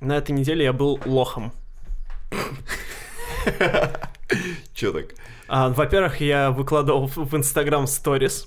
На 0.00 0.16
этой 0.16 0.30
неделе 0.30 0.62
я 0.64 0.72
был 0.72 1.00
лохом. 1.06 1.52
Чё 4.72 4.92
так? 4.92 5.06
А, 5.48 5.70
во-первых, 5.70 6.20
я 6.20 6.52
выкладывал 6.52 7.08
в 7.08 7.34
Инстаграм 7.36 7.84
сторис. 7.88 8.46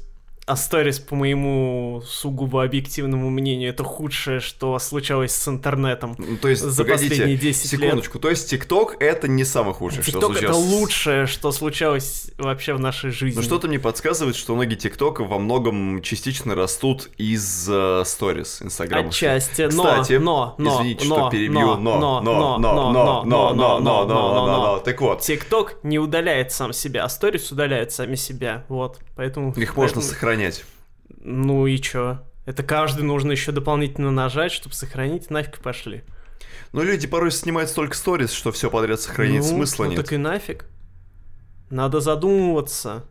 А 0.51 0.57
сторис, 0.57 0.99
по 0.99 1.15
моему 1.15 2.03
сугубо 2.05 2.61
объективному 2.65 3.29
мнению, 3.29 3.69
это 3.69 3.85
худшее, 3.85 4.41
что 4.41 4.77
случалось 4.79 5.31
с 5.31 5.47
интернетом. 5.47 6.13
Ну, 6.17 6.35
то 6.35 6.49
есть, 6.49 6.61
За 6.61 6.83
погодите, 6.83 7.09
последние 7.09 7.37
10 7.37 7.71
лет. 7.71 7.81
секундочку. 7.81 8.19
То 8.19 8.29
есть 8.29 8.49
ТикТок 8.49 8.97
это 8.99 9.29
не 9.29 9.45
самое 9.45 9.73
худшее, 9.73 10.03
что 10.03 10.11
ТикТок 10.11 10.31
это 10.31 10.53
случилось. 10.53 10.73
лучшее, 10.73 11.25
что 11.27 11.53
случалось 11.53 12.31
вообще 12.37 12.73
в 12.73 12.81
нашей 12.81 13.11
жизни. 13.11 13.37
Ну 13.37 13.43
что-то 13.43 13.69
мне 13.69 13.79
подсказывает, 13.79 14.35
что 14.35 14.53
ноги 14.53 14.75
ТикТока 14.75 15.23
во 15.23 15.39
многом 15.39 16.01
частично 16.01 16.53
растут 16.53 17.09
из 17.17 17.69
э, 17.71 18.03
сторис 18.05 18.61
Инстаграма. 18.61 19.07
Отчасти, 19.07 19.69
но, 19.71 19.83
Кстати, 19.85 20.13
но, 20.17 20.55
но, 20.57 20.81
извините, 20.81 21.05
но, 21.07 21.15
что 21.15 21.29
перебью, 21.29 21.77
но, 21.77 21.77
но, 21.77 22.21
но, 22.21 22.21
но, 22.21 22.57
но, 22.57 22.91
но, 22.91 23.23
но, 23.23 23.53
но, 23.53 23.79
но, 23.79 24.05
но, 24.05 24.45
но. 24.45 24.79
Так 24.79 24.99
вот, 24.99 25.21
ТикТок 25.21 25.77
не 25.83 25.97
удаляет 25.97 26.51
сам 26.51 26.73
себя, 26.73 27.05
а 27.05 27.09
сторис 27.09 27.49
удаляют 27.53 27.93
сами 27.93 28.15
себя, 28.15 28.65
вот, 28.67 28.99
поэтому... 29.15 29.53
их 29.53 29.77
можно 29.77 30.01
поэтому- 30.01 30.01
сохранять. 30.41 30.65
Ну 31.23 31.67
и 31.67 31.77
чё? 31.77 32.19
Это 32.45 32.63
каждый 32.63 33.03
нужно 33.03 33.31
еще 33.31 33.51
дополнительно 33.51 34.11
нажать, 34.11 34.51
чтобы 34.51 34.73
сохранить, 34.75 35.29
нафиг 35.29 35.59
пошли. 35.59 36.03
Но 36.73 36.83
люди 36.83 37.07
порой 37.07 37.31
снимают 37.31 37.69
столько 37.69 37.95
сторис, 37.95 38.31
что 38.31 38.51
все 38.51 38.71
подряд 38.71 38.99
сохранить 38.99 39.41
ну, 39.41 39.47
смысла 39.47 39.83
ну 39.85 39.91
нет. 39.91 40.01
так 40.01 40.13
и 40.13 40.17
нафиг. 40.17 40.65
Надо 41.69 41.99
задумываться. 41.99 43.05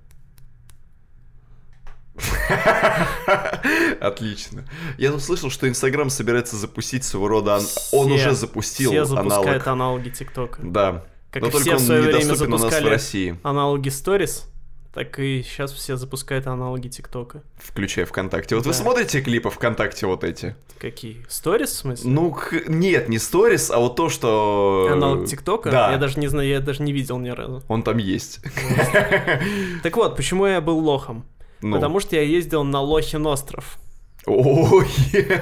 Отлично. 4.01 4.65
Я 4.99 5.13
тут 5.13 5.23
слышал, 5.23 5.51
что 5.51 5.69
Инстаграм 5.69 6.11
собирается 6.11 6.57
запустить 6.57 7.05
своего 7.05 7.29
рода... 7.29 7.61
Он 7.93 8.09
Все- 8.09 8.15
уже 8.15 8.35
запустил 8.35 8.91
Все 8.91 9.05
запускают 9.05 9.47
аналог. 9.47 9.67
аналоги 9.69 10.09
ТикТока. 10.11 10.61
Да. 10.63 11.05
Как 11.31 11.43
Но 11.43 11.51
только 11.51 11.61
все 11.63 11.71
в 11.77 11.81
он 11.81 11.81
свое 11.81 12.03
время 12.03 12.25
недоступен 12.25 12.55
у 12.55 12.59
нас 12.59 12.81
в 12.81 12.89
России, 12.89 13.39
аналоги 13.45 13.89
Stories, 13.89 14.50
так 14.93 15.19
и 15.21 15.43
сейчас 15.43 15.73
все 15.73 15.97
запускают 15.97 16.47
аналоги 16.47 16.89
ТикТока. 16.89 17.43
включая 17.57 18.07
ВКонтакте. 18.07 18.57
Вот 18.57 18.67
вы 18.67 18.73
Да. 18.73 18.79
смотрите 18.79 19.21
клипы 19.21 19.51
ВКонтакте 19.51 20.07
вот 20.07 20.25
эти? 20.25 20.57
Какие? 20.79 21.25
Stories, 21.29 21.67
в 21.67 21.69
смысле? 21.69 22.11
Ну, 22.11 22.31
к- 22.33 22.65
нет, 22.69 23.09
не 23.09 23.19
сторис, 23.19 23.71
а 23.71 23.79
вот 23.79 23.97
то, 23.97 24.09
что... 24.09 24.89
Аналог 24.93 25.27
ТикТока? 25.27 25.71
Да. 25.71 25.93
Я 25.93 25.99
даже 25.99 26.19
не 26.19 26.27
знаю, 26.29 26.49
я 26.49 26.61
даже 26.61 26.83
не 26.83 26.93
видел 26.93 27.19
ни 27.19 27.29
разу. 27.29 27.63
Он 27.69 27.83
там 27.83 27.99
есть. 27.99 28.41
Так 29.83 29.97
вот, 29.97 30.17
почему 30.17 30.47
я 30.47 30.61
был 30.61 30.79
лохом? 30.79 31.25
Ну. 31.63 31.75
Потому 31.77 32.01
что 32.01 32.17
я 32.17 32.23
ездил 32.23 32.65
на 32.65 32.81
Лохин 32.81 33.27
остров. 33.27 33.79
Ой. 34.27 34.87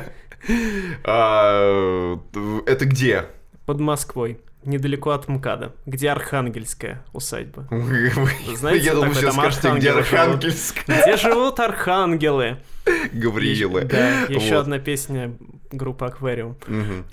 А, 1.04 2.18
Это 2.66 2.84
где? 2.86 3.26
Под 3.66 3.80
Москвой, 3.80 4.40
недалеко 4.68 5.10
от 5.10 5.28
МКАДа, 5.28 5.74
где 5.86 6.10
Архангельская 6.10 7.04
усадьба. 7.12 7.66
Знаете, 8.54 8.84
Я 8.86 8.94
думал, 8.94 9.14
сейчас 9.14 9.34
скажете, 9.34 9.72
где? 9.76 9.90
Архангельск. 9.90 10.84
Где 10.86 11.16
живут 11.16 11.58
архангелы? 11.60 12.58
Гавриилы. 13.12 13.82
Да, 13.84 14.20
еще 14.28 14.58
одна 14.60 14.78
песня 14.78 15.34
группы 15.70 16.04
Аквариум. 16.06 16.56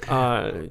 А, 0.08 0.66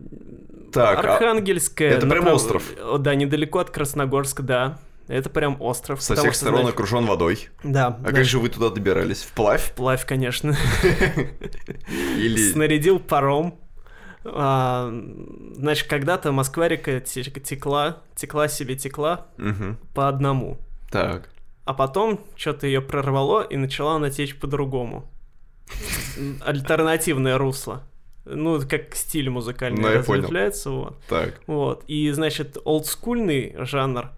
Так, 0.73 1.05
а 1.05 1.15
Архангельская. 1.15 1.91
это 1.91 2.07
прям 2.07 2.27
остров? 2.29 2.63
Да, 2.99 3.15
недалеко 3.15 3.59
от 3.59 3.71
Красногорска, 3.71 4.43
да. 4.43 4.79
Это 5.07 5.29
прям 5.29 5.61
остров. 5.61 6.01
со 6.03 6.17
всех 6.17 6.35
сторон 6.35 6.61
знаешь, 6.61 6.75
окружен 6.75 7.05
водой. 7.05 7.49
Да, 7.63 7.89
А 7.89 7.91
да, 8.01 8.11
как 8.13 8.25
же 8.25 8.39
вы 8.39 8.49
туда 8.49 8.71
добирались? 8.71 9.23
Вплавь? 9.23 9.73
Плавь, 9.75 10.07
конечно. 10.07 10.57
Или... 12.17 12.53
Снарядил 12.53 12.99
паром. 13.01 13.59
А, 14.25 14.91
значит, 15.55 15.87
когда-то 15.89 16.33
Москва-река 16.33 17.01
те- 17.01 17.23
текла, 17.25 17.99
текла 18.15 18.49
себе 18.49 18.75
текла 18.77 19.27
Мгм. 19.37 19.79
по 19.95 20.09
одному. 20.09 20.59
Так. 20.91 21.29
А 21.65 21.75
потом 21.75 22.21
что-то 22.37 22.67
ее 22.67 22.81
прорвало 22.81 23.43
и 23.43 23.57
начала 23.57 23.97
она 23.97 24.11
течь 24.11 24.39
по-другому. 24.39 25.11
Альтернативное 26.45 27.39
русло. 27.39 27.83
Ну, 28.27 28.61
как 28.69 28.95
стиль 28.95 29.29
музыкальный 29.29 29.83
Ну, 29.83 29.89
разветвляется, 29.99 30.71
вот. 30.71 30.99
Так. 31.09 31.41
Вот. 31.47 31.85
И, 31.87 32.11
значит, 32.13 32.57
олдскульный 32.65 33.55
жанр, 33.59 34.11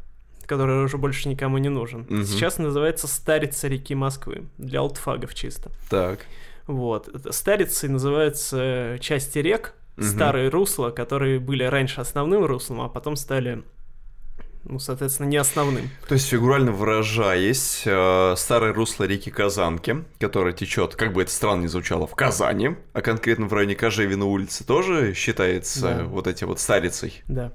который 0.47 0.85
уже 0.85 0.97
больше 0.97 1.29
никому 1.29 1.59
не 1.59 1.69
нужен, 1.69 2.07
Мгм. 2.09 2.25
сейчас 2.25 2.59
называется 2.59 3.09
«Старица 3.09 3.67
реки 3.67 3.95
Москвы». 3.97 4.45
Для 4.59 4.83
олдфагов 4.83 5.35
чисто. 5.35 5.71
Так. 5.91 6.21
Вот. 6.69 7.09
Старицей 7.31 7.89
называются 7.89 8.97
части 9.01 9.39
рек, 9.41 9.75
Мгм. 9.97 10.07
старые 10.07 10.49
русла, 10.51 10.91
которые 10.91 11.39
были 11.41 11.65
раньше 11.65 12.01
основным 12.01 12.45
руслом, 12.45 12.83
а 12.83 12.89
потом 12.89 13.17
стали, 13.17 13.63
ну, 14.65 14.79
соответственно, 14.79 15.27
не 15.29 15.37
основным. 15.39 15.89
То 16.09 16.15
есть, 16.15 16.29
фигурально 16.29 16.73
выражаясь, 16.73 17.83
э, 17.87 18.35
старое 18.37 18.73
русло 18.75 19.05
реки 19.05 19.31
Казанки, 19.31 20.05
которое 20.21 20.53
течет, 20.53 20.97
как 20.97 21.13
бы 21.13 21.23
это 21.23 21.31
странно 21.31 21.63
ни 21.63 21.67
звучало, 21.67 22.07
в 22.07 22.15
Казани, 22.15 22.77
а 22.93 23.01
конкретно 23.01 23.47
в 23.47 23.53
районе 23.55 23.75
Кожевина 23.75 24.25
улицы, 24.27 24.65
тоже 24.67 25.15
считается 25.15 25.81
Да. 25.99 26.05
вот 26.05 26.27
эти 26.27 26.45
вот 26.45 26.61
старицей. 26.61 27.23
Да. 27.27 27.53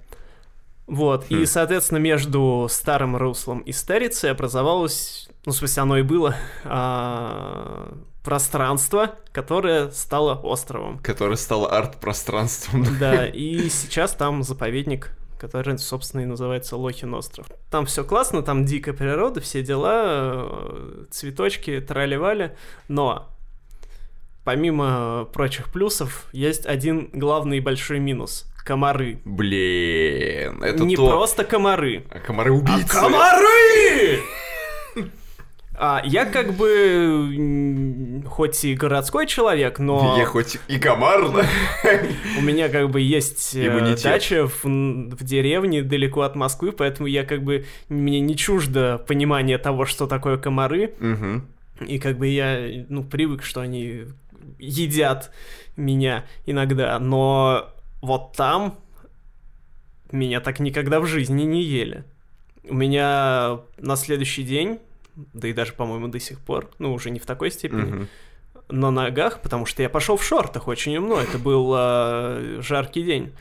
Вот, 0.88 1.26
Хм. 1.30 1.36
и, 1.36 1.46
соответственно, 1.46 2.00
между 2.00 2.68
старым 2.70 3.16
руслом 3.16 3.60
и 3.60 3.72
старицей 3.72 4.32
образовалось, 4.32 5.30
ну, 5.46 5.52
в 5.52 5.56
смысле, 5.56 5.84
оно 5.84 5.98
и 6.00 6.02
было, 6.02 6.36
а, 6.64 7.94
пространство, 8.24 9.16
которое 9.32 9.90
стало 9.92 10.36
островом. 10.36 11.00
Которое 11.00 11.36
стало 11.38 11.70
арт-пространством. 11.70 12.86
Да, 13.00 13.26
и 13.28 13.70
сейчас 13.70 14.14
там 14.14 14.44
заповедник, 14.44 15.12
который, 15.40 15.78
собственно, 15.80 16.22
и 16.22 16.26
называется 16.26 16.78
Лохин 16.78 17.14
остров. 17.14 17.48
Там 17.72 17.86
все 17.86 18.04
классно, 18.04 18.44
там 18.44 18.66
дикая 18.66 18.94
природа, 18.94 19.42
все 19.42 19.64
дела, 19.64 20.02
э, 20.04 21.06
цветочки, 21.10 21.80
трали-вали, 21.82 22.52
но 22.88 23.28
помимо 24.44 25.26
прочих 25.34 25.72
плюсов, 25.72 26.28
есть 26.32 26.66
один 26.66 27.10
главный 27.14 27.60
большой 27.60 28.00
минус. 28.00 28.46
Комары. 28.64 29.20
Блин, 29.26 30.62
это 30.64 30.84
Не 30.84 30.96
то... 30.96 31.10
просто 31.10 31.44
комары, 31.44 32.06
А 32.12 32.20
комары-убийцы. 32.20 32.96
а 32.96 33.02
комары! 33.02 34.20
А, 35.84 36.00
я 36.06 36.26
как 36.26 36.54
бы 36.54 38.22
хоть 38.28 38.64
и 38.66 38.76
городской 38.76 39.26
человек, 39.26 39.80
но 39.80 40.16
Я 40.16 40.28
хоть 40.28 40.60
и 40.68 40.78
комар, 40.78 41.32
да? 41.32 41.44
у 42.38 42.42
меня 42.42 42.70
как 42.70 42.92
бы 42.92 43.02
есть 43.02 43.56
э, 43.56 43.66
Иммунитет. 43.66 44.04
дача 44.04 44.46
в, 44.46 45.24
деревне 45.24 45.82
далеко 45.82 46.22
от 46.22 46.36
Москвы, 46.36 46.72
поэтому 46.72 47.08
я 47.08 47.26
как 47.26 47.44
бы 47.44 47.66
мне 47.90 48.20
не 48.20 48.38
чуждо 48.38 49.04
понимание 49.08 49.58
того, 49.58 49.88
что 49.88 50.06
такое 50.06 50.38
комары, 50.38 50.94
и 51.80 51.98
как 51.98 52.20
бы 52.20 52.28
я 52.28 52.86
ну 52.90 53.04
привык, 53.04 53.42
что 53.42 53.62
они 53.62 54.04
едят 54.60 55.32
меня 55.78 56.26
иногда, 56.46 57.00
но 57.00 57.74
вот 58.04 58.34
там 58.34 58.78
меня 60.12 60.42
так 60.42 60.60
никогда 60.60 61.00
в 61.00 61.08
жизни 61.08 61.42
не 61.42 61.64
ели. 61.64 62.04
У 62.66 62.76
меня 62.76 63.62
на 63.80 63.96
следующий 63.96 64.44
день, 64.44 64.78
да 65.16 65.48
и 65.48 65.54
даже, 65.54 65.74
по-моему, 65.74 66.08
до 66.08 66.20
сих 66.20 66.40
пор, 66.40 66.70
ну, 66.80 66.94
уже 66.94 67.10
не 67.10 67.20
в 67.20 67.26
такой 67.26 67.52
степени, 67.52 67.82
Мгм. 67.82 68.08
на 68.70 68.92
ногах, 68.92 69.42
потому 69.42 69.66
что 69.66 69.82
я 69.84 69.90
пошел 69.90 70.18
в 70.18 70.24
шортах 70.24 70.68
очень 70.68 70.96
умно, 70.98 71.20
это 71.20 71.38
был 71.38 71.74
э, 71.78 72.60
жаркий 72.62 73.04
день. 73.04 73.34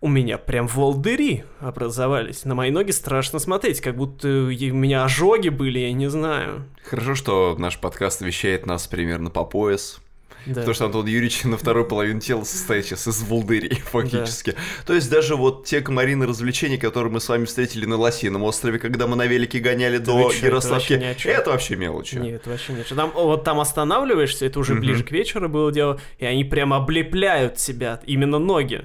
У 0.00 0.06
меня 0.08 0.38
прям 0.38 0.68
волдыри 0.68 1.42
образовались. 1.58 2.44
На 2.44 2.54
мои 2.54 2.70
ноги 2.70 2.92
страшно 2.92 3.40
смотреть, 3.40 3.80
как 3.80 3.96
будто 3.96 4.28
у 4.28 4.50
меня 4.50 5.02
ожоги 5.04 5.48
были, 5.48 5.80
я 5.80 5.92
не 5.92 6.08
знаю. 6.08 6.66
Хорошо, 6.84 7.16
что 7.16 7.56
наш 7.58 7.78
подкаст 7.80 8.20
вещает 8.20 8.64
нас 8.64 8.86
примерно 8.86 9.30
по 9.30 9.44
пояс. 9.44 10.00
Да. 10.48 10.54
Потому 10.62 10.74
что 10.74 10.84
Антон 10.86 11.06
Юрьевич 11.06 11.44
на 11.44 11.56
второй 11.56 11.86
половине 11.86 12.20
тела 12.20 12.44
состоит 12.44 12.84
сейчас 12.86 13.06
из 13.06 13.22
волдырей, 13.22 13.80
фактически. 13.90 14.54
То 14.86 14.94
есть 14.94 15.10
даже 15.10 15.36
вот 15.36 15.64
те 15.66 15.80
комарины 15.80 16.26
развлечения, 16.26 16.78
которые 16.78 17.12
мы 17.12 17.20
с 17.20 17.28
вами 17.28 17.44
встретили 17.44 17.84
на 17.86 17.96
Лосином 17.96 18.42
острове, 18.44 18.78
когда 18.78 19.06
мы 19.06 19.16
на 19.16 19.26
велике 19.26 19.58
гоняли 19.58 19.98
до 19.98 20.12
вы 20.12 20.22
чё, 20.32 20.38
это 20.38 20.46
Ярославки, 20.46 20.92
вообще 20.94 20.98
ни 20.98 21.10
о 21.10 21.14
чём. 21.14 21.32
это 21.32 21.50
вообще 21.50 21.76
мелочи. 21.76 22.14
Нет, 22.16 22.46
вообще 22.46 22.72
нет. 22.72 22.86
Там, 22.88 23.12
вот 23.14 23.44
там 23.44 23.60
останавливаешься, 23.60 24.46
это 24.46 24.58
уже 24.58 24.72
Мгм. 24.72 24.80
ближе 24.80 25.04
к 25.04 25.10
вечеру 25.10 25.48
было 25.48 25.70
дело, 25.72 26.00
и 26.18 26.24
они 26.24 26.44
прям 26.44 26.72
облепляют 26.72 27.56
тебя, 27.56 28.00
именно 28.06 28.38
ноги. 28.38 28.84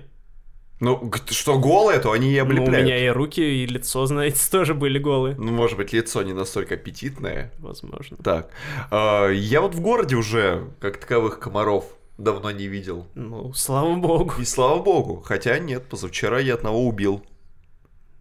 Ну, 0.84 1.12
что 1.30 1.58
голое, 1.60 2.00
то 2.00 2.12
они 2.12 2.32
и 2.34 2.36
Ну, 2.36 2.40
у 2.42 2.46
облепляют. 2.46 2.86
меня 2.86 3.06
и 3.06 3.08
руки, 3.08 3.40
и 3.42 3.66
лицо, 3.66 4.06
знаете, 4.06 4.40
тоже 4.52 4.74
были 4.74 5.00
голые. 5.00 5.36
Ну, 5.38 5.52
может 5.52 5.78
быть, 5.78 5.94
лицо 5.94 6.22
не 6.24 6.34
настолько 6.34 6.74
аппетитное. 6.76 7.54
Возможно. 7.60 8.18
Так, 8.18 8.50
а, 8.92 9.30
я 9.30 9.62
вот 9.62 9.76
в 9.76 9.80
городе 9.80 10.18
уже, 10.18 10.68
как 10.82 10.98
таковых 10.98 11.40
комаров, 11.40 11.86
давно 12.18 12.52
не 12.52 12.68
видел. 12.68 13.08
Ну, 13.16 13.54
слава 13.54 13.96
богу. 13.96 14.34
И 14.40 14.44
слава 14.46 14.82
богу, 14.84 15.24
хотя 15.26 15.58
нет, 15.58 15.86
позавчера 15.86 16.40
я 16.40 16.56
одного 16.56 16.86
убил. 16.86 17.24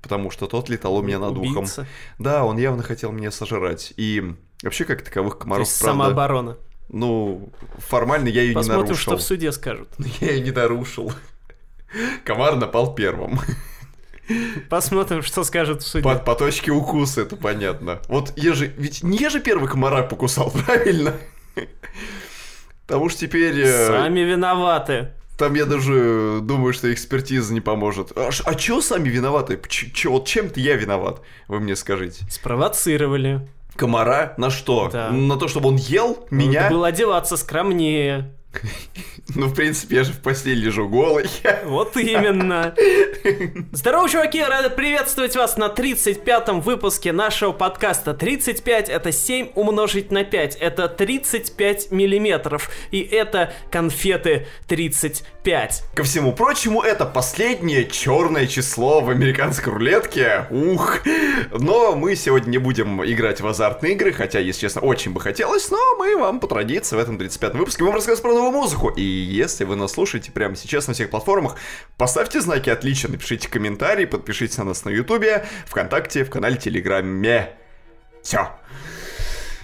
Потому 0.01 0.31
что 0.31 0.47
тот 0.47 0.69
летал 0.69 0.97
у 0.97 1.03
меня 1.03 1.19
над 1.19 1.37
ухом. 1.37 1.67
Да, 2.19 2.45
он 2.45 2.59
явно 2.59 2.83
хотел 2.85 3.11
меня 3.13 3.31
сожрать. 3.33 3.93
И 3.97 4.35
вообще, 4.63 4.85
как 4.85 5.03
таковых 5.03 5.35
То 5.35 5.41
комаров, 5.41 5.67
есть 5.67 5.81
правда, 5.81 6.03
самооборона. 6.05 6.57
Ну, 6.89 7.51
формально 7.79 8.29
я 8.29 8.43
ее 8.43 8.51
не 8.51 8.55
Посмотрим, 8.55 8.83
нарушил. 8.85 9.03
что 9.03 9.17
в 9.17 9.23
суде 9.23 9.51
скажут. 9.53 9.89
Я 10.21 10.33
ее 10.33 10.41
не 10.43 10.51
нарушил. 10.51 11.13
Комар 12.25 12.57
напал 12.57 12.95
первым. 12.95 13.41
Посмотрим, 14.71 15.23
что 15.23 15.45
скажет 15.45 15.83
суде. 15.83 16.03
По, 16.05 16.15
по 16.15 16.35
точке 16.35 16.71
укуса, 16.71 17.23
это 17.23 17.37
понятно. 17.37 18.01
Вот 18.09 18.33
я 18.37 18.55
же, 18.55 18.67
ведь 18.77 19.03
не 19.03 19.19
я 19.19 19.31
же 19.31 19.41
первый 19.41 19.69
комара 19.69 20.03
покусал, 20.03 20.51
правильно? 20.67 21.15
Потому 22.87 23.09
что 23.09 23.21
теперь... 23.21 23.59
э, 23.61 23.87
Сами 23.89 24.21
виноваты. 24.21 25.13
Там 25.39 25.55
я 25.55 25.65
даже 25.65 26.39
думаю, 26.43 26.73
что 26.73 26.93
экспертиза 26.93 27.53
не 27.53 27.61
поможет. 27.61 28.13
А, 28.17 28.31
а 28.45 28.55
чё 28.55 28.81
сами 28.81 29.09
виноваты? 29.09 29.61
Ч- 29.69 29.91
чё- 29.91 30.13
вот 30.13 30.27
чем-то 30.27 30.61
я 30.61 30.77
виноват? 30.77 31.21
Вы 31.49 31.61
мне 31.61 31.75
скажите. 31.75 32.25
Спровоцировали. 32.31 33.49
Комара 33.75 34.35
на 34.37 34.51
что? 34.51 34.91
Да. 34.93 35.11
На 35.11 35.37
то, 35.37 35.49
чтобы 35.49 35.71
он 35.71 35.77
ел 35.77 36.27
меня? 36.31 36.63
Надо 36.65 36.75
было 36.75 36.87
одеваться 36.89 37.37
скромнее. 37.37 38.31
Ну, 39.35 39.47
в 39.47 39.55
принципе, 39.55 39.97
я 39.97 40.05
же 40.05 40.13
в 40.13 40.21
постели 40.21 40.57
лежу 40.57 40.89
голый. 40.89 41.27
Вот 41.65 41.97
именно. 41.97 42.75
Здорово, 43.73 44.09
чуваки! 44.09 44.43
Рады 44.43 44.69
приветствовать 44.69 45.37
вас 45.37 45.57
на 45.57 45.67
35-м 45.67 46.61
выпуске 46.61 47.13
нашего 47.13 47.53
подкаста. 47.53 48.15
35 48.15 48.89
это 48.89 49.13
7 49.13 49.53
умножить 49.55 50.11
на 50.11 50.25
5. 50.25 50.57
Это 50.57 50.89
35 50.89 51.93
миллиметров. 51.93 52.71
И 52.91 53.01
это 53.01 53.53
конфеты 53.71 54.47
35. 54.67 55.85
Ко 55.95 56.03
всему 56.03 56.33
прочему, 56.33 56.83
это 56.83 57.07
последнее 57.07 57.89
черное 57.89 58.47
число 58.47 59.01
в 59.01 59.09
американской 59.09 59.73
рулетке. 59.73 60.47
Ух! 60.51 60.99
Но 61.51 61.95
мы 61.95 62.17
сегодня 62.17 62.51
не 62.51 62.59
будем 62.59 63.05
играть 63.05 63.41
в 63.41 63.47
азартные 63.47 63.93
игры, 63.93 64.13
хотя, 64.13 64.39
если 64.39 64.63
честно, 64.63 64.81
очень 64.81 65.13
бы 65.13 65.21
хотелось, 65.21 65.71
но 65.71 65.79
мы 65.99 66.17
вам 66.17 66.41
по 66.41 66.47
традиции 66.47 66.97
в 66.97 66.99
этом 66.99 67.17
35-м 67.17 67.59
выпуске 67.59 67.85
вам 67.85 67.95
расскажем 67.95 68.23
про 68.23 68.33
новую 68.33 68.53
музыку. 68.53 68.89
И 68.89 69.03
если 69.03 69.65
вы 69.65 69.77
нас 69.77 69.93
слушаете 69.93 70.33
прямо 70.33 70.57
сейчас 70.57 70.89
на 70.89 70.95
всех 70.95 71.11
платформах, 71.11 71.57
поставьте 71.97 72.41
знаки 72.41 72.71
отличия, 72.71 73.11
напишите 73.11 73.49
комментарии, 73.49 74.05
подпишитесь 74.05 74.59
на 74.59 74.65
нас 74.65 74.85
на 74.85 74.91
Ютубе, 74.91 75.47
ВКонтакте, 75.67 76.25
в 76.25 76.31
канале 76.31 76.57
Телеграме. 76.57 77.51
Все. 78.23 78.51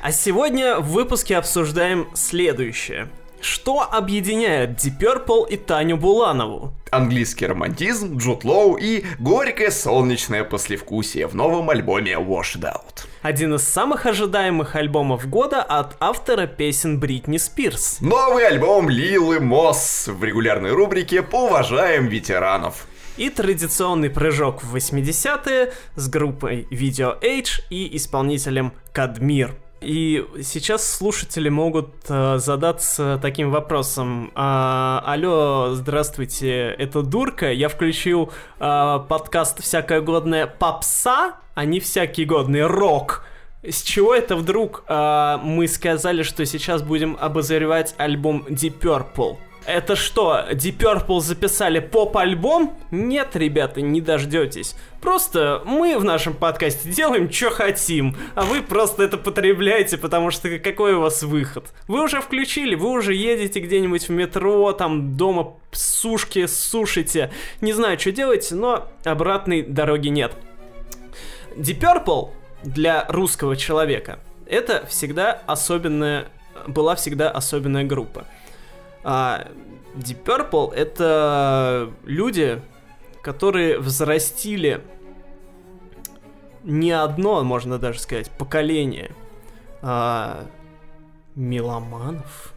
А 0.00 0.12
сегодня 0.12 0.78
в 0.78 0.92
выпуске 0.92 1.36
обсуждаем 1.36 2.08
следующее. 2.14 3.08
Что 3.40 3.82
объединяет 3.82 4.70
Deep 4.78 4.98
Purple 5.00 5.48
и 5.48 5.56
Таню 5.56 5.96
Буланову? 5.96 6.74
Английский 6.90 7.46
романтизм, 7.46 8.16
Джуд 8.16 8.44
Лоу 8.44 8.76
и 8.76 9.04
горькое 9.18 9.70
солнечное 9.70 10.44
послевкусие 10.44 11.26
в 11.26 11.34
новом 11.34 11.70
альбоме 11.70 12.12
Washed 12.12 12.62
Out. 12.62 13.06
Один 13.22 13.54
из 13.54 13.62
самых 13.62 14.06
ожидаемых 14.06 14.76
альбомов 14.76 15.28
года 15.28 15.62
от 15.62 15.96
автора 16.00 16.46
песен 16.46 17.00
Бритни 17.00 17.36
Спирс. 17.36 18.00
Новый 18.00 18.46
альбом 18.46 18.88
Лилы 18.88 19.40
Мосс 19.40 20.08
в 20.08 20.22
регулярной 20.22 20.72
рубрике 20.72 21.22
«Поуважаем 21.22 22.06
ветеранов». 22.06 22.86
И 23.16 23.30
традиционный 23.30 24.10
прыжок 24.10 24.62
в 24.62 24.76
80-е 24.76 25.72
с 25.96 26.08
группой 26.08 26.68
Video 26.70 27.20
Age 27.20 27.62
и 27.68 27.96
исполнителем 27.96 28.72
Кадмир. 28.92 29.56
И 29.80 30.26
сейчас 30.42 30.88
слушатели 30.88 31.48
могут 31.48 31.88
э, 32.08 32.38
задаться 32.38 33.18
таким 33.22 33.50
вопросом. 33.50 34.32
А, 34.34 35.02
алло, 35.06 35.70
здравствуйте, 35.74 36.70
это 36.70 37.02
Дурка. 37.02 37.52
Я 37.52 37.68
включил 37.68 38.32
э, 38.58 38.98
подкаст 39.08 39.62
«Всякое 39.62 40.00
годное 40.00 40.46
попса», 40.48 41.36
а 41.54 41.64
не 41.64 41.78
«Всякий 41.78 42.24
годный 42.24 42.66
рок». 42.66 43.24
С 43.62 43.82
чего 43.82 44.14
это 44.14 44.34
вдруг 44.34 44.84
э, 44.88 45.38
мы 45.42 45.68
сказали, 45.68 46.22
что 46.22 46.44
сейчас 46.44 46.82
будем 46.82 47.16
обозревать 47.20 47.94
альбом 47.98 48.46
Deep 48.48 48.80
Purple? 48.80 49.38
Это 49.66 49.96
что, 49.96 50.46
Deep 50.52 50.78
Purple 50.78 51.20
записали 51.20 51.78
поп-альбом? 51.78 52.74
Нет, 52.90 53.36
ребята, 53.36 53.82
не 53.82 54.00
дождетесь. 54.00 54.74
Просто 55.00 55.62
мы 55.66 55.98
в 55.98 56.04
нашем 56.04 56.32
подкасте 56.32 56.88
делаем, 56.88 57.30
что 57.30 57.50
хотим, 57.50 58.16
а 58.34 58.44
вы 58.44 58.62
просто 58.62 59.02
это 59.02 59.18
потребляете, 59.18 59.98
потому 59.98 60.30
что 60.30 60.58
какой 60.58 60.94
у 60.94 61.00
вас 61.00 61.22
выход? 61.22 61.66
Вы 61.86 62.02
уже 62.02 62.20
включили, 62.20 62.74
вы 62.74 62.90
уже 62.90 63.14
едете 63.14 63.60
где-нибудь 63.60 64.08
в 64.08 64.12
метро, 64.12 64.72
там 64.72 65.16
дома 65.16 65.54
сушки 65.72 66.46
сушите, 66.46 67.30
не 67.60 67.72
знаю, 67.74 67.98
что 67.98 68.10
делаете, 68.10 68.54
но 68.54 68.88
обратной 69.04 69.62
дороги 69.62 70.08
нет. 70.08 70.32
Deep 71.56 71.80
Purple 71.80 72.30
для 72.64 73.04
русского 73.08 73.56
человека 73.56 74.18
это 74.48 74.86
всегда 74.86 75.42
особенная, 75.46 76.28
была 76.66 76.94
всегда 76.94 77.30
особенная 77.30 77.84
группа. 77.84 78.26
А 79.10 79.48
Deep 79.94 80.22
Purple 80.22 80.74
это 80.74 81.90
люди, 82.04 82.60
которые 83.22 83.78
взрастили 83.78 84.82
не 86.62 86.90
одно, 86.90 87.42
можно 87.42 87.78
даже 87.78 88.00
сказать, 88.00 88.30
поколение 88.30 89.12
а, 89.80 90.44
меломанов. 91.34 92.52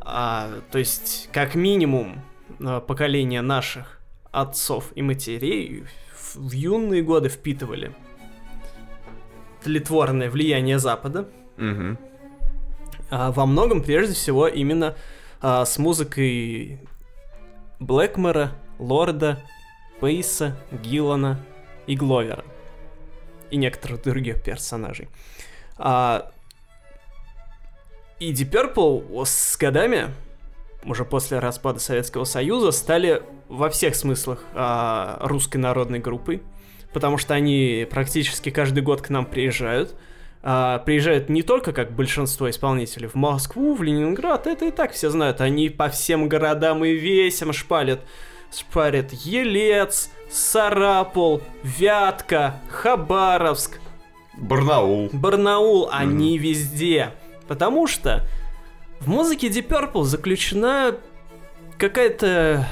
А, 0.00 0.50
то 0.72 0.78
есть, 0.78 1.28
как 1.30 1.54
минимум, 1.54 2.22
а, 2.58 2.80
поколение 2.80 3.42
наших 3.42 4.00
отцов 4.30 4.92
и 4.94 5.02
матерей 5.02 5.84
в, 6.14 6.52
юные 6.52 7.02
годы 7.02 7.28
впитывали 7.28 7.92
тлетворное 9.62 10.30
влияние 10.30 10.78
Запада. 10.78 11.28
Мгм. 11.58 11.98
А, 13.10 13.30
во 13.30 13.44
многом, 13.44 13.82
прежде 13.82 14.14
всего, 14.14 14.48
именно 14.48 14.96
а, 15.40 15.64
с 15.64 15.78
музыкой 15.78 16.78
Блэкмора, 17.78 18.52
Лорда, 18.78 19.42
Пейса, 20.00 20.56
Гиллана 20.70 21.40
и 21.86 21.96
Гловера. 21.96 22.44
И 23.50 23.56
некоторых 23.56 24.02
других 24.02 24.42
персонажей. 24.42 25.08
А, 25.76 26.30
и 28.18 28.32
Deep 28.32 28.50
Purple 28.50 29.24
с 29.24 29.56
годами, 29.56 30.14
уже 30.84 31.06
после 31.06 31.38
распада 31.38 31.80
Советского 31.80 32.24
Союза, 32.24 32.70
стали 32.70 33.22
во 33.48 33.70
всех 33.70 33.96
смыслах 33.96 34.44
а, 34.54 35.18
русской 35.22 35.56
народной 35.56 36.00
группой, 36.00 36.42
потому 36.92 37.16
что 37.16 37.32
они 37.32 37.86
практически 37.90 38.50
каждый 38.50 38.82
год 38.82 39.00
к 39.00 39.08
нам 39.08 39.24
приезжают. 39.24 39.96
А, 40.42 40.78
приезжают 40.78 41.28
не 41.28 41.42
только 41.42 41.72
как 41.72 41.92
большинство 41.92 42.48
исполнителей 42.48 43.08
в 43.08 43.14
Москву, 43.14 43.74
в 43.74 43.82
Ленинград, 43.82 44.46
это 44.46 44.66
и 44.66 44.70
так 44.70 44.92
все 44.92 45.10
знают. 45.10 45.40
Они 45.40 45.68
по 45.68 45.88
всем 45.88 46.28
городам 46.28 46.84
и 46.84 46.92
весям 46.92 47.52
шпалят. 47.52 48.00
Шпарят 48.52 49.12
Елец, 49.12 50.10
Сарапул, 50.28 51.42
Вятка, 51.62 52.56
Хабаровск, 52.68 53.78
Барнаул. 54.40 55.10
Барнаул, 55.12 55.88
они 55.92 56.38
везде. 56.38 57.12
Потому 57.46 57.86
что 57.86 58.26
в 59.00 59.08
музыке 59.08 59.48
Deep 59.48 59.68
Purple 59.68 60.04
заключена 60.04 60.96
какая-то 61.78 62.66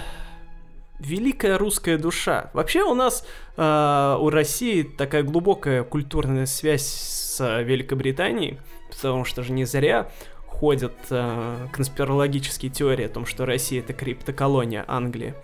великая 0.99 1.59
русская 1.59 1.99
душа. 1.99 2.51
Вообще 2.53 2.83
у 2.83 2.95
нас, 2.95 3.27
э, 3.57 4.17
у 4.21 4.31
России 4.31 4.83
такая 4.83 5.23
глубокая 5.23 5.85
культурная 5.85 6.47
связь 6.47 6.87
с 6.87 7.41
э, 7.41 7.63
Великобританией, 7.63 8.59
потому 8.91 9.25
что 9.25 9.43
же 9.43 9.53
не 9.53 9.65
зря 9.65 10.11
ходят 10.47 10.95
э, 11.11 11.67
конспирологические 11.73 12.71
теории 12.71 13.07
о 13.07 13.09
том, 13.09 13.27
что 13.27 13.47
Россия 13.47 13.81
это 13.81 13.93
криптоколония 13.93 14.85
Англии. 14.89 15.35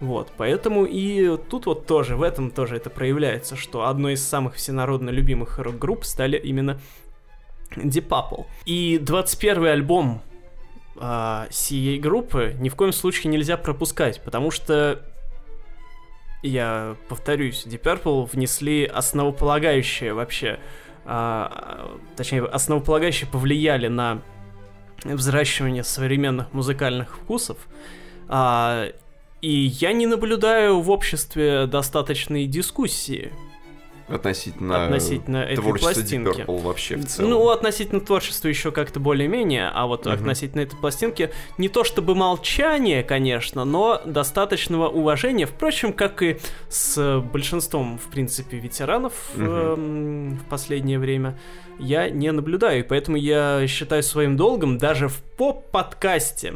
Вот, 0.00 0.30
поэтому 0.36 0.84
и 0.84 1.36
тут 1.48 1.66
вот 1.66 1.86
тоже, 1.86 2.16
в 2.16 2.22
этом 2.22 2.50
тоже 2.52 2.76
это 2.76 2.88
проявляется, 2.88 3.56
что 3.56 3.86
одной 3.86 4.12
из 4.12 4.24
самых 4.24 4.54
всенародно 4.54 5.10
любимых 5.10 5.58
рок-групп 5.58 6.04
стали 6.04 6.36
именно 6.36 6.80
Deep 7.76 8.08
Purple. 8.08 8.46
И 8.64 8.98
21 8.98 9.66
альбом 9.66 10.22
сией 11.50 11.98
группы 11.98 12.54
ни 12.58 12.68
в 12.68 12.76
коем 12.76 12.92
случае 12.92 13.30
нельзя 13.30 13.56
пропускать, 13.56 14.22
потому 14.22 14.50
что, 14.50 15.02
я 16.42 16.96
повторюсь, 17.08 17.66
Deep 17.66 17.82
Purple 17.82 18.28
внесли 18.32 18.84
основополагающие 18.84 20.12
вообще, 20.12 20.58
а, 21.04 21.98
точнее, 22.16 22.44
основополагающие 22.44 23.28
повлияли 23.28 23.88
на 23.88 24.22
взращивание 25.04 25.84
современных 25.84 26.52
музыкальных 26.52 27.16
вкусов. 27.16 27.58
А, 28.28 28.88
и 29.40 29.50
я 29.50 29.92
не 29.92 30.06
наблюдаю 30.06 30.80
в 30.80 30.90
обществе 30.90 31.66
достаточной 31.66 32.46
дискуссии 32.46 33.32
Относительно, 34.08 34.86
относительно 34.86 35.46
творчества 35.54 35.90
Deep 35.90 35.94
пластинки. 35.94 36.40
Purple 36.42 36.62
вообще 36.62 36.96
в 36.96 37.06
целом. 37.06 37.30
Ну, 37.30 37.48
относительно 37.50 38.00
творчества 38.00 38.48
еще 38.48 38.72
как-то 38.72 39.00
более-менее, 39.00 39.68
а 39.72 39.86
вот 39.86 40.06
Мгм. 40.06 40.14
относительно 40.14 40.62
этой 40.62 40.76
пластинки 40.76 41.30
не 41.58 41.68
то 41.68 41.84
чтобы 41.84 42.14
молчание, 42.14 43.02
конечно, 43.02 43.64
но 43.64 44.00
достаточного 44.04 44.88
уважения, 44.88 45.46
впрочем, 45.46 45.92
как 45.92 46.22
и 46.22 46.38
с 46.68 47.20
большинством, 47.32 47.98
в 47.98 48.10
принципе, 48.10 48.58
ветеранов 48.58 49.12
эм, 49.36 50.36
в 50.38 50.44
последнее 50.48 50.98
время, 50.98 51.38
я 51.78 52.10
не 52.10 52.32
наблюдаю, 52.32 52.80
и 52.80 52.82
поэтому 52.82 53.16
я 53.16 53.66
считаю 53.68 54.02
своим 54.02 54.36
долгом 54.36 54.78
даже 54.78 55.08
в 55.08 55.22
поп-подкасте 55.36 56.54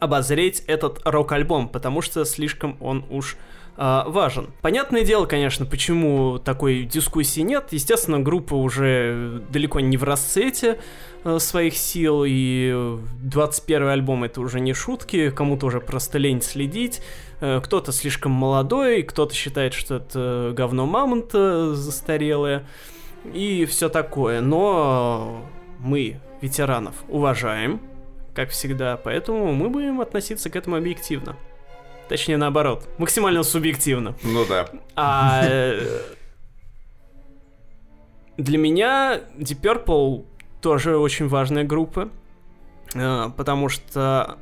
обозреть 0.00 0.62
этот 0.66 1.00
рок-альбом, 1.04 1.68
потому 1.68 2.02
что 2.02 2.24
слишком 2.24 2.76
он 2.80 3.04
уж 3.10 3.36
э, 3.78 4.02
важен. 4.06 4.48
Понятное 4.60 5.02
дело, 5.02 5.26
конечно, 5.26 5.64
почему 5.64 6.38
такой 6.38 6.82
дискуссии 6.82 7.40
нет. 7.40 7.68
Естественно, 7.70 8.18
группа 8.18 8.54
уже 8.54 9.42
далеко 9.50 9.80
не 9.80 9.96
в 9.96 10.04
расцвете 10.04 10.80
э, 11.24 11.38
своих 11.38 11.76
сил, 11.76 12.24
и 12.26 12.98
21 13.22 13.88
альбом 13.88 14.24
это 14.24 14.40
уже 14.40 14.60
не 14.60 14.74
шутки, 14.74 15.30
кому-то 15.30 15.66
уже 15.66 15.80
просто 15.80 16.18
лень 16.18 16.42
следить. 16.42 17.00
Э, 17.40 17.60
кто-то 17.62 17.92
слишком 17.92 18.32
молодой, 18.32 19.02
кто-то 19.02 19.34
считает, 19.34 19.72
что 19.72 19.96
это 19.96 20.52
говно 20.54 20.86
мамонта 20.86 21.74
застарелое, 21.74 22.66
и 23.32 23.64
все 23.64 23.88
такое. 23.88 24.40
Но 24.40 25.42
мы 25.78 26.20
ветеранов 26.40 26.94
уважаем, 27.08 27.80
как 28.34 28.50
всегда, 28.50 28.96
поэтому 28.96 29.52
мы 29.52 29.68
будем 29.70 30.00
относиться 30.00 30.50
к 30.50 30.56
этому 30.56 30.76
объективно. 30.76 31.36
Точнее, 32.08 32.36
наоборот, 32.36 32.88
максимально 32.98 33.42
субъективно. 33.42 34.16
Ну 34.22 34.44
да. 34.46 34.68
А 34.96 35.42
э, 35.44 36.00
для 38.38 38.56
меня 38.56 39.20
Deep 39.36 39.60
Purple 39.60 40.24
тоже 40.60 40.96
очень 40.96 41.28
важная 41.28 41.64
группа, 41.64 42.08
э, 42.94 43.30
потому 43.36 43.68
что, 43.68 44.38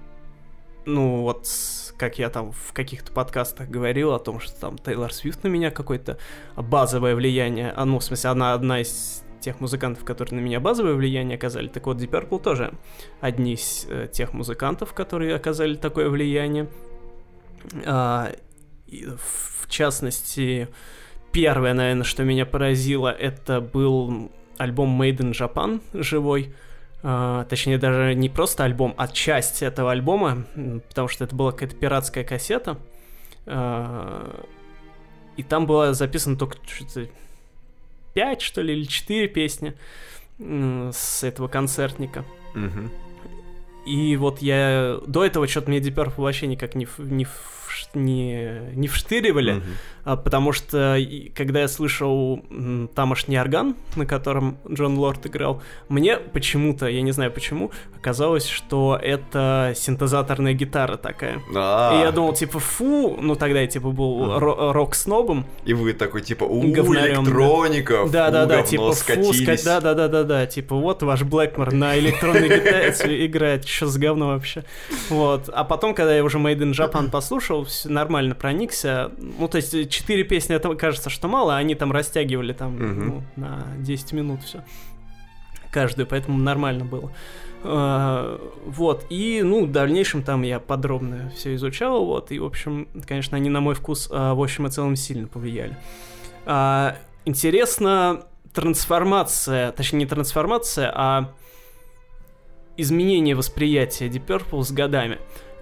ну 0.85 1.23
вот, 1.23 1.49
как 1.97 2.19
я 2.19 2.31
там 2.31 2.53
в 2.53 2.73
каких-то 2.73 3.13
подкастах 3.13 3.69
говорил 3.69 4.13
о 4.13 4.19
том, 4.19 4.41
что 4.41 4.59
там 4.61 4.79
Тейлор 4.79 5.13
Свифт 5.13 5.45
на 5.45 5.49
меня 5.49 5.71
какое-то 5.71 6.19
базовое 6.57 7.15
влияние, 7.15 7.73
а 7.75 7.85
ну, 7.85 7.99
в 7.99 8.05
смысле, 8.05 8.31
она 8.31 8.55
одна 8.55 8.81
из 8.81 9.25
тех 9.41 9.61
музыкантов, 9.61 10.05
которые 10.05 10.41
на 10.41 10.45
меня 10.45 10.61
базовое 10.61 10.95
влияние 10.95 11.37
оказали. 11.37 11.69
Так 11.69 11.87
вот, 11.87 11.99
Deep 11.99 12.11
Purple 12.11 12.43
тоже 12.43 12.75
одни 13.21 13.55
из 13.55 13.87
э, 13.89 14.09
тех 14.13 14.33
музыкантов, 14.33 14.93
которые 14.93 15.35
оказали 15.35 15.75
такое 15.75 16.09
влияние. 16.09 16.69
А, 17.85 18.33
в 18.87 19.69
частности, 19.69 20.69
первое, 21.33 21.75
наверное, 21.75 22.05
что 22.05 22.25
меня 22.25 22.47
поразило, 22.47 23.09
это 23.09 23.61
был 23.61 24.31
альбом 24.59 25.01
Made 25.01 25.19
in 25.19 25.33
Japan 25.33 25.81
живой. 25.93 26.55
А, 27.03 27.45
точнее, 27.45 27.79
даже 27.79 28.15
не 28.15 28.29
просто 28.29 28.65
альбом, 28.65 28.95
а 28.97 29.07
часть 29.09 29.63
этого 29.63 29.93
альбома, 29.93 30.47
потому 30.89 31.09
что 31.09 31.25
это 31.25 31.37
была 31.37 31.53
какая-то 31.53 31.77
пиратская 31.77 32.25
кассета. 32.25 32.79
А, 33.47 34.45
и 35.37 35.43
там 35.43 35.67
было 35.67 35.93
записано 35.93 36.37
только 36.37 36.57
что-то 36.67 37.09
5, 38.15 38.41
что 38.41 38.63
ли, 38.63 38.75
или 38.75 38.85
4 38.85 39.29
песни 39.29 39.75
с 40.39 41.23
этого 41.23 41.49
концертника. 41.49 42.25
Мгм. 42.55 42.91
И 43.87 44.17
вот 44.17 44.43
я 44.43 44.99
до 45.07 45.25
этого 45.25 45.47
что-то 45.47 45.71
мне 45.71 45.79
Deep 45.79 45.95
Purple 45.95 46.15
вообще 46.17 46.49
никак 46.49 46.75
не, 46.75 46.89
не, 46.99 47.27
в- 47.77 47.95
не, 47.95 48.61
не 48.75 48.89
вштыривали, 48.89 49.53
Мгм. 49.55 49.63
а, 50.05 50.17
потому 50.17 50.53
что 50.53 50.99
когда 51.35 51.61
я 51.61 51.69
слышал 51.69 52.43
тамошний 52.95 53.39
орган, 53.39 53.75
на 53.97 54.07
котором 54.07 54.57
Джон 54.71 54.97
Лорд 54.99 55.27
играл, 55.27 55.63
мне 55.89 56.17
почему-то, 56.17 56.87
я 56.87 57.03
не 57.03 57.13
знаю 57.13 57.31
почему, 57.31 57.71
оказалось, 57.99 58.47
что 58.47 58.99
это 59.03 59.73
синтезаторная 59.77 60.53
гитара 60.55 60.97
такая. 60.97 61.41
А, 61.55 61.99
И 61.99 62.05
я 62.05 62.13
думал, 62.13 62.33
типа, 62.35 62.59
фу, 62.61 63.17
ну 63.21 63.35
тогда 63.35 63.61
я 63.61 63.67
типа 63.67 63.91
был 63.91 64.25
ро- 64.39 64.73
рок-снобом, 64.73 65.45
И 65.65 65.75
вы 65.75 65.93
такой, 65.93 66.23
типа, 66.23 66.45
у, 66.45 66.63
Говнарем, 66.73 67.25
да. 67.25 67.31
электроника, 67.31 68.07
да, 68.11 68.31
да, 68.31 68.47
да, 68.47 68.63
типа, 68.63 68.93
фу, 68.93 69.33
да, 69.65 69.81
да, 69.81 69.95
да, 69.95 70.09
да, 70.09 70.23
да, 70.25 70.47
типа, 70.47 70.77
вот 70.77 71.03
ваш 71.03 71.23
Блэкмор 71.23 71.73
на 71.73 71.99
электронной 71.99 72.49
гитаре 72.49 73.27
играет, 73.27 73.67
что 73.67 73.87
с 73.87 73.97
говно 73.99 74.29
вообще. 74.29 74.65
Вот. 75.11 75.49
А 75.53 75.65
потом, 75.65 75.95
когда 75.95 76.15
я 76.17 76.23
уже 76.25 76.39
Made 76.39 76.59
in 76.59 76.73
Japan 76.73 77.11
послушал, 77.11 77.66
всё 77.67 77.91
нормально 77.91 78.35
проникся. 78.35 79.11
Ну, 79.19 79.49
то 79.49 79.57
есть, 79.57 79.91
четыре 79.91 80.25
песни, 80.25 80.55
этого 80.57 80.75
кажется, 80.75 81.11
что 81.11 81.29
мало, 81.29 81.55
а 81.57 81.59
они 81.59 81.75
там 81.75 81.93
растягивали 81.93 82.53
там 82.53 82.75
Мгм. 82.77 83.07
ну, 83.07 83.23
на 83.37 83.67
10 83.79 84.13
минут 84.13 84.43
все. 84.43 84.65
Каждую, 85.71 86.07
поэтому 86.07 86.39
нормально 86.39 86.85
было. 86.85 87.13
А, 87.63 88.41
Вот, 88.67 89.07
и, 89.11 89.43
ну, 89.43 89.67
в 89.67 89.73
дальнейшем 89.73 90.23
там 90.23 90.43
я 90.43 90.61
подробно 90.61 91.31
все 91.37 91.55
изучал, 91.57 92.05
вот, 92.05 92.31
и, 92.33 92.39
в 92.39 92.45
общем, 92.45 92.89
конечно, 93.07 93.37
они 93.37 93.51
на 93.51 93.61
мой 93.61 93.75
вкус, 93.75 94.09
а, 94.13 94.35
в 94.35 94.43
общем 94.43 94.67
и 94.67 94.71
целом, 94.71 94.97
сильно 94.97 95.27
повлияли. 95.29 95.77
А, 96.47 96.97
Интересно, 97.25 98.23
трансформация, 98.55 99.73
точнее, 99.73 99.99
не 100.01 100.07
трансформация, 100.07 100.93
а 100.95 101.33
изменение 102.77 103.35
восприятия 103.35 104.07
Deep 104.07 104.27
Purple 104.27 104.63
с 104.63 104.71
годами. 104.71 105.19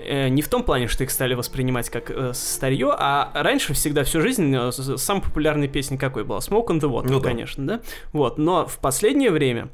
Э, 0.06 0.28
Не 0.28 0.42
в 0.42 0.48
том 0.48 0.62
плане, 0.62 0.86
что 0.88 1.04
их 1.04 1.10
стали 1.10 1.34
воспринимать 1.34 1.90
как 1.90 2.10
э, 2.10 2.32
старье, 2.34 2.94
а 2.96 3.30
раньше 3.34 3.72
всегда 3.74 4.04
всю 4.04 4.20
жизнь 4.20 4.54
э, 4.56 4.70
самая 4.72 5.22
популярная 5.22 5.68
песня 5.68 5.96
какой 5.98 6.24
была? 6.24 6.38
Smoke 6.38 6.66
on 6.68 6.80
the 6.80 6.90
Water, 6.90 7.08
Ну 7.10 7.20
да. 7.20 7.28
конечно, 7.28 7.66
да? 7.66 7.80
Вот, 8.12 8.38
но 8.38 8.66
в 8.66 8.78
последнее 8.78 9.30
время 9.30 9.68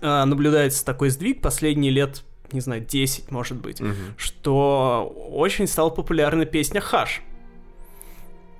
э, 0.00 0.24
наблюдается 0.24 0.84
такой 0.84 1.10
сдвиг, 1.10 1.40
последние 1.42 1.92
лет, 1.92 2.22
не 2.52 2.60
знаю, 2.60 2.80
10, 2.84 3.30
может 3.30 3.58
быть, 3.58 3.80
Мгм. 3.80 3.94
что 4.16 5.12
очень 5.30 5.66
стала 5.66 5.90
популярна 5.90 6.44
песня 6.46 6.80
«Хаш». 6.80 7.22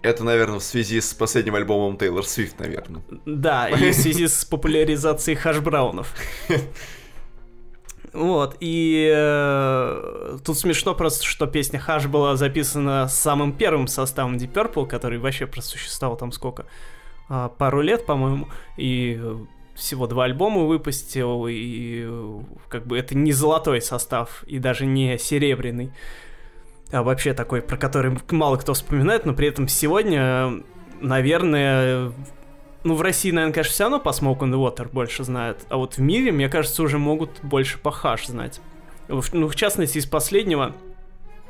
Это, 0.03 0.25
наверное, 0.25 0.61
в 0.61 0.63
связи 0.63 0.99
с 0.99 1.13
последним 1.13 1.57
альбомом 1.57 1.99
Тейлор 1.99 2.25
Свифт, 2.25 2.59
наверное. 2.59 3.03
Да, 3.27 3.69
и 3.69 3.91
в 3.91 3.95
связи 3.95 4.29
с 4.29 4.45
популяризацией 4.51 5.37
хаш-браунов. 5.37 6.15
Вот, 8.13 8.57
и 8.59 9.09
э, 9.15 10.39
тут 10.45 10.59
смешно 10.59 10.95
просто, 10.95 11.25
что 11.25 11.47
песня 11.47 11.79
Хаш 11.79 12.07
была 12.07 12.35
записана 12.35 13.07
самым 13.09 13.53
первым 13.53 13.87
составом 13.87 14.37
Deep 14.37 14.53
Purple, 14.53 14.87
который 14.87 15.19
вообще 15.19 15.47
просуществовал 15.47 16.17
там 16.17 16.33
сколько? 16.33 16.67
А, 17.29 17.49
пару 17.49 17.81
лет, 17.81 18.07
по-моему, 18.07 18.49
и 18.77 19.17
э, 19.21 19.37
всего 19.77 20.09
два 20.09 20.25
альбома 20.25 20.63
выпустил, 20.63 21.47
и 21.47 22.03
э, 22.05 22.41
как 22.69 22.87
бы 22.89 22.99
это 22.99 23.17
не 23.17 23.31
золотой 23.31 23.81
состав, 23.81 24.43
и 24.49 24.59
даже 24.59 24.87
не 24.87 25.17
серебряный, 25.17 25.93
а 26.91 27.05
вообще 27.05 27.33
такой, 27.33 27.63
про 27.63 27.77
который 27.77 28.19
мало 28.33 28.57
кто 28.57 28.75
вспоминает, 28.75 29.25
но 29.25 29.35
при 29.35 29.47
этом 29.47 29.69
сегодня, 29.69 30.21
э, 30.21 30.61
наверное, 31.01 32.13
ну, 32.85 32.95
в 32.95 33.03
России, 33.03 33.31
наверное, 33.31 33.53
конечно, 33.55 33.73
все 33.73 33.85
равно 33.85 34.01
по 34.01 34.11
Smoke 34.11 34.41
the 34.41 34.55
Water 34.77 34.89
больше 34.91 35.25
знают, 35.25 35.65
а 35.69 35.77
вот 35.77 35.97
в 35.97 36.01
мире, 36.01 36.33
мне 36.33 36.49
кажется, 36.49 36.83
уже 36.83 36.99
могут 36.99 37.41
больше 37.43 37.79
по 37.79 37.91
Хаш 37.91 38.27
знать. 38.27 38.61
Ну, 39.09 39.49
в 39.49 39.57
частности, 39.57 39.99
из 39.99 40.07
последнего, 40.07 40.75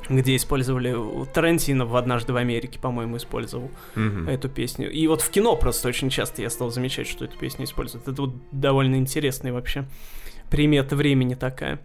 где 0.09 0.35
использовали 0.35 0.95
Тарантино 1.31 1.85
в 1.85 1.95
«Однажды 1.95 2.33
в 2.33 2.35
Америке», 2.37 2.79
по-моему, 2.79 3.17
использовал 3.17 3.69
Мгм. 3.95 4.27
эту 4.27 4.49
песню. 4.49 4.91
И 4.91 5.05
вот 5.07 5.21
в 5.21 5.29
кино 5.29 5.55
просто 5.55 5.87
очень 5.87 6.09
часто 6.09 6.41
я 6.41 6.49
стал 6.49 6.71
замечать, 6.71 7.07
что 7.07 7.25
эту 7.25 7.37
песню 7.37 7.65
используют. 7.65 8.07
Это 8.07 8.21
вот 8.23 8.33
довольно 8.51 8.95
интересная 8.95 9.53
вообще 9.53 9.85
примета 10.49 10.95
времени 10.95 11.35
такая. 11.35 11.79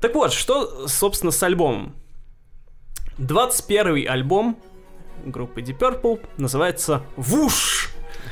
Так 0.00 0.14
вот, 0.14 0.32
что, 0.32 0.88
собственно, 0.88 1.30
с 1.30 1.42
альбомом? 1.42 1.94
21 3.18 4.08
альбом 4.08 4.58
группы 5.24 5.60
Deep 5.60 5.78
Purple 5.78 6.20
называется 6.38 7.02
«Вуш!» 7.16 7.90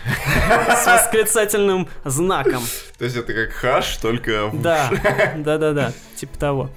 С 0.08 0.86
восклицательным 0.86 1.88
знаком. 2.04 2.62
То 2.98 3.04
есть 3.04 3.16
это 3.16 3.32
как 3.32 3.50
хаш, 3.52 3.96
только... 3.98 4.50
Да, 4.52 4.90
да, 5.36 5.58
да, 5.58 5.72
да, 5.72 5.92
типа 6.16 6.38
того. 6.38 6.70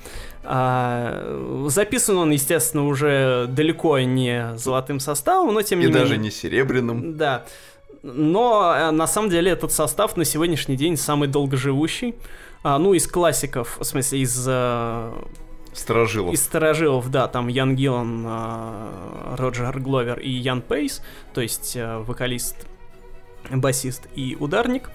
А, 0.44 1.66
записан 1.68 2.18
он, 2.18 2.32
естественно, 2.32 2.88
уже 2.88 3.46
далеко 3.48 4.00
не 4.00 4.56
золотым 4.58 5.00
составом, 5.00 5.54
но 5.54 5.62
тем 5.62 5.80
не 5.80 5.86
И 5.86 5.88
менее. 5.88 6.04
даже 6.04 6.18
не 6.18 6.32
серебряным. 6.32 7.16
Да. 7.16 7.46
Но 8.04 8.74
э, 8.76 8.90
на 8.90 9.06
самом 9.06 9.30
деле 9.30 9.52
этот 9.52 9.72
состав 9.72 10.18
на 10.18 10.26
сегодняшний 10.26 10.76
день 10.76 10.98
самый 10.98 11.28
долгоживущий. 11.28 12.16
А, 12.64 12.80
ну, 12.80 12.94
из 12.96 13.08
классиков, 13.08 13.78
в 13.80 13.84
смысле, 13.84 14.20
из, 14.22 14.44
э, 14.48 15.12
Сторожилов. 15.74 16.34
из 16.34 16.42
старожилов, 16.44 17.12
да, 17.12 17.28
там 17.28 17.48
Ян 17.48 17.76
Гиллан, 17.76 18.26
э, 18.28 19.36
Роджер 19.38 19.80
Гловер 19.80 20.20
и 20.20 20.30
Ян 20.32 20.62
Пейс, 20.64 21.04
то 21.36 21.42
есть 21.42 21.78
вокалист, 21.78 22.66
басист 23.58 24.08
и 24.16 24.36
ударник. 24.40 24.90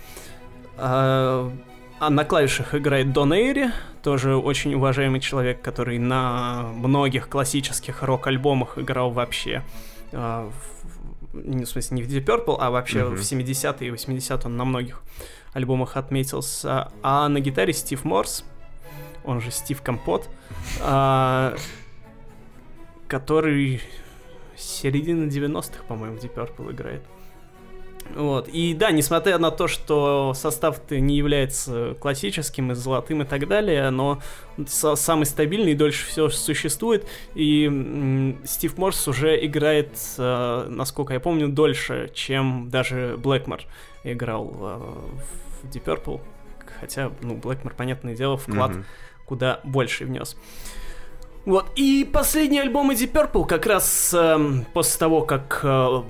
А, 0.78 1.50
а 1.98 2.10
на 2.10 2.24
клавишах 2.24 2.74
играет 2.74 3.12
Дон 3.12 3.32
Эйри, 3.32 3.70
тоже 4.02 4.36
очень 4.36 4.74
уважаемый 4.74 5.20
человек, 5.20 5.62
который 5.62 5.98
на 5.98 6.62
многих 6.74 7.28
классических 7.28 8.02
рок-альбомах 8.02 8.78
играл 8.78 9.10
вообще. 9.10 9.62
а, 10.12 10.48
в- 11.32 11.44
не, 11.46 11.64
в 11.64 11.68
смысле, 11.68 11.96
не 11.96 12.02
в 12.02 12.08
Deep 12.08 12.24
Purple, 12.24 12.56
а 12.60 12.70
вообще 12.70 13.04
Мгм. 13.04 13.16
в 13.16 13.20
70-е 13.22 13.88
и 13.88 13.90
80-е 13.90 14.46
он 14.46 14.56
на 14.56 14.64
многих 14.64 15.02
альбомах 15.52 15.96
отметился. 15.96 16.90
А 17.02 17.28
на 17.28 17.40
гитаре 17.40 17.72
Стив 17.72 18.04
Морс, 18.04 18.44
он 19.24 19.40
же 19.40 19.50
Стив 19.50 19.82
Компот, 19.82 20.28
а, 20.82 21.54
который 23.08 23.80
с 24.56 24.62
середины 24.62 25.26
90-х, 25.28 25.82
по-моему, 25.88 26.16
в 26.18 26.24
Deep 26.24 26.34
Purple 26.34 26.72
играет. 26.72 27.02
Вот. 28.14 28.48
И 28.48 28.74
да, 28.74 28.90
несмотря 28.90 29.38
на 29.38 29.50
то, 29.50 29.68
что 29.68 30.32
состав-то 30.34 30.98
не 31.00 31.16
является 31.16 31.94
классическим 32.00 32.72
и 32.72 32.74
золотым 32.74 33.22
и 33.22 33.24
так 33.24 33.48
далее, 33.48 33.90
но 33.90 34.20
самый 34.66 35.26
стабильный 35.26 35.72
и 35.72 35.74
дольше 35.74 36.06
все 36.06 36.28
существует. 36.28 37.06
И 37.34 38.36
Стив 38.44 38.78
Морс 38.78 39.06
уже 39.08 39.44
играет, 39.44 39.90
э, 40.18 40.66
насколько 40.68 41.12
я 41.14 41.20
помню, 41.20 41.48
дольше, 41.48 42.10
чем 42.14 42.70
даже 42.70 43.16
Блэкмор 43.18 43.62
играл 44.04 44.54
э, 44.60 44.78
в 45.62 45.66
Deep 45.66 45.84
Purple. 45.84 46.20
Хотя, 46.80 47.10
ну, 47.22 47.34
Блэкмор, 47.36 47.74
понятное 47.74 48.14
дело, 48.14 48.36
вклад 48.36 48.72
mm-hmm. 48.72 48.84
куда 49.26 49.60
больше 49.64 50.04
внес. 50.04 50.36
Вот, 51.44 51.70
и 51.76 52.08
последний 52.10 52.58
альбом 52.58 52.90
Deep 52.90 53.12
Purple 53.12 53.46
как 53.46 53.66
раз 53.66 54.12
э, 54.12 54.38
после 54.72 54.98
того, 54.98 55.22
как 55.22 55.60
э, 55.62 56.02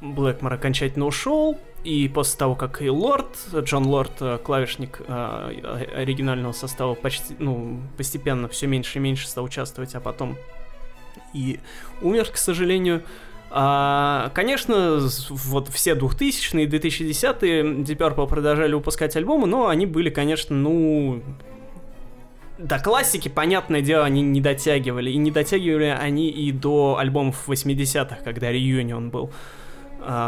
Блэкмор 0.00 0.54
окончательно 0.54 1.06
ушел, 1.06 1.58
и 1.84 2.08
после 2.08 2.38
того, 2.38 2.54
как 2.54 2.82
и 2.82 2.90
Лорд, 2.90 3.28
Джон 3.52 3.86
Лорд, 3.86 4.12
э, 4.20 4.38
клавишник 4.42 5.00
э, 5.06 5.84
оригинального 5.96 6.52
состава, 6.52 6.94
почти, 6.94 7.34
ну, 7.38 7.80
постепенно 7.96 8.48
все 8.48 8.66
меньше 8.66 8.98
и 8.98 9.00
меньше 9.00 9.26
стал 9.28 9.44
участвовать, 9.44 9.94
а 9.94 10.00
потом 10.00 10.36
и 11.32 11.60
умер, 12.02 12.30
к 12.30 12.36
сожалению. 12.36 13.02
А, 13.50 14.30
конечно, 14.34 15.00
вот 15.30 15.68
все 15.68 15.94
2000-е 15.94 16.64
и 16.64 16.68
2010-е 16.68 17.62
Deep 17.62 17.96
Purple 17.96 18.28
продолжали 18.28 18.74
выпускать 18.74 19.16
альбомы, 19.16 19.46
но 19.46 19.68
они 19.68 19.86
были, 19.86 20.10
конечно, 20.10 20.54
ну... 20.54 21.22
До 22.58 22.80
классики, 22.80 23.28
понятное 23.28 23.82
дело, 23.82 24.04
они 24.04 24.20
не 24.20 24.40
дотягивали. 24.40 25.10
И 25.12 25.16
не 25.16 25.30
дотягивали 25.30 25.96
они 25.96 26.28
и 26.28 26.50
до 26.50 26.96
альбомов 26.98 27.48
80-х, 27.48 28.16
когда 28.24 28.52
Reunion 28.52 29.10
был. 29.10 29.30
А, 29.30 29.57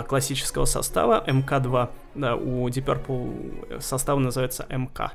классического 0.09 0.65
состава 0.65 1.25
МК-2. 1.27 1.89
Да, 2.15 2.37
у 2.37 2.69
Deep 2.69 2.85
Purple 2.85 3.81
состав 3.81 4.19
называется 4.19 4.67
МК. 4.69 5.13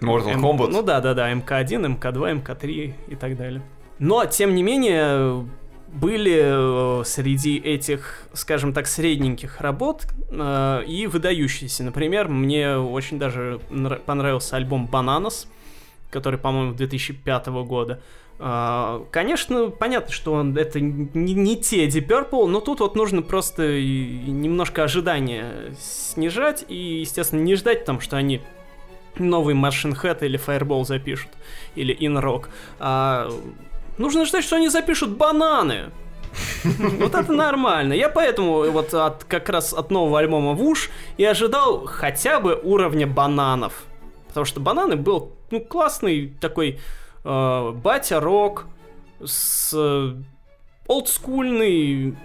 Mortal 0.00 0.32
М... 0.32 0.44
Kombat? 0.44 0.68
Ну 0.68 0.82
да, 0.82 1.00
да, 1.00 1.14
да, 1.14 1.32
МК-1, 1.32 1.98
МК-2, 1.98 2.42
МК-3 2.42 2.94
и 3.08 3.16
так 3.16 3.36
далее. 3.36 3.62
Но, 3.98 4.24
тем 4.26 4.54
не 4.54 4.62
менее, 4.62 5.46
были 5.88 7.00
э, 7.00 7.04
среди 7.04 7.56
этих, 7.56 8.28
скажем 8.32 8.72
так, 8.72 8.86
средненьких 8.86 9.60
работ 9.60 10.06
э, 10.30 10.82
и 10.86 11.06
выдающиеся. 11.06 11.84
Например, 11.84 12.28
мне 12.28 12.76
очень 12.76 13.18
даже 13.18 13.60
понравился 14.06 14.56
альбом 14.56 14.88
Bananas, 14.90 15.46
который, 16.10 16.38
по-моему, 16.38 16.74
2005 16.74 17.46
года. 17.46 18.00
А, 18.40 19.04
конечно, 19.10 19.70
понятно, 19.70 20.12
что 20.12 20.34
он, 20.34 20.56
это 20.56 20.80
не, 20.80 21.34
не 21.34 21.56
те 21.56 21.86
Deep 21.88 22.06
Purple, 22.06 22.46
но 22.46 22.60
тут 22.60 22.80
вот 22.80 22.94
нужно 22.94 23.22
просто 23.22 23.80
немножко 23.80 24.84
ожидания 24.84 25.74
снижать 25.80 26.64
и, 26.68 27.00
естественно, 27.00 27.40
не 27.40 27.56
ждать 27.56 27.84
там, 27.84 28.00
что 28.00 28.16
они 28.16 28.40
новый 29.16 29.56
Machine 29.56 29.96
Head 30.00 30.24
или 30.24 30.38
Fireball 30.38 30.84
запишут, 30.84 31.30
или 31.74 31.96
In 31.98 32.22
Rock. 32.22 32.46
А, 32.78 33.28
нужно 33.98 34.24
ждать, 34.24 34.44
что 34.44 34.56
они 34.56 34.68
запишут 34.68 35.10
бананы. 35.10 35.90
Вот 36.98 37.14
это 37.14 37.32
нормально. 37.32 37.94
Я 37.94 38.08
поэтому 38.08 38.70
вот 38.70 38.94
от, 38.94 39.24
как 39.24 39.48
раз 39.48 39.72
от 39.72 39.90
нового 39.90 40.20
альбома 40.20 40.52
Вуш 40.52 40.90
и 41.16 41.24
ожидал 41.24 41.86
хотя 41.86 42.38
бы 42.38 42.60
уровня 42.62 43.06
бананов. 43.06 43.84
Потому 44.28 44.44
что 44.44 44.60
бананы 44.60 44.96
был 44.96 45.32
ну, 45.50 45.60
классный 45.60 46.32
такой 46.40 46.78
э, 47.24 47.72
батя 47.72 48.20
рок 48.20 48.66
с 49.24 49.72
э, 49.74 50.14
олдскульный, 50.88 52.16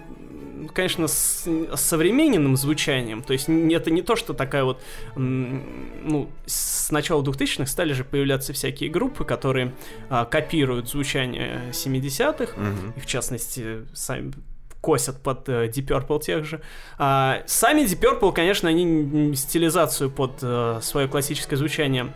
конечно, 0.72 1.06
с, 1.06 1.46
с 1.46 1.80
современным 1.80 2.56
звучанием. 2.56 3.22
То 3.22 3.34
есть 3.34 3.48
это 3.48 3.90
не 3.90 4.02
то, 4.02 4.16
что 4.16 4.32
такая 4.32 4.64
вот... 4.64 4.82
Ну, 5.14 6.30
с 6.46 6.90
начала 6.90 7.22
2000-х 7.22 7.66
стали 7.66 7.92
же 7.92 8.04
появляться 8.04 8.52
всякие 8.52 8.90
группы, 8.90 9.24
которые 9.24 9.74
а, 10.08 10.24
копируют 10.24 10.88
звучание 10.88 11.60
70-х, 11.72 12.54
угу. 12.54 12.92
и 12.96 13.00
в 13.00 13.06
частности, 13.06 13.86
сами 13.92 14.32
косят 14.80 15.22
под 15.22 15.48
э, 15.48 15.68
Deep 15.68 15.86
Purple 15.86 16.20
тех 16.20 16.44
же. 16.44 16.60
А, 16.98 17.42
сами 17.46 17.82
Deep 17.82 18.00
Purple, 18.00 18.32
конечно, 18.34 18.68
они 18.68 19.34
стилизацию 19.34 20.10
под 20.10 20.40
э, 20.42 20.80
свое 20.82 21.08
классическое 21.08 21.58
звучание 21.58 22.12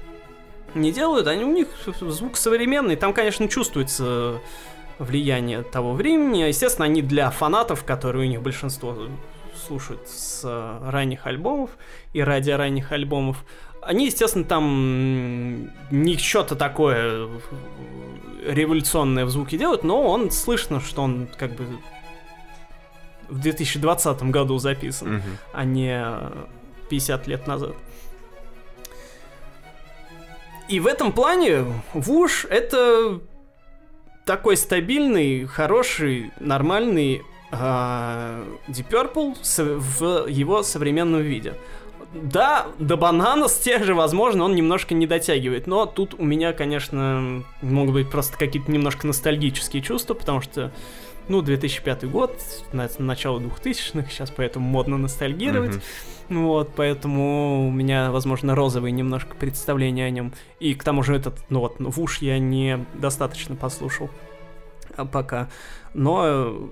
не 0.75 0.93
делают, 0.93 1.27
они 1.27 1.45
у 1.45 1.53
них 1.53 1.69
звук 2.01 2.37
современный, 2.37 2.97
там, 2.97 3.13
конечно, 3.13 3.49
чувствуется 3.49 4.41
влияние 4.99 5.63
того 5.63 5.93
времени. 5.93 6.43
Естественно, 6.49 6.87
они 6.87 7.03
для 7.03 7.31
фанатов, 7.31 7.85
которые 7.85 8.27
у 8.27 8.31
них 8.31 8.43
большинство 8.43 8.97
слушают 9.67 10.09
с 10.09 10.43
ранних 10.83 11.27
альбомов 11.27 11.71
и 12.13 12.21
ради 12.21 12.51
ранних 12.51 12.93
альбомов, 12.93 13.45
они, 13.83 14.07
естественно, 14.07 14.45
там 14.45 15.71
не 15.91 16.17
что-то 16.19 16.57
такое 16.57 17.29
революционное 18.45 19.25
в 19.25 19.31
звуке 19.31 19.57
делают, 19.57 19.85
но 19.85 20.03
он 20.03 20.31
слышно, 20.31 20.81
что 20.81 21.03
он 21.03 21.29
как 21.39 21.55
бы 21.55 21.67
в 23.29 23.41
2020 23.41 24.23
году 24.25 24.59
записан, 24.59 25.09
mm-hmm. 25.09 25.39
а 25.53 25.65
не 25.65 26.05
50 26.89 27.27
лет 27.27 27.47
назад. 27.47 27.77
И 30.69 30.81
в 30.81 30.87
этом 30.87 31.13
плане 31.13 31.65
Вуш 31.95 32.45
это 32.45 33.21
такой 34.27 34.59
стабильный, 34.59 35.47
хороший, 35.47 36.31
нормальный 36.39 37.23
э, 37.51 38.45
Deep 38.69 38.91
Purple 38.91 39.79
в 39.79 40.27
его 40.29 40.63
современном 40.63 41.23
виде. 41.23 41.55
Да, 42.13 42.67
до 42.79 42.97
банана 42.97 43.49
с 43.49 43.59
тех 43.59 43.85
же, 43.85 43.95
возможно, 43.95 44.45
он 44.45 44.55
немножко 44.55 44.95
не 44.95 45.07
дотягивает, 45.07 45.67
но 45.67 45.87
тут 45.87 46.15
у 46.19 46.25
меня, 46.25 46.53
конечно, 46.53 47.45
могут 47.61 47.95
быть 47.95 48.11
просто 48.11 48.37
какие-то 48.39 48.71
немножко 48.71 49.07
ностальгические 49.07 49.83
чувства, 49.83 50.15
потому 50.15 50.41
что 50.41 50.73
ну, 51.29 51.43
2005 51.43 52.11
год, 52.11 52.41
начало 52.73 53.39
2000-х, 53.41 54.11
сейчас 54.11 54.31
поэтому 54.31 54.69
модно 54.69 54.99
ностальгировать. 54.99 55.77
Mm-hmm. 55.77 56.43
Вот, 56.43 56.73
поэтому 56.77 57.69
у 57.69 57.71
меня, 57.71 58.11
возможно, 58.11 58.55
розовые 58.55 58.93
немножко 58.93 59.35
представления 59.35 60.07
о 60.07 60.11
нем. 60.11 60.33
И 60.61 60.75
к 60.75 60.85
тому 60.85 61.03
же 61.03 61.17
этот, 61.17 61.39
ну 61.49 61.61
вот, 61.61 61.77
в 61.79 62.01
уж 62.01 62.19
я 62.19 62.39
не 62.39 62.85
достаточно 62.95 63.57
послушал 63.57 64.11
а, 64.97 65.07
пока. 65.07 65.49
Но 65.95 66.23
э, 66.27 66.69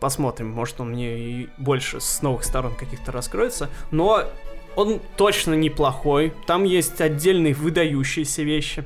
посмотрим, 0.00 0.50
может 0.50 0.80
он 0.80 0.90
мне 0.90 1.18
и 1.18 1.48
больше 1.58 2.00
с 2.00 2.22
новых 2.22 2.44
сторон 2.44 2.74
каких-то 2.74 3.12
раскроется. 3.12 3.68
Но 3.90 4.24
он 4.76 5.00
точно 5.16 5.54
неплохой. 5.54 6.32
Там 6.46 6.64
есть 6.64 7.00
отдельные 7.00 7.54
выдающиеся 7.54 8.42
вещи. 8.42 8.84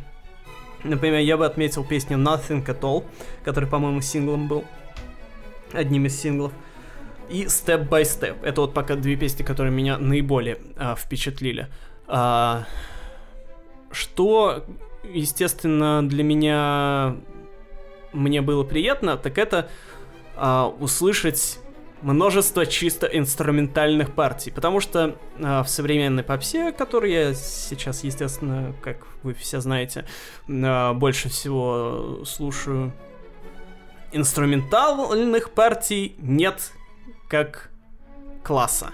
Например, 0.84 1.20
я 1.20 1.36
бы 1.36 1.46
отметил 1.46 1.84
песню 1.84 2.18
Nothing 2.18 2.64
at 2.64 2.80
All, 2.80 3.04
который, 3.44 3.68
по-моему, 3.68 4.00
синглом 4.00 4.48
был 4.48 4.64
одним 5.72 6.06
из 6.06 6.20
синглов. 6.20 6.52
И 7.28 7.44
Step 7.44 7.88
by 7.88 8.02
Step. 8.02 8.36
Это 8.42 8.62
вот 8.62 8.74
пока 8.74 8.96
две 8.96 9.16
песни, 9.16 9.42
которые 9.42 9.72
меня 9.72 9.98
наиболее 9.98 10.58
а, 10.76 10.94
впечатлили. 10.94 11.68
А, 12.06 12.64
что, 13.90 14.64
естественно, 15.04 16.06
для 16.06 16.24
меня 16.24 17.16
мне 18.12 18.40
было 18.40 18.64
приятно, 18.64 19.16
так 19.16 19.38
это 19.38 19.68
а, 20.36 20.68
услышать 20.68 21.58
множество 22.02 22.64
чисто 22.64 23.06
инструментальных 23.06 24.14
партий, 24.14 24.50
потому 24.50 24.80
что 24.80 25.16
а, 25.40 25.62
в 25.62 25.68
современной 25.68 26.22
попсе, 26.22 26.72
которую 26.72 27.12
я 27.12 27.34
сейчас, 27.34 28.04
естественно, 28.04 28.74
как 28.82 29.06
вы 29.22 29.34
все 29.34 29.60
знаете, 29.60 30.04
а, 30.48 30.94
больше 30.94 31.28
всего 31.28 32.22
слушаю 32.24 32.92
инструментальных 34.12 35.50
партий 35.50 36.14
нет 36.18 36.72
как 37.28 37.70
класса. 38.42 38.92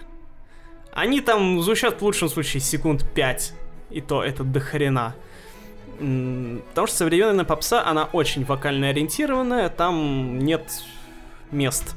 Они 0.93 1.21
там 1.21 1.61
звучат 1.61 2.01
в 2.01 2.05
лучшем 2.05 2.29
случае 2.29 2.61
секунд 2.61 3.05
5, 3.15 3.55
и 3.91 4.01
то 4.01 4.23
это 4.23 4.45
дохрена. 4.45 5.15
Потому 5.99 6.87
что 6.87 6.97
современная 6.97 7.45
попса, 7.45 7.85
она 7.87 8.05
очень 8.05 8.45
вокально 8.45 8.89
ориентированная, 8.89 9.69
там 9.69 10.39
нет 10.39 10.65
мест 11.51 11.97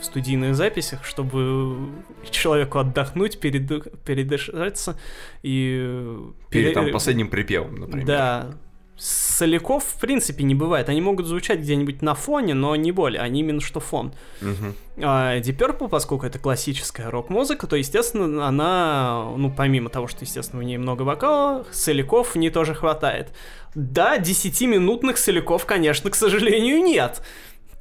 в 0.00 0.04
студийных 0.04 0.54
записях, 0.54 1.04
чтобы 1.04 1.88
человеку 2.30 2.78
отдохнуть, 2.78 3.40
перед... 3.40 4.02
передышаться 4.04 4.98
и... 5.42 6.18
Перед 6.50 6.74
там 6.74 6.90
последним 6.90 7.28
припевом, 7.28 7.76
например. 7.76 8.06
Да, 8.06 8.54
соляков 8.98 9.84
в 9.84 10.00
принципе 10.00 10.42
не 10.44 10.54
бывает. 10.54 10.88
Они 10.88 11.00
могут 11.00 11.26
звучать 11.26 11.60
где-нибудь 11.60 12.02
на 12.02 12.14
фоне, 12.14 12.54
но 12.54 12.74
не 12.76 12.92
более. 12.92 13.20
Они 13.20 13.40
именно 13.40 13.60
что 13.60 13.80
фон. 13.80 14.14
Uh-huh. 14.40 14.74
А 15.02 15.38
Deep 15.38 15.58
Purple, 15.58 15.88
поскольку 15.88 16.24
это 16.24 16.38
классическая 16.38 17.10
рок-музыка, 17.10 17.66
то, 17.66 17.76
естественно, 17.76 18.46
она, 18.46 19.30
ну, 19.36 19.50
помимо 19.50 19.90
того, 19.90 20.06
что, 20.06 20.24
естественно, 20.24 20.62
в 20.62 20.64
ней 20.64 20.78
много 20.78 21.02
вокала, 21.02 21.66
соляков 21.70 22.34
в 22.34 22.38
ней 22.38 22.50
тоже 22.50 22.74
хватает. 22.74 23.32
Да, 23.74 24.18
10-минутных 24.18 25.18
соляков, 25.18 25.66
конечно, 25.66 26.10
к 26.10 26.14
сожалению, 26.14 26.82
нет. 26.82 27.22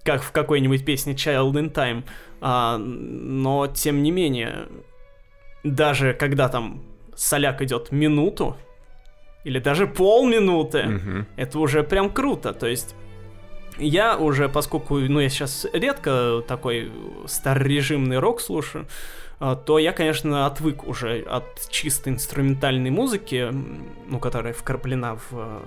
Как 0.03 0.21
в 0.21 0.31
какой-нибудь 0.31 0.83
песне 0.85 1.13
Child 1.13 1.53
in 1.53 1.73
Time. 1.73 2.03
А, 2.41 2.77
но, 2.77 3.67
тем 3.67 4.03
не 4.03 4.11
менее, 4.11 4.67
даже 5.63 6.13
когда 6.13 6.49
там 6.49 6.83
соляк 7.15 7.61
идет 7.61 7.91
минуту, 7.91 8.57
или 9.45 9.59
даже 9.59 9.87
полминуты, 9.87 10.83
Мгм. 10.83 11.25
это 11.37 11.59
уже 11.59 11.83
прям 11.83 12.09
круто. 12.09 12.51
То 12.51 12.67
есть 12.67 12.95
я 13.77 14.17
уже, 14.17 14.49
поскольку, 14.49 14.97
ну, 14.99 15.19
я 15.19 15.29
сейчас 15.29 15.65
редко 15.71 16.43
такой 16.47 16.91
старорежимный 17.27 18.19
рок 18.19 18.41
слушаю, 18.41 18.87
а, 19.39 19.55
то 19.55 19.79
я, 19.79 19.91
конечно, 19.91 20.45
отвык 20.45 20.87
уже 20.87 21.19
от 21.21 21.69
чисто 21.69 22.09
инструментальной 22.09 22.89
музыки, 22.89 23.49
ну, 24.07 24.19
которая 24.19 24.53
вкраплена 24.53 25.15
в, 25.15 25.31
в 25.31 25.61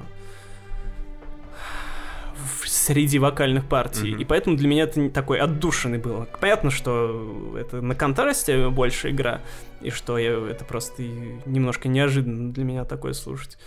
среди 2.78 3.18
вокальных 3.18 3.68
партий, 3.68 4.12
Мгм. 4.12 4.20
и 4.20 4.24
поэтому 4.24 4.56
для 4.56 4.68
меня 4.68 4.84
это 4.84 5.00
не 5.00 5.10
такой 5.10 5.38
отдушенный 5.38 5.98
было. 5.98 6.26
Понятно, 6.40 6.70
что 6.70 7.54
это 7.58 7.80
на 7.82 7.94
контрасте 7.94 8.68
больше 8.68 9.10
игра, 9.10 9.40
и 9.80 9.90
что 9.90 10.18
я, 10.18 10.32
это 10.48 10.64
просто 10.64 11.02
немножко 11.02 11.88
неожиданно 11.88 12.52
для 12.52 12.64
меня 12.64 12.84
такое 12.84 13.12
слушать. 13.12 13.58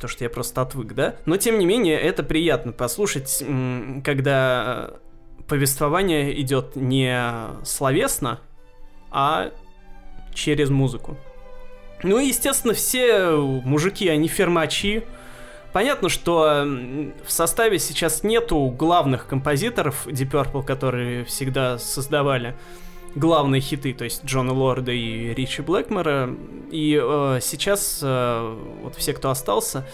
То, 0.00 0.08
что 0.08 0.24
я 0.24 0.30
просто 0.30 0.60
отвык, 0.60 0.92
да? 0.92 1.16
Но, 1.24 1.36
тем 1.38 1.58
не 1.58 1.64
менее, 1.66 1.98
это 1.98 2.22
приятно 2.22 2.72
послушать, 2.72 3.42
когда 4.04 4.90
повествование 5.48 6.38
идет 6.40 6.76
не 6.76 7.18
словесно, 7.64 8.40
а 9.10 9.52
через 10.34 10.68
музыку. 10.68 11.16
Ну 12.02 12.18
и, 12.18 12.26
естественно, 12.26 12.74
все 12.74 13.36
мужики, 13.36 14.06
они 14.08 14.28
фермачи. 14.28 15.04
Понятно, 15.76 16.08
что 16.08 16.64
в 17.26 17.30
составе 17.30 17.78
сейчас 17.78 18.22
нету 18.22 18.74
главных 18.78 19.26
композиторов 19.26 20.06
Deep 20.06 20.30
Purple, 20.30 20.64
которые 20.64 21.26
всегда 21.26 21.76
создавали 21.76 22.56
главные 23.14 23.60
хиты, 23.60 23.92
то 23.92 24.04
есть 24.04 24.24
Джона 24.24 24.54
Лорда 24.54 24.92
и 24.92 25.34
Ричи 25.34 25.60
Блэкмора. 25.60 26.34
И 26.70 26.98
э, 26.98 27.40
сейчас 27.42 28.00
э, 28.02 28.56
вот 28.84 28.94
все, 28.96 29.12
кто 29.12 29.28
остался, 29.28 29.86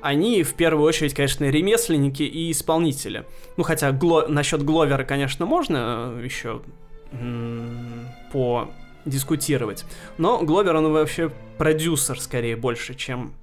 они 0.00 0.44
в 0.44 0.54
первую 0.54 0.86
очередь, 0.86 1.14
конечно, 1.14 1.50
ремесленники 1.50 2.22
и 2.22 2.52
исполнители. 2.52 3.24
Ну, 3.56 3.64
хотя 3.64 3.90
Гло... 3.90 4.28
насчет 4.28 4.62
Гловера, 4.62 5.02
конечно, 5.02 5.46
можно 5.46 6.14
еще 6.22 6.62
м, 7.10 8.06
подискутировать. 8.32 9.84
Но 10.16 10.38
Гловер, 10.44 10.76
он 10.76 10.92
вообще 10.92 11.32
продюсер, 11.58 12.20
скорее, 12.20 12.54
больше, 12.54 12.94
чем 12.94 13.34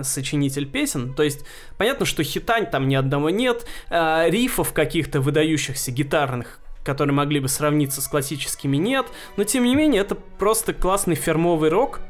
сочинитель 0.00 0.66
песен. 0.66 1.14
То 1.14 1.22
есть, 1.22 1.44
понятно, 1.76 2.06
что 2.06 2.22
хитань 2.22 2.66
там 2.66 2.88
ни 2.88 2.94
одного 2.94 3.30
нет, 3.30 3.66
э, 3.90 4.30
рифов 4.30 4.72
каких-то 4.72 5.20
выдающихся 5.20 5.92
гитарных, 5.92 6.58
которые 6.84 7.14
могли 7.14 7.40
бы 7.40 7.48
сравниться 7.48 8.00
с 8.00 8.08
классическими, 8.08 8.76
нет. 8.76 9.06
Но, 9.36 9.44
тем 9.44 9.64
не 9.64 9.74
менее, 9.74 10.00
это 10.00 10.14
просто 10.14 10.72
классный 10.72 11.14
фермовый 11.14 11.70
рок, 11.70 12.00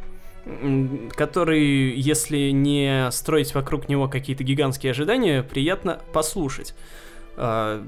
который, 1.15 1.93
если 1.95 2.51
не 2.51 3.11
строить 3.13 3.55
вокруг 3.55 3.89
него 3.89 4.09
какие-то 4.09 4.43
гигантские 4.43 4.91
ожидания, 4.91 5.43
приятно 5.43 6.01
послушать. 6.13 6.75
А, 7.37 7.87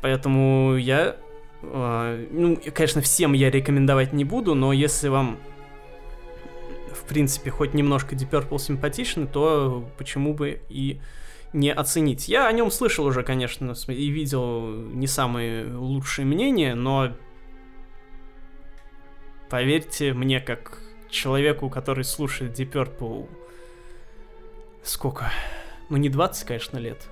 Поэтому 0.00 0.76
я... 0.76 1.16
а, 1.62 2.26
Ну, 2.30 2.58
конечно, 2.74 3.00
всем 3.00 3.32
я 3.32 3.50
рекомендовать 3.50 4.12
не 4.12 4.24
буду, 4.24 4.54
но 4.54 4.72
если 4.72 5.08
вам 5.08 5.38
принципе, 7.08 7.50
хоть 7.50 7.74
немножко 7.74 8.14
Deep 8.14 8.30
Purple 8.30 8.58
симпатичны, 8.58 9.26
то 9.26 9.88
почему 9.96 10.34
бы 10.34 10.60
и 10.68 11.00
не 11.52 11.72
оценить. 11.72 12.28
Я 12.28 12.46
о 12.46 12.52
нем 12.52 12.70
слышал 12.70 13.06
уже, 13.06 13.22
конечно, 13.22 13.74
и 13.88 14.08
видел 14.08 14.66
не 14.66 15.06
самые 15.06 15.74
лучшие 15.74 16.26
мнения, 16.26 16.74
но 16.74 17.12
поверьте 19.48 20.12
мне, 20.12 20.40
как 20.40 20.82
человеку, 21.08 21.70
который 21.70 22.04
слушает 22.04 22.58
Deep 22.58 22.72
Purple 22.72 23.28
сколько? 24.82 25.30
Ну, 25.88 25.96
не 25.96 26.08
20, 26.08 26.46
конечно, 26.46 26.78
лет. 26.78 27.08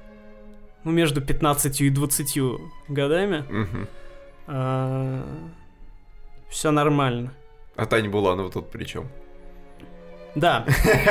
Ну, 0.84 0.92
между 0.92 1.20
15 1.20 1.80
и 1.80 1.90
20 1.90 2.38
годами. 2.88 3.44
Мгм. 3.48 3.88
все 6.48 6.70
нормально. 6.70 7.32
А 7.74 7.86
Таня 7.86 8.08
Буланова 8.08 8.50
тут 8.50 8.70
при 8.70 8.84
чем? 8.84 9.08
Да. 10.36 10.64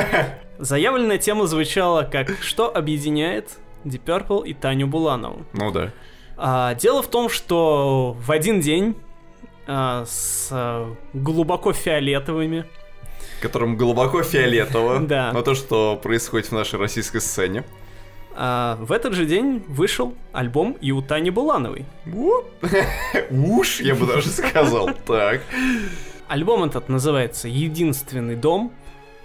Заявленная 0.58 1.18
тема 1.18 1.46
звучала 1.46 2.02
как 2.04 2.30
«Что 2.40 2.74
объединяет 2.74 3.58
Deep 3.84 4.02
Purple 4.04 4.46
и 4.46 4.54
Таню 4.54 4.86
Буланову?» 4.86 5.44
Ну 5.52 5.70
да. 5.70 5.92
А, 6.38 6.74
дело 6.74 7.02
в 7.02 7.08
том, 7.08 7.28
что 7.28 8.16
в 8.18 8.30
один 8.30 8.60
день 8.60 8.96
а, 9.66 10.04
с 10.06 10.48
а, 10.50 10.94
глубоко 11.12 11.72
фиолетовыми, 11.74 12.64
Которым 13.42 13.76
глубоко 13.76 14.22
фиолетово 14.22 15.00
Да. 15.06 15.32
на 15.32 15.42
то, 15.42 15.54
что 15.54 15.98
происходит 16.02 16.46
в 16.48 16.52
нашей 16.52 16.78
российской 16.78 17.20
сцене. 17.20 17.64
а, 18.34 18.78
в 18.80 18.92
этот 18.92 19.12
же 19.12 19.26
день 19.26 19.62
вышел 19.68 20.14
альбом 20.32 20.76
и 20.80 20.90
у 20.92 21.02
Тани 21.02 21.30
Булановой. 21.30 21.84
Уж, 23.30 23.80
я 23.80 23.94
бы 23.94 24.06
даже 24.06 24.28
сказал. 24.28 24.90
Так. 25.06 25.42
Альбом 26.28 26.64
этот 26.64 26.88
называется 26.88 27.46
«Единственный 27.48 28.34
дом», 28.36 28.72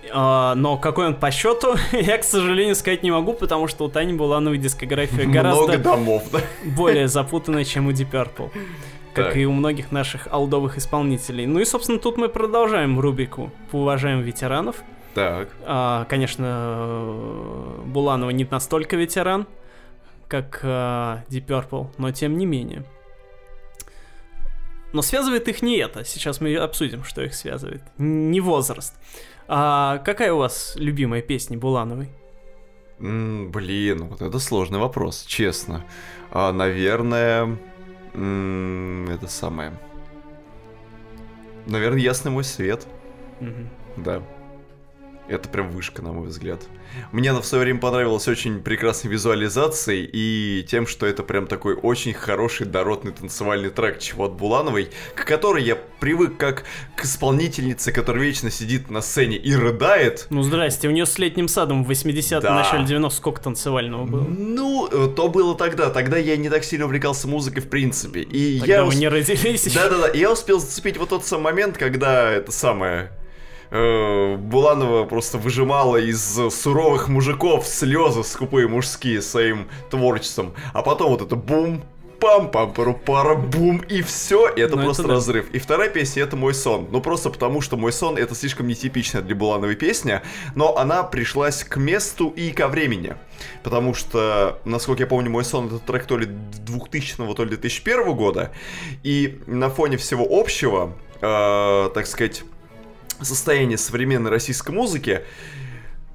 но 0.09 0.77
какой 0.81 1.07
он 1.07 1.15
по 1.15 1.31
счету, 1.31 1.75
я, 1.91 2.17
к 2.17 2.23
сожалению, 2.23 2.75
сказать 2.75 3.03
не 3.03 3.11
могу, 3.11 3.33
потому 3.33 3.67
что 3.67 3.85
у 3.85 3.89
Тани 3.89 4.13
Булановой 4.13 4.57
дискография 4.57 5.25
Много 5.27 5.33
гораздо 5.33 5.77
домов, 5.77 6.23
да? 6.31 6.39
более 6.63 7.07
запутанная, 7.07 7.63
чем 7.63 7.87
у 7.87 7.91
Deep 7.91 8.09
Purple. 8.11 8.51
Как 9.13 9.25
Так. 9.27 9.37
и 9.37 9.45
у 9.45 9.51
многих 9.51 9.91
наших 9.91 10.27
алдовых 10.31 10.77
исполнителей. 10.77 11.45
Ну 11.45 11.59
и, 11.59 11.65
собственно, 11.65 11.99
тут 11.99 12.17
мы 12.17 12.29
продолжаем 12.29 12.97
рубрику 12.99 13.51
«Поуважаем 13.69 14.21
ветеранов». 14.21 14.77
Так. 15.13 15.49
А, 15.65 16.05
конечно, 16.05 17.13
Буланова 17.85 18.29
не 18.29 18.47
настолько 18.49 18.95
ветеран, 18.95 19.47
как 20.29 20.61
э, 20.63 20.67
Deep 21.29 21.45
Purple, 21.45 21.87
но 21.97 22.11
тем 22.11 22.37
не 22.37 22.45
менее. 22.45 22.85
Но 24.93 25.01
связывает 25.01 25.47
их 25.49 25.61
не 25.61 25.77
это. 25.77 26.05
Сейчас 26.05 26.39
мы 26.39 26.55
обсудим, 26.55 27.03
что 27.03 27.21
их 27.21 27.33
связывает. 27.33 27.81
Не 27.97 28.39
возраст. 28.39 28.95
А 29.47 29.97
какая 29.99 30.33
у 30.33 30.37
вас 30.37 30.73
любимая 30.75 31.21
песня 31.21 31.57
Булановой? 31.57 32.09
М, 32.99 33.51
Блин, 33.51 34.07
вот 34.07 34.21
это 34.21 34.39
сложный 34.39 34.79
вопрос, 34.79 35.23
честно. 35.27 35.83
А, 36.31 36.51
наверное, 36.51 37.57
м, 38.13 39.09
это 39.09 39.27
самое. 39.27 39.73
Наверное, 41.65 41.99
ясный 41.99 42.31
мой 42.31 42.43
свет. 42.43 42.87
Мгм. 43.39 43.69
Да. 43.97 44.21
Это 45.31 45.47
прям 45.47 45.71
вышка, 45.71 46.01
на 46.01 46.11
мой 46.11 46.27
взгляд. 46.27 46.59
Мне 47.13 47.29
она 47.31 47.39
в 47.39 47.45
свое 47.45 47.63
время 47.63 47.79
понравилась 47.79 48.27
очень 48.27 48.59
прекрасной 48.61 49.09
визуализацией 49.11 50.09
и 50.11 50.65
тем, 50.69 50.85
что 50.85 51.05
это 51.05 51.23
прям 51.23 51.47
такой 51.47 51.73
очень 51.73 52.13
хороший 52.13 52.65
дородный 52.67 53.13
танцевальный 53.13 53.69
трек 53.69 53.99
чего 53.99 54.25
от 54.25 54.33
Булановой, 54.33 54.89
к 55.15 55.23
которой 55.25 55.63
я 55.63 55.77
привык 56.01 56.35
как 56.35 56.65
к 56.97 57.05
исполнительнице, 57.05 57.93
которая 57.93 58.21
вечно 58.25 58.51
сидит 58.51 58.89
на 58.91 58.99
сцене 58.99 59.37
и 59.37 59.55
рыдает. 59.55 60.27
Ну, 60.31 60.41
здрасте, 60.43 60.89
у 60.89 60.91
нее 60.91 61.05
с 61.05 61.17
летним 61.17 61.47
садом 61.47 61.85
в 61.85 61.89
80-м, 61.89 62.41
Да. 62.41 62.55
начале 62.55 62.85
90 62.85 63.17
сколько 63.17 63.41
танцевального 63.41 64.03
было? 64.05 64.23
Ну, 64.27 64.87
э, 64.91 65.13
то 65.15 65.29
было 65.29 65.55
тогда. 65.55 65.89
Тогда 65.91 66.17
я 66.17 66.35
не 66.35 66.49
так 66.49 66.65
сильно 66.65 66.85
увлекался 66.87 67.29
музыкой 67.29 67.61
в 67.63 67.69
принципе. 67.69 68.19
И 68.23 68.59
Тогда 68.59 68.73
я 68.73 68.83
вы 68.83 68.91
усп- 68.91 68.97
не 68.97 69.07
родились. 69.07 69.73
Да-да-да, 69.73 70.09
я 70.09 70.29
успел 70.29 70.59
зацепить 70.59 70.97
вот 70.97 71.07
тот 71.07 71.25
самый 71.25 71.43
момент, 71.43 71.77
когда 71.77 72.29
это 72.33 72.51
самое... 72.51 73.13
э, 73.71 74.35
Буланова 74.35 75.05
просто 75.05 75.37
выжимала 75.37 75.97
из 75.97 76.39
суровых 76.53 77.07
мужиков 77.07 77.65
слезы 77.65 78.23
скупые 78.23 78.67
мужские 78.67 79.21
своим 79.21 79.67
творчеством, 79.89 80.53
а 80.73 80.81
потом 80.81 81.11
вот 81.11 81.21
это 81.21 81.35
бум, 81.35 81.83
пам 82.21 82.51
пам 82.51 82.71
пару 82.73 82.93
пара 82.93 83.35
бум 83.35 83.77
и 83.79 84.03
все, 84.03 84.47
и 84.47 84.61
это 84.61 84.75
Ну, 84.75 84.83
просто 84.83 85.01
это 85.01 85.09
да. 85.09 85.15
разрыв. 85.15 85.49
И 85.51 85.59
вторая 85.59 85.89
песня 85.89 86.23
это 86.23 86.35
мой 86.37 86.53
сон. 86.53 86.87
Ну 86.91 87.01
просто 87.01 87.31
потому, 87.31 87.61
что 87.61 87.77
мой 87.77 87.91
сон 87.91 88.15
это 88.15 88.35
слишком 88.35 88.67
нетипичная 88.67 89.23
для 89.23 89.35
Булановой 89.35 89.75
песня, 89.75 90.21
но 90.55 90.77
она 90.77 91.01
пришлась 91.03 91.63
к 91.63 91.77
месту 91.77 92.29
и 92.29 92.51
ко 92.51 92.67
времени. 92.67 93.15
Потому 93.63 93.95
что, 93.95 94.59
насколько 94.65 95.01
я 95.01 95.07
помню, 95.07 95.31
мой 95.31 95.43
сон 95.43 95.65
это 95.67 95.79
трек 95.79 96.05
то 96.05 96.17
ли 96.17 96.27
2000 96.27 97.15
то 97.33 97.43
ли 97.43 97.49
2001 97.49 98.13
года. 98.13 98.51
И 99.01 99.39
на 99.47 99.69
фоне 99.71 99.97
всего 99.97 100.27
общего, 100.29 100.93
э, 101.21 101.89
так 101.93 102.05
сказать, 102.05 102.43
состояния 103.25 103.77
современной 103.77 104.29
российской 104.31 104.71
музыки, 104.71 105.21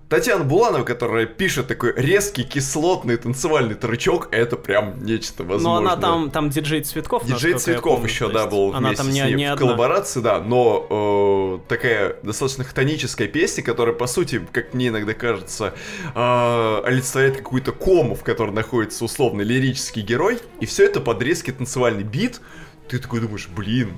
Татьяна 0.08 0.44
Буланова, 0.44 0.84
которая 0.84 1.26
пишет 1.26 1.66
такой 1.66 1.92
резкий, 1.96 2.44
кислотный 2.44 3.16
танцевальный 3.16 3.74
трючок, 3.74 4.28
это 4.30 4.56
прям 4.56 5.02
нечто 5.04 5.42
Но 5.42 5.48
возможное. 5.54 5.92
она 5.92 6.00
там, 6.00 6.30
там 6.30 6.48
диджей 6.48 6.82
Цветков, 6.82 7.26
Диджей 7.26 7.54
Цветков 7.54 7.94
помню, 7.94 8.08
еще, 8.08 8.28
да, 8.28 8.46
был 8.46 8.72
Она 8.72 8.90
вместе 8.90 9.02
там 9.02 9.10
с 9.10 9.14
не, 9.14 9.20
ней 9.22 9.34
не 9.34 9.48
в 9.48 9.52
одна. 9.54 9.66
коллаборации, 9.66 10.20
да, 10.20 10.38
но 10.40 11.58
э, 11.66 11.68
такая 11.68 12.16
достаточно 12.22 12.62
хтоническая 12.62 13.26
песня, 13.26 13.64
которая, 13.64 13.96
по 13.96 14.06
сути, 14.06 14.46
как 14.52 14.74
мне 14.74 14.88
иногда 14.88 15.12
кажется, 15.12 15.74
э, 16.14 16.82
олицетворяет 16.84 17.38
какую-то 17.38 17.72
кому, 17.72 18.14
в 18.14 18.22
которой 18.22 18.52
находится 18.52 19.04
условно 19.04 19.42
лирический 19.42 20.02
герой, 20.02 20.38
и 20.60 20.66
все 20.66 20.84
это 20.84 21.00
под 21.00 21.20
резкий 21.20 21.50
танцевальный 21.50 22.04
бит. 22.04 22.40
Ты 22.88 23.00
такой 23.00 23.18
думаешь, 23.18 23.48
блин, 23.48 23.92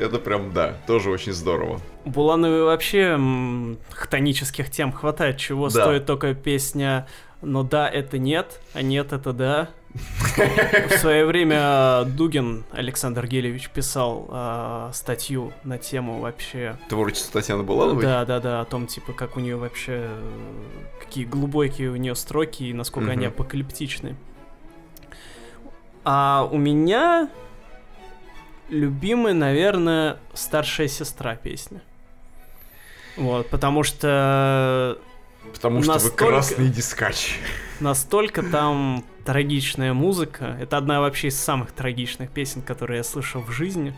Это 0.00 0.18
прям, 0.18 0.52
да, 0.52 0.74
тоже 0.86 1.10
очень 1.10 1.32
здорово. 1.32 1.80
Булановой 2.04 2.62
вообще 2.64 3.18
хтонических 3.92 4.70
тем 4.70 4.92
хватает, 4.92 5.36
чего 5.36 5.68
Да. 5.68 5.82
стоит 5.84 6.06
только 6.06 6.34
песня 6.34 7.06
«Но 7.42 7.62
да, 7.62 7.88
это 7.88 8.18
нет, 8.18 8.60
а 8.74 8.82
нет, 8.82 9.12
это 9.12 9.32
да». 9.32 9.68
В 9.92 10.96
свое 10.98 11.26
время 11.26 12.04
Дугин 12.04 12.64
Александр 12.70 13.26
Гелевич 13.26 13.68
писал 13.70 14.28
а, 14.30 14.90
статью 14.94 15.52
на 15.64 15.78
тему 15.78 16.20
вообще 16.20 16.76
Творчество 16.88 17.40
Татьяны 17.40 17.64
Булановой? 17.64 18.02
Да, 18.02 18.24
да, 18.24 18.38
да, 18.40 18.60
о 18.60 18.64
том, 18.64 18.86
типа, 18.86 19.12
как 19.12 19.36
у 19.36 19.40
нее 19.40 19.56
вообще, 19.56 20.04
э, 20.06 20.32
какие 21.00 21.24
глубокие 21.24 21.90
у 21.90 21.96
нее 21.96 22.14
строки 22.14 22.62
и 22.64 22.72
насколько 22.72 23.10
они 23.10 23.26
Мгм. 23.26 23.34
апокалиптичны. 23.34 24.16
А 26.04 26.48
у 26.50 26.56
меня 26.56 27.28
любимая, 28.70 29.34
наверное, 29.34 30.18
старшая 30.34 30.88
сестра 30.88 31.34
песня. 31.36 31.82
Вот, 33.16 33.48
потому 33.50 33.82
что 33.82 34.98
Потому 35.54 35.82
что 35.82 35.92
вы 35.92 35.98
Настолько- 35.98 36.26
красный 36.26 36.68
дискач. 36.68 37.38
настолько 37.80 38.42
там 38.42 39.04
трагичная 39.24 39.94
музыка. 39.94 40.56
Это 40.60 40.76
одна 40.76 41.00
вообще 41.00 41.28
из 41.28 41.40
самых 41.40 41.72
трагичных 41.72 42.30
песен, 42.30 42.60
которые 42.62 42.98
я 42.98 43.04
слышал 43.04 43.40
в 43.40 43.50
жизни. 43.50 43.94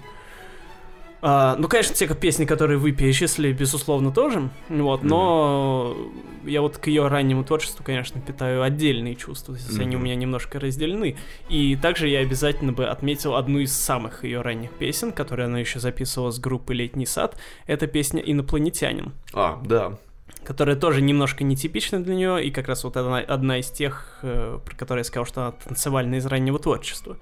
А, 1.24 1.54
ну, 1.56 1.68
конечно, 1.68 1.94
те 1.94 2.08
песни, 2.08 2.44
которые 2.46 2.78
вы 2.78 2.90
перечислили, 2.90 3.52
безусловно, 3.52 4.10
тоже. 4.10 4.50
Вот, 4.68 5.04
но 5.04 5.96
я 6.44 6.60
вот 6.60 6.78
к 6.78 6.88
ее 6.88 7.06
раннему 7.06 7.44
творчеству, 7.44 7.84
конечно, 7.84 8.20
питаю 8.20 8.60
отдельные 8.62 9.14
чувства. 9.14 9.54
То 9.54 9.60
есть 9.60 9.78
они 9.78 9.94
у 9.96 10.00
меня 10.00 10.16
немножко 10.16 10.58
разделены. 10.58 11.16
И 11.48 11.76
также 11.76 12.08
я 12.08 12.18
обязательно 12.18 12.72
бы 12.72 12.86
отметил 12.86 13.36
одну 13.36 13.60
из 13.60 13.72
самых 13.72 14.24
ее 14.24 14.40
ранних 14.40 14.72
песен, 14.72 15.12
которую 15.12 15.46
она 15.46 15.60
еще 15.60 15.78
записывала 15.78 16.32
с 16.32 16.40
группы 16.40 16.74
Летний 16.74 17.06
сад. 17.06 17.38
Это 17.68 17.86
песня 17.86 18.20
Инопланетянин 18.20 19.12
А, 19.32 19.60
да. 19.64 19.98
которая 20.42 20.74
тоже 20.74 21.02
немножко 21.02 21.44
нетипична 21.44 22.02
для 22.02 22.16
нее, 22.16 22.44
и 22.44 22.50
как 22.50 22.66
раз 22.66 22.82
вот 22.82 22.96
одна, 22.96 23.18
одна 23.18 23.60
из 23.60 23.70
тех, 23.70 24.18
э, 24.22 24.58
про 24.64 24.74
которые 24.74 25.02
я 25.02 25.04
сказал, 25.04 25.26
что 25.26 25.42
она 25.42 25.52
танцевальная 25.52 26.18
из 26.18 26.26
раннего 26.26 26.58
творчества. 26.58 27.16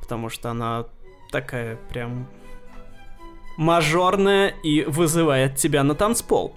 Потому 0.00 0.28
что 0.28 0.50
она 0.50 0.86
такая 1.30 1.78
прям 1.88 2.26
мажорная 3.56 4.48
и 4.62 4.84
вызывает 4.84 5.56
тебя 5.56 5.82
на 5.82 5.94
танцпол. 5.94 6.54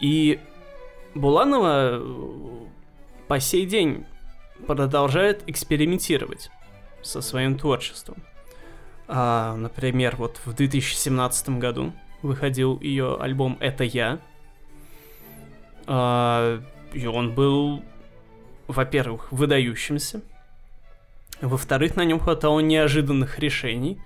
И 0.00 0.40
Буланова 1.14 1.90
э, 1.92 2.66
по 3.28 3.40
сей 3.40 3.66
день 3.66 4.04
продолжает 4.66 5.42
экспериментировать 5.46 6.50
со 7.02 7.20
своим 7.20 7.58
творчеством. 7.58 8.16
А, 9.06 9.54
например, 9.56 10.16
вот 10.16 10.40
в 10.44 10.54
2017 10.54 11.50
году 11.50 11.92
выходил 12.22 12.80
ее 12.80 13.16
альбом 13.16 13.58
«Это 13.60 13.84
я», 13.84 14.20
а, 15.86 16.62
и 16.92 17.06
он 17.06 17.34
был, 17.34 17.82
во-первых, 18.66 19.30
выдающимся. 19.30 20.22
Во-вторых, 21.40 21.96
на 21.96 22.04
нем 22.04 22.20
хватало 22.20 22.60
неожиданных 22.60 23.38
решений. 23.38 24.00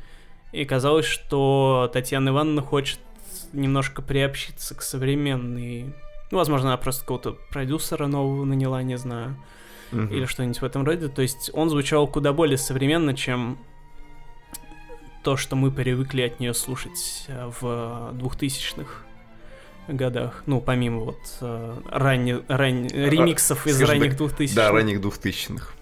И 0.52 0.64
казалось, 0.64 1.04
что 1.06 1.90
Татьяна 1.92 2.30
Ивановна 2.30 2.62
хочет 2.62 2.98
немножко 3.52 4.02
приобщиться 4.02 4.74
к 4.74 4.82
современной... 4.82 5.94
Ну, 6.30 6.38
возможно, 6.38 6.68
она 6.68 6.76
просто 6.76 7.02
какого-то 7.02 7.36
продюсера 7.50 8.06
нового 8.06 8.44
наняла, 8.44 8.82
не 8.82 8.96
знаю. 8.98 9.36
Мгм. 9.92 10.08
Или 10.08 10.26
что-нибудь 10.26 10.60
в 10.60 10.64
этом 10.64 10.84
роде. 10.84 11.08
То 11.08 11.22
есть 11.22 11.50
он 11.54 11.70
звучал 11.70 12.06
куда 12.06 12.32
более 12.32 12.58
современно, 12.58 13.14
чем 13.14 13.58
то, 15.22 15.36
что 15.36 15.56
мы 15.56 15.70
привыкли 15.70 16.22
от 16.22 16.40
нее 16.40 16.54
слушать 16.54 17.24
э, 17.28 17.50
в 17.60 18.12
2000-х 18.14 19.04
годах. 19.88 20.42
Ну, 20.46 20.60
помимо 20.60 21.00
вот 21.00 21.18
э, 21.40 21.76
ранне- 21.90 22.44
ран- 22.48 22.88
ремиксов 22.88 23.66
из 23.66 23.80
ранних 23.80 24.16
2000-х. 24.18 24.54
Да, 24.54 24.70
ранних 24.72 25.00
двухтысячных. 25.00 25.74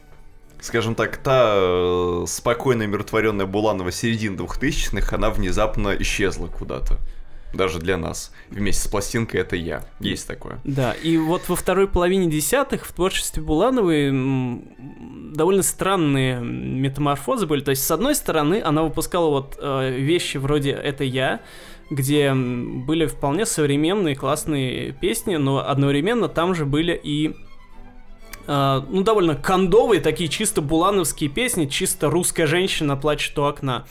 Скажем 0.66 0.96
так, 0.96 1.16
та 1.18 1.52
э, 1.54 2.24
спокойная, 2.26 2.88
умиротворенная 2.88 3.46
Буланова 3.46 3.92
середины 3.92 4.36
двухтысячных, 4.36 5.12
она 5.12 5.30
внезапно 5.30 5.94
исчезла 6.00 6.48
куда-то. 6.48 6.98
Даже 7.54 7.78
для 7.78 7.96
нас. 7.96 8.32
Вместе 8.50 8.82
с 8.82 8.90
пластинкой 8.90 9.42
это 9.42 9.54
я. 9.54 9.84
Есть 10.00 10.26
такое. 10.26 10.58
Да, 10.64 10.92
и 10.92 11.18
вот 11.18 11.48
во 11.48 11.54
второй 11.54 11.86
половине 11.86 12.28
десятых 12.28 12.84
в 12.84 12.92
творчестве 12.92 13.44
Булановой 13.44 14.10
довольно 15.32 15.62
странные 15.62 16.40
метаморфозы 16.40 17.46
были. 17.46 17.60
То 17.60 17.70
есть, 17.70 17.84
с 17.84 17.90
одной 17.92 18.16
стороны, 18.16 18.60
она 18.60 18.82
выпускала 18.82 19.30
вот 19.30 19.56
э, 19.60 19.96
вещи 19.96 20.36
вроде 20.36 20.72
«Это 20.72 21.04
я», 21.04 21.42
где 21.90 22.34
были 22.34 23.06
вполне 23.06 23.46
современные 23.46 24.16
классные 24.16 24.90
песни, 24.90 25.36
но 25.36 25.64
одновременно 25.64 26.28
там 26.28 26.56
же 26.56 26.66
были 26.66 27.00
и 27.00 27.36
э, 28.46 28.82
ну, 28.88 29.02
довольно 29.02 29.34
кондовые, 29.34 30.00
такие 30.00 30.28
чисто 30.28 30.60
булановские 30.62 31.30
песни, 31.30 31.66
чисто 31.66 32.10
русская 32.10 32.46
женщина 32.46 32.96
плачет 32.96 33.38
у 33.38 33.42
окна. 33.44 33.84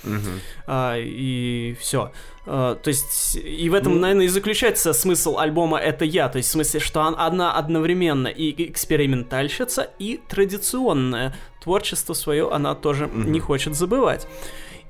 А, 0.67 0.95
и 0.97 1.75
все. 1.79 2.11
то 2.45 2.77
есть, 2.85 3.35
и 3.37 3.69
в 3.69 3.73
этом, 3.73 3.93
Ну- 3.95 3.99
наверное, 4.01 4.25
и 4.25 4.29
заключается 4.29 4.93
смысл 4.93 5.39
альбома 5.39 5.79
«Это 5.79 6.05
я», 6.05 6.29
то 6.29 6.37
есть 6.37 6.49
в 6.49 6.51
смысле, 6.51 6.79
что 6.79 7.01
он- 7.01 7.15
она 7.17 7.51
одновременно 7.53 8.27
и 8.27 8.51
экспериментальщица, 8.69 9.89
и 9.99 10.19
традиционное 10.27 11.33
творчество 11.63 12.13
свое 12.13 12.51
она 12.51 12.75
тоже 12.75 13.09
не 13.13 13.39
хочет 13.39 13.75
забывать. 13.75 14.27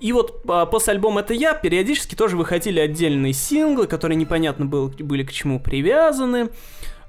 И 0.02 0.12
вот 0.12 0.42
а, 0.50 0.66
после 0.66 0.94
альбома 0.94 1.22
«Это 1.22 1.34
я» 1.34 1.54
периодически 1.54 2.16
тоже 2.16 2.36
выходили 2.36 2.80
отдельные 2.82 3.32
синглы, 3.32 3.88
которые 3.88 4.18
непонятно 4.18 4.66
был, 4.66 4.90
были 4.90 5.24
к 5.24 5.32
чему 5.32 5.60
привязаны. 5.62 6.50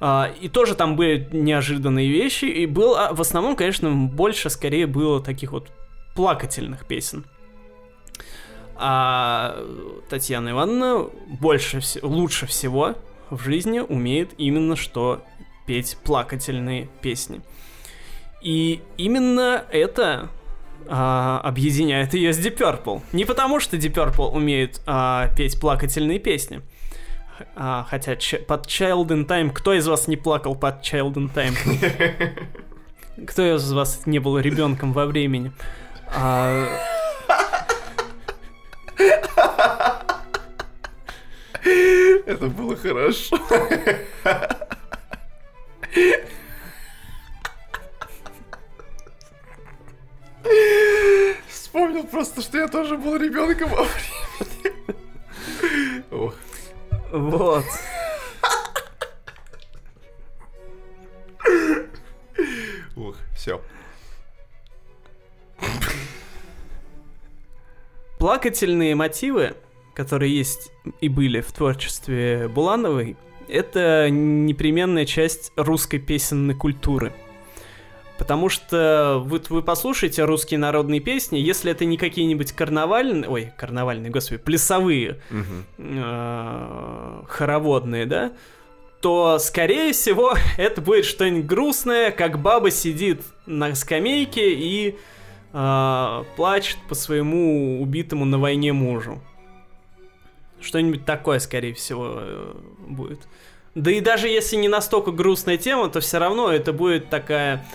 А, 0.01 0.33
и 0.41 0.49
тоже 0.49 0.75
там 0.75 0.97
были 0.97 1.29
неожиданные 1.33 2.09
вещи. 2.09 2.47
И 2.47 2.67
было, 2.67 3.11
в 3.13 3.21
основном, 3.21 3.57
конечно, 3.57 3.91
больше 3.91 4.51
скорее 4.51 4.87
было 4.87 5.23
таких 5.23 5.53
вот 5.53 5.69
плакательных 6.15 6.87
песен. 6.87 7.25
А 8.77 9.57
Татьяна 10.11 10.51
Ивановна 10.51 11.09
больше 11.41 11.81
лучше 12.03 12.47
всего 12.47 12.95
в 13.31 13.43
жизни 13.43 13.81
умеет 13.81 14.33
именно 14.37 14.77
что 14.77 15.25
петь 15.67 15.97
плакательные 16.05 16.89
песни. 17.01 17.41
И 18.43 18.83
именно 18.99 19.65
это 19.71 20.29
а, 20.89 21.41
объединяет 21.43 22.15
ее 22.15 22.33
с 22.33 22.39
Deep 22.39 22.59
Purple. 22.59 23.03
Не 23.13 23.25
потому, 23.25 23.61
что 23.61 23.77
Deep 23.77 23.95
Purple 23.95 24.31
умеет 24.31 24.81
а, 24.87 25.29
петь 25.37 25.59
плакательные 25.61 26.19
песни. 26.19 26.61
А, 27.55 27.87
хотя 27.89 28.17
ч- 28.17 28.39
под 28.39 28.67
Child 28.67 29.09
in 29.09 29.27
Time... 29.27 29.51
Кто 29.53 29.75
из 29.75 29.87
вас 29.87 30.09
не 30.09 30.17
плакал 30.17 30.55
под 30.55 30.83
Child 30.83 31.15
in 31.15 31.33
Time? 31.35 32.49
Кто 33.27 33.57
из 33.57 33.73
вас 33.73 34.03
не 34.07 34.19
был 34.19 34.39
ребенком 34.39 34.93
во 34.93 35.07
времени? 35.07 35.53
А, 36.15 36.67
Это 42.27 42.47
было 42.49 42.77
хорошо. 42.77 43.39
Вспомнил 51.49 52.05
просто, 52.05 52.41
что 52.41 52.59
я 52.59 52.69
тоже 52.69 52.97
был 52.97 53.17
ребенком 53.17 53.71
во 53.71 53.85
времени. 53.85 56.05
Ох. 56.11 56.35
Вот. 57.13 57.65
Ух, 62.97 63.17
все. 63.35 63.61
Плакательные 68.19 68.95
мотивы, 68.95 69.57
которые 69.95 70.37
есть 70.37 70.73
и 71.01 71.09
были 71.09 71.41
в 71.41 71.53
творчестве 71.53 72.49
Булановой, 72.49 73.17
это 73.49 74.09
непременная 74.11 75.07
часть 75.07 75.53
русской 75.57 75.99
песенной 75.99 76.55
культуры. 76.55 77.13
Потому 78.19 78.49
что 78.49 79.23
вы, 79.25 79.43
вы 79.51 79.63
послушаете 79.63 80.25
русские 80.25 80.59
народные 80.59 81.01
песни, 81.01 81.39
если 81.39 81.71
это 81.71 81.85
не 81.85 81.99
какие-нибудь 81.99 82.53
карнавальные, 82.53 83.29
ой, 83.29 83.53
карнавальные, 83.57 84.11
господи, 84.11 84.41
плясовые, 84.41 85.21
э, 85.79 87.23
хороводные, 87.29 88.07
да, 88.07 88.33
то, 89.03 89.39
скорее 89.39 89.93
всего, 89.93 90.35
это 90.57 90.81
будет 90.81 91.05
что-нибудь 91.05 91.47
грустное, 91.47 92.11
как 92.11 92.41
баба 92.41 92.71
сидит 92.71 93.23
на 93.45 93.75
скамейке 93.75 94.55
и 94.55 94.97
э, 95.53 96.25
плачет 96.37 96.79
по 96.89 96.95
своему 96.95 97.83
убитому 97.83 98.25
на 98.25 98.39
войне 98.39 98.73
мужу. 98.73 99.21
Что-нибудь 100.61 101.05
такое, 101.05 101.39
скорее 101.39 101.75
всего, 101.75 102.15
э, 102.17 102.55
будет. 102.89 103.21
Да 103.75 103.91
и 103.91 104.01
даже 104.01 104.29
если 104.29 104.57
не 104.57 104.69
настолько 104.69 105.13
грустная 105.13 105.59
тема, 105.59 105.91
то 105.91 106.01
все 106.01 106.19
равно 106.19 106.51
это 106.51 106.73
будет 106.73 107.11
такая 107.11 107.67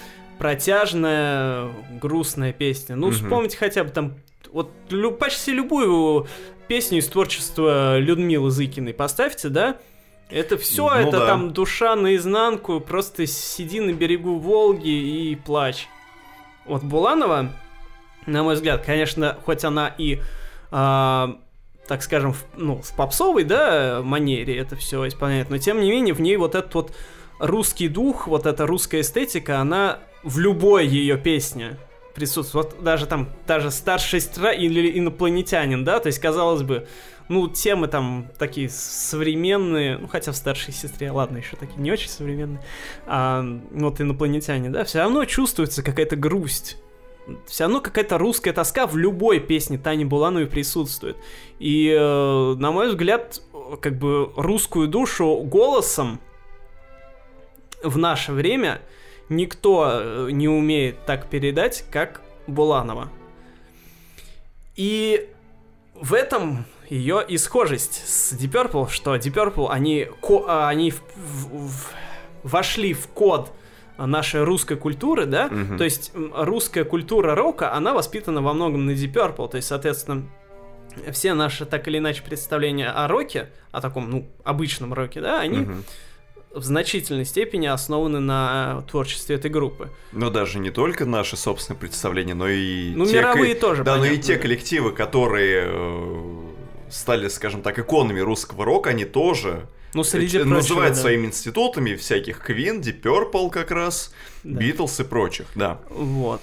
протяжная, 0.42 1.70
грустная 2.02 2.52
песня. 2.52 2.96
Ну, 2.96 3.12
вспомните 3.12 3.58
хотя 3.58 3.84
бы 3.84 3.92
там 3.92 4.16
вот 4.52 4.72
лю- 4.90 5.12
почти 5.12 5.52
любую 5.52 6.28
песню 6.68 6.98
из 6.98 7.08
творчества 7.08 8.00
Людмилы 8.00 8.50
Зыкиной 8.50 8.94
поставьте, 8.96 9.50
да? 9.50 9.78
Это 10.32 10.58
все, 10.58 10.88
Ну 10.90 10.96
это 10.96 11.20
да. 11.20 11.28
там 11.28 11.52
душа 11.52 11.96
наизнанку, 11.96 12.80
просто 12.80 13.28
сиди 13.28 13.80
на 13.82 13.94
берегу 13.94 14.40
Волги 14.40 14.90
и 14.90 15.36
плачь. 15.36 15.88
Вот 16.66 16.82
Буланова, 16.84 17.52
на 18.26 18.42
мой 18.44 18.56
взгляд, 18.56 18.84
конечно, 18.84 19.38
хоть 19.46 19.64
она 19.64 19.94
и, 19.96 20.22
а, 20.72 21.38
так 21.88 22.02
скажем, 22.02 22.34
в, 22.34 22.46
ну, 22.58 22.82
в 22.82 22.96
попсовой, 22.96 23.44
да, 23.44 24.02
манере 24.04 24.58
это 24.58 24.76
все 24.76 25.08
исполняет, 25.08 25.52
но 25.52 25.60
тем 25.60 25.82
не 25.82 25.92
менее 25.92 26.16
в 26.16 26.22
ней 26.22 26.38
вот 26.38 26.56
этот 26.56 26.74
вот 26.74 26.96
русский 27.38 27.90
дух, 27.90 28.26
вот 28.28 28.48
эта 28.48 28.66
русская 28.66 29.02
эстетика, 29.02 29.60
она 29.60 30.00
в 30.24 30.40
любой 30.40 30.88
ее 30.88 31.18
песне 31.18 31.78
присутствует. 32.14 32.74
Вот 32.74 32.84
даже 32.84 33.06
там, 33.06 33.30
даже 33.48 33.72
старшая 33.72 34.22
сестра 34.22 34.52
или 34.52 34.98
инопланетянин, 34.98 35.84
да, 35.84 36.00
то 36.00 36.08
есть, 36.08 36.20
казалось 36.20 36.64
бы, 36.64 36.88
ну, 37.30 37.48
темы 37.48 37.88
там 37.88 38.28
такие 38.38 38.70
современные, 38.70 39.98
ну, 39.98 40.08
хотя 40.08 40.32
в 40.32 40.36
старшей 40.36 40.74
сестре, 40.74 41.12
ладно, 41.12 41.38
еще 41.38 41.56
такие 41.56 41.80
не 41.80 41.92
очень 41.92 42.10
современные, 42.10 42.62
а, 43.06 43.46
вот 43.72 44.02
инопланетяне, 44.02 44.70
да, 44.70 44.84
все 44.84 45.00
равно 45.00 45.26
чувствуется 45.26 45.84
какая-то 45.84 46.16
грусть. 46.16 46.78
Все 47.46 47.66
равно 47.66 47.82
какая-то 47.82 48.18
русская 48.18 48.52
тоска 48.52 48.88
в 48.88 48.98
любой 48.98 49.40
песне 49.40 49.78
Тани 49.78 50.04
Булановой 50.04 50.48
присутствует. 50.48 51.18
И, 51.60 51.88
э, 51.88 52.56
на 52.58 52.72
мой 52.72 52.90
взгляд, 52.90 53.42
как 53.80 54.00
бы 54.00 54.34
русскую 54.36 54.88
душу 54.88 55.38
голосом 55.44 56.20
в 57.84 57.98
наше 58.00 58.34
время 58.34 58.82
никто 59.32 59.90
э, 59.92 60.28
не 60.32 60.48
умеет 60.48 61.06
так 61.06 61.28
передать, 61.28 61.84
как 61.90 62.22
Буланова. 62.48 63.10
И 64.76 65.30
в 65.96 66.14
этом 66.14 66.66
ее 66.90 67.24
и 67.28 67.38
схожесть 67.38 67.94
с 68.08 68.34
Deep 68.34 68.52
Purple, 68.52 68.90
что 68.90 69.16
Deep 69.16 69.34
Purple, 69.34 69.70
они, 69.70 70.08
ко- 70.22 70.46
а, 70.48 70.70
они 70.70 70.92
в- 70.92 71.02
в- 71.16 71.68
в- 71.70 71.92
вошли 72.44 72.94
в 72.94 73.08
код 73.08 73.52
нашей 73.98 74.44
русской 74.44 74.76
культуры, 74.78 75.26
да, 75.26 75.48
Мгм. 75.48 75.78
то 75.78 75.84
есть 75.84 76.12
русская 76.34 76.84
культура 76.84 77.36
рока, 77.36 77.74
она 77.74 77.94
воспитана 77.94 78.42
во 78.42 78.54
многом 78.54 78.86
на 78.86 78.92
Deep 78.92 79.14
Purple, 79.14 79.50
то 79.50 79.58
есть, 79.58 79.68
соответственно, 79.68 80.24
все 81.12 81.34
наши 81.36 81.66
так 81.66 81.88
или 81.88 82.00
иначе 82.00 82.24
представления 82.24 82.90
о 82.90 83.08
роке, 83.08 83.50
о 83.72 83.80
таком, 83.80 84.10
ну, 84.10 84.28
обычном 84.44 84.94
роке, 84.94 85.22
да, 85.22 85.40
они 85.40 85.60
Мгм. 85.60 85.84
В 86.54 86.64
значительной 86.64 87.26
степени 87.26 87.68
основаны 87.68 88.20
на 88.20 88.84
творчестве 88.90 89.36
этой 89.38 89.50
группы. 89.50 89.90
Но 90.12 90.30
даже 90.30 90.60
не 90.60 90.70
только 90.72 91.06
наши 91.06 91.38
собственные 91.38 91.80
представления, 91.80 92.34
но 92.34 92.48
и 92.50 92.94
Ну, 92.94 93.06
те 93.06 93.18
мировые 93.20 93.56
ко- 93.56 93.62
тоже, 93.62 93.84
Да, 93.84 93.96
но 93.98 94.06
и 94.06 94.10
понятно, 94.10 94.24
те 94.28 94.38
коллективы, 94.38 94.92
которые 94.92 95.68
э, 95.70 96.42
стали, 96.90 97.28
скажем 97.30 97.62
так, 97.62 97.80
иконами 97.80 98.20
русского 98.20 98.66
рока, 98.66 98.90
они 98.90 99.06
тоже 99.06 99.66
Ну, 99.94 100.04
среди 100.04 100.38
э, 100.38 100.42
прочего, 100.42 100.56
называют 100.56 100.96
да. 100.96 101.02
своими 101.02 101.28
институтами 101.28 101.96
всяких 101.96 102.48
Queen, 102.50 102.82
Deep 102.82 103.02
Purple 103.02 103.50
как 103.50 103.72
раз, 103.72 104.14
Да. 104.44 104.60
Битлз 104.60 105.00
и 105.00 105.04
прочих, 105.06 105.48
да. 105.56 105.80
Вот. 105.90 106.42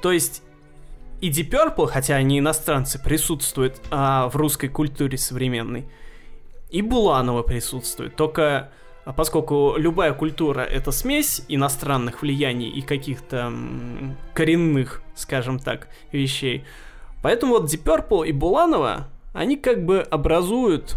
То 0.00 0.12
есть 0.12 0.42
и 1.20 1.30
Deep 1.30 1.50
Purple, 1.50 1.86
хотя 1.88 2.16
они 2.16 2.38
иностранцы, 2.38 2.98
присутствуют 3.00 3.80
а, 3.90 4.28
в 4.28 4.36
русской 4.36 4.68
культуре 4.68 5.16
современной. 5.18 5.84
И 6.72 6.82
Буланова 6.82 7.42
присутствует. 7.42 8.16
Только 8.16 8.70
а, 9.04 9.12
поскольку 9.12 9.74
любая 9.76 10.12
культура 10.14 10.60
это 10.60 10.90
смесь 10.90 11.44
иностранных 11.48 12.22
влияний 12.22 12.70
и 12.70 12.82
каких-то 12.82 13.52
коренных, 14.34 15.02
скажем 15.14 15.58
так, 15.58 15.88
вещей. 16.12 16.64
Поэтому 17.22 17.54
вот 17.54 17.72
Deep 17.72 17.84
Purple 17.84 18.28
и 18.28 18.32
Буланова, 18.32 19.08
они 19.32 19.56
как 19.56 19.84
бы 19.84 20.00
образуют 20.00 20.96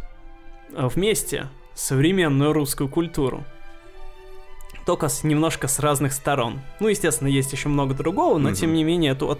а, 0.73 0.87
вместе 0.87 1.49
современную 1.73 2.53
русскую 2.53 2.89
культуру 2.89 3.43
только 4.85 5.09
с, 5.09 5.23
немножко 5.23 5.67
с 5.67 5.79
разных 5.79 6.13
сторон. 6.13 6.61
Ну, 6.79 6.87
естественно, 6.87 7.27
есть 7.27 7.51
еще 7.51 7.69
много 7.69 7.95
другого, 7.95 8.37
но 8.37 8.49
Мгм. 8.49 8.55
тем 8.55 8.73
не 8.73 8.83
менее, 8.83 9.13
это 9.13 9.25
вот 9.25 9.39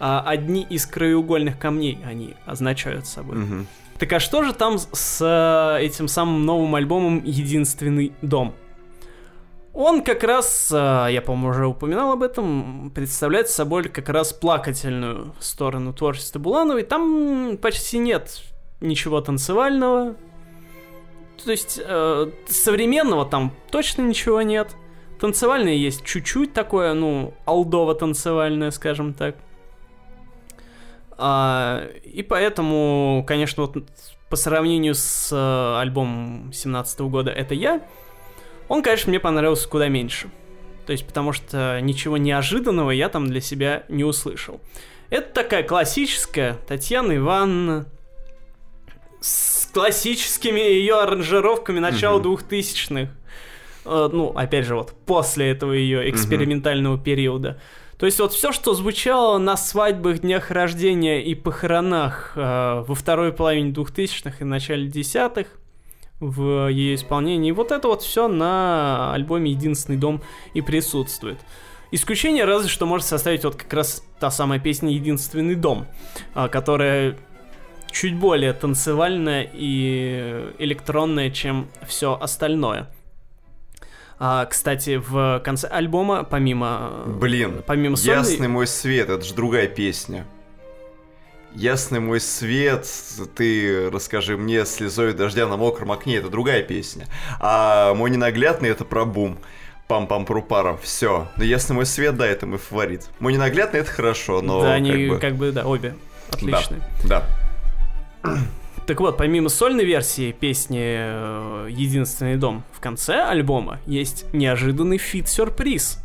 а, 0.00 0.20
одни 0.26 0.62
из 0.68 0.86
краеугольных 0.86 1.58
камней 1.58 1.98
они 2.04 2.34
означают 2.44 3.06
собой. 3.06 3.36
Мгм. 3.36 3.66
Так 4.00 4.14
а 4.14 4.18
что 4.18 4.42
же 4.42 4.54
там 4.54 4.78
с- 4.78 5.20
а, 5.22 5.76
этим 5.78 6.08
самым 6.08 6.46
новым 6.46 6.74
альбомом 6.74 7.22
«Единственный 7.22 8.14
дом»? 8.22 8.54
Он 9.74 10.02
как 10.02 10.24
раз, 10.24 10.70
а, 10.74 11.06
я, 11.08 11.20
по-моему, 11.20 11.50
уже 11.50 11.66
упоминал 11.66 12.12
об 12.12 12.22
этом, 12.22 12.90
представляет 12.94 13.50
собой 13.50 13.84
как 13.90 14.08
раз 14.08 14.32
плакательную 14.32 15.34
сторону 15.38 15.92
творчества 15.92 16.38
Булановой. 16.38 16.82
Там 16.82 17.58
почти 17.60 17.98
нет 17.98 18.42
ничего 18.80 19.20
танцевального. 19.20 20.16
То 21.44 21.50
есть 21.50 21.78
э, 21.82 22.30
современного 22.48 23.26
там 23.26 23.54
точно 23.70 24.02
ничего 24.02 24.40
нет. 24.42 24.74
Танцевальное 25.20 25.74
есть 25.74 26.04
чуть-чуть 26.04 26.52
такое, 26.54 26.94
ну, 26.94 27.34
алдово-танцевальное, 27.46 28.70
скажем 28.70 29.12
так. 29.14 29.36
А, 31.22 31.86
и 32.02 32.22
поэтому, 32.22 33.24
конечно, 33.26 33.64
вот 33.64 33.76
по 34.30 34.36
сравнению 34.36 34.94
с 34.94 35.30
э, 35.32 35.80
альбомом 35.80 36.50
17 36.52 37.00
года 37.00 37.30
«Это 37.30 37.54
я», 37.54 37.82
он, 38.68 38.82
конечно, 38.82 39.10
мне 39.10 39.20
понравился 39.20 39.68
куда 39.68 39.88
меньше. 39.88 40.30
То 40.86 40.92
есть, 40.92 41.06
потому 41.06 41.32
что 41.32 41.78
ничего 41.82 42.16
неожиданного 42.16 42.90
я 42.90 43.08
там 43.08 43.26
для 43.26 43.40
себя 43.40 43.84
не 43.88 44.04
услышал. 44.04 44.60
Это 45.10 45.32
такая 45.32 45.62
классическая 45.64 46.54
Татьяна 46.66 47.16
Ивановна 47.16 47.86
с 49.20 49.68
классическими 49.72 50.60
ее 50.60 51.00
аранжировками 51.00 51.80
начала 51.80 52.18
Мгм. 52.18 52.34
2000-х. 52.34 53.10
Э, 53.84 54.08
ну, 54.12 54.28
опять 54.30 54.64
же, 54.64 54.76
вот 54.76 54.92
после 55.06 55.50
этого 55.50 55.72
ее 55.72 56.08
экспериментального 56.08 56.98
периода. 56.98 57.60
То 58.00 58.06
есть 58.06 58.18
вот 58.18 58.32
все, 58.32 58.50
что 58.50 58.72
звучало 58.72 59.36
на 59.36 59.58
свадьбах, 59.58 60.20
днях 60.20 60.50
рождения 60.50 61.22
и 61.22 61.34
похоронах 61.34 62.32
э, 62.34 62.82
во 62.86 62.94
второй 62.94 63.30
половине 63.30 63.72
2000-х 63.72 64.36
и 64.40 64.44
начале 64.44 64.88
десятых 64.88 65.48
в 66.18 66.68
ее 66.68 66.94
исполнении, 66.94 67.52
вот 67.52 67.72
это 67.72 67.88
вот 67.88 68.00
все 68.00 68.26
на 68.26 69.12
альбоме 69.12 69.50
«Единственный 69.50 69.98
дом» 69.98 70.22
и 70.54 70.62
присутствует. 70.62 71.38
Исключение 71.92 72.46
разве 72.46 72.70
что 72.70 72.86
может 72.86 73.06
составить 73.06 73.44
вот 73.44 73.56
как 73.56 73.70
раз 73.74 74.02
та 74.18 74.30
самая 74.30 74.60
песня 74.60 74.90
«Единственный 74.90 75.54
дом», 75.54 75.86
а, 76.32 76.48
которая 76.48 77.18
чуть 77.90 78.16
более 78.16 78.54
танцевальная 78.54 79.46
и 79.52 80.54
электронная, 80.58 81.30
чем 81.30 81.68
все 81.86 82.16
остальное. 82.18 82.88
А, 84.22 84.44
кстати, 84.44 84.96
в 85.02 85.40
конце 85.42 85.66
альбома, 85.66 86.24
помимо... 86.24 87.04
Блин, 87.06 87.62
помимо 87.66 87.96
сольной- 87.96 88.18
Ясный 88.32 88.48
мой 88.48 88.66
свет, 88.66 89.08
это 89.08 89.24
же 89.24 89.32
другая 89.32 89.66
песня. 89.66 90.26
Ясный 91.54 92.00
мой 92.00 92.20
свет, 92.20 92.86
ты 93.34 93.88
расскажи 93.90 94.36
мне, 94.36 94.66
слезой 94.66 95.14
дождя 95.14 95.48
на 95.48 95.56
мокром 95.56 95.90
окне, 95.90 96.18
это 96.18 96.28
другая 96.28 96.62
песня. 96.62 97.06
А 97.40 97.94
мой 97.94 98.10
ненаглядный 98.10 98.68
это 98.68 98.84
про 98.84 99.06
бум. 99.06 99.38
пам 99.88 100.06
пам 100.06 100.26
парам 100.26 100.78
все. 100.82 101.26
Но 101.38 101.42
ясный 101.42 101.74
мой 101.74 101.86
свет, 101.86 102.16
да, 102.18 102.26
это 102.26 102.46
мой 102.46 102.58
фаворит. 102.58 103.08
Мой 103.20 103.32
ненаглядный 103.32 103.80
это 103.80 103.90
хорошо, 103.90 104.42
но 104.42 104.60
да, 104.60 104.74
они 104.74 104.90
как 104.90 105.08
бы... 105.08 105.18
как 105.18 105.36
бы, 105.36 105.50
да, 105.50 105.64
обе 105.64 105.94
отличные. 106.30 106.82
Да. 107.04 107.24
Так 108.86 109.00
вот, 109.00 109.16
помимо 109.16 109.48
сольной 109.48 109.84
версии 109.84 110.32
песни 110.32 110.80
э, 110.82 111.68
«Единственный 111.70 112.36
дом» 112.36 112.64
в 112.72 112.80
конце 112.80 113.22
альбома 113.22 113.78
есть 113.86 114.26
неожиданный 114.32 114.98
фит-сюрприз. 114.98 115.98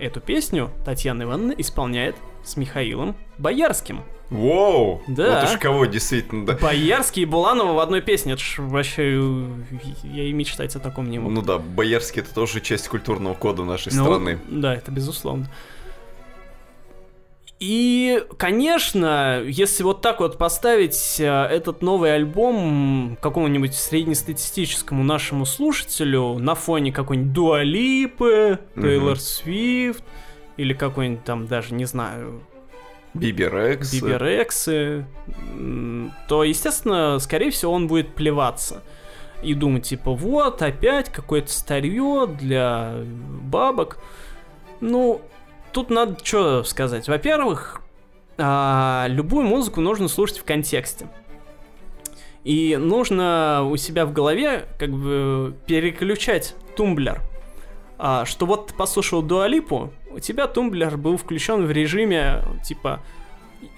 Эту 0.00 0.20
песню 0.20 0.70
Татьяна 0.84 1.22
Ивановна 1.22 1.52
исполняет 1.52 2.16
с 2.42 2.56
Михаилом 2.56 3.14
Боярским. 3.38 4.00
Воу! 4.30 5.02
Да. 5.06 5.42
Вот 5.42 5.50
уж 5.52 5.58
кого 5.60 5.84
действительно, 5.86 6.46
да. 6.46 6.54
Боярский 6.54 7.22
и 7.22 7.26
Буланова 7.26 7.74
в 7.74 7.78
одной 7.78 8.00
песне. 8.00 8.32
Это 8.32 8.42
ж 8.42 8.56
вообще... 8.58 9.20
э, 9.20 9.46
Я 10.02 10.24
и 10.24 10.32
мечтать 10.32 10.74
о 10.74 10.80
таком 10.80 11.08
не 11.10 11.20
мог. 11.20 11.30
Ну 11.30 11.42
да, 11.42 11.58
Боярский 11.58 12.22
это 12.22 12.34
тоже 12.34 12.60
часть 12.60 12.88
культурного 12.88 13.34
кода 13.34 13.62
нашей 13.62 13.92
Ну, 13.94 14.02
страны. 14.04 14.40
Да, 14.48 14.74
это 14.74 14.90
безусловно. 14.90 15.46
И, 17.64 18.24
конечно, 18.38 19.40
если 19.46 19.84
вот 19.84 20.00
так 20.00 20.18
вот 20.18 20.36
поставить 20.36 21.20
э, 21.20 21.24
этот 21.24 21.80
новый 21.80 22.12
альбом 22.12 23.16
какому-нибудь 23.22 23.72
среднестатистическому 23.76 25.04
нашему 25.04 25.44
слушателю 25.44 26.38
на 26.40 26.56
фоне 26.56 26.90
какой-нибудь 26.90 27.32
Дуалипы. 27.32 28.58
Тейлор 28.74 29.16
Свифт, 29.20 30.02
или 30.56 30.74
какой-нибудь 30.74 31.22
там 31.22 31.46
даже, 31.46 31.74
не 31.74 31.84
знаю, 31.84 32.42
Биберекс. 33.14 33.94
Биберексы, 33.94 35.06
м, 35.54 36.12
то, 36.26 36.42
естественно, 36.42 37.20
скорее 37.20 37.52
всего, 37.52 37.70
он 37.70 37.86
будет 37.86 38.12
плеваться. 38.12 38.82
И 39.44 39.54
думать, 39.54 39.84
типа, 39.84 40.10
вот, 40.10 40.62
опять 40.62 41.10
какое-то 41.10 41.52
старье 41.52 42.26
для 42.26 42.96
бабок. 43.04 43.98
Ну, 44.80 45.20
тут 45.72 45.90
надо 45.90 46.24
что 46.24 46.64
сказать. 46.64 47.08
Во-первых, 47.08 47.80
а, 48.38 49.06
любую 49.08 49.46
музыку 49.46 49.80
нужно 49.80 50.08
слушать 50.08 50.38
в 50.38 50.44
контексте. 50.44 51.08
И 52.44 52.76
нужно 52.76 53.62
у 53.70 53.76
себя 53.76 54.04
в 54.04 54.12
голове 54.12 54.66
как 54.78 54.90
бы 54.90 55.54
переключать 55.66 56.54
тумблер. 56.76 57.20
А, 57.98 58.24
что 58.24 58.46
вот 58.46 58.68
ты 58.68 58.74
послушал 58.74 59.22
Дуалипу, 59.22 59.92
у 60.10 60.18
тебя 60.18 60.46
тумблер 60.48 60.96
был 60.96 61.16
включен 61.16 61.66
в 61.66 61.70
режиме 61.70 62.42
типа 62.64 63.00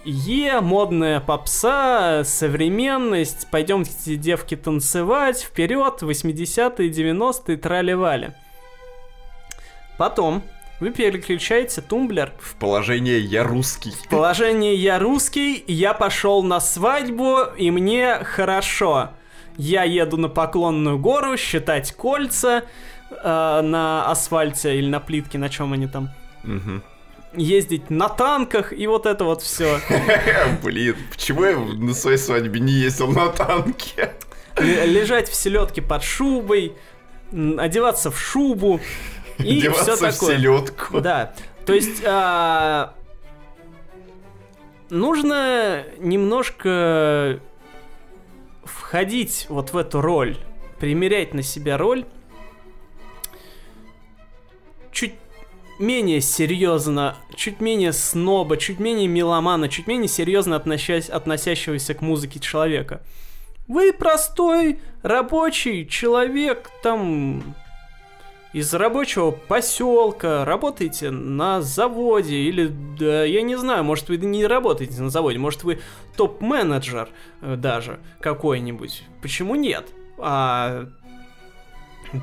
Е, 0.06 0.60
модная 0.60 1.20
попса, 1.20 2.24
современность, 2.24 3.48
пойдемте, 3.50 4.16
девки, 4.16 4.56
танцевать, 4.56 5.42
вперед, 5.42 6.02
80-е, 6.02 6.90
90-е, 6.90 7.56
трали-вали. 7.58 8.32
Потом 9.98 10.42
вы 10.84 10.90
переключаете 10.90 11.80
тумблер 11.80 12.34
В 12.38 12.56
положение 12.56 13.18
«я 13.18 13.42
русский». 13.42 13.92
в 13.92 14.08
положение 14.10 14.74
«я 14.74 14.98
русский», 14.98 15.64
я 15.66 15.94
пошел 15.94 16.42
на 16.42 16.60
свадьбу, 16.60 17.38
и 17.56 17.70
мне 17.70 18.18
хорошо. 18.22 19.12
Я 19.56 19.84
еду 19.84 20.18
на 20.18 20.28
Поклонную 20.28 20.98
гору 20.98 21.38
считать 21.38 21.92
кольца 21.92 22.64
э, 23.10 23.60
на 23.62 24.10
асфальте 24.10 24.76
или 24.76 24.90
на 24.90 25.00
плитке, 25.00 25.38
на 25.38 25.48
чем 25.48 25.72
они 25.72 25.86
там. 25.86 26.10
Мгм. 26.42 26.82
Ездить 27.32 27.88
на 27.88 28.10
танках 28.10 28.74
и 28.74 28.86
вот 28.86 29.06
это 29.06 29.24
вот 29.24 29.40
все. 29.40 29.80
Блин, 30.62 30.96
почему 31.10 31.44
я 31.44 31.56
на 31.56 31.94
своей 31.94 32.18
свадьбе 32.18 32.60
не 32.60 32.72
ездил 32.72 33.08
на 33.08 33.28
танке? 33.28 34.12
Лежать 34.58 35.30
в 35.30 35.34
селедке 35.34 35.80
под 35.80 36.02
шубой, 36.02 36.74
одеваться 37.32 38.10
в 38.10 38.20
шубу 38.20 38.80
и 39.38 39.68
все 39.68 39.96
в 39.96 40.00
такое. 40.00 40.36
селедку. 40.36 41.00
Да, 41.00 41.34
то 41.66 41.72
есть 41.72 42.02
а, 42.04 42.94
нужно 44.90 45.84
немножко 45.98 47.40
входить 48.64 49.46
вот 49.48 49.72
в 49.72 49.76
эту 49.76 50.00
роль, 50.00 50.36
примерять 50.78 51.34
на 51.34 51.42
себя 51.42 51.76
роль, 51.78 52.04
чуть 54.92 55.14
менее 55.78 56.20
серьезно, 56.20 57.16
чуть 57.34 57.60
менее 57.60 57.92
сноба, 57.92 58.56
чуть 58.56 58.78
менее 58.78 59.08
меломана, 59.08 59.68
чуть 59.68 59.86
менее 59.86 60.08
серьезно 60.08 60.56
относясь, 60.56 61.08
относящегося 61.08 61.94
к 61.94 62.00
музыке 62.00 62.38
человека. 62.40 63.02
Вы 63.66 63.92
простой 63.92 64.78
рабочий 65.02 65.88
человек, 65.88 66.70
там 66.82 67.54
из 68.54 68.72
рабочего 68.72 69.32
поселка, 69.32 70.44
работаете 70.44 71.10
на 71.10 71.60
заводе 71.60 72.36
или, 72.36 72.68
да, 72.98 73.24
я 73.24 73.42
не 73.42 73.56
знаю, 73.56 73.82
может 73.82 74.08
вы 74.08 74.16
не 74.16 74.46
работаете 74.46 75.02
на 75.02 75.10
заводе, 75.10 75.38
может 75.38 75.64
вы 75.64 75.80
топ-менеджер 76.16 77.08
э, 77.40 77.56
даже 77.56 77.98
какой-нибудь. 78.20 79.02
Почему 79.20 79.56
нет? 79.56 79.88
А 80.18 80.86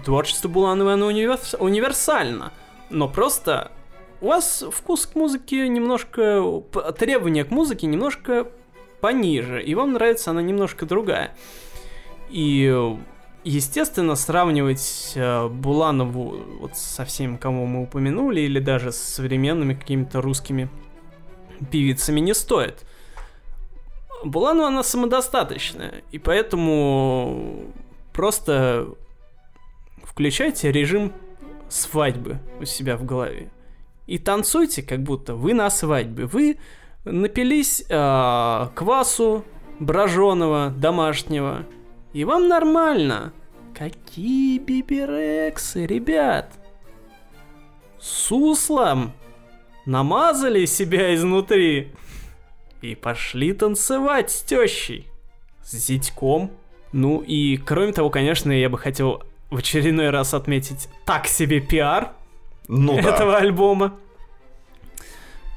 творчество 0.05 0.47
Булановой, 0.47 0.93
оно 0.93 1.11
универс- 1.11 1.57
универсально, 1.59 2.53
но 2.89 3.09
просто 3.09 3.73
у 4.21 4.27
вас 4.27 4.63
вкус 4.71 5.07
к 5.07 5.15
музыке 5.15 5.67
немножко, 5.67 6.63
требования 6.97 7.43
к 7.43 7.51
музыке 7.51 7.87
немножко 7.87 8.47
пониже, 9.01 9.61
и 9.61 9.75
вам 9.75 9.91
нравится 9.91 10.31
она 10.31 10.41
немножко 10.41 10.85
другая. 10.85 11.35
И 12.29 12.95
Естественно, 13.43 14.15
сравнивать 14.15 15.13
э, 15.15 15.47
Буланову 15.47 16.43
вот 16.59 16.77
со 16.77 17.05
всеми, 17.05 17.37
кого 17.37 17.65
мы 17.65 17.83
упомянули, 17.83 18.41
или 18.41 18.59
даже 18.59 18.91
с 18.91 18.97
современными 18.97 19.73
какими-то 19.73 20.21
русскими 20.21 20.69
певицами 21.71 22.19
не 22.19 22.35
стоит. 22.35 22.85
Буланова, 24.23 24.67
она 24.67 24.83
самодостаточная, 24.83 26.03
и 26.11 26.19
поэтому 26.19 27.73
просто 28.13 28.89
включайте 30.03 30.71
режим 30.71 31.11
свадьбы 31.67 32.39
у 32.59 32.65
себя 32.65 32.95
в 32.95 33.05
голове. 33.05 33.51
И 34.05 34.19
танцуйте, 34.19 34.83
как 34.83 35.01
будто 35.01 35.33
вы 35.33 35.53
на 35.53 35.69
свадьбе. 35.71 36.25
Вы 36.25 36.57
напились 37.05 37.83
э, 37.89 38.67
квасу 38.75 39.43
броженого, 39.79 40.69
домашнего, 40.69 41.65
и 42.13 42.23
вам 42.25 42.47
нормально. 42.47 43.33
Какие 43.77 44.59
биберексы, 44.59 45.85
ребят? 45.85 46.51
Суслом 47.99 49.13
намазали 49.85 50.65
себя 50.65 51.13
изнутри 51.15 51.91
и 52.81 52.95
пошли 52.95 53.53
танцевать 53.53 54.31
с 54.31 54.41
тещей, 54.41 55.07
с 55.63 55.71
зятьком. 55.73 56.51
Ну 56.91 57.21
и 57.21 57.57
кроме 57.57 57.93
того, 57.93 58.09
конечно, 58.09 58.51
я 58.51 58.69
бы 58.69 58.77
хотел 58.77 59.23
в 59.49 59.57
очередной 59.57 60.09
раз 60.09 60.33
отметить 60.33 60.89
так 61.05 61.27
себе 61.27 61.59
пиар 61.61 62.13
Ну 62.67 62.93
да. 63.01 63.09
этого 63.09 63.37
альбома. 63.37 63.97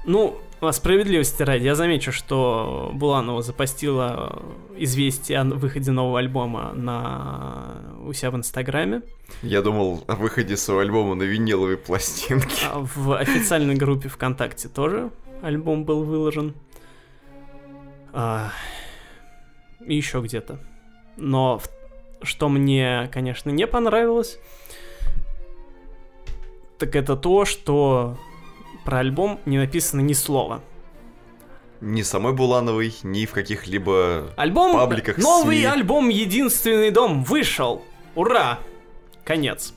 Ну, 0.04 0.38
справедливости 0.72 1.42
ради, 1.42 1.64
я 1.64 1.74
замечу, 1.74 2.12
что 2.12 2.90
Буланова 2.94 3.42
запостила 3.42 4.42
известие 4.76 5.40
о 5.40 5.44
выходе 5.44 5.90
нового 5.90 6.18
альбома 6.18 6.72
на... 6.74 7.94
у 8.04 8.12
себя 8.12 8.30
в 8.30 8.36
Инстаграме. 8.36 9.02
Я 9.42 9.62
думал 9.62 10.04
о 10.06 10.14
выходе 10.16 10.56
своего 10.56 10.80
альбома 10.80 11.14
на 11.14 11.22
виниловой 11.22 11.76
пластинке. 11.76 12.66
А 12.70 12.80
в 12.80 13.12
официальной 13.12 13.74
группе 13.74 14.08
ВКонтакте 14.08 14.68
тоже 14.68 15.10
альбом 15.42 15.84
был 15.84 16.04
выложен. 16.04 16.54
А, 18.12 18.50
и 19.84 19.94
еще 19.94 20.20
где-то. 20.20 20.58
Но 21.16 21.60
что 22.22 22.48
мне, 22.48 23.08
конечно, 23.12 23.50
не 23.50 23.66
понравилось, 23.66 24.38
так 26.78 26.96
это 26.96 27.16
то, 27.16 27.44
что 27.44 28.18
про 28.84 28.98
альбом 28.98 29.40
не 29.46 29.58
написано 29.58 30.00
ни 30.00 30.12
слова. 30.12 30.62
Ни 31.80 32.02
самой 32.02 32.32
Булановой, 32.32 32.94
ни 33.02 33.26
в 33.26 33.32
каких-либо... 33.32 34.32
Альбом, 34.36 34.72
пабликах, 34.72 35.18
новый 35.18 35.58
СМИ. 35.58 35.66
альбом 35.66 36.08
«Единственный 36.08 36.90
дом» 36.90 37.24
вышел. 37.24 37.82
Ура! 38.14 38.58
Конец. 39.24 39.74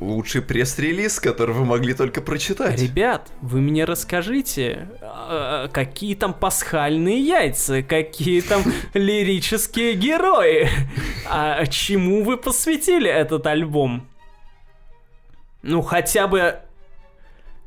Лучший 0.00 0.40
пресс-релиз, 0.40 1.20
который 1.20 1.54
вы 1.54 1.66
могли 1.66 1.92
только 1.92 2.22
прочитать. 2.22 2.80
Ребят, 2.80 3.30
вы 3.42 3.60
мне 3.60 3.84
расскажите, 3.84 4.88
а, 5.02 5.68
какие 5.68 6.14
там 6.14 6.32
пасхальные 6.32 7.20
яйца, 7.20 7.82
какие 7.82 8.40
там 8.40 8.62
лирические 8.94 9.94
герои, 9.94 10.70
а 11.28 11.66
чему 11.66 12.24
вы 12.24 12.38
посвятили 12.38 13.10
этот 13.10 13.46
альбом? 13.46 14.08
Ну, 15.62 15.82
хотя 15.82 16.26
бы 16.26 16.60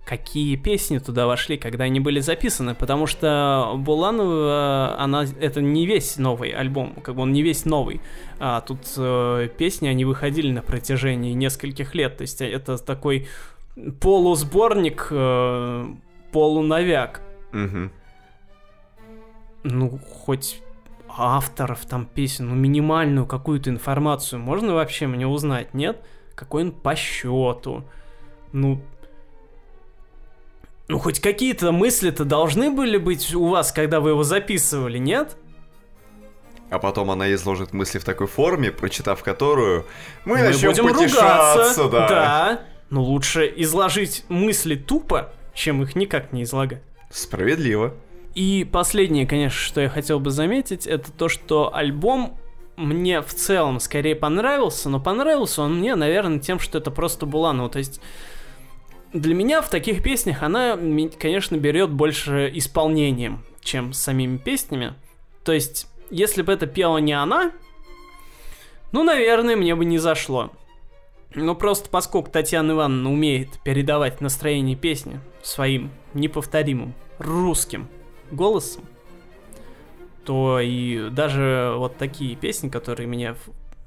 какие 0.05 0.55
песни 0.57 0.97
туда 0.97 1.27
вошли, 1.27 1.57
когда 1.57 1.85
они 1.85 1.99
были 1.99 2.19
записаны, 2.19 2.75
потому 2.75 3.07
что 3.07 3.73
Буланова, 3.77 4.95
она, 4.99 5.25
это 5.39 5.61
не 5.61 5.85
весь 5.85 6.17
новый 6.17 6.49
альбом, 6.49 6.95
как 7.01 7.15
бы 7.15 7.21
он 7.21 7.31
не 7.31 7.41
весь 7.41 7.65
новый, 7.65 8.01
а 8.39 8.61
тут 8.61 8.79
э, 8.97 9.49
песни, 9.57 9.87
они 9.87 10.03
выходили 10.03 10.51
на 10.51 10.61
протяжении 10.61 11.33
нескольких 11.33 11.95
лет, 11.95 12.17
то 12.17 12.23
есть 12.23 12.41
это 12.41 12.77
такой 12.77 13.27
полусборник, 14.01 15.07
э, 15.09 15.85
полуновяк. 16.31 17.21
Мгм. 17.51 17.91
Ну, 19.63 19.99
хоть 20.09 20.61
авторов 21.07 21.85
там 21.85 22.05
песен, 22.05 22.49
ну, 22.49 22.55
минимальную 22.55 23.25
какую-то 23.25 23.69
информацию 23.69 24.39
можно 24.39 24.73
вообще 24.73 25.07
мне 25.07 25.27
узнать, 25.27 25.73
нет? 25.73 26.03
Какой 26.35 26.63
он 26.63 26.71
по 26.71 26.95
счету? 26.95 27.83
Ну, 28.51 28.81
ну, 30.87 30.99
хоть 30.99 31.19
какие-то 31.19 31.71
мысли-то 31.71 32.25
должны 32.25 32.69
были 32.69 32.97
быть 32.97 33.33
у 33.33 33.47
вас, 33.47 33.71
когда 33.71 33.99
вы 33.99 34.11
его 34.11 34.23
записывали, 34.23 34.97
нет? 34.97 35.37
А 36.69 36.79
потом 36.79 37.11
она 37.11 37.31
изложит 37.33 37.71
мысли 37.71 37.99
в 37.99 38.03
такой 38.03 38.27
форме, 38.27 38.71
прочитав 38.71 39.23
которую 39.23 39.85
мы, 40.25 40.37
Мы 40.37 40.43
начнем 40.43 40.69
будем 40.71 40.87
потешаться, 40.89 41.57
ругаться, 41.57 41.89
да. 41.89 42.07
да. 42.09 42.61
Но 42.89 43.03
лучше 43.03 43.51
изложить 43.57 44.25
мысли 44.27 44.75
тупо, 44.75 45.31
чем 45.53 45.83
их 45.83 45.95
никак 45.95 46.33
не 46.33 46.43
излагать. 46.43 46.81
Справедливо. 47.11 47.93
И 48.33 48.67
последнее, 48.69 49.27
конечно, 49.27 49.59
что 49.59 49.81
я 49.81 49.89
хотел 49.89 50.19
бы 50.19 50.31
заметить, 50.31 50.87
это 50.87 51.11
то, 51.11 51.29
что 51.29 51.73
альбом 51.73 52.39
мне 52.75 53.21
в 53.21 53.33
целом 53.33 53.79
скорее 53.79 54.15
понравился, 54.15 54.89
но 54.89 54.99
понравился 54.99 55.61
он 55.61 55.77
мне, 55.79 55.95
наверное, 55.95 56.39
тем, 56.39 56.59
что 56.59 56.79
это 56.79 56.89
просто 56.89 57.27
Буланова. 57.27 57.69
То 57.69 57.77
есть 57.79 58.01
для 59.13 59.35
меня 59.35 59.61
в 59.61 59.69
таких 59.69 60.01
песнях 60.01 60.41
она, 60.43 60.77
конечно, 61.19 61.55
берет 61.55 61.91
больше 61.91 62.51
исполнением, 62.53 63.45
чем 63.61 63.93
самими 63.93 64.37
песнями. 64.37 64.95
То 65.43 65.53
есть, 65.53 65.87
если 66.09 66.41
бы 66.41 66.51
это 66.51 66.65
пела 66.65 66.97
не 66.97 67.13
она, 67.13 67.51
ну, 68.91 69.03
наверное, 69.03 69.55
мне 69.55 69.75
бы 69.75 69.85
не 69.85 69.99
зашло. 69.99 70.51
Ну, 71.35 71.55
просто 71.55 71.89
поскольку 71.89 72.29
Татьяна 72.29 72.71
Ивановна 72.73 73.11
умеет 73.11 73.59
передавать 73.63 74.21
настроение 74.21 74.75
песни 74.75 75.19
своим 75.41 75.91
неповторимым 76.13 76.93
русским 77.17 77.87
голосом, 78.31 78.83
то 80.25 80.59
и 80.59 81.09
даже 81.09 81.73
вот 81.77 81.97
такие 81.97 82.35
песни, 82.35 82.69
которые 82.69 83.07
меня... 83.07 83.35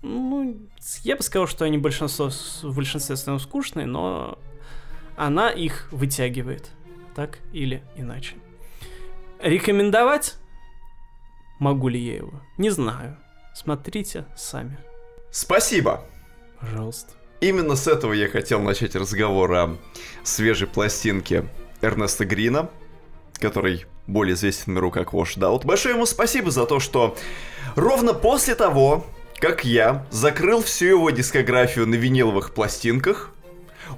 Ну, 0.02 0.56
я 1.02 1.16
бы 1.16 1.22
сказал, 1.22 1.46
что 1.46 1.64
они 1.64 1.78
большинство, 1.78 2.28
в 2.62 2.76
большинстве 2.76 3.16
своем 3.16 3.38
скучные, 3.38 3.86
но 3.86 4.38
она 5.16 5.50
их 5.50 5.88
вытягивает. 5.90 6.70
Так 7.14 7.38
или 7.52 7.82
иначе. 7.96 8.34
Рекомендовать? 9.40 10.36
Могу 11.58 11.88
ли 11.88 11.98
я 11.98 12.16
его? 12.16 12.42
Не 12.58 12.70
знаю. 12.70 13.16
Смотрите 13.54 14.26
сами. 14.36 14.78
Спасибо. 15.30 16.04
Пожалуйста. 16.60 17.14
Именно 17.40 17.76
с 17.76 17.86
этого 17.86 18.12
я 18.12 18.28
хотел 18.28 18.60
начать 18.60 18.94
разговор 18.94 19.52
о 19.52 19.76
свежей 20.22 20.66
пластинке 20.66 21.46
Эрнеста 21.82 22.24
Грина, 22.24 22.70
который 23.34 23.86
более 24.06 24.34
известен 24.34 24.72
миру 24.72 24.90
как 24.90 25.12
Washed 25.12 25.38
Out. 25.38 25.64
Большое 25.64 25.94
ему 25.94 26.06
спасибо 26.06 26.50
за 26.50 26.66
то, 26.66 26.80
что 26.80 27.16
ровно 27.74 28.14
после 28.14 28.54
того, 28.54 29.06
как 29.38 29.64
я 29.64 30.06
закрыл 30.10 30.62
всю 30.62 30.86
его 30.86 31.10
дискографию 31.10 31.86
на 31.86 31.94
виниловых 31.94 32.54
пластинках, 32.54 33.32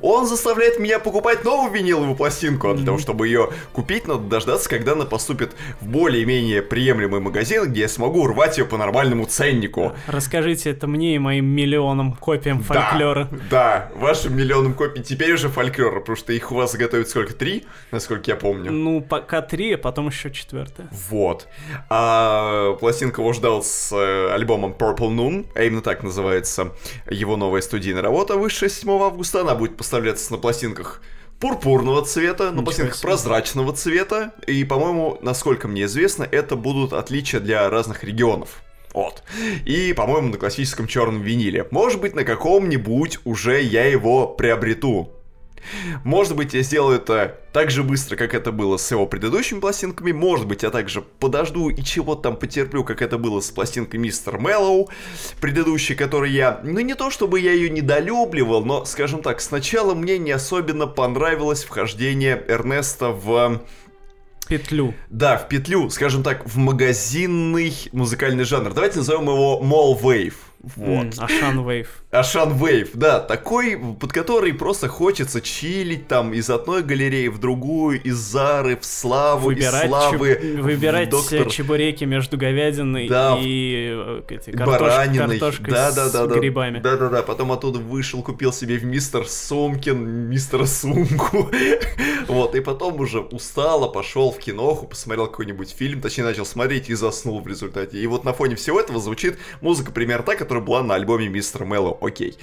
он 0.01 0.27
заставляет 0.27 0.79
меня 0.79 0.99
покупать 0.99 1.45
новую 1.45 1.73
виниловую 1.73 2.15
пластинку, 2.17 2.71
а 2.71 2.75
для 2.75 2.87
того, 2.87 2.99
чтобы 2.99 3.27
ее 3.27 3.51
купить, 3.73 4.07
надо 4.07 4.21
дождаться, 4.21 4.69
когда 4.69 4.93
она 4.93 5.05
поступит 5.05 5.53
в 5.81 5.87
более-менее 5.87 6.63
приемлемый 6.63 7.21
магазин, 7.21 7.71
где 7.71 7.83
я 7.83 7.89
смогу 7.89 8.23
урвать 8.23 8.59
ее 8.59 8.65
по 8.65 8.77
нормальному 8.77 9.27
ценнику. 9.27 9.93
Расскажите 10.07 10.71
это 10.71 10.87
мне 10.87 11.17
и 11.17 11.19
моим 11.19 11.47
миллионам 11.47 12.13
копиям 12.13 12.63
фольклора. 12.63 13.29
Да, 13.51 13.91
да, 13.91 13.93
вашим 13.97 14.37
миллионам 14.37 14.75
копий 14.75 15.03
теперь 15.03 15.33
уже 15.33 15.49
фольклора, 15.49 16.01
потому 16.01 16.17
что 16.17 16.33
их 16.33 16.53
у 16.53 16.55
вас 16.55 16.75
готовят 16.75 17.09
сколько? 17.09 17.35
Три, 17.35 17.67
насколько 17.91 18.31
я 18.31 18.37
помню. 18.37 18.73
Ну, 18.73 19.01
пока 19.01 19.43
три, 19.43 19.75
а 19.75 19.79
потом 19.79 20.09
еще 20.09 20.31
четвертая. 20.31 20.89
Вот. 21.09 21.49
А 21.89 22.75
пластинка 22.75 23.21
его 23.21 23.33
ждал 23.33 23.63
с 23.63 23.93
э, 23.93 24.33
альбомом 24.33 24.75
Purple 24.79 25.11
Noon, 25.11 25.47
а 25.55 25.63
именно 25.63 25.83
так 25.83 26.03
называется 26.03 26.73
его 27.11 27.37
новая 27.37 27.61
студийная 27.61 28.03
работа, 28.03 28.37
вышедшая 28.37 28.71
7 28.71 28.91
августа. 28.91 29.41
Она 29.41 29.55
будет 29.55 29.77
поставляться 29.79 30.33
на 30.33 30.39
пластинках 30.39 31.01
пурпурного 31.41 32.05
цвета, 32.05 32.51
на 32.51 32.63
пластинках 32.63 33.01
прозрачного 33.01 33.73
цвета. 33.73 34.35
И, 34.47 34.65
по-моему, 34.65 35.19
насколько 35.23 35.69
мне 35.69 35.85
известно, 35.85 36.29
это 36.31 36.57
будут 36.57 36.93
отличия 36.93 37.41
для 37.41 37.71
разных 37.71 38.05
регионов. 38.05 38.63
Вот. 38.93 39.23
И, 39.65 39.93
по-моему, 39.93 40.29
на 40.29 40.39
классическом 40.39 40.87
черном 40.87 41.23
виниле. 41.23 41.67
Может 41.71 42.01
быть, 42.01 42.15
на 42.15 42.25
каком-нибудь 42.25 43.21
уже 43.25 43.63
я 43.63 43.85
его 43.85 44.27
приобрету. 44.27 45.13
Может 46.05 46.37
быть, 46.37 46.55
я 46.55 46.63
сделаю 46.63 46.97
это 46.97 47.39
так 47.53 47.71
же 47.71 47.83
быстро, 47.83 48.17
как 48.17 48.35
это 48.35 48.53
было 48.53 48.77
с 48.77 48.91
его 48.91 49.07
предыдущими 49.07 49.61
пластинками. 49.61 50.13
Может 50.13 50.47
быть, 50.47 50.63
я 50.63 50.71
также 50.71 51.03
подожду 51.03 51.69
и 51.71 51.83
чего-то 51.83 52.23
там 52.23 52.37
потерплю, 52.37 52.85
как 52.85 53.03
это 53.03 53.19
было 53.19 53.41
с 53.41 53.51
пластинкой 53.51 54.01
Мистер 54.01 54.39
Мэллоу, 54.39 54.89
предыдущей, 55.41 55.95
которой 55.95 56.31
я... 56.31 56.61
Ну, 56.63 56.81
не 56.81 56.95
то 56.95 57.11
чтобы 57.11 57.41
я 57.41 57.53
ее 57.53 57.71
недолюбливал, 57.71 58.65
но, 58.65 58.85
скажем 58.85 59.23
так, 59.23 59.41
сначала 59.41 59.95
мне 59.95 60.19
не 60.19 60.33
особенно 60.33 60.87
понравилось 60.87 61.65
вхождение 61.65 62.43
Эрнеста 62.49 63.11
в 63.11 63.63
петлю. 64.49 64.95
Да, 65.11 65.37
в 65.37 65.49
петлю, 65.49 65.91
скажем 65.91 66.23
так, 66.23 66.47
в 66.47 66.57
магазинный 66.57 67.75
музыкальный 67.93 68.45
жанр. 68.45 68.73
Давайте 68.73 68.99
назовем 68.99 69.25
его 69.25 69.61
Mall 69.63 70.01
Wave. 70.01 70.35
Вот. 70.77 71.19
Ашан 71.19 71.69
Вейв. 71.69 72.03
Ашан 72.11 72.57
Вейв, 72.57 72.93
да, 72.95 73.21
такой, 73.21 73.79
под 74.01 74.15
который 74.15 74.55
просто 74.55 74.89
хочется 74.89 75.43
чилить 75.43 76.09
там 76.09 76.33
из 76.33 76.49
одной 76.49 76.83
галереи 76.83 77.29
в 77.29 77.39
другую, 77.39 78.03
из 78.03 78.17
Зары 78.17 78.79
в 78.79 78.87
Славу, 78.87 79.49
выбирать 79.49 79.85
из 79.85 79.89
Славы 79.91 80.39
чеб... 80.41 80.61
Выбирать 80.63 81.11
доктор... 81.11 81.51
чебуреки 81.51 82.05
между 82.05 82.39
говядиной 82.39 83.09
да, 83.09 83.37
и 83.39 83.91
э, 83.93 84.23
эти, 84.27 84.53
картош... 84.53 84.81
бараниной. 84.81 85.39
картошкой 85.39 85.71
да, 85.71 85.93
да, 85.93 86.09
да, 86.09 86.25
с 86.25 86.29
да, 86.29 86.35
грибами. 86.35 86.79
Да-да-да, 86.79 87.23
потом 87.23 87.53
оттуда 87.53 87.79
вышел, 87.79 88.23
купил 88.23 88.55
себе 88.55 88.79
в 88.79 88.85
Мистер 88.87 89.29
Сумкин, 89.29 90.31
Мистера 90.31 90.65
Сумку. 90.65 91.51
вот, 92.27 92.55
и 92.55 92.61
потом 92.61 93.01
уже 93.01 93.21
устало 93.21 93.87
пошел 93.87 94.33
в 94.33 94.39
киноху, 94.39 94.87
посмотрел 94.87 95.27
какой-нибудь 95.27 95.75
фильм, 95.79 96.01
точнее 96.01 96.25
начал 96.25 96.47
смотреть 96.47 96.89
и 96.89 96.95
заснул 96.95 97.43
в 97.43 97.47
результате. 97.47 97.99
И 97.99 98.07
вот 98.07 98.25
на 98.25 98.33
фоне 98.33 98.57
всего 98.57 98.81
этого 98.81 98.99
звучит 98.99 99.37
музыка 99.61 99.93
примерно 99.93 100.25
так, 100.25 100.39
которая 100.39 100.65
была 100.65 100.83
на 100.83 100.95
альбоме 100.95 101.29
Мистер 101.29 101.67
Мэллоу. 101.67 101.98
Окей. 102.01 102.37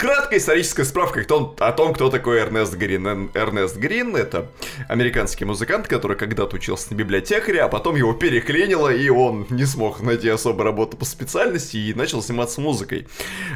Краткая 0.00 0.38
историческая 0.38 0.86
справка 0.86 1.20
о 1.58 1.72
том, 1.72 1.92
кто 1.92 2.08
такой 2.08 2.38
Эрнест 2.38 2.74
Грин. 2.74 3.30
Эрнест 3.34 3.76
Грин— 3.76 4.16
это 4.16 4.46
американский 4.88 5.44
музыкант, 5.44 5.88
который 5.88 6.16
когда-то 6.16 6.56
учился 6.56 6.94
на 6.94 6.96
библиотекаре, 6.96 7.60
а 7.60 7.68
потом 7.68 7.96
его 7.96 8.14
переклинило, 8.14 8.88
и 8.88 9.10
он 9.10 9.46
не 9.50 9.66
смог 9.66 10.00
найти 10.00 10.30
особо 10.30 10.64
работу 10.64 10.96
по 10.96 11.04
специальности 11.04 11.76
и 11.76 11.92
начал 11.92 12.22
заниматься 12.22 12.62
музыкой. 12.62 13.08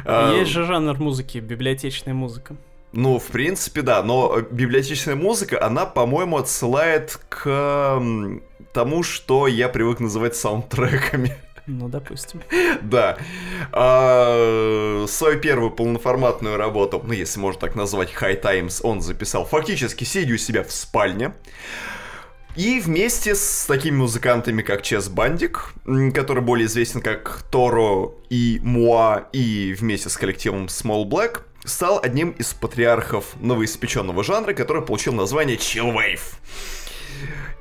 А, 0.05 0.37
Есть 0.37 0.51
же 0.51 0.65
жанр 0.65 0.95
музыки, 0.99 1.39
библиотечная 1.39 2.13
музыка. 2.13 2.55
Ну, 2.91 3.17
в 3.17 3.25
принципе, 3.25 3.81
да, 3.81 4.03
но 4.03 4.41
библиотечная 4.51 5.15
музыка, 5.15 5.65
она, 5.65 5.87
по-моему, 5.87 6.37
отсылает 6.37 7.19
к 7.27 7.99
тому, 8.71 9.01
что 9.01 9.47
я 9.47 9.67
привык 9.67 9.99
называть 9.99 10.35
саундтреками. 10.35 11.35
Ну, 11.67 11.89
допустим. 11.89 12.41
Да. 12.81 13.17
А, 13.71 15.05
свою 15.07 15.39
первую 15.39 15.71
полноформатную 15.71 16.57
работу, 16.57 17.01
ну, 17.05 17.13
если 17.13 17.39
можно 17.39 17.59
так 17.59 17.75
назвать, 17.75 18.09
High 18.13 18.41
Times, 18.41 18.81
он 18.83 19.01
записал 19.01 19.45
фактически 19.45 20.03
сидя 20.03 20.33
у 20.33 20.37
себя 20.37 20.63
в 20.63 20.71
спальне. 20.71 21.33
И 22.55 22.79
вместе 22.79 23.35
с 23.35 23.65
такими 23.65 23.97
музыкантами, 23.97 24.61
как 24.61 24.81
Чес 24.81 25.09
Бандик, 25.09 25.73
который 26.13 26.41
более 26.41 26.67
известен 26.67 27.01
как 27.01 27.43
Торо 27.51 28.13
и 28.29 28.61
Муа, 28.63 29.27
и 29.33 29.75
вместе 29.77 30.09
с 30.09 30.15
коллективом 30.15 30.67
Small 30.67 31.03
Black, 31.03 31.41
стал 31.65 31.99
одним 32.01 32.29
из 32.31 32.53
патриархов 32.53 33.35
новоиспеченного 33.41 34.23
жанра, 34.23 34.53
который 34.53 34.83
получил 34.83 35.11
название 35.13 35.57
Chill 35.57 35.93
Wave. 35.93 36.21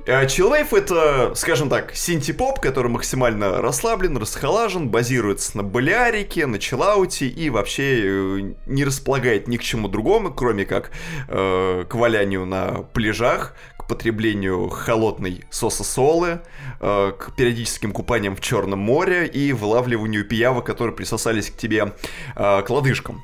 Chillwave 0.07 0.76
это, 0.76 1.34
скажем 1.34 1.70
так, 1.70 1.94
синти-поп, 1.94 2.61
который 2.61 2.90
максимально 2.90 3.62
расслаблен, 3.62 4.18
расхолажен, 4.18 4.90
базируется 4.90 5.57
на 5.57 5.62
болярике, 5.62 6.44
на 6.44 6.59
чиллауте 6.59 7.26
и 7.26 7.48
вообще 7.48 8.02
э, 8.02 8.55
не 8.66 8.84
располагает 8.84 9.48
ни 9.48 9.57
к 9.57 9.62
чему 9.62 9.88
другому, 9.88 10.30
кроме 10.30 10.66
как 10.66 10.90
э, 11.28 11.84
к 11.88 11.94
валянию 11.94 12.44
на 12.44 12.82
пляжах, 12.92 13.55
к 13.78 13.88
потреблению 13.88 14.68
холодной 14.68 15.44
соса-солы, 15.48 16.42
э, 16.80 17.12
к 17.18 17.34
периодическим 17.34 17.92
купаниям 17.92 18.36
в 18.36 18.42
Черном 18.42 18.80
море 18.80 19.26
и 19.26 19.55
вылавливанию 19.55 20.26
пиявы, 20.26 20.61
которые 20.61 20.94
присосались 20.94 21.48
к 21.48 21.57
тебе 21.57 21.94
э, 22.36 22.62
к 22.62 22.68
лодыжкам. 22.68 23.22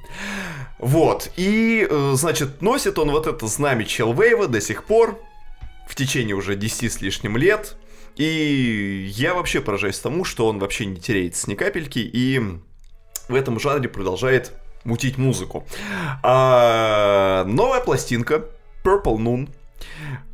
Вот, 0.78 1.30
и, 1.36 1.86
э, 1.88 2.12
значит, 2.14 2.62
носит 2.62 2.98
он 2.98 3.10
вот 3.10 3.26
это 3.26 3.46
знамя 3.46 3.84
Челвейва 3.84 4.48
до 4.48 4.62
сих 4.62 4.84
пор, 4.84 5.20
в 5.90 5.96
течение 5.96 6.36
уже 6.36 6.54
10 6.54 6.92
с 6.92 7.00
лишним 7.00 7.36
лет. 7.36 7.76
И 8.16 9.10
я 9.12 9.34
вообще 9.34 9.60
поражаюсь 9.60 9.98
тому, 9.98 10.24
что 10.24 10.46
он 10.46 10.60
вообще 10.60 10.86
не 10.86 10.96
теряется 10.96 11.50
ни 11.50 11.54
капельки 11.54 11.98
и 11.98 12.40
в 13.28 13.34
этом 13.34 13.58
жанре 13.58 13.88
продолжает 13.88 14.52
мутить 14.84 15.18
музыку. 15.18 15.66
А, 16.22 17.44
новая 17.44 17.80
пластинка 17.80 18.46
Purple 18.84 19.16
Noon 19.16 19.48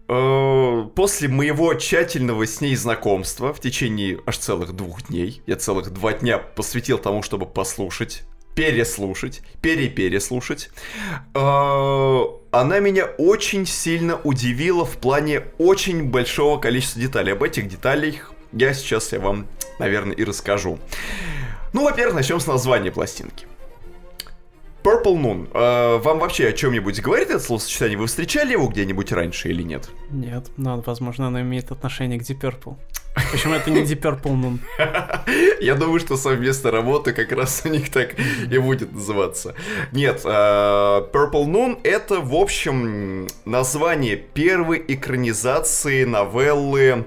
э, 0.09 0.89
после 0.95 1.29
моего 1.29 1.75
тщательного 1.75 2.47
с 2.47 2.61
ней 2.61 2.77
знакомства 2.77 3.55
в 3.55 3.61
течение 3.61 4.21
аж 4.27 4.39
целых 4.39 4.75
двух 4.75 5.05
дней, 5.09 5.43
я 5.47 5.57
целых 5.57 5.91
два 5.91 6.13
дня 6.13 6.39
посвятил 6.39 6.99
тому, 6.99 7.23
чтобы 7.23 7.47
послушать 7.47 8.25
переслушать, 8.57 9.43
перепереслушать. 9.61 10.71
Э, 11.35 12.23
она 12.51 12.81
меня 12.81 13.05
очень 13.05 13.67
сильно 13.67 14.17
удивила 14.17 14.85
в 14.85 14.97
плане 14.97 15.43
очень 15.59 16.05
большого 16.05 16.59
количества 16.59 17.01
деталей. 17.01 17.35
Об 17.35 17.43
этих 17.45 17.69
деталях 17.69 18.33
я 18.53 18.73
сейчас 18.75 19.13
я 19.13 19.21
вам, 19.21 19.47
наверное, 19.79 20.17
и 20.17 20.25
расскажу. 20.25 20.79
Ну, 21.75 21.85
во-первых, 21.85 22.17
начнем 22.17 22.41
с 22.41 22.47
названия 22.47 22.91
пластинки. 22.91 23.47
Purple 24.87 25.17
Moon. 25.17 25.49
Э, 25.53 25.99
вам 25.99 26.21
вообще 26.21 26.47
о 26.47 26.53
чем-нибудь 26.53 27.03
говорит 27.03 27.31
это 27.31 27.41
словосочетание? 27.41 27.99
Вы 27.99 28.07
встречали 28.07 28.53
его 28.53 28.69
где-нибудь 28.69 29.11
раньше 29.11 29.49
или 29.49 29.65
нет? 29.65 29.91
Нет, 30.13 30.47
но, 30.57 30.81
возможно, 30.81 31.27
оно 31.27 31.41
имеет 31.41 31.73
отношение 31.73 32.21
к 32.21 32.23
Deep 32.23 32.41
Purple. 32.41 32.77
Почему 33.33 33.55
это 33.55 33.69
не 33.69 33.81
Deep 33.83 34.01
Purple 34.01 34.37
Moon? 34.41 34.59
Я 35.61 35.75
думаю, 35.75 35.99
что 35.99 36.17
совместная 36.17 36.71
работа 36.71 37.13
как 37.13 37.33
раз 37.33 37.63
у 37.65 37.69
них 37.69 37.91
так 37.91 38.15
и 38.49 38.59
будет 38.59 38.93
называться. 38.93 39.57
Нет, 39.91 40.21
uh, 40.25 41.11
Purple 41.11 41.47
Moon 41.47 41.81
это, 41.83 42.21
в 42.21 42.37
общем, 42.37 43.27
название 43.45 44.15
первой 44.17 44.85
экранизации 44.87 46.05
новеллы 46.05 47.07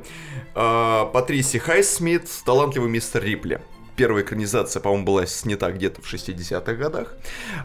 uh, 0.54 1.10
Патриси 1.14 1.60
Хайсмит 1.60 2.28
«Талантливый 2.44 2.90
мистер 2.90 3.24
Рипли». 3.24 3.62
Первая 4.00 4.24
экранизация, 4.24 4.80
по-моему, 4.80 5.04
была 5.04 5.26
снята 5.26 5.70
где-то 5.74 6.02
в 6.02 6.06
60-х 6.06 6.74
годах. 6.76 7.18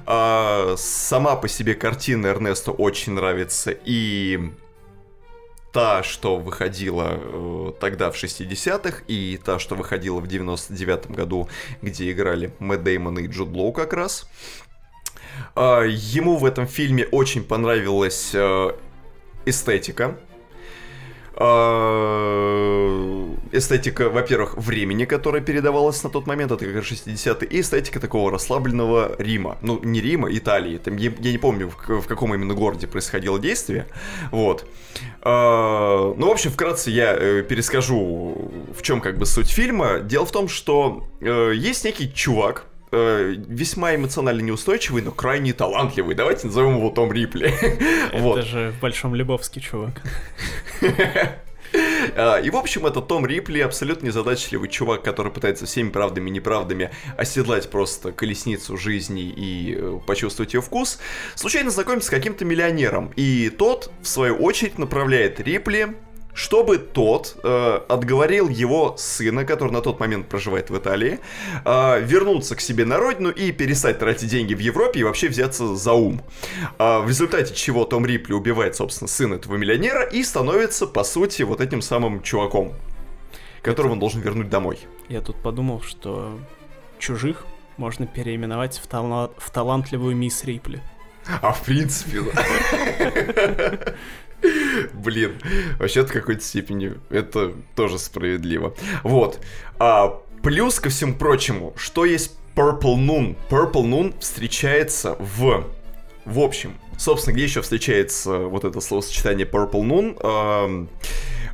А, 0.04 0.74
сама 0.76 1.36
по 1.36 1.46
себе 1.46 1.76
картина 1.76 2.26
Эрнесту 2.26 2.72
очень 2.72 3.12
нравится, 3.12 3.70
и 3.70 4.50
та, 5.72 6.02
что 6.02 6.36
выходила 6.36 7.20
э, 7.20 7.72
тогда 7.78 8.10
в 8.10 8.16
60-х, 8.16 9.04
и 9.06 9.38
та, 9.44 9.60
что 9.60 9.76
выходила 9.76 10.18
в 10.18 10.24
99-м 10.24 11.14
году, 11.14 11.48
где 11.82 12.10
играли 12.10 12.52
Мэтт 12.58 12.82
Деймон 12.82 13.16
и 13.20 13.28
Джуд 13.28 13.50
Лоу 13.50 13.72
как 13.72 13.92
раз. 13.92 14.28
А, 15.54 15.82
ему 15.82 16.36
в 16.36 16.44
этом 16.46 16.66
фильме 16.66 17.06
очень 17.12 17.44
понравилась 17.44 18.32
э, 18.34 18.70
эстетика. 19.46 20.18
А, 21.36 22.84
эстетика, 23.50 24.08
во-первых, 24.08 24.56
времени, 24.56 25.04
которая 25.04 25.42
передавалась 25.42 26.02
на 26.04 26.10
тот 26.10 26.26
момент, 26.26 26.52
это 26.52 26.64
как 26.64 26.74
раз 26.76 26.84
60-е, 26.84 27.48
и 27.48 27.60
эстетика 27.60 27.98
такого 27.98 28.30
расслабленного 28.30 29.16
Рима. 29.18 29.58
Ну, 29.60 29.80
не 29.82 30.00
Рима, 30.00 30.32
Италии. 30.32 30.78
Там, 30.78 30.96
я, 30.96 31.12
я 31.18 31.32
не 31.32 31.38
помню, 31.38 31.70
в, 31.70 32.00
в 32.02 32.06
каком 32.06 32.34
именно 32.34 32.54
городе 32.54 32.86
происходило 32.86 33.40
действие. 33.40 33.86
Вот. 34.30 34.66
А, 35.22 36.14
ну, 36.16 36.28
в 36.28 36.30
общем, 36.30 36.50
вкратце 36.50 36.90
я 36.90 37.14
э, 37.14 37.42
перескажу, 37.42 38.50
в 38.76 38.82
чем 38.82 39.00
как 39.00 39.18
бы 39.18 39.26
суть 39.26 39.50
фильма. 39.50 40.00
Дело 40.00 40.26
в 40.26 40.32
том, 40.32 40.48
что 40.48 41.08
э, 41.20 41.52
есть 41.56 41.84
некий 41.84 42.12
чувак, 42.12 42.66
э, 42.94 43.34
весьма 43.36 43.94
эмоционально 43.94 44.40
неустойчивый, 44.42 45.02
но 45.02 45.10
крайне 45.10 45.52
талантливый. 45.52 46.14
Давайте 46.14 46.46
назовем 46.46 46.76
его 46.76 46.90
Том 46.90 47.12
Рипли. 47.12 47.48
Это 48.12 48.22
вот. 48.22 48.44
же 48.44 48.72
в 48.76 48.80
Большом 48.80 49.14
Любовский 49.14 49.60
чувак. 49.60 50.00
А, 52.16 52.38
и, 52.38 52.50
в 52.50 52.56
общем, 52.56 52.86
это 52.86 53.00
Том 53.00 53.26
Рипли, 53.26 53.58
абсолютно 53.58 54.06
незадачливый 54.06 54.68
чувак, 54.68 55.02
который 55.02 55.32
пытается 55.32 55.66
всеми 55.66 55.90
правдами 55.90 56.28
и 56.28 56.32
неправдами 56.32 56.90
оседлать 57.16 57.68
просто 57.68 58.12
колесницу 58.12 58.76
жизни 58.76 59.22
и 59.24 59.74
э, 59.76 59.98
почувствовать 60.06 60.54
ее 60.54 60.60
вкус, 60.60 61.00
случайно 61.34 61.70
знакомится 61.70 62.08
с 62.08 62.10
каким-то 62.10 62.44
миллионером. 62.44 63.12
И 63.16 63.50
тот, 63.50 63.90
в 64.02 64.06
свою 64.06 64.36
очередь, 64.36 64.78
направляет 64.78 65.40
Рипли 65.40 65.96
чтобы 66.34 66.78
тот 66.78 67.36
э, 67.42 67.80
отговорил 67.88 68.48
его 68.48 68.96
сына, 68.98 69.44
который 69.44 69.70
на 69.70 69.80
тот 69.80 70.00
момент 70.00 70.28
проживает 70.28 70.68
в 70.68 70.76
Италии, 70.76 71.20
э, 71.64 72.00
вернуться 72.00 72.56
к 72.56 72.60
себе 72.60 72.84
на 72.84 72.98
родину 72.98 73.30
и 73.30 73.52
перестать 73.52 74.00
тратить 74.00 74.28
деньги 74.28 74.54
в 74.54 74.58
Европе 74.58 75.00
и 75.00 75.02
вообще 75.04 75.28
взяться 75.28 75.76
за 75.76 75.92
ум. 75.92 76.22
Э, 76.78 76.98
в 76.98 77.08
результате 77.08 77.54
чего 77.54 77.84
Том 77.84 78.04
Рипли 78.04 78.32
убивает, 78.32 78.74
собственно, 78.74 79.08
сына 79.08 79.34
этого 79.34 79.56
миллионера 79.56 80.02
и 80.02 80.22
становится, 80.24 80.86
по 80.86 81.04
сути, 81.04 81.42
вот 81.42 81.60
этим 81.60 81.80
самым 81.80 82.20
чуваком, 82.22 82.74
которого 83.62 83.92
он 83.92 84.00
должен 84.00 84.20
вернуть 84.20 84.50
домой. 84.50 84.80
Я 85.08 85.20
тут 85.20 85.40
подумал, 85.40 85.82
что 85.82 86.36
чужих 86.98 87.46
можно 87.76 88.06
переименовать 88.06 88.80
в, 88.82 88.88
тала- 88.88 89.32
в 89.38 89.50
талантливую 89.50 90.16
мисс 90.16 90.44
Рипли. 90.44 90.82
А 91.40 91.52
в 91.52 91.62
принципе, 91.62 92.20
да. 92.20 93.94
Блин, 94.92 95.38
вообще-то 95.78 96.08
в 96.08 96.12
какой-то 96.12 96.42
степени 96.42 96.94
это 97.10 97.52
тоже 97.74 97.98
справедливо. 97.98 98.74
Вот. 99.02 99.40
А, 99.78 100.20
плюс 100.42 100.80
ко 100.80 100.90
всему 100.90 101.14
прочему, 101.14 101.72
что 101.76 102.04
есть 102.04 102.36
Purple 102.54 102.96
Noon? 102.96 103.36
Purple 103.48 103.84
Noon 103.84 104.14
встречается 104.20 105.16
в... 105.18 105.66
В 106.24 106.38
общем, 106.40 106.78
собственно, 106.96 107.34
где 107.34 107.44
еще 107.44 107.60
встречается 107.60 108.38
вот 108.38 108.64
это 108.64 108.80
словосочетание 108.80 109.46
Purple 109.46 109.82
Noon? 109.82 110.88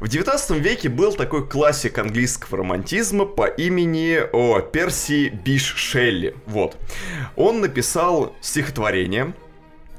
В 0.00 0.08
19 0.08 0.52
веке 0.52 0.88
был 0.88 1.12
такой 1.12 1.46
классик 1.46 1.98
английского 1.98 2.58
романтизма 2.58 3.26
по 3.26 3.46
имени 3.46 4.18
о, 4.32 4.60
Перси 4.60 5.28
Биш 5.28 5.74
Шелли. 5.76 6.34
Вот. 6.46 6.78
Он 7.36 7.60
написал 7.60 8.34
стихотворение, 8.40 9.34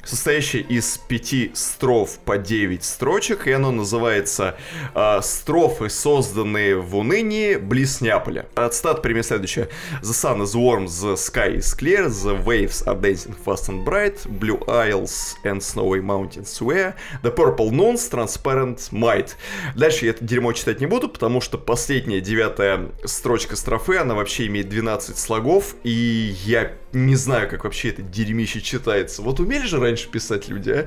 состоящее 0.03 0.63
из 0.63 0.97
пяти 0.97 1.51
строф 1.53 2.19
по 2.25 2.37
9 2.37 2.83
строчек, 2.83 3.47
и 3.47 3.51
оно 3.51 3.71
называется 3.71 4.57
э, 4.93 5.19
«Строфы, 5.21 5.89
созданные 5.89 6.77
в 6.77 6.95
унынии 6.95 7.55
близ 7.55 8.01
Неаполя». 8.01 8.47
От 8.55 8.73
стат 8.73 9.01
пример 9.01 9.23
следующее. 9.23 9.69
«The 10.01 10.11
sun 10.11 10.41
is 10.41 10.55
warm, 10.55 10.85
the 10.85 11.15
sky 11.15 11.57
is 11.57 11.73
clear, 11.77 12.07
the 12.07 12.43
waves 12.43 12.83
are 12.85 12.99
dancing 12.99 13.35
fast 13.45 13.69
and 13.69 13.83
bright, 13.83 14.25
blue 14.27 14.59
isles 14.67 15.35
and 15.43 15.61
snowy 15.61 16.01
mountains 16.01 16.51
swear, 16.51 16.95
the 17.23 17.31
purple 17.31 17.71
noon's 17.71 18.09
transparent 18.09 18.91
might». 18.91 19.35
Дальше 19.75 20.05
я 20.05 20.11
это 20.11 20.23
дерьмо 20.23 20.53
читать 20.53 20.79
не 20.79 20.87
буду, 20.87 21.09
потому 21.09 21.41
что 21.41 21.57
последняя 21.57 22.21
девятая 22.21 22.91
строчка 23.05 23.55
строфы, 23.55 23.97
она 23.97 24.15
вообще 24.15 24.47
имеет 24.47 24.69
12 24.69 25.17
слогов, 25.17 25.75
и 25.83 26.35
я 26.45 26.73
не 26.93 27.15
знаю, 27.15 27.49
как 27.49 27.63
вообще 27.63 27.89
это 27.89 28.01
дерьмище 28.01 28.61
читается. 28.61 29.21
Вот 29.21 29.39
умели 29.39 29.65
же 29.65 29.79
раньше 29.79 30.09
писать 30.09 30.49
люди, 30.49 30.71
а? 30.71 30.85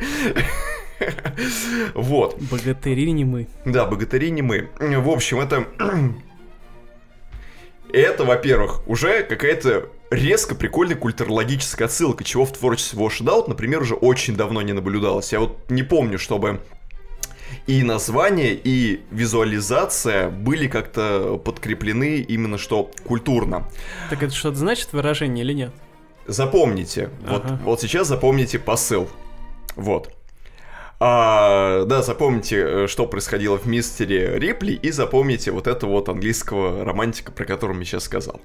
Вот. 1.94 2.40
Богатыри 2.50 3.10
не 3.10 3.24
мы. 3.24 3.48
Да, 3.64 3.86
богатыри 3.86 4.30
не 4.30 4.42
мы. 4.42 4.70
В 4.78 5.08
общем, 5.08 5.40
это... 5.40 5.66
Это, 7.92 8.24
во-первых, 8.24 8.88
уже 8.88 9.22
какая-то 9.22 9.88
резко 10.10 10.56
прикольная 10.56 10.96
культурологическая 10.96 11.86
отсылка, 11.86 12.24
чего 12.24 12.44
в 12.44 12.52
творчестве 12.52 12.98
Wash 12.98 13.20
It 13.22 13.44
например, 13.46 13.82
уже 13.82 13.94
очень 13.94 14.34
давно 14.34 14.62
не 14.62 14.72
наблюдалось. 14.72 15.32
Я 15.32 15.38
вот 15.38 15.70
не 15.70 15.84
помню, 15.84 16.18
чтобы 16.18 16.60
и 17.68 17.84
название, 17.84 18.52
и 18.52 19.02
визуализация 19.12 20.28
были 20.28 20.66
как-то 20.66 21.40
подкреплены 21.44 22.16
именно 22.16 22.58
что 22.58 22.90
культурно. 23.06 23.68
Так 24.10 24.24
это 24.24 24.34
что-то 24.34 24.56
значит 24.56 24.92
выражение 24.92 25.44
или 25.44 25.52
нет? 25.52 25.72
Запомните, 26.26 27.10
ага. 27.26 27.32
вот, 27.32 27.60
вот 27.64 27.80
сейчас 27.80 28.08
запомните 28.08 28.58
посыл. 28.58 29.08
Вот. 29.76 30.10
А, 31.00 31.84
да, 31.84 32.02
запомните, 32.02 32.56
э, 32.56 32.86
что 32.86 33.06
происходило 33.06 33.58
в 33.58 33.66
мистере 33.66 34.38
Рипли, 34.38 34.72
и 34.72 34.90
запомните 34.90 35.50
вот 35.50 35.66
это 35.66 35.86
вот 35.86 36.08
английского 36.08 36.84
романтика, 36.84 37.32
про 37.32 37.44
которого 37.44 37.78
я 37.78 37.84
сейчас 37.84 38.04
сказал. 38.04 38.40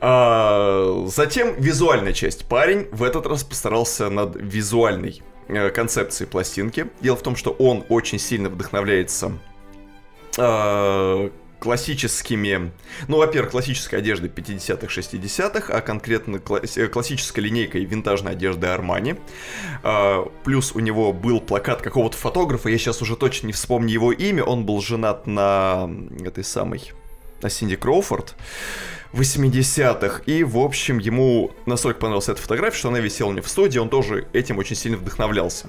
А, 0.00 1.04
затем 1.06 1.54
визуальная 1.58 2.12
часть. 2.12 2.46
Парень 2.46 2.88
в 2.90 3.02
этот 3.02 3.26
раз 3.26 3.44
постарался 3.44 4.08
над 4.08 4.34
визуальной 4.34 5.22
э, 5.48 5.70
концепцией 5.70 6.28
пластинки. 6.28 6.86
Дело 7.00 7.16
в 7.16 7.22
том, 7.22 7.36
что 7.36 7.50
он 7.50 7.84
очень 7.88 8.18
сильно 8.18 8.48
вдохновляется 8.48 9.32
э, 10.36 11.30
классическими, 11.58 12.70
ну, 13.08 13.18
во-первых, 13.18 13.50
классической 13.50 13.98
одеждой 13.98 14.30
50-х, 14.30 14.86
60-х, 14.86 15.72
а 15.72 15.80
конкретно 15.80 16.36
э, 16.36 16.86
классической 16.88 17.40
линейкой 17.40 17.84
винтажной 17.84 18.32
одежды 18.32 18.66
Armani. 18.66 19.18
А, 19.82 20.30
плюс 20.44 20.72
у 20.72 20.80
него 20.80 21.12
был 21.12 21.40
плакат 21.40 21.82
какого-то 21.82 22.16
фотографа, 22.16 22.68
я 22.68 22.78
сейчас 22.78 23.02
уже 23.02 23.16
точно 23.16 23.48
не 23.48 23.52
вспомню 23.52 23.92
его 23.92 24.12
имя, 24.12 24.44
он 24.44 24.64
был 24.64 24.80
женат 24.80 25.26
на 25.26 25.90
этой 26.24 26.44
самой, 26.44 26.92
на 27.42 27.50
Синди 27.50 27.76
Кроуфорд. 27.76 28.34
80-х. 29.12 30.22
И, 30.26 30.44
в 30.44 30.58
общем, 30.58 30.98
ему 30.98 31.50
настолько 31.66 32.00
понравилась 32.00 32.28
эта 32.28 32.40
фотография, 32.40 32.78
что 32.78 32.88
она 32.88 33.00
висела 33.00 33.28
у 33.28 33.32
него 33.32 33.44
в 33.44 33.48
студии, 33.48 33.78
он 33.78 33.88
тоже 33.88 34.26
этим 34.32 34.58
очень 34.58 34.76
сильно 34.76 34.96
вдохновлялся. 34.96 35.68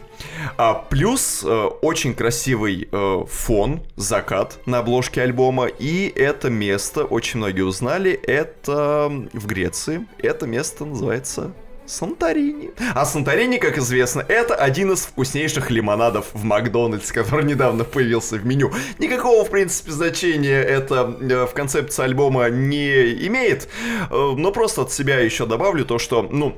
А, 0.58 0.74
плюс 0.74 1.44
э, 1.44 1.48
очень 1.82 2.14
красивый 2.14 2.88
э, 2.92 3.24
фон, 3.30 3.82
закат 3.96 4.60
на 4.66 4.80
обложке 4.80 5.22
альбома, 5.22 5.68
и 5.68 6.12
это 6.16 6.50
место, 6.50 7.04
очень 7.04 7.38
многие 7.38 7.62
узнали, 7.62 8.12
это 8.12 9.12
в 9.34 9.48
Греции. 9.48 10.06
Это 10.20 10.48
место 10.48 10.86
называется 10.86 11.54
Санторини. 11.90 12.72
А 12.94 13.06
Санторини, 13.06 13.58
как 13.58 13.78
известно, 13.78 14.24
это 14.28 14.56
один 14.56 14.92
из 14.92 15.02
вкуснейших 15.02 15.72
лимонадов 15.72 16.28
в 16.34 16.44
Макдональдс, 16.44 17.12
который 17.12 17.46
недавно 17.46 17.84
появился 17.84 18.36
в 18.36 18.46
меню. 18.46 18.72
Никакого, 19.00 19.44
в 19.44 19.50
принципе, 19.50 19.92
значения 19.92 20.62
это 20.62 21.18
э, 21.20 21.46
в 21.46 21.54
концепции 21.54 22.04
альбома 22.04 22.50
не 22.50 23.28
имеет, 23.28 23.68
э, 24.10 24.34
но 24.38 24.52
просто 24.52 24.84
от 24.84 24.92
себя 24.92 25.20
еще 25.20 25.46
добавлю 25.46 25.84
то, 25.84 25.98
что, 25.98 26.22
ну, 26.22 26.58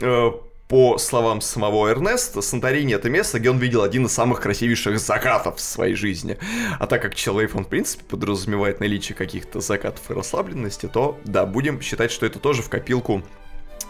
э, 0.00 0.30
по 0.68 0.98
словам 0.98 1.40
самого 1.40 1.88
Эрнеста, 1.88 2.42
Санторини 2.42 2.94
это 2.94 3.08
место, 3.08 3.38
где 3.40 3.50
он 3.50 3.58
видел 3.58 3.82
один 3.82 4.04
из 4.04 4.12
самых 4.12 4.40
красивейших 4.40 5.00
закатов 5.00 5.56
в 5.56 5.60
своей 5.60 5.94
жизни. 5.94 6.36
А 6.78 6.86
так 6.86 7.00
как 7.00 7.14
человек, 7.14 7.54
он, 7.54 7.64
в 7.64 7.68
принципе, 7.68 8.04
подразумевает 8.04 8.78
наличие 8.78 9.16
каких-то 9.16 9.60
закатов 9.60 10.10
и 10.10 10.14
расслабленности, 10.14 10.86
то, 10.86 11.18
да, 11.24 11.46
будем 11.46 11.80
считать, 11.80 12.12
что 12.12 12.26
это 12.26 12.38
тоже 12.38 12.62
в 12.62 12.68
копилку 12.68 13.22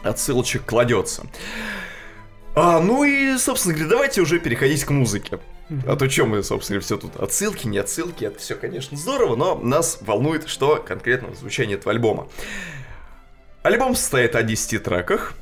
отсылочек 0.02 0.64
кладется. 0.64 1.26
А, 2.54 2.80
ну 2.80 3.04
и, 3.04 3.36
собственно 3.38 3.74
говоря, 3.74 3.90
давайте 3.90 4.20
уже 4.20 4.38
переходить 4.40 4.84
к 4.84 4.90
музыке. 4.90 5.38
А 5.86 5.96
то 5.96 6.08
чем 6.08 6.30
мы, 6.30 6.42
собственно, 6.42 6.80
все 6.80 6.96
тут 6.96 7.16
отсылки, 7.16 7.66
не 7.66 7.78
отсылки, 7.78 8.24
это 8.24 8.38
все, 8.38 8.54
конечно, 8.54 8.96
здорово, 8.96 9.36
но 9.36 9.54
нас 9.54 9.98
волнует, 10.00 10.48
что 10.48 10.76
конкретно 10.76 11.28
в 11.28 11.36
звучании 11.36 11.74
этого 11.74 11.92
альбома. 11.92 12.28
Альбом 13.62 13.94
состоит 13.94 14.34
о 14.34 14.42
10 14.42 14.82
треках, 14.82 15.34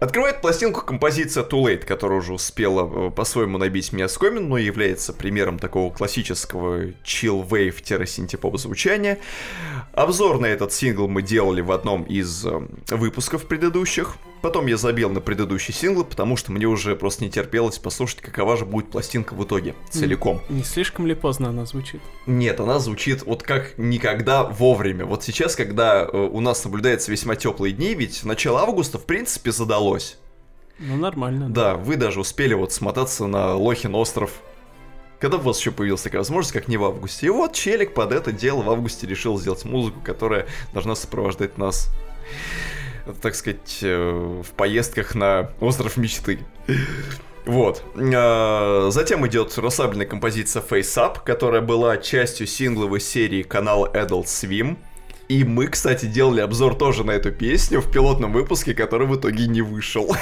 Открывает 0.00 0.40
пластинку 0.40 0.80
композиция 0.80 1.44
Too 1.44 1.62
Late, 1.62 1.84
которая 1.84 2.20
уже 2.20 2.32
успела 2.32 3.08
э, 3.08 3.10
по-своему 3.10 3.58
набить 3.58 3.92
меня 3.92 4.08
скомин, 4.08 4.48
но 4.48 4.56
является 4.56 5.12
примером 5.12 5.58
такого 5.58 5.92
классического 5.92 6.86
chill 7.04 7.46
wave-синтепоп 7.46 8.56
звучания. 8.56 9.18
Обзор 9.92 10.40
на 10.40 10.46
этот 10.46 10.72
сингл 10.72 11.06
мы 11.06 11.20
делали 11.20 11.60
в 11.60 11.70
одном 11.70 12.04
из 12.04 12.46
э, 12.46 12.66
выпусков 12.88 13.44
предыдущих. 13.46 14.16
Потом 14.42 14.66
я 14.66 14.76
забил 14.76 15.10
на 15.10 15.20
предыдущий 15.20 15.74
сингл, 15.74 16.04
потому 16.04 16.36
что 16.36 16.50
мне 16.52 16.66
уже 16.66 16.96
просто 16.96 17.24
не 17.24 17.30
терпелось 17.30 17.78
послушать, 17.78 18.20
какова 18.20 18.56
же 18.56 18.64
будет 18.64 18.90
пластинка 18.90 19.34
в 19.34 19.44
итоге 19.44 19.74
целиком. 19.90 20.40
Не 20.48 20.64
слишком 20.64 21.06
ли 21.06 21.14
поздно 21.14 21.50
она 21.50 21.66
звучит? 21.66 22.00
Нет, 22.26 22.58
она 22.58 22.78
звучит 22.78 23.22
вот 23.22 23.42
как 23.42 23.76
никогда 23.76 24.44
вовремя. 24.44 25.04
Вот 25.04 25.22
сейчас, 25.22 25.56
когда 25.56 26.04
э, 26.04 26.16
у 26.16 26.40
нас 26.40 26.64
наблюдается 26.64 27.10
весьма 27.12 27.36
теплые 27.36 27.72
дни, 27.72 27.94
ведь 27.94 28.24
начало 28.24 28.60
августа 28.60 28.98
в 28.98 29.04
принципе 29.04 29.52
задалось. 29.52 30.16
Ну, 30.78 30.96
нормально. 30.96 31.50
Да, 31.50 31.74
вы 31.74 31.96
даже 31.96 32.20
успели 32.20 32.54
вот 32.54 32.72
смотаться 32.72 33.26
на 33.26 33.54
Лохин 33.54 33.94
остров. 33.94 34.30
Когда 35.18 35.36
у 35.36 35.40
вас 35.40 35.58
еще 35.60 35.70
появилась 35.70 36.00
такая 36.00 36.20
возможность, 36.20 36.54
как 36.54 36.66
не 36.66 36.78
в 36.78 36.84
августе? 36.84 37.26
И 37.26 37.28
вот 37.28 37.52
Челик 37.52 37.92
под 37.92 38.12
это 38.12 38.32
дело 38.32 38.62
в 38.62 38.70
августе 38.70 39.06
решил 39.06 39.38
сделать 39.38 39.66
музыку, 39.66 40.00
которая 40.02 40.46
должна 40.72 40.94
сопровождать 40.94 41.58
нас 41.58 41.90
так 43.20 43.34
сказать, 43.34 43.78
э, 43.82 44.42
в 44.42 44.50
поездках 44.52 45.14
на 45.14 45.50
остров 45.60 45.96
мечты. 45.96 46.40
Вот. 47.46 47.82
А, 47.96 48.88
затем 48.90 49.26
идет 49.26 49.56
расслабленная 49.58 50.06
композиция 50.06 50.62
Face 50.62 50.96
Up, 50.96 51.24
которая 51.24 51.62
была 51.62 51.96
частью 51.96 52.46
сингловой 52.46 53.00
серии 53.00 53.42
канала 53.42 53.90
Adult 53.92 54.24
Swim. 54.24 54.76
И 55.28 55.44
мы, 55.44 55.68
кстати, 55.68 56.06
делали 56.06 56.40
обзор 56.40 56.74
тоже 56.74 57.04
на 57.04 57.12
эту 57.12 57.30
песню 57.30 57.80
в 57.80 57.90
пилотном 57.90 58.32
выпуске, 58.32 58.74
который 58.74 59.06
в 59.06 59.16
итоге 59.16 59.46
не 59.46 59.62
вышел. 59.62 60.14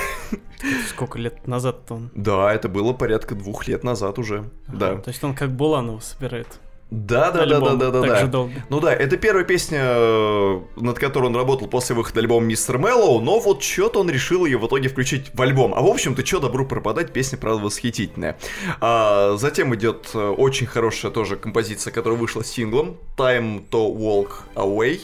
Сколько 0.90 1.18
лет 1.18 1.46
назад-то 1.46 1.94
он? 1.94 2.10
Да, 2.14 2.52
это 2.52 2.68
было 2.68 2.92
порядка 2.92 3.34
двух 3.34 3.66
лет 3.68 3.84
назад 3.84 4.18
уже. 4.18 4.50
Ага, 4.66 4.76
да. 4.76 4.96
То 4.96 5.10
есть 5.10 5.24
он 5.24 5.34
как 5.34 5.50
Буланова 5.50 6.00
собирает. 6.00 6.60
Да, 6.90 7.30
да, 7.30 7.44
да, 7.44 7.60
да, 7.60 7.74
да, 7.74 7.90
да, 7.90 8.00
да. 8.00 8.26
Долго. 8.26 8.52
Ну 8.70 8.80
да, 8.80 8.94
это 8.94 9.18
первая 9.18 9.44
песня, 9.44 9.80
э, 9.82 10.60
над 10.76 10.98
которой 10.98 11.26
он 11.26 11.36
работал 11.36 11.68
после 11.68 11.94
выхода 11.94 12.20
альбома 12.20 12.46
Мистер 12.46 12.78
Меллоу, 12.78 13.20
но 13.20 13.38
вот 13.40 13.62
что-то 13.62 14.00
он 14.00 14.08
решил 14.08 14.46
ее 14.46 14.56
в 14.56 14.66
итоге 14.66 14.88
включить 14.88 15.30
в 15.34 15.42
альбом. 15.42 15.74
А 15.74 15.82
в 15.82 15.86
общем-то, 15.86 16.24
что 16.24 16.40
добру 16.40 16.64
пропадать, 16.64 17.12
песня, 17.12 17.36
правда, 17.36 17.62
восхитительная. 17.62 18.38
А, 18.80 19.36
затем 19.36 19.74
идет 19.74 20.10
э, 20.14 20.18
очень 20.18 20.66
хорошая 20.66 21.12
тоже 21.12 21.36
композиция, 21.36 21.92
которая 21.92 22.18
вышла 22.18 22.42
синглом 22.42 22.96
Time 23.18 23.68
to 23.68 23.94
Walk 23.94 24.30
Away, 24.54 25.00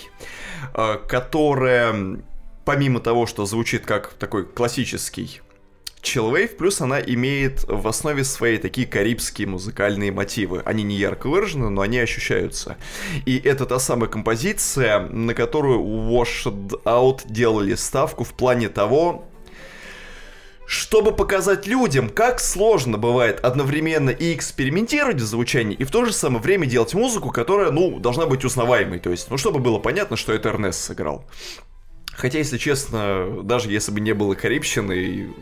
э, 0.75 0.99
которая 1.07 2.19
помимо 2.65 3.01
того, 3.01 3.27
что 3.27 3.45
звучит 3.45 3.85
как 3.85 4.15
такой 4.15 4.47
классический 4.47 5.43
Chillwave, 6.05 6.55
плюс 6.57 6.81
она 6.81 7.01
имеет 7.01 7.65
в 7.65 7.89
основе 7.89 8.25
своей 8.25 8.59
такие 8.59 8.87
карибские 8.87 9.49
музыкальные 9.49 10.13
мотивы. 10.13 10.63
Они 10.65 10.83
не 10.83 10.97
ярко 10.97 11.29
выражены, 11.29 11.71
но 11.71 11.81
они 11.81 11.99
ощущаются. 11.99 12.77
И 13.27 13.37
это 13.39 13.67
та 13.67 13.79
самая 13.79 14.09
композиция, 14.09 15.01
на 15.01 15.35
которую 15.35 15.81
Washed 15.81 16.83
Out 16.85 17.23
делали 17.27 17.75
ставку 17.75 18.25
в 18.25 18.35
плане 18.35 18.69
того, 18.69 19.27
чтобы 20.67 21.13
показать 21.13 21.67
людям, 21.67 22.09
как 22.09 22.41
сложно 22.41 22.99
бывает 22.99 23.41
одновременно 23.41 24.11
и 24.11 24.35
экспериментировать 24.35 25.17
в 25.17 25.25
звучании, 25.25 25.77
и 25.77 25.85
в 25.85 25.91
то 25.91 26.05
же 26.05 26.13
самое 26.13 26.43
время 26.43 26.67
делать 26.67 26.95
музыку, 26.95 27.31
которая, 27.31 27.71
ну, 27.71 27.99
должна 27.99 28.27
быть 28.27 28.45
узнаваемой. 28.45 28.99
То 28.99 29.11
есть, 29.11 29.31
ну, 29.31 29.37
чтобы 29.37 29.61
было 29.61 29.79
понятно, 29.79 30.17
что 30.17 30.33
это 30.33 30.51
Эрнест 30.51 30.83
сыграл. 30.83 31.27
Хотя, 32.13 32.39
если 32.39 32.59
честно, 32.59 33.43
даже 33.43 33.71
если 33.71 33.93
бы 33.93 34.01
не 34.01 34.15
было 34.15 34.35
Карибщины, 34.35 35.35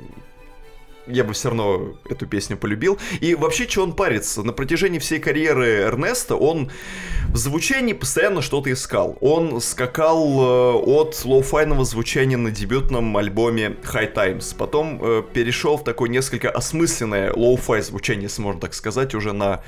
я 1.06 1.24
бы 1.24 1.32
все 1.32 1.48
равно 1.48 1.94
эту 2.08 2.26
песню 2.26 2.56
полюбил. 2.56 2.98
И 3.20 3.34
вообще, 3.34 3.68
что 3.68 3.82
он 3.82 3.94
парится? 3.94 4.42
На 4.42 4.52
протяжении 4.52 4.98
всей 4.98 5.18
карьеры 5.18 5.66
Эрнеста 5.82 6.36
он 6.36 6.70
в 7.28 7.36
звучании 7.36 7.92
постоянно 7.92 8.42
что-то 8.42 8.72
искал. 8.72 9.16
Он 9.20 9.60
скакал 9.60 10.26
э, 10.26 10.72
от 10.78 11.14
лоу-файного 11.24 11.84
звучания 11.84 12.36
на 12.36 12.50
дебютном 12.50 13.16
альбоме 13.16 13.76
High 13.82 14.12
Times. 14.12 14.54
Потом 14.54 15.00
э, 15.02 15.22
перешел 15.32 15.76
в 15.76 15.84
такое 15.84 16.08
несколько 16.08 16.50
осмысленное 16.50 17.32
lo-fi 17.32 17.82
звучание, 17.82 18.24
если 18.24 18.42
можно 18.42 18.60
так 18.60 18.74
сказать, 18.74 19.14
уже 19.14 19.32
на 19.32 19.62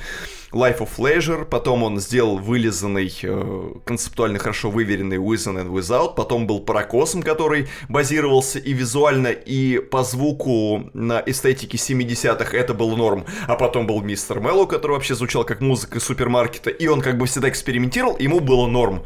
Life 0.55 0.79
of 0.79 0.91
Leisure, 0.99 1.45
потом 1.45 1.83
он 1.83 1.99
сделал 1.99 2.39
вылизанный, 2.39 3.13
э, 3.23 3.73
концептуально 3.85 4.39
хорошо 4.39 4.71
выверенный 4.71 5.17
With 5.17 5.47
and 5.53 5.69
Without, 5.69 6.15
потом 6.15 6.47
был 6.47 6.61
Паракосм, 6.61 7.23
который 7.23 7.69
базировался 7.89 8.61
и 8.61 8.73
визуально, 8.73 9.29
и 9.29 9.79
по 9.79 10.05
звуку 10.05 10.91
на 10.95 11.21
эстетике 11.27 11.77
70-х, 11.77 12.57
это 12.57 12.73
был 12.73 12.97
норм, 12.97 13.25
а 13.49 13.57
потом 13.57 13.89
был 13.89 14.01
Мистер 14.01 14.39
Меллоу, 14.39 14.69
который 14.69 14.93
вообще 14.93 15.17
звучал 15.17 15.45
как 15.45 15.61
музыка 15.61 15.99
из 15.99 16.05
супермаркета, 16.05 16.71
и 16.71 16.87
он 16.87 17.01
как 17.01 17.19
бы 17.19 17.27
всегда 17.27 17.49
экспериментировал, 17.49 18.17
ему 18.19 18.39
было 18.39 18.69
норм. 18.69 19.03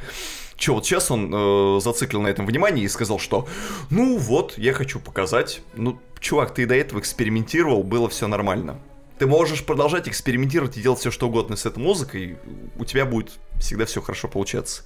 Че, 0.56 0.74
вот 0.74 0.84
сейчас 0.84 1.10
он 1.10 1.32
э, 1.32 1.80
зациклил 1.80 2.20
на 2.20 2.26
этом 2.26 2.44
внимание 2.44 2.84
и 2.84 2.88
сказал, 2.88 3.18
что 3.18 3.46
ну 3.90 4.18
вот, 4.18 4.58
я 4.58 4.74
хочу 4.74 4.98
показать. 4.98 5.62
Ну, 5.76 5.98
чувак, 6.18 6.52
ты 6.52 6.66
до 6.66 6.74
этого 6.74 6.98
экспериментировал, 6.98 7.84
было 7.84 8.08
все 8.08 8.26
нормально. 8.26 8.80
Ты 9.18 9.26
можешь 9.26 9.64
продолжать 9.64 10.08
экспериментировать 10.08 10.76
и 10.76 10.82
делать 10.82 11.00
все, 11.00 11.10
что 11.10 11.28
угодно 11.28 11.56
с 11.56 11.66
этой 11.66 11.78
музыкой, 11.78 12.38
у 12.76 12.84
тебя 12.84 13.04
будет 13.04 13.32
всегда 13.58 13.84
все 13.84 14.00
хорошо 14.00 14.28
получаться. 14.28 14.82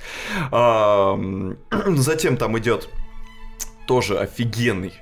А, 0.51 1.19
затем 1.97 2.37
там 2.37 2.59
идет 2.59 2.89
тоже 3.87 4.19
офигенный 4.19 4.95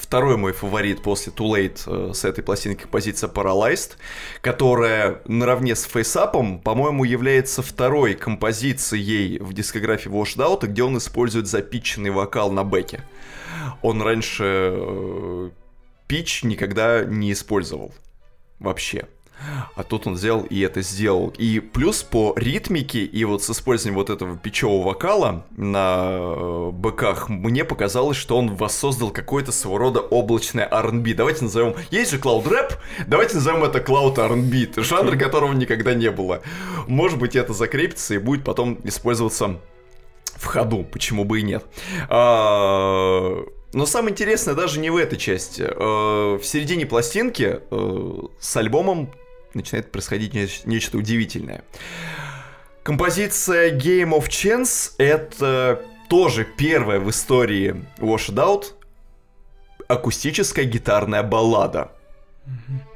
второй 0.00 0.36
мой 0.36 0.52
фаворит 0.52 1.02
после 1.02 1.32
Too 1.32 1.50
Late 1.50 2.10
э, 2.10 2.14
с 2.14 2.24
этой 2.24 2.42
пластинки 2.42 2.82
композиция 2.82 3.28
Paralyzed, 3.28 3.92
которая 4.40 5.20
наравне 5.26 5.74
с 5.74 5.84
фейсапом, 5.84 6.60
по-моему, 6.60 7.04
является 7.04 7.62
второй 7.62 8.14
композицией 8.14 9.38
в 9.38 9.52
дискографии 9.52 10.10
Washed 10.10 10.38
Out, 10.38 10.66
где 10.66 10.82
он 10.82 10.96
использует 10.98 11.46
запиченный 11.46 12.10
вокал 12.10 12.50
на 12.52 12.64
бэке. 12.64 13.02
Он 13.82 14.00
раньше 14.00 14.44
э, 14.44 15.50
пич 16.06 16.44
никогда 16.44 17.04
не 17.04 17.32
использовал 17.32 17.92
вообще. 18.58 19.06
А 19.76 19.84
тут 19.84 20.06
он 20.06 20.14
взял 20.14 20.42
и 20.42 20.60
это 20.60 20.82
сделал. 20.82 21.32
И 21.38 21.60
плюс 21.60 22.02
по 22.02 22.34
ритмике 22.36 23.04
и 23.04 23.24
вот 23.24 23.42
с 23.42 23.50
использованием 23.50 23.98
вот 23.98 24.10
этого 24.10 24.36
печевого 24.36 24.84
вокала 24.86 25.46
на 25.56 26.08
э, 26.10 26.70
быках, 26.72 27.28
мне 27.28 27.64
показалось, 27.64 28.16
что 28.16 28.36
он 28.36 28.54
воссоздал 28.56 29.10
какое-то 29.10 29.52
своего 29.52 29.78
рода 29.78 30.00
облачное 30.00 30.68
R&B. 30.68 31.14
Давайте 31.14 31.44
назовем... 31.44 31.74
Есть 31.90 32.10
же 32.10 32.18
клауд 32.18 32.46
рэп, 32.48 32.74
давайте 33.06 33.36
назовем 33.36 33.64
это 33.64 33.80
клауд 33.80 34.18
R&B, 34.18 34.82
жанр 34.82 35.16
которого 35.16 35.52
никогда 35.52 35.94
не 35.94 36.10
было. 36.10 36.42
Может 36.88 37.18
быть, 37.18 37.36
это 37.36 37.52
закрепится 37.52 38.14
и 38.14 38.18
будет 38.18 38.44
потом 38.44 38.80
использоваться 38.84 39.60
в 40.34 40.44
ходу, 40.46 40.84
почему 40.84 41.24
бы 41.24 41.40
и 41.40 41.42
нет. 41.42 41.64
А, 42.08 43.44
но 43.72 43.86
самое 43.86 44.12
интересное 44.12 44.54
даже 44.54 44.80
не 44.80 44.90
в 44.90 44.96
этой 44.96 45.18
части. 45.18 45.62
Э, 45.62 46.38
в 46.38 46.42
середине 46.42 46.86
пластинки 46.86 47.60
э, 47.70 48.20
с 48.40 48.56
альбомом 48.56 49.12
начинает 49.54 49.90
происходить 49.92 50.34
нечто 50.64 50.98
удивительное. 50.98 51.64
Композиция 52.82 53.70
Game 53.76 54.10
of 54.10 54.28
Chance 54.28 54.92
это 54.98 55.82
тоже 56.08 56.46
первая 56.56 57.00
в 57.00 57.10
истории 57.10 57.84
Washed 57.98 58.34
Out 58.34 58.72
акустическая 59.88 60.64
гитарная 60.64 61.22
баллада. 61.22 61.92
Mm-hmm. 62.46 62.88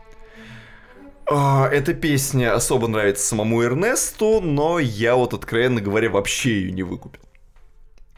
Эта 1.70 1.94
песня 1.94 2.54
особо 2.54 2.88
нравится 2.88 3.26
самому 3.26 3.62
Эрнесту, 3.62 4.40
но 4.40 4.78
я 4.78 5.14
вот, 5.14 5.32
откровенно 5.32 5.80
говоря, 5.80 6.10
вообще 6.10 6.60
ее 6.60 6.72
не 6.72 6.82
выкупил. 6.82 7.22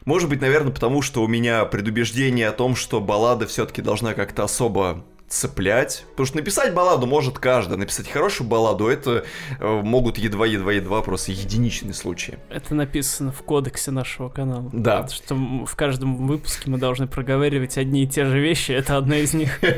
Может 0.04 0.28
быть, 0.28 0.40
наверное, 0.40 0.72
потому 0.72 1.02
что 1.02 1.22
у 1.22 1.28
меня 1.28 1.64
предубеждение 1.64 2.48
о 2.48 2.52
том, 2.52 2.76
что 2.76 3.00
баллада 3.00 3.46
все-таки 3.46 3.80
должна 3.82 4.14
как-то 4.14 4.44
особо 4.44 5.04
цеплять. 5.28 6.04
Потому 6.10 6.26
что 6.26 6.36
написать 6.36 6.74
балладу 6.74 7.06
может 7.06 7.38
каждый. 7.38 7.76
Написать 7.76 8.08
хорошую 8.08 8.48
балладу 8.48 8.86
это 8.88 9.24
э, 9.58 9.80
могут 9.82 10.18
едва-едва-едва 10.18 11.02
просто 11.02 11.32
единичные 11.32 11.94
случаи. 11.94 12.38
Это 12.50 12.74
написано 12.74 13.32
в 13.32 13.42
кодексе 13.42 13.90
нашего 13.90 14.28
канала. 14.28 14.68
Да. 14.72 15.08
Что 15.08 15.34
в 15.34 15.74
каждом 15.76 16.26
выпуске 16.26 16.70
мы 16.70 16.78
должны 16.78 17.06
проговаривать 17.06 17.78
одни 17.78 18.04
и 18.04 18.06
те 18.06 18.24
же 18.26 18.38
вещи. 18.38 18.72
Это 18.72 18.96
одна 18.96 19.18
из 19.18 19.34
них. 19.34 19.60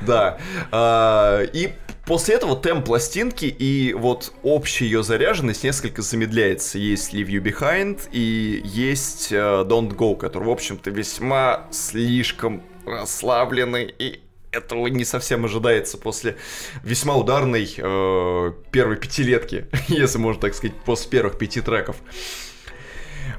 Да. 0.00 0.38
А, 0.70 1.42
и 1.42 1.72
После 2.06 2.34
этого 2.34 2.54
темп 2.54 2.84
пластинки 2.84 3.46
и 3.46 3.94
вот 3.94 4.32
общая 4.42 4.84
ее 4.84 5.02
заряженность 5.02 5.64
несколько 5.64 6.02
замедляется. 6.02 6.78
Есть 6.78 7.14
Leave 7.14 7.28
You 7.28 7.42
Behind 7.42 8.08
и 8.12 8.60
есть 8.62 9.32
uh, 9.32 9.66
Don't 9.66 9.96
Go, 9.96 10.14
который, 10.14 10.44
в 10.44 10.50
общем-то, 10.50 10.90
весьма 10.90 11.66
слишком 11.70 12.62
расслабленный 12.84 13.94
и 13.98 14.20
этого 14.52 14.86
не 14.86 15.04
совсем 15.04 15.44
ожидается 15.44 15.98
после 15.98 16.36
весьма 16.82 17.16
ударной 17.16 17.74
э, 17.76 18.52
первой 18.70 18.96
пятилетки, 18.96 19.66
если 19.88 20.18
можно 20.18 20.42
так 20.42 20.54
сказать, 20.54 20.76
после 20.84 21.10
первых 21.10 21.38
пяти 21.38 21.60
треков. 21.60 21.96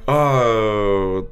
А, 0.07 1.25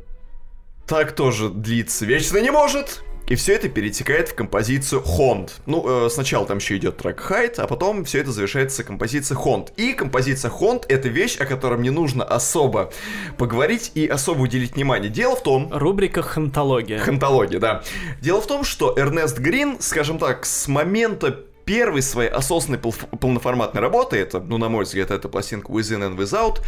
так 0.88 1.14
тоже 1.14 1.50
длиться 1.50 2.06
вечно 2.06 2.38
не 2.38 2.52
может. 2.52 3.04
И 3.28 3.36
все 3.36 3.54
это 3.54 3.70
перетекает 3.70 4.30
в 4.30 4.36
композицию 4.36 5.02
Хонд. 5.02 5.62
Ну, 5.66 6.06
э, 6.06 6.10
сначала 6.10 6.46
там 6.46 6.58
еще 6.58 6.78
идет 6.78 6.98
трек 6.98 7.20
Хайт, 7.20 7.60
а 7.60 7.68
потом 7.68 8.04
все 8.06 8.20
это 8.20 8.32
завершается 8.32 8.84
композицией 8.84 9.38
Хонд. 9.40 9.72
И 9.78 9.94
композиция 9.94 10.52
Хонд 10.52 10.86
это 10.90 11.08
вещь, 11.08 11.38
о 11.40 11.46
которой 11.46 11.80
мне 11.80 11.92
нужно 11.92 12.24
особо 12.24 12.92
поговорить 13.38 13.92
и 13.96 14.08
особо 14.08 14.42
уделить 14.42 14.76
внимание. 14.76 15.10
Дело 15.10 15.36
в 15.36 15.44
том... 15.44 15.70
Рубрика 15.72 16.22
«Хантология». 16.22 17.00
Хантология, 17.00 17.60
да. 17.60 17.84
Дело 18.22 18.42
в 18.42 18.48
том, 18.48 18.64
что 18.64 18.94
Эрнест 18.98 19.40
Грин, 19.40 19.78
скажем 19.80 20.18
так, 20.20 20.46
с 20.46 20.68
момента 20.68 21.32
первой 21.66 22.02
своей 22.02 22.30
осознанной 22.30 22.80
полноформатной 22.80 23.82
работы, 23.82 24.18
это, 24.18 24.40
ну, 24.40 24.58
на 24.58 24.70
мой 24.70 24.84
взгляд, 24.84 25.12
это 25.12 25.30
пластинка 25.30 25.72
Within 25.72 26.02
and 26.02 26.18
Without, 26.18 26.62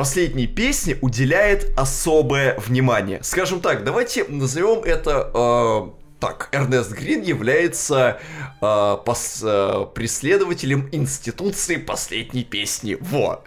последней 0.00 0.46
песне 0.46 0.96
уделяет 1.02 1.78
особое 1.78 2.58
внимание. 2.58 3.22
Скажем 3.22 3.60
так, 3.60 3.84
давайте 3.84 4.24
назовем 4.24 4.82
это... 4.82 5.30
Э, 5.34 5.90
так, 6.18 6.48
Эрнест 6.52 6.92
Грин 6.92 7.20
является 7.20 8.18
э, 8.62 8.96
пос, 9.04 9.42
э, 9.44 9.86
преследователем 9.94 10.88
институции 10.90 11.76
последней 11.76 12.44
песни. 12.44 12.96
Во! 12.98 13.44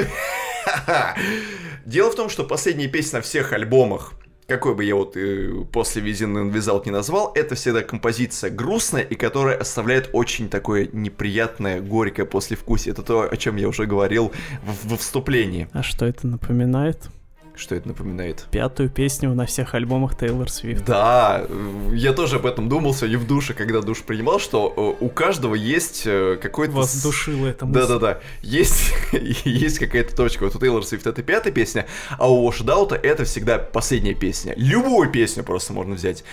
Дело 1.88 2.12
в 2.12 2.16
том, 2.16 2.30
что 2.30 2.44
последняя 2.44 2.88
песня 2.88 3.18
на 3.18 3.24
всех 3.24 3.52
альбомах 3.52 4.14
какой 4.48 4.76
бы 4.76 4.84
я 4.84 4.96
вот 4.96 5.16
э, 5.16 5.66
после 5.72 6.02
Визин 6.02 6.52
Without 6.52 6.84
не 6.86 6.92
назвал, 6.92 7.32
это 7.36 7.56
всегда 7.56 7.82
композиция 7.82 8.50
грустная 8.50 9.02
и 9.02 9.16
которая 9.16 9.58
оставляет 9.58 10.10
очень 10.14 10.50
такое 10.50 10.90
неприятное, 10.92 11.82
горькое 11.82 12.26
послевкусие. 12.26 12.94
Это 12.94 13.04
то, 13.04 13.30
о 13.30 13.38
чем 13.38 13.56
я 13.56 13.68
уже 13.68 13.86
говорил 13.86 14.32
в, 14.64 14.94
в 14.94 14.98
вступлении. 14.98 15.68
А 15.74 15.84
что 15.84 16.06
это 16.06 16.28
напоминает? 16.28 17.10
Что 17.56 17.76
это 17.76 17.88
напоминает? 17.88 18.46
Пятую 18.50 18.90
песню 18.90 19.34
на 19.34 19.46
всех 19.46 19.76
альбомах 19.76 20.18
Тейлор 20.18 20.50
Свифт. 20.50 20.86
Да, 20.86 21.46
я 21.92 22.14
тоже 22.14 22.38
об 22.38 22.48
этом 22.48 22.68
думал 22.68 22.96
сегодня 22.96 23.20
в 23.20 23.28
душе, 23.28 23.54
когда 23.54 23.82
душ 23.82 24.02
принимал, 24.02 24.40
что 24.40 24.98
э, 25.00 25.04
у 25.04 25.10
каждого 25.10 25.54
есть 25.54 26.04
э, 26.06 26.40
какой-то... 26.42 26.74
Вас 26.74 27.04
душило 27.04 27.46
это 27.46 27.68
мысль. 27.68 27.80
Да-да-да. 27.80 28.20
Есть, 28.42 28.94
есть 29.46 29.78
какая-то 29.78 30.16
точка. 30.16 30.46
Вот 30.46 30.56
у 30.56 30.60
Тейлор 30.60 30.84
Свифт 30.84 31.06
это 31.06 31.22
пятая 31.22 31.54
песня, 31.54 31.86
а 32.18 32.32
у 32.32 32.50
Wash 32.50 32.64
это 33.04 33.24
всегда 33.24 33.60
последняя 33.60 34.16
песня. 34.16 34.56
Любую 34.58 35.12
песню 35.12 35.44
просто 35.44 35.74
можно 35.74 35.94
взять. 35.94 36.24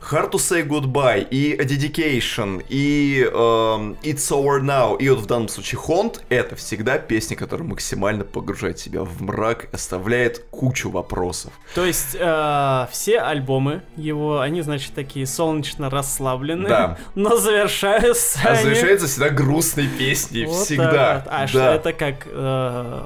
Hard 0.00 0.30
to 0.32 0.38
Say 0.38 0.66
Goodbye, 0.66 1.26
и 1.30 1.54
A 1.54 1.64
Dedication, 1.64 2.64
и 2.68 3.22
um, 3.32 3.96
It's 4.02 4.30
Over 4.30 4.60
Now, 4.60 4.96
и 4.98 5.08
вот 5.08 5.20
в 5.20 5.26
данном 5.26 5.48
случае 5.48 5.80
Haunt, 5.80 6.20
это 6.28 6.56
всегда 6.56 6.98
песни, 6.98 7.34
которая 7.34 7.68
максимально 7.68 8.24
погружает 8.24 8.78
себя 8.78 9.02
в 9.02 9.22
мрак, 9.22 9.68
оставляет 9.72 10.46
кучу 10.50 10.90
вопросов. 10.90 11.52
То 11.74 11.84
есть 11.84 12.16
э, 12.18 12.86
все 12.90 13.20
альбомы 13.20 13.82
его, 13.96 14.40
они, 14.40 14.62
значит, 14.62 14.94
такие 14.94 15.26
солнечно 15.26 15.90
расслабленные, 15.90 16.68
да. 16.68 16.98
но 17.14 17.36
завершаются 17.36 18.40
А 18.44 18.52
они... 18.52 18.62
завершаются 18.62 19.06
всегда 19.06 19.28
грустной 19.28 19.86
песней, 19.86 20.46
вот 20.46 20.64
всегда. 20.64 21.22
Вот. 21.24 21.32
А 21.32 21.40
да. 21.40 21.46
что 21.46 21.60
это 21.60 21.92
как... 21.92 22.26
Э, 22.26 23.02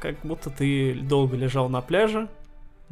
как 0.00 0.16
будто 0.22 0.50
ты 0.50 0.94
долго 0.94 1.34
лежал 1.34 1.70
на 1.70 1.80
пляже, 1.80 2.28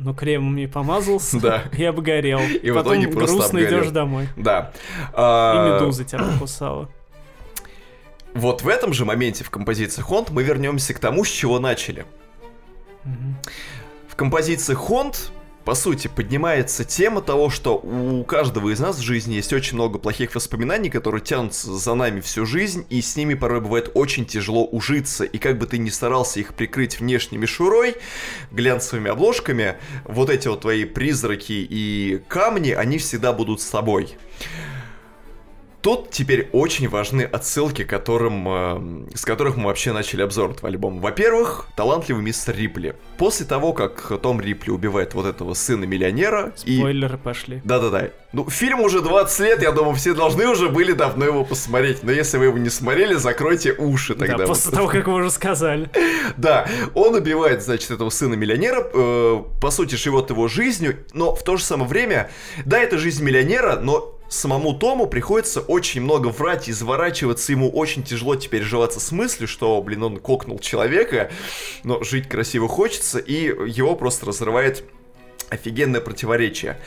но 0.03 0.15
кремом 0.15 0.57
не 0.57 0.67
помазался 0.67 1.41
да. 1.41 1.65
и 1.77 1.85
обгорел. 1.85 2.41
И 2.41 2.71
Потом 2.71 2.95
в 2.95 3.01
итоге 3.01 3.07
грустно 3.07 3.45
обгорел. 3.45 3.81
идешь 3.81 3.91
домой. 3.91 4.29
Да. 4.37 4.73
А... 5.13 5.55
И 5.55 5.75
медуза 5.75 6.05
тебя 6.05 6.25
покусала. 6.25 6.89
Вот 8.35 8.63
в 8.63 8.69
этом 8.69 8.93
же 8.93 9.05
моменте 9.05 9.45
в 9.45 9.51
композиции 9.51 10.01
Хонд 10.01 10.31
мы 10.31 10.43
вернемся 10.43 10.95
к 10.95 10.99
тому, 10.99 11.25
с 11.25 11.29
чего 11.29 11.59
начали. 11.59 12.07
Угу. 13.05 13.15
В 14.09 14.17
композиции 14.17 14.75
Хонд 14.75 15.33
по 15.65 15.75
сути, 15.75 16.09
поднимается 16.09 16.85
тема 16.85 17.21
того, 17.21 17.51
что 17.51 17.77
у 17.77 18.25
каждого 18.25 18.71
из 18.71 18.81
нас 18.81 18.99
в 18.99 19.03
жизни 19.03 19.35
есть 19.35 19.53
очень 19.53 19.75
много 19.75 19.99
плохих 19.99 20.35
воспоминаний, 20.35 20.91
которые 20.91 21.21
тянутся 21.21 21.73
за 21.73 21.95
нами 21.95 22.21
всю 22.21 22.47
жизнь, 22.47 22.85
и 22.91 23.01
с 23.01 23.17
ними 23.17 23.35
порой 23.35 23.61
бывает 23.61 23.91
очень 23.95 24.27
тяжело 24.27 24.65
ужиться. 24.65 25.25
И 25.25 25.39
как 25.39 25.59
бы 25.59 25.67
ты 25.67 25.79
ни 25.79 25.91
старался 25.91 26.41
их 26.41 26.55
прикрыть 26.55 27.01
внешней 27.01 27.39
мишурой, 27.39 27.97
глянцевыми 28.51 29.11
обложками, 29.11 29.77
вот 30.05 30.31
эти 30.31 30.49
вот 30.49 30.63
твои 30.63 30.85
призраки 30.85 31.67
и 31.69 32.23
камни, 32.29 32.71
они 32.71 32.99
всегда 32.99 33.33
будут 33.33 33.61
с 33.61 33.67
тобой. 33.67 34.17
Тут 35.83 36.11
теперь 36.11 36.49
очень 36.53 36.89
важны 36.89 37.23
отсылки, 37.23 37.83
которым, 37.83 39.09
э, 39.11 39.17
с 39.17 39.25
которых 39.25 39.57
мы 39.57 39.65
вообще 39.65 39.93
начали 39.93 40.23
обзор 40.23 40.53
этого 40.53 40.69
альбома. 40.69 41.01
Во-первых, 41.01 41.67
талантливый 41.75 42.23
мистер 42.23 42.57
Рипли. 42.57 42.95
После 43.19 43.45
того, 43.47 43.73
как 43.73 44.21
Том 44.23 44.41
Рипли 44.41 44.71
убивает 44.71 45.15
вот 45.15 45.27
этого 45.27 45.55
сына 45.55 45.85
миллионера... 45.85 46.53
Спойлеры 46.55 47.17
и... 47.17 47.19
пошли. 47.19 47.61
Да-да-да. 47.65 48.11
Ну, 48.33 48.49
фильм 48.49 48.81
уже 48.81 49.01
20 49.01 49.41
лет, 49.41 49.63
я 49.63 49.73
думаю, 49.73 49.97
все 49.97 50.15
должны 50.15 50.47
уже 50.47 50.69
были 50.69 50.93
давно 50.93 51.25
его 51.25 51.45
посмотреть. 51.45 52.05
Но 52.05 52.13
если 52.13 52.39
вы 52.39 52.45
его 52.47 52.59
не 52.59 52.71
смотрели, 52.71 53.15
закройте 53.15 53.73
уши 53.73 54.15
тогда. 54.15 54.39
Да, 54.39 54.47
после 54.47 54.71
того, 54.71 54.87
как 54.87 55.09
вы 55.09 55.15
уже 55.15 55.31
сказали. 55.31 55.91
Да, 56.37 56.67
он 56.95 57.15
убивает, 57.15 57.63
значит, 57.63 57.91
этого 57.91 58.09
сына 58.09 58.35
миллионера, 58.35 58.89
э, 58.93 59.43
по 59.61 59.71
сути, 59.71 59.97
живет 59.97 60.31
его 60.31 60.49
жизнью, 60.49 61.05
но 61.13 61.35
в 61.35 61.43
то 61.43 61.57
же 61.57 61.65
самое 61.65 61.89
время, 61.89 62.31
да, 62.65 62.79
это 62.79 62.97
жизнь 62.97 63.23
миллионера, 63.23 63.77
но 63.77 64.19
самому 64.33 64.75
Тому 64.75 65.07
приходится 65.07 65.61
очень 65.61 66.01
много 66.01 66.29
врать 66.29 66.69
и 66.69 66.73
заворачиваться, 66.73 67.53
ему 67.53 67.71
очень 67.71 68.03
тяжело 68.03 68.35
теперь 68.37 68.63
живаться 68.63 69.01
с 69.01 69.13
мыслью, 69.13 69.47
что, 69.47 69.81
блин, 69.83 70.03
он 70.03 70.17
кокнул 70.19 70.59
человека, 70.59 71.31
но 71.85 72.03
жить 72.03 72.29
красиво 72.29 72.69
хочется, 72.69 73.19
и 73.19 73.45
его 73.45 73.95
просто 73.95 74.27
разрывает 74.27 74.85
офигенное 75.51 76.01
противоречие. 76.01 76.79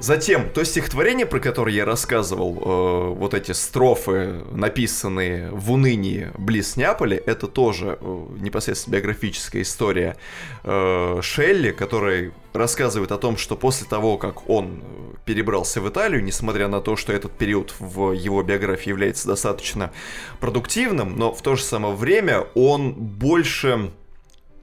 Затем, 0.00 0.50
то 0.50 0.62
стихотворение, 0.64 1.24
про 1.24 1.40
которое 1.40 1.74
я 1.74 1.84
рассказывал, 1.84 2.56
э, 2.56 3.14
вот 3.14 3.32
эти 3.32 3.52
строфы, 3.52 4.42
написанные 4.50 5.50
в 5.50 5.72
унынии 5.72 6.30
близ 6.36 6.76
Неаполя, 6.76 7.16
это 7.16 7.46
тоже 7.46 7.96
э, 8.00 8.26
непосредственно 8.40 8.96
биографическая 8.96 9.62
история 9.62 10.16
э, 10.64 11.20
Шелли, 11.22 11.70
который 11.70 12.32
рассказывает 12.54 13.10
о 13.12 13.18
том, 13.18 13.36
что 13.36 13.56
после 13.56 13.86
того, 13.86 14.16
как 14.16 14.48
он 14.48 14.82
перебрался 15.24 15.80
в 15.80 15.88
Италию, 15.88 16.22
несмотря 16.22 16.68
на 16.68 16.80
то, 16.80 16.96
что 16.96 17.12
этот 17.12 17.32
период 17.32 17.74
в 17.78 18.12
его 18.12 18.42
биографии 18.42 18.88
является 18.88 19.26
достаточно 19.26 19.92
продуктивным, 20.40 21.16
но 21.16 21.34
в 21.34 21.42
то 21.42 21.56
же 21.56 21.62
самое 21.62 21.94
время 21.94 22.46
он 22.54 22.92
больше 22.92 23.90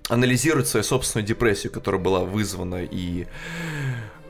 анализирует 0.07 0.67
свою 0.67 0.83
собственную 0.83 1.27
депрессию, 1.27 1.71
которая 1.71 2.01
была 2.01 2.21
вызвана 2.21 2.83
и 2.83 3.27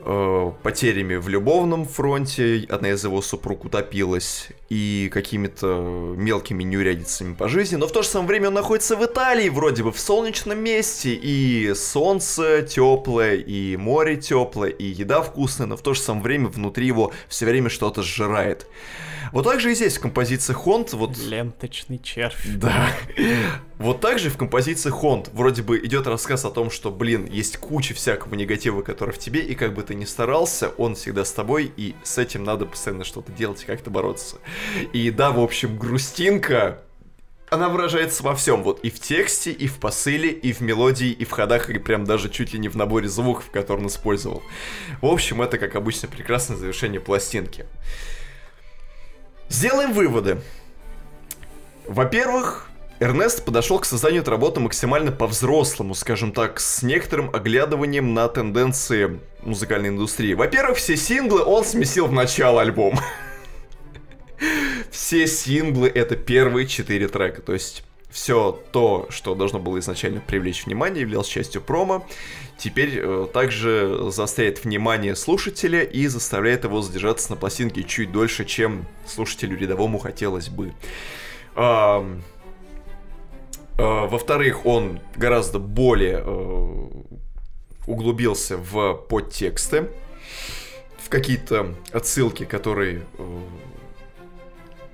э, 0.04 0.52
потерями 0.62 1.16
в 1.16 1.28
любовном 1.28 1.86
фронте, 1.86 2.66
одна 2.68 2.90
из 2.90 3.04
его 3.04 3.22
супруг 3.22 3.64
утопилась, 3.64 4.48
и 4.68 5.10
какими-то 5.12 6.14
мелкими 6.16 6.62
неурядицами 6.62 7.34
по 7.34 7.48
жизни, 7.48 7.76
но 7.76 7.86
в 7.86 7.92
то 7.92 8.02
же 8.02 8.08
самое 8.08 8.28
время 8.28 8.48
он 8.48 8.54
находится 8.54 8.96
в 8.96 9.04
Италии, 9.04 9.48
вроде 9.48 9.82
бы 9.82 9.92
в 9.92 10.00
солнечном 10.00 10.58
месте, 10.58 11.14
и 11.14 11.72
солнце 11.74 12.62
теплое, 12.62 13.36
и 13.36 13.76
море 13.76 14.16
теплое, 14.16 14.70
и 14.70 14.84
еда 14.84 15.22
вкусная, 15.22 15.66
но 15.66 15.76
в 15.76 15.82
то 15.82 15.94
же 15.94 16.00
самое 16.00 16.24
время 16.24 16.48
внутри 16.48 16.86
его 16.86 17.12
все 17.28 17.46
время 17.46 17.68
что-то 17.68 18.02
сжирает. 18.02 18.66
Вот 19.30 19.44
так 19.44 19.60
же 19.60 19.72
и 19.72 19.74
здесь 19.74 19.96
в 19.96 20.00
композиции 20.00 20.52
Хонд 20.52 20.92
вот... 20.92 21.16
Ленточный 21.16 21.98
червь. 21.98 22.44
Да. 22.62 22.88
Вот 23.78 24.00
так 24.00 24.18
же 24.18 24.30
в 24.30 24.36
композиции 24.36 24.90
Хонд 24.90 25.30
вроде 25.32 25.62
бы 25.62 25.78
идет 25.78 26.06
рассказ 26.06 26.44
о 26.44 26.50
том, 26.50 26.70
что, 26.70 26.90
блин, 26.90 27.26
есть 27.26 27.56
куча 27.56 27.94
всякого 27.94 28.34
негатива, 28.34 28.82
который 28.82 29.10
в 29.10 29.18
тебе, 29.18 29.40
и 29.40 29.54
как 29.54 29.74
бы 29.74 29.82
ты 29.82 29.94
ни 29.94 30.04
старался, 30.04 30.68
он 30.78 30.94
всегда 30.94 31.24
с 31.24 31.32
тобой, 31.32 31.72
и 31.76 31.94
с 32.02 32.18
этим 32.18 32.44
надо 32.44 32.66
постоянно 32.66 33.04
что-то 33.04 33.32
делать 33.32 33.62
и 33.62 33.66
как-то 33.66 33.90
бороться. 33.90 34.36
И 34.92 35.10
да, 35.10 35.32
в 35.32 35.40
общем, 35.40 35.76
грустинка, 35.76 36.82
она 37.52 37.68
выражается 37.68 38.22
во 38.22 38.34
всем, 38.34 38.62
вот 38.62 38.80
и 38.82 38.88
в 38.88 38.98
тексте, 38.98 39.52
и 39.52 39.66
в 39.66 39.78
посыле, 39.78 40.30
и 40.30 40.52
в 40.52 40.62
мелодии, 40.62 41.10
и 41.10 41.26
в 41.26 41.30
ходах, 41.30 41.68
и 41.68 41.78
прям 41.78 42.06
даже 42.06 42.30
чуть 42.30 42.54
ли 42.54 42.58
не 42.58 42.68
в 42.68 42.76
наборе 42.76 43.08
звуков, 43.08 43.50
который 43.50 43.80
он 43.80 43.88
использовал. 43.88 44.42
В 45.02 45.06
общем, 45.06 45.42
это, 45.42 45.58
как 45.58 45.76
обычно, 45.76 46.08
прекрасное 46.08 46.56
завершение 46.56 47.00
пластинки. 47.00 47.66
Сделаем 49.52 49.92
выводы. 49.92 50.38
Во-первых, 51.86 52.70
Эрнест 53.00 53.44
подошел 53.44 53.78
к 53.78 53.84
созданию 53.84 54.24
работы 54.24 54.60
максимально 54.60 55.12
по-взрослому, 55.12 55.94
скажем 55.94 56.32
так, 56.32 56.58
с 56.58 56.82
некоторым 56.82 57.28
оглядыванием 57.34 58.14
на 58.14 58.28
тенденции 58.28 59.20
музыкальной 59.42 59.90
индустрии. 59.90 60.32
Во-первых, 60.32 60.78
все 60.78 60.96
синглы 60.96 61.42
он 61.42 61.66
смесил 61.66 62.06
в 62.06 62.12
начало 62.12 62.62
альбома. 62.62 63.02
Все 64.90 65.26
синглы 65.26 65.88
это 65.88 66.16
первые 66.16 66.66
четыре 66.66 67.06
трека, 67.08 67.42
то 67.42 67.52
есть 67.52 67.84
все 68.10 68.58
то, 68.72 69.06
что 69.10 69.34
должно 69.34 69.58
было 69.58 69.78
изначально 69.80 70.20
привлечь 70.20 70.64
внимание, 70.64 71.02
являлось 71.02 71.28
частью 71.28 71.60
промо, 71.60 72.06
теперь 72.62 73.00
э, 73.02 73.26
также 73.32 74.10
заостряет 74.10 74.64
внимание 74.64 75.16
слушателя 75.16 75.82
и 75.82 76.06
заставляет 76.06 76.62
его 76.62 76.80
задержаться 76.80 77.30
на 77.30 77.36
пластинке 77.36 77.82
чуть 77.82 78.12
дольше, 78.12 78.44
чем 78.44 78.86
слушателю 79.04 79.58
рядовому 79.58 79.98
хотелось 79.98 80.48
бы. 80.48 80.72
А, 81.54 82.06
во-вторых, 83.78 84.64
он 84.64 85.00
гораздо 85.16 85.58
более 85.58 86.22
э, 86.24 86.86
углубился 87.86 88.56
в 88.56 88.94
подтексты. 89.08 89.88
в 90.98 91.08
какие-то 91.08 91.74
отсылки, 91.90 92.44
которые 92.44 93.02
э, 93.18 93.40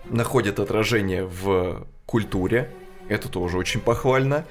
находят 0.06 0.58
отражение 0.58 1.26
в 1.26 1.86
культуре. 2.06 2.70
Это 3.08 3.28
тоже 3.28 3.58
очень 3.58 3.80
похвально. 3.80 4.44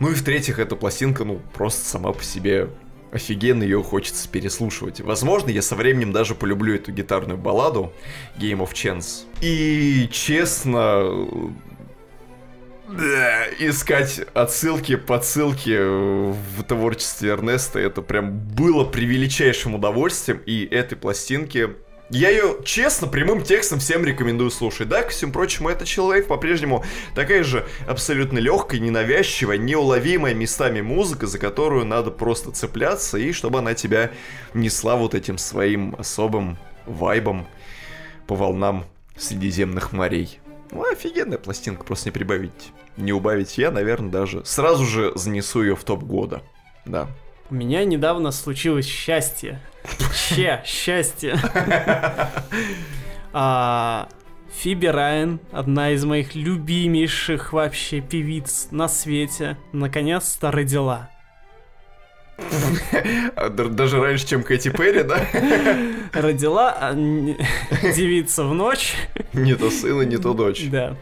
Ну 0.00 0.10
и 0.10 0.14
в-третьих, 0.14 0.58
эта 0.58 0.76
пластинка, 0.76 1.24
ну, 1.24 1.40
просто 1.54 1.84
сама 1.84 2.12
по 2.12 2.22
себе 2.22 2.68
офигенно, 3.12 3.62
ее 3.62 3.82
хочется 3.82 4.28
переслушивать. 4.28 5.00
Возможно, 5.00 5.50
я 5.50 5.62
со 5.62 5.76
временем 5.76 6.12
даже 6.12 6.34
полюблю 6.34 6.74
эту 6.74 6.92
гитарную 6.92 7.38
балладу 7.38 7.92
Game 8.38 8.60
of 8.60 8.72
Chance. 8.72 9.24
И, 9.42 10.08
честно, 10.10 11.28
да, 12.88 13.46
искать 13.58 14.20
отсылки, 14.34 14.96
подсылки 14.96 15.78
в 15.78 16.62
творчестве 16.66 17.30
Эрнеста, 17.30 17.78
это 17.78 18.02
прям 18.02 18.38
было 18.38 18.84
превеличайшим 18.84 19.74
удовольствием, 19.74 20.40
и 20.44 20.64
этой 20.64 20.96
пластинки 20.96 21.70
я 22.12 22.28
ее, 22.28 22.58
честно, 22.64 23.06
прямым 23.06 23.42
текстом 23.42 23.78
всем 23.78 24.04
рекомендую 24.04 24.50
слушать. 24.50 24.88
Да, 24.88 25.02
ко 25.02 25.08
всему 25.08 25.32
прочему, 25.32 25.70
это 25.70 25.86
человек 25.86 26.26
по-прежнему 26.26 26.84
такая 27.14 27.42
же 27.42 27.66
абсолютно 27.88 28.38
легкая, 28.38 28.80
ненавязчивая, 28.80 29.56
неуловимая 29.56 30.34
местами 30.34 30.82
музыка, 30.82 31.26
за 31.26 31.38
которую 31.38 31.86
надо 31.86 32.10
просто 32.10 32.52
цепляться, 32.52 33.16
и 33.16 33.32
чтобы 33.32 33.60
она 33.60 33.72
тебя 33.72 34.10
несла 34.52 34.96
вот 34.96 35.14
этим 35.14 35.38
своим 35.38 35.96
особым 35.98 36.58
вайбом 36.84 37.46
по 38.26 38.34
волнам 38.34 38.84
Средиземных 39.16 39.92
морей. 39.92 40.40
Ну, 40.70 40.90
офигенная 40.90 41.38
пластинка, 41.38 41.84
просто 41.84 42.08
не 42.08 42.12
прибавить, 42.12 42.72
не 42.96 43.12
убавить. 43.12 43.56
Я, 43.56 43.70
наверное, 43.70 44.10
даже 44.10 44.44
сразу 44.44 44.84
же 44.84 45.12
занесу 45.14 45.62
ее 45.62 45.76
в 45.76 45.84
топ 45.84 46.02
года. 46.02 46.42
Да. 46.84 47.08
У 47.50 47.54
меня 47.54 47.84
недавно 47.84 48.32
случилось 48.32 48.86
счастье. 48.86 49.60
Че, 50.28 50.62
счастье. 50.66 51.36
А, 53.32 54.08
Фиби 54.54 54.86
Райан, 54.86 55.40
одна 55.50 55.90
из 55.92 56.04
моих 56.04 56.34
любимейших 56.34 57.52
вообще 57.52 58.00
певиц 58.00 58.68
на 58.70 58.88
свете, 58.88 59.56
наконец-то 59.72 60.50
родила. 60.50 61.08
Даже 63.70 64.00
раньше, 64.00 64.26
чем 64.26 64.42
Кэти 64.42 64.70
Перри, 64.70 65.02
да? 65.02 65.26
Родила 66.12 66.70
а, 66.70 66.94
девица 66.94 68.44
в 68.44 68.54
ночь. 68.54 68.94
Не 69.32 69.54
то 69.54 69.70
сына, 69.70 70.02
не 70.02 70.16
то 70.16 70.34
дочь. 70.34 70.66
Да. 70.70 70.96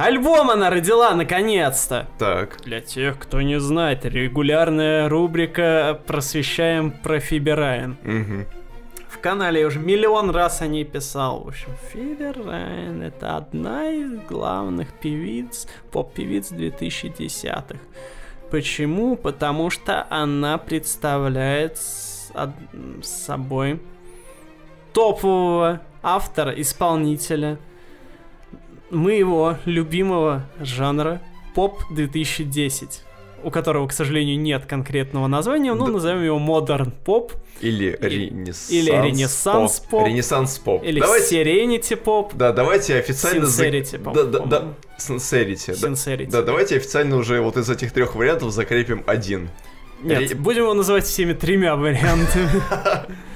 Альбом 0.00 0.48
она 0.50 0.70
родила, 0.70 1.14
наконец-то! 1.14 2.08
Так. 2.18 2.62
Для 2.64 2.80
тех, 2.80 3.18
кто 3.18 3.42
не 3.42 3.60
знает, 3.60 4.06
регулярная 4.06 5.10
рубрика 5.10 6.00
«Просвещаем 6.06 6.90
про 6.90 7.20
Фиби 7.20 7.50
Райан». 7.50 7.98
Угу. 8.02 8.46
В 9.10 9.18
канале 9.18 9.60
я 9.60 9.66
уже 9.66 9.78
миллион 9.78 10.30
раз 10.30 10.62
о 10.62 10.68
ней 10.68 10.84
писал. 10.86 11.40
В 11.44 11.48
общем, 11.48 11.68
Райан— 12.46 13.02
это 13.02 13.36
одна 13.36 13.90
из 13.90 14.12
главных 14.26 14.90
певиц, 14.94 15.68
поп-певиц 15.92 16.50
2010-х. 16.50 17.78
Почему? 18.50 19.16
Потому 19.16 19.68
что 19.68 20.06
она 20.08 20.56
представляет 20.56 21.76
с, 21.76 22.32
од... 22.34 22.52
собой 23.04 23.82
топового 24.94 25.82
автора, 26.02 26.52
исполнителя— 26.52 27.58
моего 28.90 29.56
любимого 29.64 30.46
жанра 30.60 31.20
поп 31.54 31.82
2010 31.90 33.04
у 33.42 33.50
которого, 33.50 33.88
к 33.88 33.92
сожалению, 33.92 34.38
нет 34.38 34.66
конкретного 34.66 35.26
названия, 35.26 35.74
но 35.74 35.86
да. 35.86 35.92
назовем 35.92 36.24
его 36.24 36.38
модерн 36.38 36.90
поп. 36.90 37.32
Или 37.60 37.96
ренессанс 38.00 38.70
Или 38.70 38.90
ренессанс 38.90 39.80
поп. 39.80 40.06
Ренессанс 40.06 40.58
поп. 40.58 40.84
Или 40.84 41.00
давайте... 41.00 41.26
серенити 41.26 41.94
поп. 41.94 42.34
Да, 42.34 42.52
давайте 42.52 42.96
официально... 42.96 43.44
Sincerity 43.44 43.98
поп. 43.98 44.14
Да, 44.14 44.24
да, 44.24 44.38
да. 44.40 44.74
Sincerity. 44.98 46.26
Да, 46.26 46.40
да, 46.40 46.42
давайте 46.42 46.76
официально 46.76 47.16
уже 47.16 47.40
вот 47.40 47.56
из 47.56 47.68
этих 47.68 47.92
трех 47.92 48.14
вариантов 48.14 48.52
закрепим 48.52 49.04
один. 49.06 49.50
Нет, 50.02 50.30
Ре... 50.30 50.36
будем 50.36 50.62
его 50.62 50.74
называть 50.74 51.04
всеми 51.04 51.32
тремя 51.32 51.76
вариантами. 51.76 52.62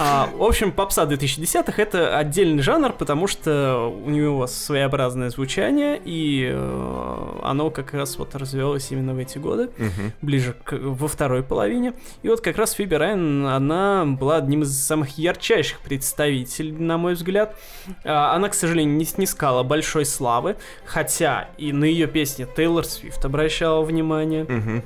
А, 0.00 0.30
в 0.32 0.42
общем, 0.42 0.70
попса 0.70 1.04
2010-х 1.06 1.82
это 1.82 2.16
отдельный 2.16 2.62
жанр, 2.62 2.92
потому 2.92 3.26
что 3.26 3.92
у 4.04 4.10
него 4.10 4.46
своеобразное 4.46 5.30
звучание, 5.30 6.00
и 6.04 6.48
э, 6.52 7.40
оно 7.42 7.70
как 7.70 7.92
раз 7.94 8.16
вот 8.16 8.34
развивалось 8.36 8.92
именно 8.92 9.12
в 9.12 9.18
эти 9.18 9.38
годы, 9.38 9.64
угу. 9.64 10.12
ближе 10.22 10.54
к, 10.64 10.72
во 10.78 11.08
второй 11.08 11.42
половине. 11.42 11.94
И 12.22 12.28
вот 12.28 12.40
как 12.40 12.58
раз 12.58 12.72
Фиби 12.72 12.94
Райан, 12.94 13.46
она 13.46 14.04
была 14.04 14.36
одним 14.36 14.62
из 14.62 14.78
самых 14.78 15.18
ярчайших 15.18 15.80
представителей, 15.80 16.70
на 16.70 16.96
мой 16.96 17.14
взгляд. 17.14 17.56
А, 18.04 18.34
она, 18.36 18.48
к 18.48 18.54
сожалению, 18.54 18.96
не 18.96 19.04
снискала 19.04 19.64
большой 19.64 20.04
славы, 20.04 20.56
хотя 20.84 21.48
и 21.58 21.72
на 21.72 21.84
ее 21.84 22.06
песни 22.06 22.46
Тейлор 22.56 22.84
Свифт 22.84 23.24
обращала 23.24 23.82
внимание. 23.82 24.44
Угу 24.44 24.82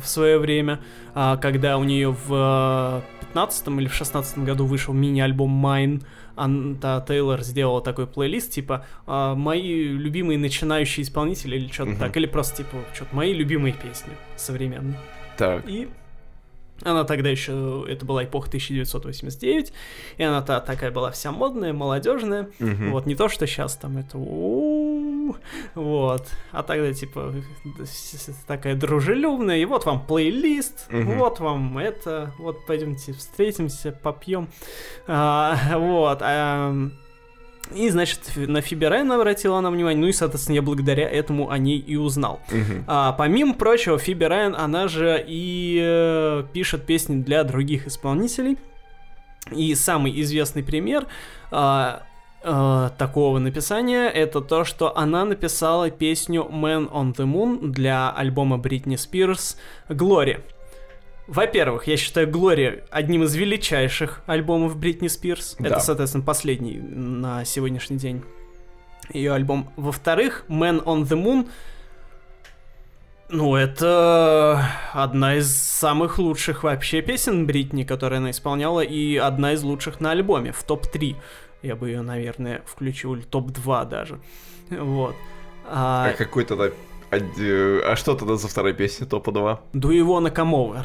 в 0.00 0.06
свое 0.06 0.38
время, 0.38 0.80
а, 1.14 1.38
когда 1.38 1.78
у 1.78 1.84
нее 1.84 2.14
в 2.26 3.02
15 3.34 3.68
или 3.68 3.88
в 3.88 3.94
16 3.94 4.38
году 4.38 4.66
вышел 4.66 4.94
мини-альбом 4.94 5.64
Mine, 5.64 6.02
Анта 6.36 7.04
Тейлор 7.06 7.42
сделала 7.42 7.80
такой 7.80 8.06
плейлист, 8.06 8.52
типа 8.52 8.84
а, 9.06 9.34
мои 9.34 9.84
любимые 9.84 10.38
начинающие 10.38 11.04
исполнители 11.04 11.56
или 11.56 11.68
что-то 11.70 11.92
uh-huh. 11.92 11.98
так, 11.98 12.16
или 12.16 12.26
просто 12.26 12.58
типа 12.58 12.76
что-то 12.94 13.14
мои 13.16 13.32
любимые 13.32 13.74
песни 13.74 14.12
современные. 14.36 14.98
Так. 15.36 15.68
И 15.68 15.88
она 16.82 17.04
тогда 17.04 17.30
еще, 17.30 17.86
это 17.88 18.04
была 18.04 18.24
эпоха 18.24 18.48
1989, 18.48 19.72
и 20.18 20.22
она 20.22 20.42
та, 20.42 20.60
такая 20.60 20.90
была 20.90 21.10
вся 21.10 21.32
модная, 21.32 21.72
молодежная. 21.72 22.50
Угу. 22.60 22.90
Вот, 22.90 23.06
не 23.06 23.14
то, 23.14 23.28
что 23.28 23.46
сейчас 23.46 23.76
там 23.76 23.96
это 23.96 24.18
вот. 25.74 26.28
А 26.52 26.62
тогда, 26.62 26.92
типа, 26.92 27.34
такая 28.46 28.74
дружелюбная, 28.74 29.58
и 29.58 29.64
вот 29.64 29.84
вам 29.86 30.04
плейлист, 30.06 30.88
угу. 30.90 31.12
вот 31.12 31.40
вам 31.40 31.78
это, 31.78 32.32
вот 32.38 32.66
пойдемте 32.66 33.12
встретимся, 33.12 33.92
попьем. 33.92 34.48
А, 35.06 35.56
вот. 35.78 36.18
А, 36.22 36.74
и, 37.74 37.88
значит, 37.90 38.20
на 38.36 38.60
Фиберен 38.60 39.10
обратила 39.10 39.58
она 39.58 39.70
внимание, 39.70 40.00
ну 40.00 40.06
и, 40.06 40.12
соответственно, 40.12 40.56
я 40.56 40.62
благодаря 40.62 41.08
этому 41.08 41.50
о 41.50 41.58
ней 41.58 41.78
и 41.78 41.96
узнал. 41.96 42.40
Uh-huh. 42.48 42.84
А, 42.86 43.12
помимо 43.12 43.54
прочего, 43.54 43.98
Фиби 43.98 44.24
Райан, 44.24 44.54
она 44.54 44.86
же 44.86 45.24
и 45.26 45.80
э, 45.82 46.44
пишет 46.52 46.86
песни 46.86 47.22
для 47.22 47.42
других 47.42 47.86
исполнителей. 47.88 48.56
И 49.50 49.74
самый 49.74 50.20
известный 50.22 50.62
пример 50.62 51.06
э, 51.50 51.98
э, 52.46 52.90
такого 52.96 53.38
написания 53.38 54.08
это 54.08 54.40
то, 54.40 54.64
что 54.64 54.96
она 54.96 55.24
написала 55.24 55.90
песню 55.90 56.48
Man 56.50 56.90
on 56.90 57.14
the 57.14 57.26
Moon 57.26 57.68
для 57.68 58.10
альбома 58.10 58.56
Бритни 58.56 58.96
Спирс 58.96 59.58
«Glory». 59.88 60.40
Во-первых, 61.26 61.88
я 61.88 61.96
считаю 61.96 62.30
Глори 62.30 62.84
одним 62.90 63.24
из 63.24 63.34
величайших 63.34 64.22
альбомов 64.26 64.76
Бритни 64.76 65.08
Спирс. 65.08 65.56
Да. 65.58 65.68
Это, 65.68 65.80
соответственно, 65.80 66.24
последний 66.24 66.78
на 66.78 67.44
сегодняшний 67.44 67.96
день 67.96 68.22
ее 69.12 69.32
альбом. 69.32 69.70
Во-вторых, 69.76 70.44
Man 70.48 70.84
on 70.84 71.02
the 71.02 71.20
Moon 71.20 71.48
ну, 73.28 73.56
это 73.56 74.64
одна 74.92 75.34
из 75.34 75.52
самых 75.52 76.18
лучших 76.18 76.62
вообще 76.62 77.02
песен 77.02 77.44
Бритни, 77.44 77.82
которые 77.82 78.18
она 78.18 78.30
исполняла, 78.30 78.82
и 78.82 79.16
одна 79.16 79.54
из 79.54 79.64
лучших 79.64 80.00
на 80.00 80.12
альбоме, 80.12 80.52
в 80.52 80.62
топ-3. 80.62 81.16
Я 81.66 81.76
бы 81.76 81.88
ее, 81.90 82.02
наверное, 82.02 82.62
включил, 82.66 83.14
или 83.14 83.22
топ-2 83.22 83.88
даже. 83.88 84.20
Вот. 84.70 85.14
А, 85.64 86.10
а 86.10 86.12
какой 86.12 86.44
тогда... 86.44 86.70
А, 87.10 87.16
а 87.92 87.96
что 87.96 88.14
тогда 88.14 88.36
за 88.36 88.48
вторая 88.48 88.72
песня 88.72 89.06
топа-2? 89.06 89.58
Do 89.74 89.90
you 89.90 90.06
wanna 90.06 90.32
come 90.32 90.52
over? 90.52 90.84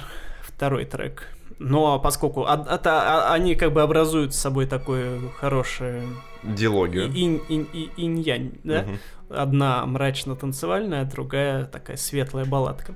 второй 0.61 0.85
трек. 0.85 1.27
Но 1.57 1.99
поскольку 1.99 2.45
а, 2.45 2.53
это, 2.69 3.01
а, 3.01 3.33
они 3.33 3.55
как 3.55 3.73
бы 3.73 3.81
образуют 3.81 4.35
с 4.35 4.37
собой 4.37 4.67
такое 4.67 5.19
хорошее... 5.37 6.03
Диалогию. 6.43 7.07
Инь, 7.07 7.41
инь, 7.49 7.67
инь, 7.73 7.89
инь-янь, 7.97 8.51
да? 8.63 8.81
Угу. 8.81 9.35
Одна 9.37 9.83
мрачно-танцевальная, 9.87 11.05
другая 11.05 11.65
такая 11.65 11.97
светлая 11.97 12.45
балладка. 12.45 12.93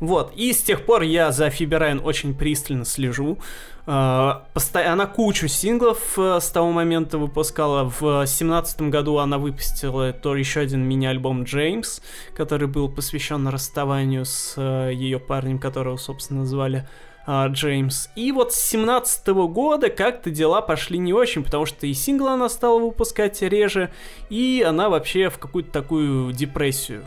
Вот, 0.00 0.32
и 0.34 0.52
с 0.52 0.62
тех 0.62 0.86
пор 0.86 1.02
я 1.02 1.30
за 1.30 1.50
Фиби 1.50 1.76
очень 2.02 2.34
пристально 2.34 2.84
слежу. 2.84 3.38
Uh, 3.86 4.42
она 4.74 5.06
кучу 5.06 5.48
синглов 5.48 6.16
uh, 6.16 6.40
с 6.40 6.50
того 6.50 6.70
момента 6.70 7.18
выпускала. 7.18 7.92
В 7.98 8.26
семнадцатом 8.26 8.90
году 8.90 9.18
она 9.18 9.38
выпустила 9.38 10.12
то 10.12 10.36
еще 10.36 10.60
один 10.60 10.82
мини-альбом 10.82 11.44
Джеймс, 11.44 12.00
который 12.36 12.68
был 12.68 12.88
посвящен 12.88 13.48
расставанию 13.48 14.24
с 14.24 14.54
uh, 14.56 14.94
ее 14.94 15.18
парнем, 15.18 15.58
которого, 15.58 15.96
собственно, 15.96 16.46
звали 16.46 16.88
Джеймс. 17.28 18.08
И 18.16 18.32
вот 18.32 18.52
с 18.52 18.56
17 18.56 19.28
года 19.28 19.90
как-то 19.90 20.30
дела 20.30 20.62
пошли 20.62 20.98
не 20.98 21.12
очень, 21.12 21.44
потому 21.44 21.66
что 21.66 21.86
и 21.86 21.92
сингл 21.92 22.28
она 22.28 22.48
стала 22.48 22.80
выпускать 22.80 23.40
реже, 23.42 23.90
и 24.30 24.64
она 24.66 24.88
вообще 24.88 25.28
в 25.28 25.38
какую-то 25.38 25.70
такую 25.70 26.32
депрессию 26.32 27.04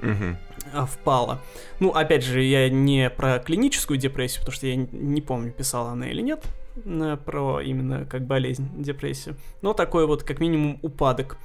угу 0.00 0.36
а, 0.36 0.47
впала. 0.86 1.40
Ну, 1.80 1.90
опять 1.90 2.24
же, 2.24 2.42
я 2.42 2.68
не 2.68 3.10
про 3.10 3.38
клиническую 3.38 3.98
депрессию, 3.98 4.40
потому 4.40 4.54
что 4.54 4.66
я 4.66 4.76
не 4.76 5.20
помню, 5.20 5.52
писала 5.52 5.90
она 5.90 6.08
или 6.08 6.22
нет, 6.22 6.44
про 7.24 7.60
именно 7.60 8.04
как 8.06 8.26
болезнь, 8.26 8.68
депрессию. 8.76 9.36
Но 9.62 9.72
такой 9.74 10.06
вот, 10.06 10.22
как 10.22 10.40
минимум, 10.40 10.78
упадок 10.82 11.38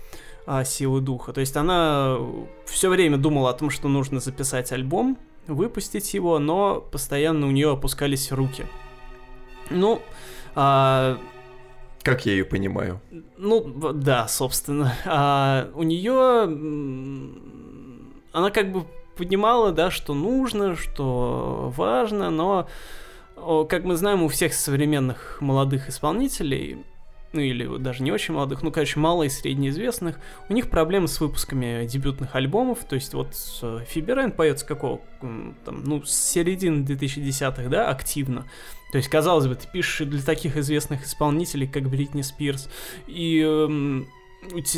а, 0.46 0.64
силы 0.64 1.02
духа. 1.02 1.34
То 1.34 1.42
есть 1.42 1.56
она 1.56 2.18
все 2.66 2.90
время 2.90 3.18
думала 3.18 3.52
о 3.52 3.54
том, 3.54 3.70
что 3.70 3.88
нужно 3.88 4.20
записать 4.20 4.72
альбом, 4.72 5.18
выпустить 5.48 6.14
его, 6.14 6.40
но 6.40 6.82
постоянно 6.82 7.48
у 7.48 7.52
нее 7.52 7.72
опускались 7.72 8.32
руки. 8.32 8.66
Ну, 9.70 10.02
а... 10.56 11.18
как 12.02 12.26
я 12.26 12.34
ее 12.34 12.46
понимаю? 12.46 13.00
Ну, 13.38 13.94
да, 13.94 14.28
собственно. 14.28 14.94
А, 15.06 15.70
у 15.74 15.84
нее 15.84 16.44
она 18.34 18.50
как 18.50 18.72
бы 18.72 18.86
понимала, 19.16 19.72
да, 19.72 19.92
что 19.92 20.14
нужно, 20.14 20.76
что 20.76 21.72
важно, 21.76 22.30
но, 22.30 22.68
как 23.70 23.84
мы 23.84 23.96
знаем, 23.96 24.24
у 24.24 24.28
всех 24.28 24.54
современных 24.54 25.38
молодых 25.42 25.90
исполнителей 25.90 26.84
ну 27.34 27.42
или 27.42 27.78
даже 27.80 28.04
не 28.04 28.12
очень 28.12 28.36
молодых, 28.36 28.62
ну, 28.62 28.72
короче, 28.72 29.00
мало 29.00 29.24
и 29.24 29.30
среднеизвестных, 29.30 30.20
у 30.50 30.54
них 30.54 30.70
проблемы 30.70 31.08
с 31.08 31.20
выпусками 31.20 31.86
дебютных 31.86 32.36
альбомов, 32.36 32.86
то 32.86 32.96
есть 32.96 33.14
вот 33.16 33.36
Фиби 33.88 34.12
Райн 34.12 34.32
поет 34.32 34.60
с 34.60 34.64
какого, 34.64 35.02
там, 35.20 35.84
ну, 35.84 36.04
с 36.04 36.12
середины 36.12 36.84
2010-х, 36.84 37.70
да, 37.70 37.90
активно, 37.90 38.46
то 38.92 38.98
есть, 38.98 39.10
казалось 39.10 39.48
бы, 39.48 39.56
ты 39.56 39.68
пишешь 39.68 40.08
для 40.08 40.22
таких 40.22 40.56
известных 40.56 41.06
исполнителей, 41.06 41.68
как 41.68 41.90
Бритни 41.90 42.22
Спирс, 42.22 42.70
и 43.08 43.42
эм, 43.42 44.08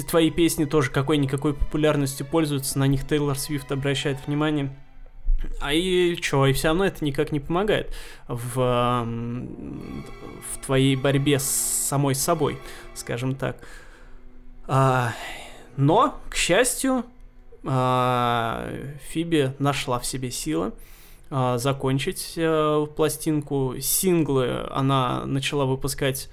твои 0.07 0.31
песни 0.31 0.65
тоже 0.65 0.91
какой-никакой 0.91 1.53
популярностью 1.53 2.25
пользуются, 2.25 2.79
на 2.79 2.87
них 2.87 3.07
Тейлор 3.07 3.37
Свифт 3.37 3.71
обращает 3.71 4.17
внимание, 4.25 4.75
а 5.59 5.73
и 5.73 6.15
чё, 6.15 6.45
и 6.45 6.53
все 6.53 6.69
равно 6.69 6.85
это 6.85 7.03
никак 7.03 7.31
не 7.31 7.39
помогает 7.39 7.93
в, 8.27 9.05
в 9.05 10.65
твоей 10.65 10.95
борьбе 10.95 11.39
с 11.39 11.45
самой 11.45 12.15
собой, 12.15 12.57
скажем 12.93 13.35
так. 13.35 13.57
А, 14.67 15.13
но, 15.77 16.19
к 16.29 16.35
счастью, 16.35 17.05
а, 17.63 18.69
Фиби 19.09 19.53
нашла 19.59 19.99
в 19.99 20.05
себе 20.05 20.31
силы 20.31 20.73
а, 21.29 21.57
закончить 21.57 22.35
а, 22.37 22.85
пластинку. 22.85 23.75
Синглы 23.79 24.67
она 24.71 25.25
начала 25.25 25.65
выпускать 25.65 26.29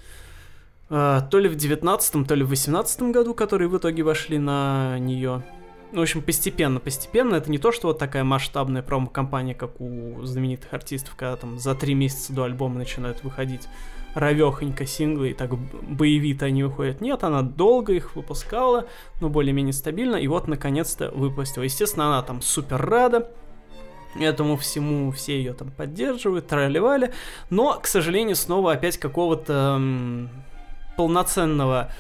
то 0.93 1.39
ли 1.39 1.49
в 1.49 1.57
19 1.57 2.27
то 2.29 2.35
ли 2.35 2.45
в 2.45 2.51
18 2.51 3.03
году, 3.05 3.33
которые 3.33 3.69
в 3.69 3.79
итоге 3.79 4.03
вошли 4.03 4.37
на 4.39 4.99
нее. 4.99 5.43
Ну, 5.93 6.01
в 6.01 6.03
общем, 6.03 6.21
постепенно, 6.21 6.81
постепенно. 6.81 7.37
Это 7.37 7.51
не 7.51 7.57
то, 7.57 7.73
что 7.73 7.89
вот 7.89 7.99
такая 7.99 8.25
масштабная 8.25 8.83
промо-компания, 8.83 9.55
как 9.55 9.81
у 9.81 10.23
знаменитых 10.23 10.73
артистов, 10.73 11.15
когда 11.17 11.37
там 11.37 11.59
за 11.59 11.75
три 11.75 11.95
месяца 11.95 12.35
до 12.35 12.45
альбома 12.45 12.77
начинают 12.77 13.25
выходить 13.25 13.69
ровехонько 14.15 14.85
синглы, 14.85 15.31
и 15.31 15.35
так 15.35 15.55
боевито 15.57 16.45
они 16.45 16.63
выходят. 16.63 17.01
Нет, 17.01 17.25
она 17.25 17.41
долго 17.41 17.95
их 17.95 18.15
выпускала, 18.15 18.87
но 19.23 19.31
более-менее 19.31 19.73
стабильно, 19.73 20.17
и 20.17 20.29
вот, 20.29 20.47
наконец-то, 20.47 21.11
выпустила. 21.11 21.63
Естественно, 21.63 22.09
она 22.09 22.23
там 22.23 22.43
супер 22.43 22.77
рада, 22.85 23.31
этому 24.21 24.59
всему 24.59 25.11
все 25.13 25.39
ее 25.39 25.55
там 25.55 25.71
поддерживают, 25.71 26.47
тролливали, 26.47 27.13
но, 27.49 27.79
к 27.81 27.87
сожалению, 27.87 28.37
снова 28.37 28.73
опять 28.73 28.99
какого-то 28.99 30.29
полноценного 30.97 31.91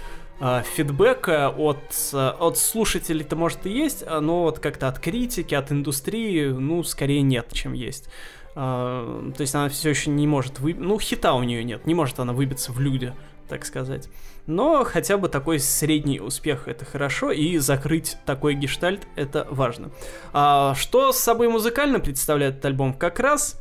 э, 0.40 0.62
фидбэка 0.74 1.50
от, 1.50 1.82
э, 2.12 2.28
от 2.38 2.58
слушателей-то 2.58 3.36
может 3.36 3.66
и 3.66 3.70
есть, 3.70 4.04
но 4.06 4.42
вот 4.42 4.58
как-то 4.58 4.88
от 4.88 4.98
критики, 4.98 5.54
от 5.54 5.72
индустрии, 5.72 6.46
ну, 6.46 6.82
скорее 6.82 7.22
нет, 7.22 7.48
чем 7.52 7.72
есть. 7.72 8.08
То 8.54 9.34
есть 9.38 9.54
она 9.54 9.70
все 9.70 9.88
еще 9.88 10.10
не 10.10 10.26
может 10.26 10.60
вы... 10.60 10.74
Ну, 10.74 10.98
хита 10.98 11.32
у 11.32 11.42
нее 11.42 11.64
нет, 11.64 11.86
не 11.86 11.94
может 11.94 12.20
она 12.20 12.34
выбиться 12.34 12.70
в 12.70 12.80
люди, 12.80 13.14
так 13.48 13.64
сказать. 13.64 14.10
Но 14.46 14.84
хотя 14.84 15.18
бы 15.18 15.28
такой 15.28 15.58
средний 15.60 16.20
успех 16.20 16.66
это 16.66 16.84
хорошо, 16.84 17.30
и 17.30 17.58
закрыть 17.58 18.16
такой 18.26 18.54
гештальт 18.54 19.06
это 19.14 19.46
важно. 19.50 19.90
А 20.32 20.74
что 20.74 21.12
с 21.12 21.18
собой 21.18 21.48
музыкально 21.48 22.00
представляет 22.00 22.54
этот 22.54 22.66
альбом? 22.66 22.92
Как 22.94 23.20
раз 23.20 23.60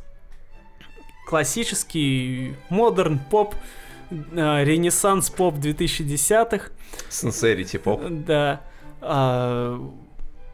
классический 1.28 2.56
модерн 2.68 3.20
поп, 3.30 3.54
а, 3.54 3.58
ренессанс 4.32 5.30
поп 5.30 5.56
2010-х. 5.56 6.70
Sincerity 7.10 7.78
поп. 7.78 8.02
Да. 8.10 8.62
А, 9.00 9.80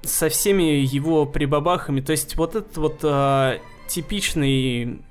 со 0.02 0.28
всеми 0.28 0.84
его 0.84 1.26
прибабахами. 1.26 2.00
То 2.00 2.12
есть 2.12 2.36
вот 2.36 2.54
этот 2.56 2.76
вот 2.76 3.00
а, 3.02 3.58
типичный 3.88 5.02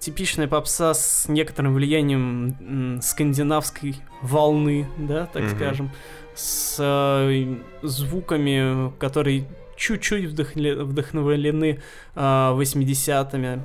типичная 0.00 0.48
попса 0.48 0.94
с 0.94 1.28
некоторым 1.28 1.74
влиянием 1.74 3.00
скандинавской 3.02 3.96
волны, 4.22 4.88
да, 4.96 5.26
так 5.26 5.42
mm-hmm. 5.42 5.56
скажем, 5.56 5.90
с 6.34 6.76
э, 6.78 7.56
звуками, 7.82 8.92
которые 8.98 9.46
чуть-чуть 9.76 10.24
вдохли, 10.26 10.72
вдохновлены 10.72 11.80
э, 12.14 12.18
80-ми, 12.18 13.62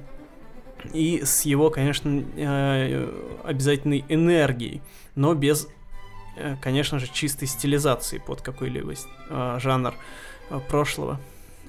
и 0.94 1.24
с 1.24 1.42
его, 1.44 1.70
конечно, 1.70 2.24
э, 2.36 3.40
обязательной 3.44 4.06
энергией, 4.10 4.82
но 5.16 5.34
без, 5.34 5.68
э, 6.38 6.56
конечно 6.62 7.00
же, 7.00 7.08
чистой 7.12 7.48
стилизации 7.48 8.18
под 8.18 8.42
какой-либо 8.42 8.94
э, 8.94 9.58
жанр 9.60 9.94
прошлого. 10.70 11.20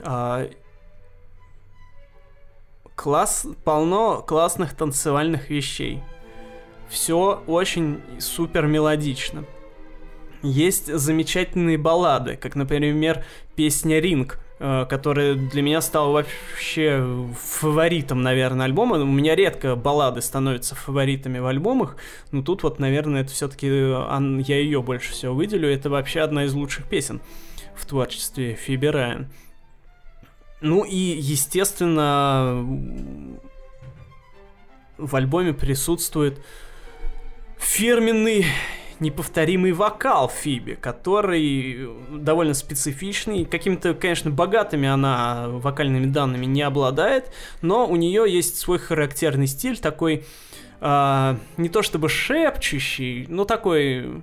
А, 0.02 0.48
класс, 2.94 3.46
полно 3.64 4.22
классных 4.22 4.74
танцевальных 4.74 5.50
вещей. 5.50 6.02
Все 6.88 7.42
очень 7.46 8.00
супер 8.20 8.66
мелодично. 8.66 9.44
Есть 10.42 10.92
замечательные 10.92 11.78
баллады, 11.78 12.36
как, 12.36 12.54
например, 12.54 13.24
песня 13.56 13.98
«Ринг», 13.98 14.38
э, 14.58 14.86
которая 14.88 15.34
для 15.34 15.62
меня 15.62 15.80
стала 15.80 16.12
вообще 16.12 17.06
фаворитом, 17.38 18.22
наверное, 18.22 18.66
альбома. 18.66 18.96
У 18.98 19.06
меня 19.06 19.34
редко 19.34 19.76
баллады 19.76 20.22
становятся 20.22 20.74
фаворитами 20.74 21.38
в 21.38 21.46
альбомах, 21.46 21.96
но 22.32 22.42
тут 22.42 22.62
вот, 22.62 22.78
наверное, 22.78 23.22
это 23.22 23.32
все-таки 23.32 23.66
я 23.66 24.58
ее 24.58 24.82
больше 24.82 25.12
всего 25.12 25.34
выделю. 25.34 25.68
Это 25.68 25.90
вообще 25.90 26.20
одна 26.20 26.44
из 26.44 26.54
лучших 26.54 26.86
песен 26.86 27.20
в 27.74 27.86
творчестве 27.86 28.54
Фиби. 28.54 29.26
Ну 30.60 30.84
и, 30.84 30.96
естественно, 30.96 32.64
в 34.96 35.14
альбоме 35.14 35.52
присутствует 35.52 36.40
фирменный 37.58 38.46
неповторимый 39.00 39.72
вокал 39.72 40.28
Фиби, 40.28 40.74
который 40.74 41.88
довольно 42.10 42.54
специфичный. 42.54 43.44
Какими-то, 43.44 43.94
конечно, 43.94 44.30
богатыми 44.30 44.88
она 44.88 45.48
вокальными 45.48 46.06
данными 46.06 46.46
не 46.46 46.62
обладает, 46.62 47.30
но 47.62 47.86
у 47.86 47.96
нее 47.96 48.24
есть 48.28 48.58
свой 48.58 48.78
характерный 48.78 49.46
стиль, 49.46 49.78
такой 49.78 50.24
э, 50.80 51.36
не 51.56 51.68
то 51.68 51.82
чтобы 51.82 52.08
шепчущий, 52.08 53.26
но 53.28 53.44
такой 53.44 54.22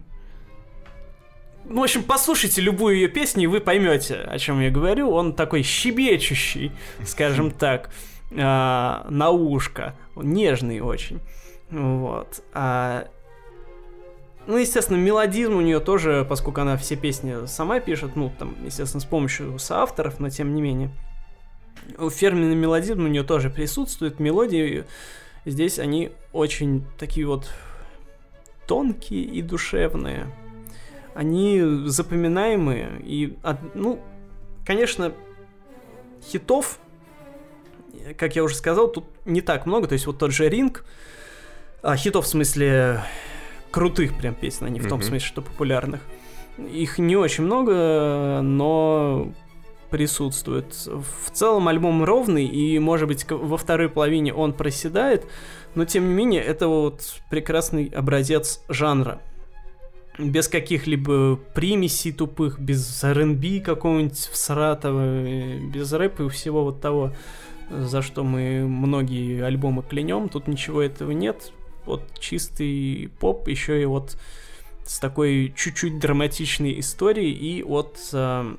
ну, 1.65 1.79
в 1.79 1.83
общем, 1.83 2.03
послушайте 2.03 2.61
любую 2.61 2.95
ее 2.95 3.07
песню, 3.07 3.43
и 3.43 3.47
вы 3.47 3.61
поймете, 3.61 4.15
о 4.15 4.37
чем 4.37 4.59
я 4.59 4.69
говорю. 4.69 5.09
Он 5.11 5.33
такой 5.33 5.63
щебечущий, 5.63 6.73
скажем 7.05 7.51
так, 7.59 7.89
э, 8.31 8.35
на 8.35 9.29
ушко. 9.29 9.95
нежный 10.15 10.81
очень. 10.81 11.21
Вот. 11.69 12.43
А... 12.53 13.07
Ну, 14.45 14.57
естественно, 14.57 14.97
мелодизм 14.97 15.55
у 15.55 15.61
нее 15.61 15.79
тоже, 15.79 16.25
поскольку 16.27 16.61
она 16.61 16.75
все 16.77 16.95
песни 16.95 17.45
сама 17.45 17.79
пишет, 17.79 18.15
ну, 18.15 18.31
там, 18.37 18.55
естественно, 18.65 19.01
с 19.01 19.05
помощью 19.05 19.57
соавторов, 19.57 20.19
но 20.19 20.29
тем 20.29 20.53
не 20.53 20.61
менее. 20.61 20.91
Фирменный 21.97 22.55
мелодизм 22.55 23.05
у 23.05 23.07
нее 23.07 23.23
тоже 23.23 23.49
присутствует, 23.49 24.19
мелодии 24.19 24.85
здесь 25.45 25.79
они 25.79 26.11
очень 26.31 26.85
такие 26.97 27.27
вот 27.27 27.51
тонкие 28.67 29.23
и 29.23 29.41
душевные 29.41 30.27
они 31.13 31.61
запоминаемые. 31.85 33.01
И, 33.03 33.37
ну, 33.73 33.99
конечно, 34.65 35.13
хитов, 36.23 36.79
как 38.17 38.35
я 38.35 38.43
уже 38.43 38.55
сказал, 38.55 38.87
тут 38.87 39.05
не 39.25 39.41
так 39.41 39.65
много. 39.65 39.87
То 39.87 39.93
есть 39.93 40.07
вот 40.07 40.17
тот 40.17 40.31
же 40.31 40.49
Ринг, 40.49 40.85
а, 41.81 41.95
хитов 41.95 42.25
в 42.25 42.27
смысле 42.27 43.03
крутых 43.73 44.15
прям 44.15 44.35
песен, 44.35 44.67
а 44.67 44.69
не 44.69 44.79
в 44.79 44.87
том 44.87 44.99
mm-hmm. 44.99 45.03
смысле, 45.03 45.27
что 45.27 45.41
популярных. 45.41 46.01
Их 46.57 46.99
не 46.99 47.17
очень 47.17 47.43
много, 47.43 48.41
но 48.43 49.31
присутствует. 49.89 50.73
В 50.85 51.31
целом 51.31 51.67
альбом 51.67 52.03
ровный, 52.03 52.45
и, 52.45 52.79
может 52.79 53.07
быть, 53.07 53.25
во 53.29 53.57
второй 53.57 53.89
половине 53.89 54.33
он 54.33 54.53
проседает, 54.53 55.25
но, 55.75 55.85
тем 55.85 56.07
не 56.07 56.13
менее, 56.13 56.41
это 56.41 56.67
вот 56.67 57.01
прекрасный 57.29 57.87
образец 57.87 58.61
жанра 58.69 59.19
без 60.19 60.47
каких-либо 60.47 61.39
примесей 61.55 62.11
тупых, 62.11 62.59
без 62.59 63.03
R&B 63.03 63.61
какого-нибудь 63.61 64.17
всратого, 64.17 65.59
без 65.59 65.91
рэпа 65.91 66.23
и 66.23 66.29
всего 66.29 66.63
вот 66.63 66.81
того, 66.81 67.13
за 67.71 68.01
что 68.03 68.23
мы 68.23 68.67
многие 68.67 69.43
альбомы 69.43 69.81
клянем. 69.81 70.29
Тут 70.29 70.47
ничего 70.47 70.81
этого 70.81 71.11
нет. 71.11 71.51
Вот 71.85 72.01
чистый 72.19 73.09
поп, 73.19 73.47
еще 73.47 73.81
и 73.81 73.85
вот 73.85 74.17
с 74.85 74.99
такой 74.99 75.53
чуть-чуть 75.55 75.99
драматичной 75.99 76.79
историей 76.79 77.31
и 77.31 77.63
вот 77.63 77.97
э, 78.11 78.55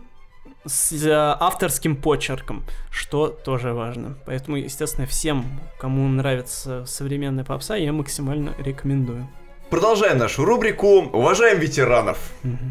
с 0.66 0.92
э, 0.92 1.10
авторским 1.12 1.96
почерком, 1.96 2.64
что 2.90 3.28
тоже 3.28 3.72
важно. 3.72 4.16
Поэтому, 4.26 4.56
естественно, 4.56 5.06
всем, 5.06 5.60
кому 5.78 6.08
нравится 6.08 6.84
современная 6.86 7.44
попса, 7.44 7.76
я 7.76 7.92
максимально 7.92 8.54
рекомендую. 8.58 9.28
Продолжаем 9.70 10.18
нашу 10.18 10.44
рубрику 10.44 11.00
«Уважаем 11.00 11.58
ветеранов». 11.58 12.18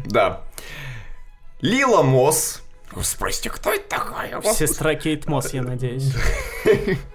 Да. 0.06 0.42
Лила 1.60 2.02
Мосс. 2.02 2.62
Спросите, 3.02 3.50
кто 3.50 3.72
это 3.72 3.88
такая? 3.88 4.40
Сестра 4.42 4.94
Кейт 4.94 5.26
Мосс, 5.26 5.52
я 5.52 5.62
надеюсь. 5.62 6.14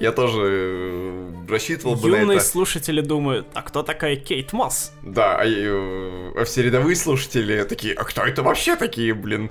Я 0.00 0.12
тоже 0.12 0.40
э, 0.42 1.32
рассчитывал 1.48 1.94
бы 1.94 2.08
на 2.08 2.16
Юные 2.16 2.38
это. 2.38 2.46
слушатели 2.46 3.00
думают, 3.00 3.46
а 3.54 3.62
кто 3.62 3.82
такая 3.82 4.16
Кейт 4.16 4.52
Мосс? 4.52 4.92
Да, 5.02 5.36
а, 5.38 5.44
э, 5.44 6.32
а 6.36 6.44
все 6.44 6.62
рядовые 6.62 6.96
слушатели 6.96 7.62
такие, 7.62 7.94
а 7.94 8.04
кто 8.04 8.22
это 8.22 8.42
вообще 8.42 8.76
такие, 8.76 9.14
блин? 9.14 9.50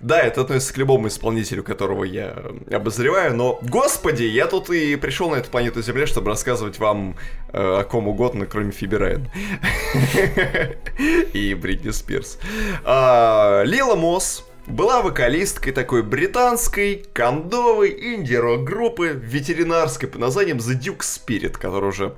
Да, 0.00 0.18
это 0.18 0.40
относится 0.40 0.72
к 0.72 0.78
любому 0.78 1.08
исполнителю, 1.08 1.62
которого 1.62 2.04
я 2.04 2.34
обозреваю, 2.70 3.36
но, 3.36 3.58
господи, 3.62 4.22
я 4.22 4.46
тут 4.46 4.70
и 4.70 4.96
пришел 4.96 5.30
на 5.30 5.36
эту 5.36 5.50
планету 5.50 5.82
Земля, 5.82 6.06
чтобы 6.06 6.30
рассказывать 6.30 6.78
вам 6.78 7.16
э, 7.52 7.80
о 7.80 7.84
ком 7.84 8.08
угодно, 8.08 8.46
кроме 8.46 8.70
Фиби 8.72 8.94
Райан. 8.94 9.28
И 11.34 11.52
Бритни 11.54 11.90
Спирс. 11.90 12.38
А, 12.82 13.62
Лила 13.64 13.94
Мосс 13.94 14.44
была 14.66 15.02
вокалисткой 15.02 15.72
такой 15.72 16.02
британской, 16.02 17.04
кондовой 17.12 18.14
инди-рок 18.14 18.64
группы 18.64 19.08
ветеринарской 19.08 20.08
под 20.08 20.20
названием 20.20 20.58
The 20.58 20.78
Duke 20.78 21.00
Spirit, 21.00 21.52
которая 21.52 21.90
уже 21.90 22.14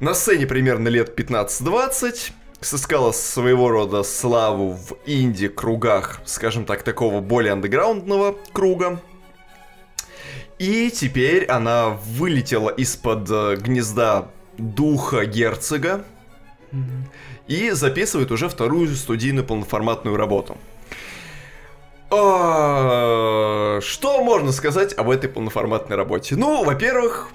на 0.00 0.14
сцене 0.14 0.46
примерно 0.46 0.88
лет 0.88 1.18
15-20 1.18 2.32
сыскала 2.60 3.12
своего 3.12 3.70
рода 3.70 4.02
славу 4.02 4.72
в 4.72 4.96
инди-кругах, 5.06 6.20
скажем 6.24 6.64
так, 6.64 6.82
такого 6.82 7.20
более 7.20 7.52
андеграундного 7.52 8.36
круга. 8.52 9.00
И 10.58 10.90
теперь 10.90 11.44
она 11.46 11.90
вылетела 11.90 12.70
из-под 12.70 13.28
э, 13.30 13.56
гнезда 13.56 14.28
духа 14.58 15.24
герцога 15.24 16.04
и 17.48 17.70
записывает 17.70 18.30
уже 18.30 18.48
вторую 18.48 18.94
студийную 18.94 19.44
полноформатную 19.44 20.16
работу. 20.16 20.56
А, 22.14 23.80
Что 23.80 24.22
можно 24.22 24.52
сказать 24.52 24.92
об 24.92 25.08
этой 25.08 25.30
полноформатной 25.30 25.96
работе? 25.96 26.36
Ну, 26.36 26.62
во-первых, 26.62 27.30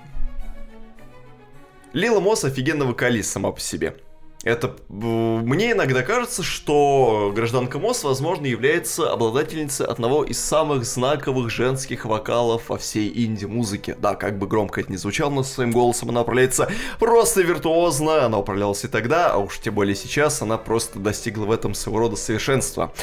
Лила 1.94 2.20
Мосс 2.20 2.44
офигенно 2.44 2.86
вокалист 2.86 3.32
сама 3.32 3.52
по 3.52 3.60
себе. 3.60 3.96
Это 4.44 4.76
мне 4.88 5.72
иногда 5.72 6.04
кажется, 6.04 6.44
что 6.44 7.34
гражданка 7.36 7.80
Мосс, 7.80 8.04
возможно, 8.04 8.46
является 8.46 9.12
обладательницей 9.12 9.88
одного 9.88 10.24
из 10.24 10.40
самых 10.40 10.86
знаковых 10.86 11.50
женских 11.50 12.06
вокалов 12.06 12.70
во 12.70 12.78
всей 12.78 13.12
инди-музыке. 13.26 13.98
Да, 14.00 14.14
как 14.14 14.38
бы 14.38 14.48
громко 14.48 14.82
это 14.82 14.92
ни 14.92 14.96
звучало, 14.96 15.32
но 15.32 15.44
своим 15.44 15.72
голосом 15.72 16.10
она 16.10 16.22
управляется 16.22 16.70
просто 17.00 17.42
виртуозно. 17.42 18.26
Она 18.26 18.38
управлялась 18.38 18.84
и 18.84 18.88
тогда, 18.88 19.34
а 19.34 19.38
уж 19.38 19.58
тем 19.58 19.74
более 19.74 19.96
сейчас, 19.96 20.42
она 20.44 20.58
просто 20.58 21.00
достигла 21.00 21.46
в 21.46 21.52
этом 21.52 21.74
своего 21.74 22.00
рода 22.00 22.16
совершенства. 22.16 22.94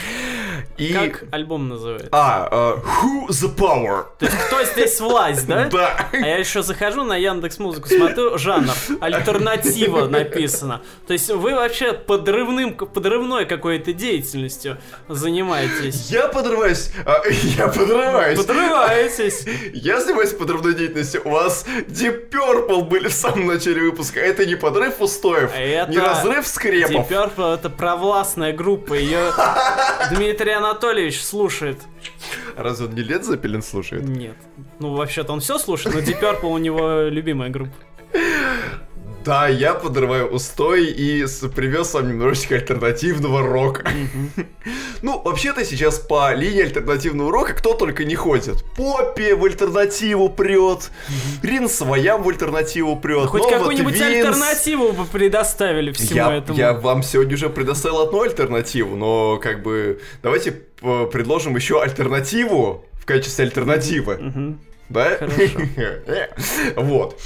И... 0.77 0.93
Как 0.93 1.25
альбом 1.33 1.69
называется? 1.69 2.09
А, 2.13 2.49
э, 2.51 3.05
Who 3.05 3.29
the 3.29 3.55
Power? 3.55 4.07
То 4.19 4.27
есть 4.27 4.37
кто 4.39 4.63
здесь 4.65 5.01
власть, 5.01 5.47
да? 5.47 5.69
Да. 5.71 6.09
А 6.13 6.17
я 6.17 6.39
еще 6.39 6.63
захожу 6.63 7.05
на 7.05 7.17
Яндекс 7.17 7.59
Музыку, 7.59 7.89
смотрю, 7.89 8.37
жанр, 8.39 8.73
альтернатива 9.01 10.07
написано. 10.07 10.83
То 11.07 11.13
есть 11.13 11.31
вы 11.31 11.55
вообще 11.55 11.93
подрывным, 11.93 12.75
подрывной 12.75 13.47
какой-то 13.47 13.93
деятельностью 13.93 14.79
занимаетесь. 15.09 16.11
Я 16.11 16.29
подрываюсь. 16.29 16.91
а, 17.07 17.23
я 17.31 17.69
подрываюсь. 17.69 18.39
Подрываетесь. 18.39 19.45
Я 19.75 20.01
занимаюсь 20.01 20.33
подрывной 20.33 20.75
деятельностью. 20.75 21.23
У 21.25 21.31
вас 21.31 21.65
Deep 21.89 22.31
Purple 22.31 22.85
были 22.85 23.09
в 23.09 23.13
самом 23.13 23.47
начале 23.47 23.81
выпуска. 23.83 24.21
Это 24.21 24.47
не 24.47 24.55
подрыв 24.55 25.01
устоев, 25.01 25.51
Это 25.55 25.91
не 25.91 25.99
разрыв 25.99 26.47
скрепов. 26.47 26.91
Deep 26.91 27.09
Purple 27.09 27.55
это 27.55 27.71
провластная 27.71 28.53
группа, 28.53 28.95
ее 28.95 29.33
Дмитрий 30.11 30.55
Анатольевич 30.65 31.23
слушает. 31.23 31.79
Разве 32.57 32.87
он 32.87 32.95
не 32.95 33.03
Лед 33.03 33.25
Зеппелин 33.25 33.63
слушает? 33.63 34.05
Нет. 34.05 34.37
Ну, 34.79 34.95
вообще-то 34.95 35.33
он 35.33 35.41
все 35.41 35.59
слушает, 35.59 35.95
но 35.95 36.01
Deep 36.03 36.21
Purple 36.21 36.53
у 36.53 36.59
него 36.59 37.03
любимая 37.03 37.51
группа. 37.51 37.75
Да, 39.25 39.49
я 39.49 39.75
подрываю 39.75 40.29
устой 40.29 40.87
и 40.87 41.25
привез 41.55 41.95
вам 41.95 42.09
немножечко 42.09 42.57
альтернативного 42.57 43.43
рока. 43.43 43.89
Ну, 45.03 45.21
вообще-то 45.23 45.65
сейчас 45.65 45.99
по 45.99 46.35
линии 46.35 46.63
альтернативного 46.63 47.31
рока 47.33 47.55
кто 47.55 47.75
только 47.75 48.05
не 48.05 48.15
ходит. 48.15 48.65
Поппи 48.77 49.33
в 49.33 49.45
альтернативу 49.45 50.29
прет, 50.29 50.91
Рин 51.43 51.69
своям 51.69 52.23
в 52.23 52.29
альтернативу 52.29 52.97
прет. 52.97 53.25
Ну, 53.25 53.29
Хоть 53.29 53.49
какую-нибудь 53.51 54.01
альтернативу 54.01 54.93
бы 54.93 55.05
предоставили 55.05 55.93
всему 55.93 56.31
этому. 56.31 56.59
я 56.59 56.73
вам 56.73 57.03
сегодня 57.03 57.35
уже 57.35 57.49
предоставил 57.49 58.01
одну 58.01 58.23
альтернативу, 58.23 58.97
но 58.97 59.39
как 59.39 59.63
бы 59.63 60.01
давайте 60.23 60.53
предложим 60.53 61.57
еще 61.57 61.83
альтернативу 61.83 62.85
в 62.93 63.07
качестве 63.07 63.45
альтернативы. 63.45 64.57
Да? 64.89 65.17
Хорошо. 65.17 65.61
Вот. 66.77 67.21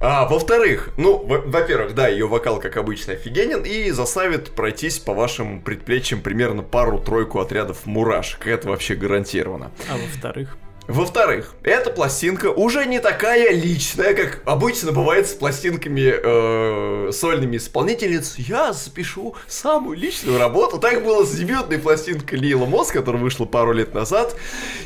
А, 0.00 0.26
во-вторых, 0.26 0.90
ну, 0.96 1.18
во- 1.18 1.40
во-первых, 1.40 1.94
да, 1.94 2.08
ее 2.08 2.26
вокал, 2.26 2.58
как 2.60 2.76
обычно, 2.76 3.14
офигенен 3.14 3.62
и 3.62 3.90
заставит 3.90 4.50
пройтись 4.50 4.98
по 4.98 5.14
вашим 5.14 5.60
предплечьям 5.60 6.20
примерно 6.20 6.62
пару-тройку 6.62 7.40
отрядов 7.40 7.86
мурашек. 7.86 8.46
Это 8.46 8.68
вообще 8.68 8.94
гарантированно. 8.94 9.70
А 9.90 9.96
во-вторых? 9.96 10.56
Во-вторых, 10.88 11.54
эта 11.64 11.90
пластинка 11.90 12.46
уже 12.50 12.86
не 12.86 13.00
такая 13.00 13.50
личная, 13.52 14.14
как 14.14 14.42
обычно 14.44 14.92
бывает 14.92 15.26
с 15.26 15.32
пластинками 15.32 16.14
э, 17.08 17.10
сольными 17.12 17.56
исполнительниц. 17.56 18.36
Я 18.38 18.72
запишу 18.72 19.34
самую 19.48 19.98
личную 19.98 20.38
работу. 20.38 20.78
Так 20.78 21.02
было 21.04 21.24
с 21.24 21.32
дебютной 21.32 21.78
пластинкой 21.78 22.38
Лила 22.38 22.66
Мосс, 22.66 22.92
которая 22.92 23.20
вышла 23.20 23.46
пару 23.46 23.72
лет 23.72 23.94
назад. 23.94 24.36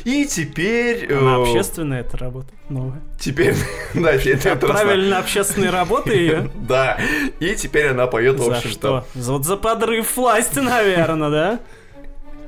И 0.03 0.25
теперь... 0.25 1.05
э, 1.07 1.17
Она 1.17 1.35
общественная 1.35 2.01
эта 2.01 2.17
работа, 2.17 2.49
новая. 2.69 3.01
Теперь, 3.19 3.55
да, 3.93 4.13
это 4.13 4.55
Правильно, 4.55 5.19
общественные 5.19 5.69
работы 5.69 6.13
ее. 6.13 6.51
Да, 6.61 6.99
и 7.39 7.55
теперь 7.55 7.89
она 7.89 8.07
поет, 8.07 8.39
в 8.39 8.43
За 8.45 8.55
общем-то, 8.55 9.05
что? 9.13 9.21
Вот 9.21 9.45
за 9.45 9.57
подрыв 9.57 10.15
власти, 10.15 10.59
наверное, 10.59 11.29
да? 11.29 11.59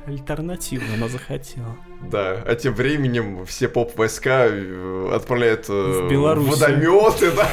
Альтернативно 0.06 0.94
она 0.94 1.08
захотела. 1.08 1.76
Да, 2.10 2.42
а 2.46 2.54
тем 2.54 2.74
временем 2.74 3.44
все 3.46 3.68
поп-войска 3.68 4.46
э, 4.46 5.10
отправляют 5.14 5.66
э, 5.68 5.72
В 5.72 6.08
водометы, 6.50 7.32
да, 7.36 7.48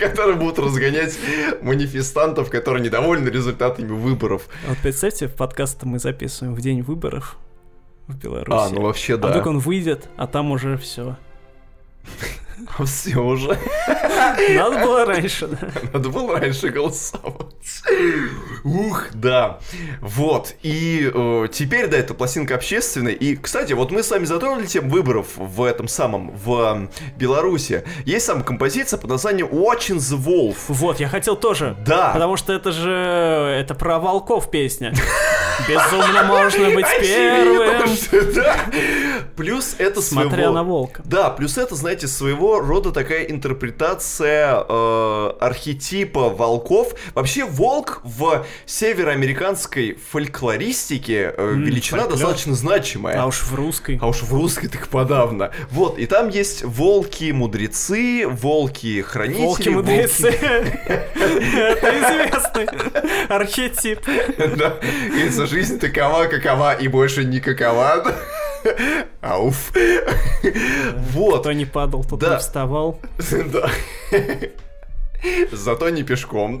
которые 0.00 0.36
будут 0.36 0.58
разгонять 0.58 1.18
манифестантов, 1.62 2.50
которые 2.50 2.82
недовольны 2.82 3.28
результатами 3.28 3.92
выборов. 3.92 4.48
Вот 4.66 4.78
представьте, 4.78 5.28
подкаст 5.28 5.82
мы 5.84 5.98
записываем 5.98 6.54
в 6.54 6.60
день 6.60 6.82
выборов 6.82 7.36
в 8.08 8.16
Беларуси. 8.16 8.50
А, 8.50 8.68
ну 8.70 8.82
вообще 8.82 9.14
А 9.14 9.18
вдруг 9.18 9.44
да. 9.44 9.50
он 9.50 9.58
выйдет, 9.58 10.08
а 10.16 10.26
там 10.26 10.50
уже 10.50 10.76
все. 10.76 11.16
Все 12.84 13.18
уже. 13.18 13.58
Надо 14.50 14.80
было 14.84 15.04
раньше, 15.04 15.46
да. 15.48 15.58
Надо 15.92 16.08
было 16.08 16.38
раньше 16.38 16.68
голосовать. 16.68 17.46
Ух, 18.64 19.06
да. 19.12 19.58
Вот. 20.00 20.54
И 20.62 21.10
э, 21.12 21.48
теперь, 21.52 21.86
да, 21.88 21.96
эта 21.98 22.14
пластинка 22.14 22.54
общественная. 22.54 23.12
И, 23.12 23.36
кстати, 23.36 23.72
вот 23.72 23.90
мы 23.90 24.02
с 24.02 24.10
вами 24.10 24.24
затронули 24.24 24.66
тему 24.66 24.90
выборов 24.90 25.28
в 25.36 25.62
этом 25.62 25.88
самом, 25.88 26.30
в 26.36 26.52
м, 26.60 26.90
Беларуси. 27.16 27.84
Есть 28.04 28.26
сама 28.26 28.42
композиция 28.42 28.98
под 28.98 29.10
названием 29.10 29.48
Watching 29.48 29.96
the 29.96 30.18
Wolf. 30.18 30.56
Вот, 30.68 31.00
я 31.00 31.08
хотел 31.08 31.36
тоже. 31.36 31.76
Да. 31.86 32.10
Потому 32.12 32.36
что 32.36 32.52
это 32.52 32.72
же... 32.72 32.90
Это 33.60 33.74
про 33.74 33.98
волков 33.98 34.50
песня. 34.50 34.92
Безумно 35.68 36.24
можно 36.24 36.70
быть 36.70 36.86
первым. 37.00 37.90
Плюс 39.36 39.74
это 39.78 40.00
Смотря 40.02 40.50
на 40.50 40.62
волка. 40.62 41.02
Да, 41.04 41.30
плюс 41.30 41.58
это, 41.58 41.74
знаете, 41.74 42.06
своего 42.06 42.49
рода 42.58 42.90
такая 42.90 43.24
интерпретация 43.24 44.64
э, 44.68 45.32
архетипа 45.40 46.28
волков. 46.30 46.94
Вообще, 47.14 47.44
волк 47.44 48.00
в 48.02 48.44
североамериканской 48.66 49.96
фольклористике 50.10 51.34
э, 51.36 51.54
величина 51.54 52.02
фольклор. 52.02 52.18
достаточно 52.18 52.54
значимая. 52.54 53.22
А 53.22 53.26
уж 53.26 53.42
в 53.42 53.54
русской. 53.54 53.98
А 54.00 54.08
уж 54.08 54.22
в 54.22 54.32
русской 54.34 54.68
так 54.68 54.88
подавно. 54.88 55.52
Вот, 55.70 55.98
и 55.98 56.06
там 56.06 56.28
есть 56.28 56.64
волки-мудрецы, 56.64 58.26
волки-хранители. 58.26 59.42
Волки-мудрецы. 59.42 60.28
Это 60.28 61.98
известный 61.98 62.68
архетип. 63.28 64.00
Да, 64.60 64.76
говорится, 65.08 65.46
жизнь 65.46 65.78
такова, 65.78 66.24
какова 66.24 66.74
и 66.74 66.88
больше 66.88 67.24
не 67.24 67.40
какова. 67.40 68.14
Ауф. 69.20 69.72
Вот. 71.12 71.40
Кто 71.40 71.52
не 71.52 71.66
падал, 71.66 72.04
тот 72.04 72.22
не 72.22 72.38
вставал. 72.38 73.00
Да. 73.52 73.70
Зато 75.52 75.90
не 75.90 76.02
пешком. 76.02 76.60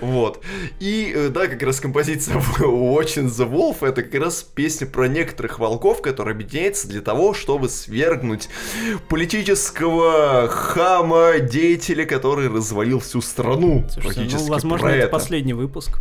Вот. 0.00 0.42
И, 0.80 1.12
э, 1.14 1.28
да, 1.28 1.46
как 1.46 1.62
раз 1.62 1.80
композиция 1.80 2.36
Watching 2.58 3.26
the 3.26 3.50
Wolf 3.50 3.86
это 3.86 4.02
как 4.02 4.14
раз 4.20 4.42
песня 4.42 4.86
про 4.86 5.08
некоторых 5.08 5.58
волков, 5.58 6.00
которые 6.00 6.34
объединяются 6.34 6.88
для 6.88 7.02
того, 7.02 7.34
чтобы 7.34 7.68
свергнуть 7.68 8.48
политического 9.08 10.48
хама, 10.48 11.38
деятеля, 11.38 12.06
который 12.06 12.48
развалил 12.48 13.00
всю 13.00 13.20
страну. 13.20 13.84
Слушайте, 13.90 14.00
Практически 14.00 14.48
ну, 14.48 14.54
возможно, 14.54 14.86
это 14.86 14.96
это 14.96 15.08
последний 15.08 15.54
выпуск. 15.54 16.00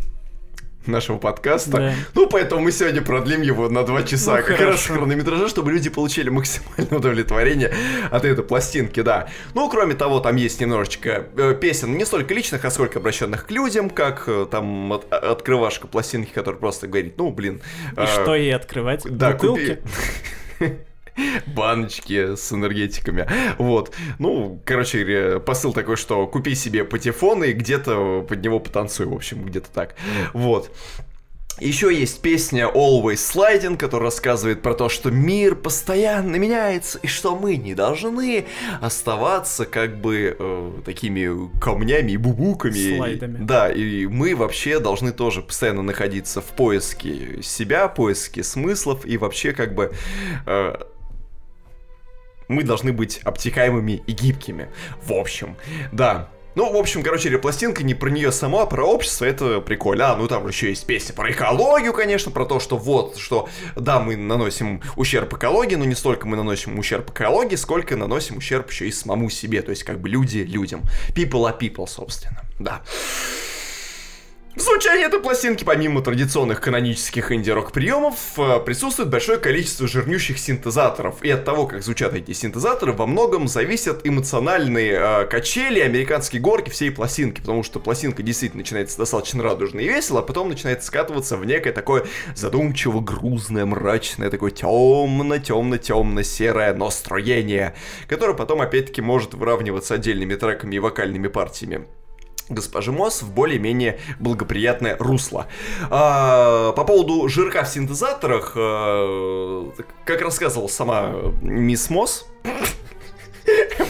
Нашего 0.87 1.17
подкаста. 1.17 1.71
Да. 1.71 1.93
Ну, 2.13 2.27
поэтому 2.27 2.61
мы 2.61 2.71
сегодня 2.71 3.01
продлим 3.01 3.41
его 3.41 3.69
на 3.69 3.83
два 3.83 4.03
часа, 4.03 4.31
Ну, 4.31 4.37
как 4.37 4.57
хорошо. 4.57 4.69
раз 4.71 4.85
хронометража, 4.85 5.47
чтобы 5.49 5.71
люди 5.71 5.89
получили 5.89 6.29
максимальное 6.29 6.87
удовлетворение 6.97 7.73
от 8.11 8.25
этой 8.25 8.43
пластинки, 8.43 9.01
да. 9.01 9.27
Ну, 9.53 9.69
кроме 9.69 9.93
того, 9.95 10.19
там 10.19 10.35
есть 10.35 10.59
немножечко 10.61 11.25
э, 11.37 11.55
песен 11.59 11.97
не 11.97 12.05
столько 12.05 12.33
личных, 12.33 12.65
а 12.65 12.71
сколько 12.71 12.99
обращенных 12.99 13.45
к 13.47 13.51
людям, 13.51 13.89
как 13.89 14.23
э, 14.27 14.47
там 14.49 14.91
от- 14.93 15.11
открывашка 15.11 15.87
пластинки, 15.87 16.31
который 16.31 16.55
просто 16.55 16.87
говорит, 16.87 17.17
ну, 17.17 17.31
блин. 17.31 17.61
И 17.97 17.99
э, 18.01 18.05
что 18.07 18.35
ей 18.35 18.55
открывать? 18.55 19.01
да, 19.05 19.31
Бутылки? 19.31 19.79
купи 20.59 20.75
баночки 21.47 22.35
с 22.35 22.51
энергетиками. 22.51 23.27
Вот. 23.57 23.93
Ну, 24.19 24.61
короче 24.65 25.39
посыл 25.39 25.73
такой, 25.73 25.95
что 25.95 26.27
купи 26.27 26.55
себе 26.55 26.83
патефон 26.83 27.43
и 27.43 27.53
где-то 27.53 28.25
под 28.27 28.41
него 28.43 28.59
потанцуй, 28.59 29.05
в 29.05 29.13
общем, 29.13 29.45
где-то 29.45 29.69
так. 29.69 29.95
Вот. 30.33 30.71
Еще 31.59 31.97
есть 31.97 32.21
песня 32.21 32.65
Always 32.65 33.13
Sliding, 33.15 33.77
которая 33.77 34.11
рассказывает 34.11 34.61
про 34.61 34.73
то, 34.73 34.89
что 34.89 35.09
мир 35.09 35.55
постоянно 35.55 36.35
меняется, 36.35 36.99
и 36.99 37.07
что 37.07 37.37
мы 37.37 37.55
не 37.55 37.73
должны 37.73 38.45
оставаться 38.81 39.65
как 39.65 40.01
бы 40.01 40.35
э, 40.37 40.71
такими 40.83 41.49
камнями 41.61 42.11
и 42.11 42.17
бубуками. 42.17 42.97
Слайдами. 42.97 43.37
Да, 43.39 43.71
и 43.71 44.05
мы 44.05 44.35
вообще 44.35 44.79
должны 44.79 45.13
тоже 45.13 45.41
постоянно 45.41 45.81
находиться 45.81 46.41
в 46.41 46.47
поиске 46.47 47.41
себя, 47.41 47.87
поиске 47.87 48.43
смыслов, 48.43 49.05
и 49.05 49.17
вообще 49.17 49.53
как 49.53 49.75
бы 49.75 49.93
э, 50.45 50.75
мы 52.47 52.63
должны 52.63 52.93
быть 52.93 53.19
обтекаемыми 53.23 54.03
и 54.05 54.11
гибкими. 54.11 54.69
В 55.01 55.13
общем, 55.13 55.55
да. 55.91 56.29
Ну, 56.55 56.71
в 56.71 56.77
общем, 56.77 57.03
короче, 57.03 57.27
говоря, 57.27 57.41
пластинка 57.41 57.83
не 57.83 57.93
про 57.93 58.09
нее 58.09 58.31
сама, 58.31 58.61
а 58.61 58.65
про 58.65 58.85
общество, 58.85 59.25
это 59.25 59.59
прикольно. 59.59 60.13
А, 60.13 60.15
ну 60.15 60.25
там 60.29 60.47
еще 60.47 60.69
есть 60.69 60.85
песня 60.85 61.13
про 61.13 61.29
экологию, 61.29 61.91
конечно, 61.91 62.31
про 62.31 62.45
то, 62.45 62.61
что 62.61 62.77
вот, 62.77 63.17
что, 63.17 63.49
да, 63.75 63.99
мы 63.99 64.15
наносим 64.15 64.81
ущерб 64.95 65.33
экологии, 65.33 65.75
но 65.75 65.83
не 65.83 65.95
столько 65.95 66.27
мы 66.27 66.37
наносим 66.37 66.79
ущерб 66.79 67.11
экологии, 67.11 67.57
сколько 67.57 67.97
наносим 67.97 68.37
ущерб 68.37 68.71
еще 68.71 68.87
и 68.87 68.91
самому 68.91 69.29
себе, 69.29 69.61
то 69.61 69.71
есть 69.71 69.83
как 69.83 69.99
бы 69.99 70.07
люди 70.07 70.37
людям. 70.37 70.83
People 71.13 71.43
are 71.43 71.59
people, 71.59 71.87
собственно, 71.87 72.41
да. 72.57 72.81
В 74.55 74.61
звучании 74.61 75.05
этой 75.05 75.19
пластинки, 75.19 75.65
помимо 75.65 76.01
традиционных 76.01 76.61
канонических 76.61 77.33
инди-рок 77.33 77.73
приемов, 77.73 78.15
э, 78.37 78.61
присутствует 78.61 79.09
большое 79.09 79.37
количество 79.37 79.85
жирнющих 79.85 80.39
синтезаторов. 80.39 81.21
И 81.23 81.29
от 81.29 81.43
того, 81.43 81.67
как 81.67 81.83
звучат 81.83 82.13
эти 82.13 82.31
синтезаторы, 82.31 82.93
во 82.93 83.05
многом 83.05 83.49
зависят 83.49 84.07
эмоциональные 84.07 84.93
э, 84.93 85.25
качели, 85.25 85.81
американские 85.81 86.41
горки 86.41 86.69
всей 86.69 86.89
пластинки. 86.89 87.41
Потому 87.41 87.63
что 87.63 87.81
пластинка 87.81 88.23
действительно 88.23 88.61
начинается 88.61 88.97
достаточно 88.97 89.43
радужно 89.43 89.81
и 89.81 89.89
весело, 89.89 90.21
а 90.21 90.23
потом 90.23 90.47
начинает 90.47 90.85
скатываться 90.85 91.35
в 91.35 91.43
некое 91.43 91.73
такое 91.73 92.05
задумчиво 92.33 93.01
грузное, 93.01 93.65
мрачное, 93.65 94.29
такое 94.29 94.51
темно-темно-темно-серое 94.51 96.73
настроение, 96.73 97.75
которое 98.07 98.37
потом 98.37 98.61
опять-таки 98.61 99.01
может 99.01 99.33
выравниваться 99.33 99.95
отдельными 99.95 100.35
треками 100.35 100.75
и 100.75 100.79
вокальными 100.79 101.27
партиями 101.27 101.87
госпожи 102.49 102.91
Мосс 102.91 103.21
в 103.21 103.31
более-менее 103.31 103.99
благоприятное 104.19 104.95
русло. 104.97 105.47
А, 105.89 106.71
по 106.73 106.83
поводу 106.83 107.27
жирка 107.27 107.63
в 107.63 107.67
синтезаторах, 107.67 108.53
э, 108.55 109.65
как 110.05 110.21
рассказывала 110.21 110.67
сама 110.67 111.13
мисс 111.41 111.89
Мосс, 111.89 112.25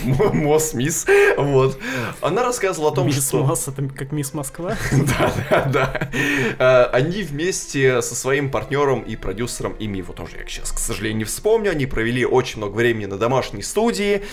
Мосс 0.05 0.73
Мисс, 0.73 1.05
вот, 1.37 1.79
она 2.21 2.43
рассказывала 2.43 2.91
о 2.91 2.95
том, 2.95 3.07
Мисс 3.07 3.27
что... 3.27 3.43
Мосс, 3.43 3.67
это 3.67 3.87
как 3.87 4.11
мисс 4.11 4.33
Москва. 4.33 4.75
Да, 4.91 5.33
да, 5.49 5.65
да. 5.65 6.09
Э, 6.59 6.95
Они 6.95 7.21
вместе 7.23 8.01
со 8.01 8.15
своим 8.15 8.49
партнером 8.51 9.01
и 9.01 9.15
продюсером, 9.15 9.73
ими 9.73 9.97
его 9.99 10.13
тоже 10.13 10.37
я 10.37 10.47
сейчас, 10.47 10.71
к 10.71 10.79
сожалению, 10.79 11.19
не 11.19 11.23
вспомню, 11.23 11.71
они 11.71 11.85
провели 11.85 12.25
очень 12.25 12.57
много 12.57 12.75
времени 12.75 13.05
на 13.05 13.17
домашней 13.17 13.61
студии, 13.63 14.23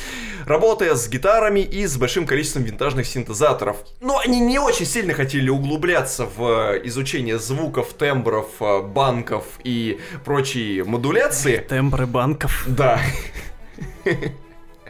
работая 0.46 0.94
с 0.94 1.08
гитарами 1.08 1.60
и 1.60 1.86
с 1.86 1.96
большим 1.96 2.26
количеством 2.26 2.64
винтажных 2.64 3.06
синтезаторов. 3.06 3.76
Но 4.00 4.18
они 4.18 4.40
не 4.40 4.58
очень 4.58 4.86
сильно 4.86 5.14
хотели 5.14 5.48
углубляться 5.48 6.26
в 6.26 6.74
э, 6.74 6.80
изучение 6.84 7.38
звуков, 7.38 7.92
тембров, 7.94 8.46
э, 8.60 8.82
банков 8.82 9.44
и 9.64 10.00
прочей 10.24 10.82
модуляции. 10.82 11.56
Тембры 11.68 12.06
банков. 12.06 12.64
Да. 12.66 13.00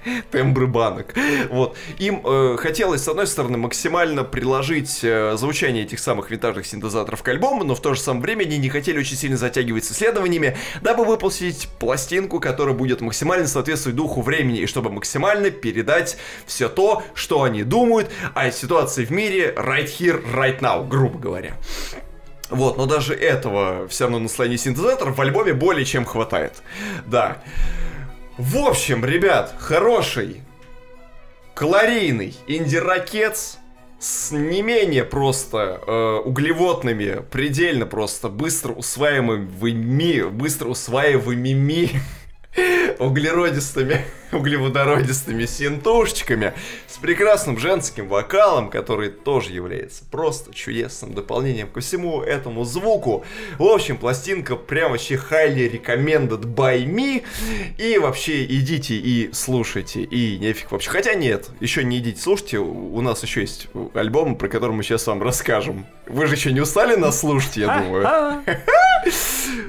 тембры 0.31 0.67
банок. 0.67 1.15
Вот. 1.51 1.77
Им 1.99 2.23
э, 2.25 2.57
хотелось, 2.59 3.03
с 3.03 3.09
одной 3.09 3.27
стороны, 3.27 3.59
максимально 3.59 4.25
приложить 4.25 5.01
э, 5.03 5.37
звучание 5.37 5.85
этих 5.85 5.99
самых 5.99 6.31
винтажных 6.31 6.67
синтезаторов 6.67 7.23
к 7.23 7.29
альбому, 7.29 7.65
но 7.65 7.75
в 7.75 7.83
то 7.83 7.95
же 7.95 8.01
самое 8.01 8.23
время 8.23 8.43
они 8.43 8.59
не 8.59 8.69
хотели 8.69 8.99
очень 8.99 9.17
сильно 9.17 9.37
затягивать 9.37 9.85
с 9.85 9.93
исследованиями, 9.93 10.57
дабы 10.81 11.05
выпустить 11.05 11.69
пластинку, 11.79 12.41
которая 12.41 12.75
будет 12.75 13.01
максимально 13.01 13.47
соответствовать 13.47 13.97
духу 13.97 14.23
времени, 14.23 14.61
и 14.61 14.67
чтобы 14.67 14.91
максимально 14.91 15.51
передать 15.51 16.17
все 16.47 16.69
то, 16.69 17.03
что 17.15 17.43
они 17.43 17.63
думают 17.63 18.11
о 18.35 18.51
ситуации 18.51 19.05
в 19.05 19.11
мире 19.11 19.55
right 19.57 19.87
here, 19.87 20.23
right 20.35 20.61
now, 20.61 20.87
грубо 20.87 21.19
говоря. 21.19 21.55
Вот, 22.53 22.77
но 22.77 22.85
даже 22.85 23.15
этого 23.15 23.89
все 23.89 24.05
равно 24.05 24.19
наслоения 24.19 24.59
синтезаторов 24.59 25.17
в 25.17 25.21
альбоме 25.21 25.55
более 25.55 25.87
чем 25.87 26.05
хватает. 26.05 26.63
Да. 27.07 27.39
В 28.39 28.57
общем, 28.59 29.05
ребят, 29.05 29.55
хороший, 29.59 30.41
калорийный 31.55 32.35
инди-ракет 32.47 33.39
с 33.99 34.33
не 34.33 34.63
менее 34.63 35.05
просто 35.05 35.81
э, 35.87 36.23
углеводными, 36.25 37.23
предельно 37.31 37.85
просто 37.85 38.29
быстро 38.29 38.73
усваиваемыми, 38.73 40.31
быстро 40.31 40.69
усваиваемыми 40.71 41.91
углеродистыми, 42.99 44.05
углеводородистыми 44.33 45.47
синтушечками 45.47 46.55
с 46.87 46.99
прекрасным 46.99 47.59
женским 47.59 48.09
вокалом, 48.09 48.71
который 48.71 49.11
тоже 49.11 49.53
является 49.53 50.05
просто 50.11 50.55
чудесным 50.55 51.15
дополнением 51.15 51.69
ко 51.69 51.81
всему 51.81 52.23
этому 52.23 52.65
звуку. 52.65 53.25
В 53.59 53.65
общем, 53.65 53.97
пластинка 53.97 54.57
прям 54.57 54.93
вообще 54.93 55.15
highly 55.15 55.71
recommended 55.71 56.43
by 56.43 56.85
me. 56.85 57.25
И 57.79 57.99
вообще 57.99 58.45
идите 58.45 58.95
и 58.95 59.31
слушайте, 59.33 60.03
и 60.03 60.39
нефиг 60.39 60.71
вообще. 60.71 60.91
Хотя 60.91 61.15
нет, 61.15 61.49
еще 61.61 61.85
не 61.85 61.99
идите 61.99 62.21
слушайте, 62.21 62.59
у 62.59 63.01
нас 63.01 63.23
еще 63.23 63.41
есть 63.43 63.69
альбом, 63.95 64.37
про 64.37 64.49
который 64.49 64.73
мы 64.73 64.83
сейчас 64.83 65.07
вам 65.07 65.23
расскажем. 65.23 65.87
Вы 66.07 66.27
же 66.27 66.35
еще 66.35 66.53
не 66.53 66.61
устали 66.61 66.97
нас 66.97 67.21
слушать, 67.21 67.57
я 67.57 67.79
думаю. 67.79 68.43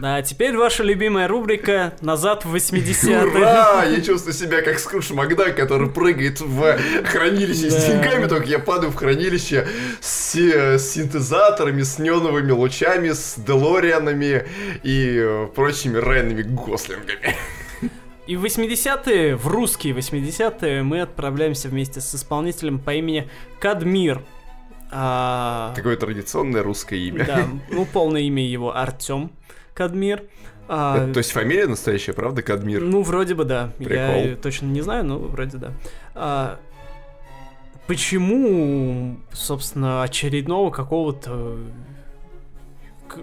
А, 0.01 0.21
теперь 0.21 0.55
ваша 0.55 0.83
любимая 0.83 1.27
рубрика 1.27 1.93
«Назад 2.01 2.45
в 2.45 2.53
80-е». 2.53 3.12
Ура! 3.21 3.83
Я 3.85 4.01
чувствую 4.01 4.33
себя 4.33 4.61
как 4.61 4.79
Скрудж 4.79 5.11
Макдак, 5.13 5.55
который 5.55 5.89
прыгает 5.89 6.41
в 6.41 6.77
хранилище 7.05 7.69
с 7.69 7.75
Да. 7.75 7.87
деньгами, 7.87 8.27
только 8.27 8.47
я 8.47 8.59
падаю 8.59 8.91
в 8.91 8.95
хранилище 8.95 9.67
с, 10.01 10.35
с 10.35 10.81
синтезаторами, 10.93 11.81
с 11.83 11.99
неоновыми 11.99 12.51
лучами, 12.51 13.09
с 13.11 13.35
Делорианами 13.37 14.45
и 14.83 15.17
э, 15.17 15.47
прочими 15.55 15.97
райными 15.97 16.41
гослингами. 16.43 17.35
И 18.25 18.37
в 18.37 18.45
80-е, 18.45 19.35
в 19.35 19.47
русские 19.47 19.93
80-е, 19.93 20.81
мы 20.83 21.01
отправляемся 21.01 21.67
вместе 21.67 21.99
с 21.99 22.15
исполнителем 22.15 22.79
по 22.79 22.91
имени 22.93 23.29
Кадмир. 23.59 24.21
А, 24.91 25.73
Такое 25.75 25.97
традиционное 25.97 26.63
русское 26.63 26.99
имя. 26.99 27.25
Да, 27.25 27.47
ну 27.69 27.85
полное 27.85 28.21
имя 28.21 28.45
его 28.47 28.75
Артем 28.77 29.31
Кадмир. 29.73 30.23
А, 30.67 31.03
Это, 31.03 31.13
то 31.13 31.17
есть 31.19 31.31
фамилия 31.31 31.67
настоящая, 31.67 32.13
правда, 32.13 32.41
Кадмир? 32.41 32.81
Ну, 32.81 33.01
вроде 33.01 33.35
бы 33.35 33.43
да. 33.45 33.71
Я 33.79 33.85
Прикол. 33.85 34.41
точно 34.41 34.67
не 34.67 34.81
знаю, 34.81 35.05
но 35.05 35.19
вроде 35.19 35.57
да. 35.57 35.71
А, 36.15 36.59
почему, 37.87 39.17
собственно, 39.31 40.03
очередного 40.03 40.71
какого-то 40.71 41.57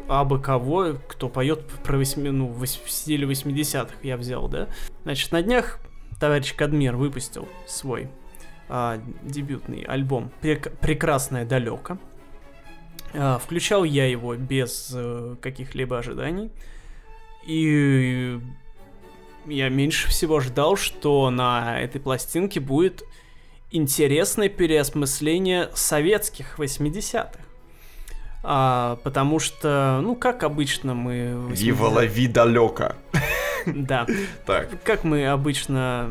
абы 0.09 0.41
кого, 0.41 0.95
кто 1.09 1.29
поет 1.29 1.67
про 1.67 1.97
8, 1.97 2.31
ну, 2.31 2.47
в 2.47 2.67
стиле 2.67 3.27
80-х 3.27 3.95
я 4.03 4.17
взял, 4.17 4.49
да. 4.49 4.69
Значит, 5.03 5.33
на 5.33 5.43
днях 5.43 5.79
товарищ 6.21 6.55
Кадмир 6.55 6.97
выпустил 6.97 7.49
свой 7.67 8.09
а, 8.69 9.01
дебютный 9.23 9.83
альбом 9.83 10.31
«Прек- 10.43 10.71
«Прекрасное 10.81 11.45
далеко». 11.45 11.99
А, 13.15 13.39
включал 13.39 13.83
я 13.83 14.07
его 14.07 14.37
без 14.37 14.93
э, 14.95 15.35
каких-либо 15.41 15.99
ожиданий. 15.99 16.53
И 17.47 18.39
я 19.47 19.69
меньше 19.69 20.09
всего 20.09 20.41
ждал, 20.41 20.77
что 20.77 21.31
на 21.31 21.81
этой 21.81 22.01
пластинке 22.01 22.61
будет 22.61 23.05
интересное 23.71 24.49
переосмысление 24.49 25.71
советских 25.75 26.59
80-х. 26.59 27.39
А, 28.43 28.97
потому 29.05 29.39
что, 29.39 30.01
ну, 30.03 30.17
как 30.17 30.43
обычно 30.45 30.95
мы... 30.95 31.37
в 31.37 31.53
80-х 31.53 31.63
Вива 31.63 31.87
лови 31.87 32.27
далеко. 32.27 32.95
Да. 33.67 34.07
Так, 34.47 34.83
Как 34.85 35.05
мы 35.05 35.27
обычно 35.27 36.11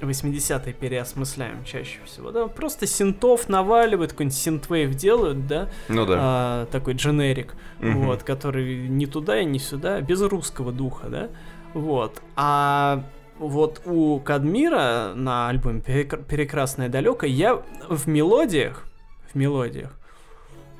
80-е 0.00 0.72
переосмысляем 0.72 1.64
чаще 1.64 1.98
всего, 2.04 2.30
да? 2.30 2.46
Просто 2.46 2.86
синтов 2.86 3.48
наваливают, 3.48 4.12
какой-нибудь 4.12 4.36
синтвейв 4.38 4.94
делают, 4.94 5.46
да? 5.46 5.68
ну 5.88 6.06
да. 6.06 6.14
А, 6.18 6.66
такой 6.66 6.94
дженерик, 6.94 7.54
Мгм. 7.80 8.06
вот, 8.06 8.22
который 8.22 8.88
ни 8.88 9.06
туда 9.06 9.40
и 9.40 9.44
ни 9.44 9.58
сюда, 9.58 10.00
без 10.00 10.20
русского 10.22 10.72
духа, 10.72 11.08
да? 11.08 11.28
Вот. 11.74 12.22
А 12.36 13.02
вот 13.38 13.82
у 13.84 14.18
Кадмира 14.20 15.12
на 15.14 15.48
альбоме 15.48 15.80
«Перекр- 15.80 16.24
«Прекрасное 16.24 16.88
далеко» 16.88 17.26
я 17.26 17.60
в 17.88 18.08
мелодиях, 18.08 18.84
в 19.32 19.36
мелодиях 19.36 19.94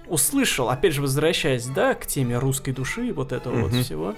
услышал, 0.06 0.70
опять 0.70 0.94
же, 0.94 1.02
возвращаясь, 1.02 1.66
да, 1.66 1.94
к 1.94 2.06
теме 2.06 2.38
русской 2.38 2.72
души 2.72 3.08
и 3.08 3.12
вот 3.12 3.32
этого 3.32 3.58
вот 3.60 3.72
Мгм. 3.72 3.82
всего, 3.82 4.14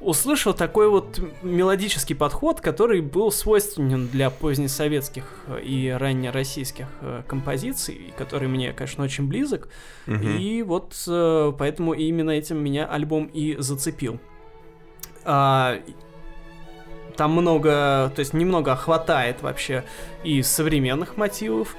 услышал 0.00 0.54
такой 0.54 0.88
вот 0.88 1.20
мелодический 1.42 2.16
подход, 2.16 2.60
который 2.60 3.00
был 3.00 3.30
свойственен 3.30 4.08
для 4.08 4.30
позднесоветских 4.30 5.24
и 5.62 5.94
раннероссийских 5.96 6.86
э, 7.02 7.22
композиций, 7.26 8.12
который 8.16 8.48
мне, 8.48 8.72
конечно, 8.72 9.04
очень 9.04 9.28
близок. 9.28 9.68
Мгм. 10.06 10.38
И 10.38 10.62
вот 10.62 10.94
э, 11.06 11.52
поэтому 11.58 11.92
именно 11.92 12.30
этим 12.30 12.62
меня 12.62 12.86
альбом 12.86 13.26
и 13.26 13.56
зацепил. 13.58 14.18
А, 15.24 15.78
там 17.16 17.32
много, 17.32 18.10
то 18.14 18.20
есть 18.20 18.32
немного 18.32 18.74
хватает 18.76 19.42
вообще 19.42 19.84
и 20.24 20.42
современных 20.42 21.18
мотивов, 21.18 21.76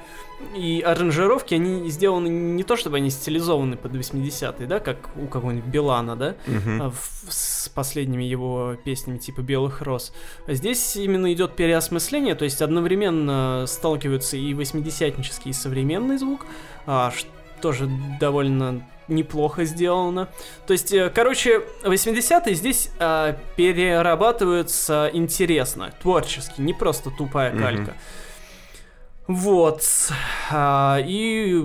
и 0.56 0.80
аранжировки, 0.80 1.54
они 1.54 1.88
сделаны 1.90 2.28
не 2.28 2.62
то, 2.62 2.76
чтобы 2.76 2.96
они 2.98 3.10
стилизованы 3.10 3.76
под 3.76 3.92
80-е, 3.92 4.66
да, 4.66 4.80
как 4.80 4.96
у 5.16 5.26
какого-нибудь 5.26 5.68
Билана, 5.70 6.16
да, 6.16 6.34
а, 6.80 6.90
в- 6.90 7.32
с 7.32 7.68
последними 7.68 8.24
его 8.24 8.76
песнями 8.84 9.18
типа 9.18 9.40
«Белых 9.40 9.82
роз». 9.82 10.12
А 10.46 10.54
Здесь 10.54 10.96
именно 10.96 11.32
идет 11.32 11.56
переосмысление, 11.56 12.34
то 12.34 12.44
есть 12.44 12.60
одновременно 12.62 13.64
сталкиваются 13.66 14.36
и 14.36 14.52
80-нический, 14.54 15.50
и 15.50 15.52
современный 15.54 16.18
звук, 16.18 16.46
а, 16.86 17.10
ш- 17.10 17.26
тоже 17.60 17.88
довольно 18.20 18.86
неплохо 19.08 19.64
сделано. 19.64 20.28
То 20.66 20.72
есть, 20.72 20.92
э, 20.92 21.10
короче, 21.14 21.62
80-е 21.84 22.54
здесь 22.54 22.88
а, 22.98 23.36
перерабатываются 23.56 25.10
интересно, 25.12 25.92
творчески, 26.02 26.60
не 26.60 26.72
просто 26.74 27.10
тупая 27.10 27.52
калька. 27.56 27.94
Вот. 29.26 29.82
А, 30.50 30.98
и 31.04 31.64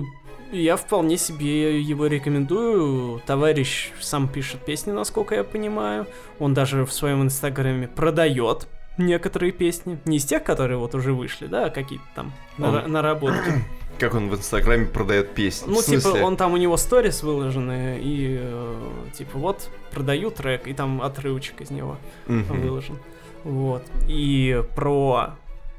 я 0.52 0.76
вполне 0.76 1.16
себе 1.16 1.80
его 1.80 2.06
рекомендую. 2.06 3.20
Товарищ 3.26 3.90
сам 4.00 4.28
пишет 4.28 4.64
песни, 4.64 4.92
насколько 4.92 5.34
я 5.34 5.44
понимаю. 5.44 6.06
Он 6.38 6.54
даже 6.54 6.84
в 6.84 6.92
своем 6.92 7.22
инстаграме 7.22 7.88
продает 7.88 8.68
некоторые 8.96 9.52
песни. 9.52 9.98
Не 10.04 10.16
из 10.16 10.24
тех, 10.24 10.42
которые 10.44 10.78
вот 10.78 10.94
уже 10.94 11.12
вышли, 11.12 11.46
да, 11.46 11.66
а 11.66 11.70
какие-то 11.70 12.04
там 12.14 12.32
Он- 12.58 12.64
нара- 12.64 12.86
наработки. 12.86 13.52
Как 13.98 14.14
он 14.14 14.28
в 14.28 14.34
Инстаграме 14.36 14.86
продает 14.86 15.34
песни? 15.34 15.72
Ну, 15.72 15.82
типа, 15.82 16.08
он 16.22 16.36
там 16.36 16.52
у 16.52 16.56
него 16.56 16.76
сторис 16.76 17.24
выложены, 17.24 17.98
и 18.00 18.38
э, 18.40 18.76
типа 19.12 19.38
вот 19.38 19.70
продаю 19.90 20.30
трек, 20.30 20.68
и 20.68 20.72
там 20.72 21.02
отрывочек 21.02 21.60
из 21.62 21.70
него 21.70 21.96
выложен. 22.26 22.96
Вот. 23.42 23.82
И 24.06 24.62
про 24.76 25.30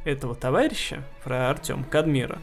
этого 0.03 0.35
товарища, 0.35 1.03
про 1.23 1.49
Артем 1.49 1.83
Кадмира, 1.83 2.39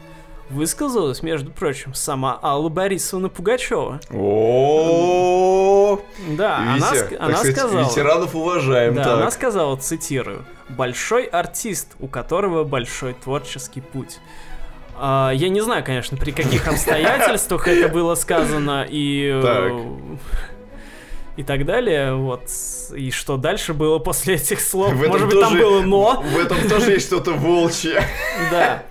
высказалась, 0.50 1.22
между 1.22 1.50
прочим, 1.50 1.94
сама 1.94 2.38
Алла 2.42 2.68
Борисовна 2.68 3.28
Пугачева. 3.28 4.00
О, 4.10 6.00
Да, 6.30 6.58
она, 6.58 6.88
она 7.18 7.36
сказала. 7.38 7.80
ветеранов 7.88 8.34
уважаем, 8.34 8.94
Да, 8.94 9.14
она 9.14 9.30
сказала, 9.30 9.76
цитирую, 9.76 10.44
«Большой 10.68 11.24
артист, 11.24 11.96
у 12.00 12.08
которого 12.08 12.64
большой 12.64 13.14
творческий 13.14 13.80
путь». 13.80 14.18
А, 14.98 15.30
я 15.34 15.48
не 15.48 15.60
знаю, 15.60 15.84
конечно, 15.84 16.16
при 16.16 16.30
каких 16.30 16.66
обстоятельствах 16.68 17.68
это 17.68 17.88
было 17.88 18.14
сказано 18.14 18.86
и... 18.88 19.40
И 21.36 21.42
так 21.42 21.66
далее, 21.66 22.14
вот. 22.14 22.44
И 22.94 23.10
что 23.10 23.36
дальше 23.36 23.74
было 23.74 23.98
после 23.98 24.36
этих 24.36 24.58
слов? 24.60 24.92
В 24.92 25.06
Может 25.06 25.28
быть, 25.28 25.38
там 25.40 25.50
тоже- 25.50 25.62
было 25.62 25.82
«но», 25.82 26.22
В 26.22 26.38
этом 26.38 26.56
тоже 26.68 26.92
есть 26.92 27.06
что-то 27.06 27.32
волчье. 27.32 28.02
да. 28.50 28.84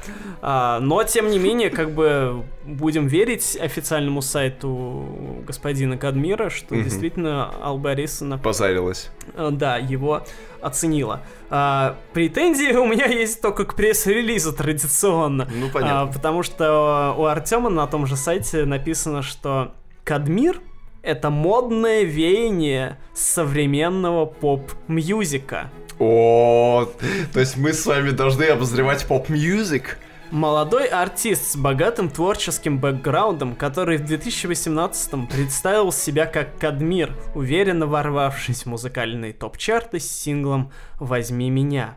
А, 0.48 0.80
но, 0.80 1.04
тем 1.04 1.30
не 1.32 1.40
менее, 1.40 1.72
как 1.72 1.96
бы 1.96 2.44
будем 2.66 3.08
верить 3.08 3.58
официальному 3.60 4.22
сайту 4.22 5.42
господина 5.48 5.98
Кадмира, 5.98 6.52
что 6.52 6.76
действительно 6.76 7.52
Алла 7.64 7.80
Борисовна 7.80 8.38
Позарилась. 8.38 9.10
Э, 9.34 9.50
да, 9.52 9.78
его 9.78 10.22
оценила. 10.62 11.22
А, 11.50 11.96
претензии 12.14 12.74
у 12.76 12.86
меня 12.86 13.06
есть 13.06 13.42
только 13.42 13.66
к 13.66 13.74
пресс-релизу 13.76 14.54
традиционно. 14.54 15.48
Ну, 15.52 15.68
А, 15.68 15.70
понятно. 15.72 16.14
потому 16.14 16.44
что 16.44 17.16
у 17.18 17.26
Артема 17.26 17.72
на 17.72 17.88
том 17.88 18.06
же 18.06 18.16
сайте 18.16 18.66
написано, 18.66 19.24
что 19.24 19.72
Кадмир 20.04 20.62
это 21.06 21.30
модное 21.30 22.04
веяние 22.04 22.98
современного 23.14 24.26
pop 24.26 24.69
music 24.69 25.41
а. 25.41 25.70
О, 26.00 26.90
то 27.32 27.40
есть 27.40 27.56
мы 27.58 27.72
с 27.72 27.86
вами 27.86 28.10
должны 28.10 28.44
обозревать 28.46 29.06
pop 29.06 29.36
music? 29.36 29.98
Молодой 30.32 30.88
артист 30.88 31.52
с 31.52 31.56
богатым 31.56 32.10
творческим 32.10 32.80
бэкграундом, 32.80 33.56
который 33.56 33.98
в 33.98 34.02
2018-м 34.02 35.28
представил 35.28 35.92
себя 35.92 36.26
как 36.26 36.58
Кадмир, 36.58 37.16
уверенно 37.36 37.86
ворвавшись 37.86 38.64
в 38.64 38.66
музыкальные 38.66 39.34
топ-чарты 39.34 40.00
с 40.00 40.10
синглом 40.10 40.72
«Возьми 41.00 41.50
меня». 41.52 41.96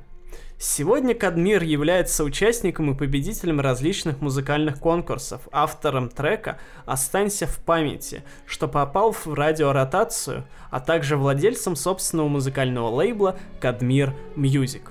Сегодня 0.60 1.14
Кадмир 1.14 1.62
является 1.62 2.24
участником 2.24 2.90
и 2.90 2.96
победителем 2.96 3.60
различных 3.60 4.20
музыкальных 4.20 4.80
конкурсов, 4.80 5.42
автором 5.52 6.08
трека 6.08 6.58
«Останься 6.84 7.46
в 7.46 7.58
памяти», 7.58 8.24
что 8.44 8.66
попал 8.66 9.12
в 9.12 9.32
радиоротацию, 9.32 10.44
а 10.72 10.80
также 10.80 11.16
владельцем 11.16 11.76
собственного 11.76 12.26
музыкального 12.26 12.88
лейбла 12.88 13.38
«Кадмир 13.60 14.14
Music». 14.34 14.90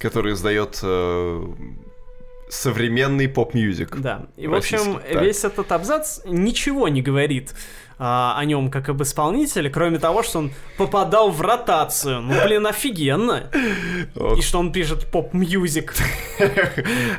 Который 0.00 0.32
издает 0.32 0.80
э, 0.82 1.46
современный 2.48 3.28
pop 3.28 3.52
music. 3.52 4.00
Да. 4.00 4.26
И, 4.36 4.48
в 4.48 4.54
общем, 4.54 4.94
так. 4.94 5.22
весь 5.22 5.44
этот 5.44 5.70
абзац 5.70 6.22
ничего 6.24 6.88
не 6.88 7.02
говорит 7.02 7.54
а, 8.04 8.34
о 8.36 8.44
нем 8.44 8.68
как 8.68 8.88
об 8.88 9.00
исполнителе, 9.02 9.70
кроме 9.70 10.00
того, 10.00 10.24
что 10.24 10.40
он 10.40 10.50
попадал 10.76 11.30
в 11.30 11.40
ротацию. 11.40 12.20
Ну, 12.20 12.34
блин, 12.44 12.66
офигенно. 12.66 13.44
Вот. 14.16 14.38
И 14.38 14.42
что 14.42 14.58
он 14.58 14.72
пишет 14.72 15.06
pop 15.06 15.35
music. 15.35 15.94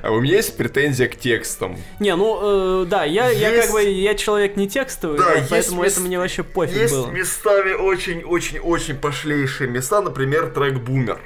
А 0.02 0.12
у 0.12 0.20
меня 0.20 0.36
есть 0.36 0.58
претензия 0.58 1.08
к 1.08 1.16
текстам. 1.16 1.78
Не, 2.02 2.16
ну, 2.18 2.82
э, 2.84 2.86
да, 2.86 3.06
я, 3.06 3.30
я 3.30 3.50
Есть- 3.50 3.62
как 3.68 3.72
бы, 3.72 3.84
я 3.84 4.14
человек 4.16 4.58
не 4.58 4.68
текстовый, 4.68 5.18
Да, 5.18 5.36
есть 5.36 5.50
поэтому 5.50 5.84
мест- 5.84 5.98
это 5.98 6.06
мне 6.06 6.18
вообще 6.20 6.44
пофиг 6.44 6.76
Есть 6.76 6.94
было. 6.94 7.08
местами 7.12 7.72
очень-очень-очень 7.72 8.96
пошлейшие 8.98 9.70
места, 9.70 10.02
например, 10.02 10.48
трек 10.52 10.80
«Бумер». 10.82 11.20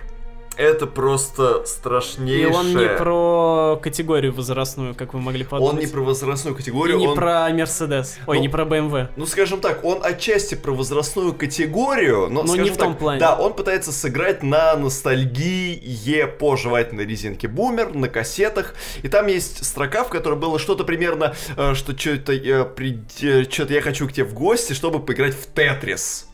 Это 0.57 0.87
просто 0.87 1.61
И 1.63 1.67
страшнейшее. 1.67 2.49
он 2.49 2.75
не 2.75 2.89
про 2.97 3.79
категорию 3.81 4.33
возрастную, 4.33 4.95
как 4.95 5.13
вы 5.13 5.19
могли 5.19 5.43
подумать. 5.43 5.73
Он 5.75 5.79
не 5.79 5.87
про 5.87 6.01
возрастную 6.01 6.55
И 6.55 6.57
категорию, 6.57 6.97
не 6.97 7.07
он... 7.07 7.15
про 7.15 7.49
Мерседес. 7.49 8.17
Ой, 8.25 8.37
Ну, 8.37 8.41
не 8.41 8.49
про 8.49 8.63
BMW. 8.63 9.09
Ну, 9.15 9.25
скажем 9.27 9.59
так, 9.59 9.83
он 9.83 9.99
отчасти 10.03 10.55
про 10.55 10.71
возрастную 10.71 11.33
категорию, 11.33 12.27
но, 12.29 12.43
Но 12.43 12.55
не 12.55 12.61
скажем 12.61 12.73
в 12.73 12.77
том 12.77 12.91
так, 12.93 12.99
плане. 12.99 13.19
Да, 13.19 13.35
он 13.35 13.53
пытается 13.53 13.91
сыграть 13.91 14.41
на 14.41 14.75
ностальгии 14.75 16.25
по 16.39 16.55
жевательной 16.55 17.05
резинке 17.05 17.47
Бумер, 17.47 17.93
на 17.93 18.09
кассетах. 18.09 18.73
И 19.03 19.07
там 19.09 19.27
есть 19.27 19.63
строка, 19.63 20.03
в 20.03 20.09
которой 20.09 20.39
было 20.39 20.57
что-то 20.57 20.83
примерно, 20.83 21.35
э, 21.55 21.75
что 21.75 21.97
что-то 21.97 22.33
что-то 22.33 23.73
я 23.73 23.81
хочу 23.81 24.07
к 24.07 24.13
тебе 24.13 24.25
в 24.25 24.33
гости, 24.33 24.73
чтобы 24.73 24.99
поиграть 24.99 25.35
в 25.35 25.45
Тетрис. 25.53 26.26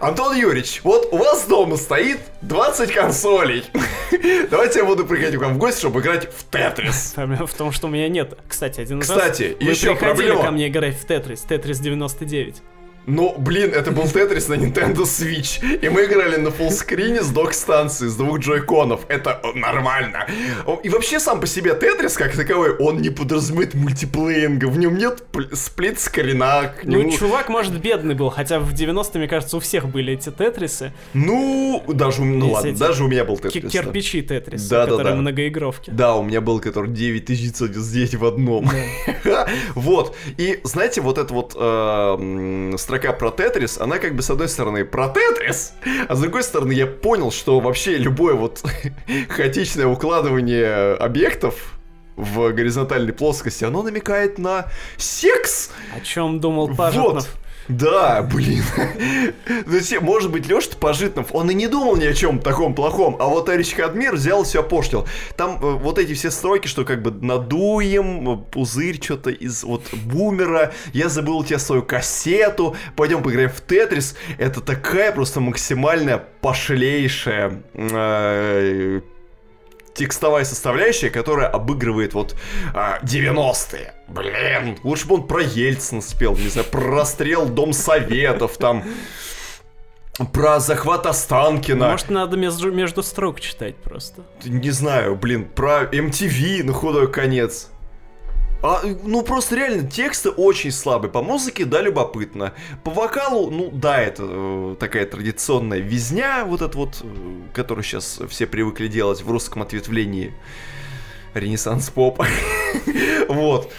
Антон 0.00 0.36
Юрьевич, 0.36 0.80
вот 0.82 1.08
у 1.12 1.16
вас 1.16 1.46
дома 1.46 1.76
стоит 1.76 2.18
20 2.42 2.92
консолей. 2.92 3.64
Давайте 4.50 4.80
я 4.80 4.84
буду 4.84 5.04
приходить 5.06 5.38
к 5.38 5.42
вам 5.42 5.54
в 5.54 5.58
гости, 5.58 5.78
чтобы 5.80 6.00
играть 6.00 6.28
в 6.32 6.44
Тетрис. 6.50 7.12
Проблема 7.14 7.46
в 7.46 7.54
том, 7.54 7.70
что 7.72 7.86
у 7.86 7.90
меня 7.90 8.08
нет. 8.08 8.36
Кстати, 8.48 8.80
один 8.80 9.00
из 9.00 9.08
Кстати, 9.08 9.42
раз 9.42 9.60
вы 9.60 9.70
еще 9.70 9.94
приходили 9.94 10.26
проблема. 10.28 10.42
ко 10.42 10.50
мне 10.50 10.68
играть 10.68 10.96
в 10.96 11.06
Тетрис, 11.06 11.40
Тетрис 11.40 11.78
99. 11.78 12.62
Но, 13.06 13.34
блин, 13.36 13.72
это 13.72 13.90
был 13.90 14.08
Тетрис 14.08 14.48
на 14.48 14.54
Nintendo 14.54 15.02
Switch. 15.02 15.60
И 15.80 15.88
мы 15.88 16.04
играли 16.04 16.36
на 16.36 16.50
фуллскрине 16.50 17.22
с 17.22 17.28
док-станции, 17.28 18.06
с 18.06 18.16
двух 18.16 18.38
джойконов. 18.38 19.02
Это 19.08 19.40
нормально. 19.54 20.26
И 20.82 20.88
вообще 20.88 21.20
сам 21.20 21.40
по 21.40 21.46
себе 21.46 21.74
Тетрис, 21.74 22.14
как 22.14 22.34
таковой, 22.34 22.76
он 22.76 23.00
не 23.00 23.10
подразумевает 23.10 23.74
мультиплеинга. 23.74 24.66
В 24.66 24.78
нем 24.78 24.96
нет 24.96 25.22
сплит-скрина. 25.52 26.74
Ну, 26.84 27.00
нему... 27.00 27.12
чувак, 27.12 27.48
может, 27.48 27.78
бедный 27.80 28.14
был, 28.14 28.30
хотя 28.30 28.58
в 28.58 28.72
90-е, 28.72 29.18
мне 29.18 29.28
кажется, 29.28 29.56
у 29.56 29.60
всех 29.60 29.88
были 29.88 30.14
эти 30.14 30.30
Тетрисы. 30.30 30.92
Ну, 31.12 31.82
даже, 31.88 32.22
ну 32.22 32.50
ладно, 32.50 32.68
эти... 32.68 32.78
даже 32.78 33.04
у 33.04 33.08
меня 33.08 33.24
был 33.24 33.36
Тетрис. 33.36 33.70
Кирпичи 33.70 34.22
Тетрис, 34.22 34.66
да, 34.68 34.84
которые 34.84 35.04
да, 35.04 35.10
да. 35.10 35.16
многоигровки. 35.16 35.90
Да, 35.90 36.16
у 36.16 36.22
меня 36.22 36.40
был, 36.40 36.60
который 36.60 36.90
9999 36.90 38.14
в 38.14 38.24
одном. 38.24 38.70
Вот. 39.74 40.16
И, 40.36 40.60
знаете, 40.64 41.00
вот 41.00 41.18
это 41.18 41.32
вот 41.32 41.54
э, 41.56 42.76
строка 42.94 43.12
про 43.12 43.32
Тетрис, 43.32 43.78
она 43.78 43.98
как 43.98 44.14
бы 44.14 44.22
с 44.22 44.30
одной 44.30 44.48
стороны 44.48 44.84
про 44.84 45.08
Тетрис, 45.08 45.74
а 46.08 46.14
с 46.14 46.20
другой 46.20 46.44
стороны 46.44 46.70
я 46.70 46.86
понял, 46.86 47.32
что 47.32 47.58
вообще 47.58 47.96
любое 47.96 48.34
вот 48.34 48.62
хаотичное 49.28 49.86
укладывание 49.88 50.94
объектов 50.94 51.74
в 52.14 52.52
горизонтальной 52.52 53.12
плоскости, 53.12 53.64
оно 53.64 53.82
намекает 53.82 54.38
на 54.38 54.66
секс. 54.96 55.72
О 55.92 55.98
чем 56.02 56.38
думал 56.38 56.72
Пажетнов? 56.76 57.14
Вот. 57.14 57.28
Да, 57.68 58.22
блин. 58.22 58.62
Может 60.00 60.30
быть, 60.30 60.46
Леша 60.46 60.70
Пожитнов, 60.78 61.28
он 61.34 61.50
и 61.50 61.54
не 61.54 61.66
думал 61.66 61.96
ни 61.96 62.04
о 62.04 62.12
чем 62.12 62.38
таком 62.38 62.74
плохом, 62.74 63.16
а 63.18 63.26
вот 63.26 63.48
Эрич 63.48 63.74
Кадмир 63.74 64.14
взял 64.14 64.44
все 64.44 64.60
опошлил. 64.60 65.06
Там 65.36 65.58
э, 65.62 65.72
вот 65.72 65.98
эти 65.98 66.14
все 66.14 66.30
строки, 66.30 66.66
что 66.68 66.84
как 66.84 67.02
бы 67.02 67.10
надуем, 67.10 68.44
пузырь 68.50 69.02
что-то 69.02 69.30
из 69.30 69.64
вот 69.64 69.82
бумера, 69.92 70.72
я 70.92 71.08
забыл 71.08 71.38
у 71.38 71.44
тебя 71.44 71.58
свою 71.58 71.82
кассету, 71.82 72.76
пойдем 72.96 73.22
поиграем 73.22 73.50
в 73.50 73.60
Тетрис. 73.60 74.14
Это 74.38 74.60
такая 74.60 75.12
просто 75.12 75.40
максимальная 75.40 76.18
пошлейшая 76.18 77.62
э, 77.72 79.00
текстовая 79.94 80.44
составляющая, 80.44 81.10
которая 81.10 81.48
обыгрывает 81.48 82.14
вот 82.14 82.36
а, 82.74 82.98
90-е. 83.02 83.94
Блин, 84.08 84.78
лучше 84.82 85.06
бы 85.06 85.14
он 85.16 85.26
про 85.26 85.40
Ельцина 85.40 86.02
спел, 86.02 86.36
не 86.36 86.48
знаю, 86.48 86.66
про 86.68 86.80
расстрел 86.80 87.46
Дом 87.46 87.72
Советов, 87.72 88.58
там, 88.58 88.84
про 90.32 90.60
захват 90.60 91.06
Останкина. 91.06 91.90
Может, 91.90 92.10
надо 92.10 92.36
между, 92.36 92.70
между 92.70 93.02
строк 93.02 93.40
читать 93.40 93.76
просто. 93.76 94.22
Не 94.44 94.70
знаю, 94.70 95.16
блин, 95.16 95.44
про 95.44 95.84
MTV 95.84 96.62
на 96.64 96.72
худой 96.72 97.10
конец. 97.10 97.70
А, 98.66 98.80
ну, 99.02 99.22
просто 99.22 99.56
реально, 99.56 99.86
тексты 99.86 100.30
очень 100.30 100.72
слабые. 100.72 101.10
По 101.12 101.22
музыке, 101.22 101.66
да, 101.66 101.82
любопытно. 101.82 102.54
По 102.82 102.90
вокалу, 102.90 103.50
ну, 103.50 103.70
да, 103.70 104.00
это 104.00 104.22
э, 104.26 104.76
такая 104.80 105.04
традиционная 105.04 105.80
визня, 105.80 106.44
вот 106.46 106.62
это 106.62 106.78
вот, 106.78 107.02
э, 107.02 107.40
которую 107.52 107.84
сейчас 107.84 108.22
все 108.30 108.46
привыкли 108.46 108.88
делать 108.88 109.20
в 109.20 109.30
русском 109.30 109.60
ответвлении 109.60 110.32
ренессанс 111.34 111.90
попа. 111.90 112.26
вот. 113.28 113.70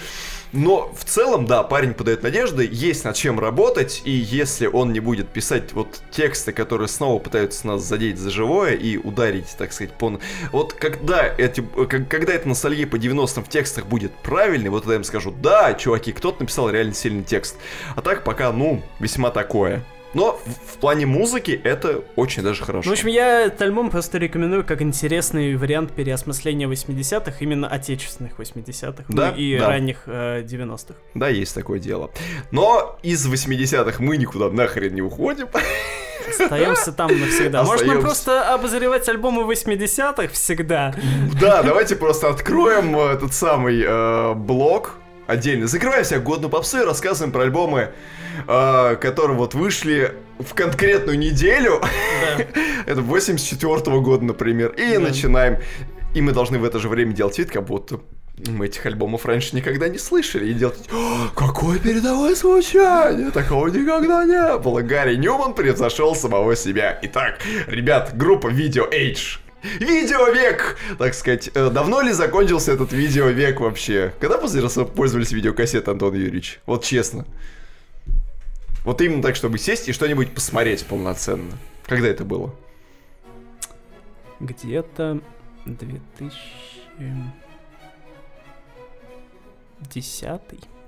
Но 0.55 0.89
в 0.97 1.03
целом, 1.03 1.45
да, 1.45 1.63
парень 1.63 1.93
подает 1.93 2.23
надежды, 2.23 2.67
есть 2.71 3.03
над 3.03 3.15
чем 3.17 3.41
работать, 3.41 4.01
и 4.05 4.11
если 4.11 4.67
он 4.67 4.93
не 4.93 5.01
будет 5.01 5.27
писать 5.27 5.73
вот 5.73 6.01
тексты, 6.11 6.53
которые 6.53 6.87
снова 6.87 7.19
пытаются 7.19 7.67
нас 7.67 7.83
задеть 7.83 8.17
за 8.17 8.29
живое 8.29 8.73
и 8.73 8.95
ударить, 8.95 9.53
так 9.57 9.73
сказать, 9.73 9.93
по... 9.93 10.17
Вот 10.53 10.71
когда, 10.71 11.27
эти, 11.27 11.61
когда 11.85 12.33
это 12.33 12.47
ностальгия 12.47 12.87
по 12.87 12.95
90-м 12.95 13.43
в 13.43 13.49
текстах 13.49 13.85
будет 13.87 14.13
правильный, 14.13 14.69
вот 14.69 14.83
тогда 14.83 14.93
я 14.93 14.99
им 14.99 15.03
скажу, 15.03 15.31
да, 15.31 15.73
чуваки, 15.73 16.13
кто-то 16.13 16.43
написал 16.43 16.69
реально 16.69 16.93
сильный 16.93 17.23
текст. 17.23 17.57
А 17.97 18.01
так 18.01 18.23
пока, 18.23 18.53
ну, 18.53 18.81
весьма 18.99 19.31
такое. 19.31 19.83
Но 20.15 20.39
в, 20.45 20.77
плане 20.77 21.05
музыки 21.05 21.59
это 21.63 22.01
очень 22.15 22.41
даже 22.41 22.63
хорошо. 22.63 22.89
Ну, 22.89 22.95
в 22.95 22.97
общем, 22.97 23.09
я 23.09 23.41
этот 23.41 23.61
альбом 23.61 23.91
просто 23.91 24.17
рекомендую 24.17 24.63
как 24.63 24.81
интересный 24.81 25.55
вариант 25.55 25.91
переосмысления 25.91 26.67
80-х, 26.67 27.33
именно 27.41 27.67
отечественных 27.67 28.39
80-х 28.39 29.03
да, 29.09 29.31
ну, 29.31 29.37
и 29.37 29.57
да. 29.57 29.67
ранних 29.67 30.03
э, 30.05 30.43
90-х. 30.43 30.95
Да, 31.13 31.27
есть 31.27 31.53
такое 31.53 31.79
дело. 31.79 32.11
Но 32.51 32.97
из 33.03 33.27
80-х 33.27 34.01
мы 34.01 34.17
никуда 34.17 34.49
нахрен 34.49 34.95
не 34.95 35.01
уходим. 35.01 35.47
Остаемся 36.29 36.91
там 36.91 37.07
навсегда. 37.19 37.63
Можно 37.63 37.93
нам 37.93 38.01
просто 38.01 38.53
обозревать 38.53 39.07
альбомы 39.09 39.43
80-х 39.51 40.29
всегда. 40.29 40.95
Да, 41.39 41.61
давайте 41.61 41.95
просто 41.95 42.29
откроем 42.29 42.97
э, 42.97 43.13
этот 43.13 43.33
самый 43.33 43.83
э, 43.85 44.33
блок 44.33 44.97
отдельно. 45.27 45.67
Закрываем 45.67 46.05
себя 46.05 46.19
годную 46.19 46.49
попсу 46.49 46.79
и 46.79 46.85
рассказываем 46.85 47.31
про 47.31 47.43
альбомы 47.43 47.91
э, 48.47 48.95
которые 48.99 49.37
вот 49.37 49.53
вышли 49.53 50.13
в 50.39 50.53
конкретную 50.53 51.17
неделю. 51.17 51.81
Да. 52.37 52.45
Это 52.85 53.01
84 53.01 53.73
-го 53.73 54.01
года, 54.01 54.25
например. 54.25 54.71
И 54.71 54.93
да. 54.93 54.99
начинаем. 54.99 55.59
И 56.13 56.21
мы 56.21 56.31
должны 56.31 56.59
в 56.59 56.63
это 56.63 56.79
же 56.79 56.87
время 56.87 57.13
делать 57.13 57.37
вид, 57.37 57.51
как 57.51 57.65
будто 57.65 57.99
мы 58.47 58.67
этих 58.67 58.85
альбомов 58.85 59.25
раньше 59.25 59.55
никогда 59.55 59.89
не 59.89 59.97
слышали. 59.97 60.49
И 60.49 60.53
делать, 60.53 60.89
какое 61.35 61.79
передовое 61.79 62.35
звучание, 62.35 63.31
такого 63.31 63.67
никогда 63.67 64.25
не 64.25 64.57
было. 64.57 64.81
Гарри 64.81 65.15
Ньюман 65.15 65.53
превзошел 65.53 66.15
самого 66.15 66.55
себя. 66.55 66.99
Итак, 67.01 67.39
ребят, 67.67 68.11
группа 68.15 68.47
Video 68.47 68.89
Age. 68.91 69.39
Видеовек! 69.79 70.77
Так 70.97 71.13
сказать, 71.13 71.49
э, 71.53 71.69
давно 71.69 72.01
ли 72.01 72.11
закончился 72.11 72.73
этот 72.73 72.93
видеовек 72.93 73.59
вообще? 73.59 74.13
Когда 74.19 74.37
последний 74.37 74.63
раз 74.63 74.77
пользовались 74.95 75.31
видеокассетой, 75.31 75.93
Антон 75.93 76.15
Юрьевич? 76.15 76.59
Вот 76.65 76.83
честно. 76.83 77.25
Вот 78.83 79.01
именно 79.01 79.21
так, 79.21 79.35
чтобы 79.35 79.57
сесть 79.57 79.89
и 79.89 79.93
что-нибудь 79.93 80.33
посмотреть 80.33 80.85
полноценно. 80.85 81.57
Когда 81.87 82.07
это 82.07 82.23
было? 82.23 82.53
Где-то 84.39 85.21
2010. 85.65 86.31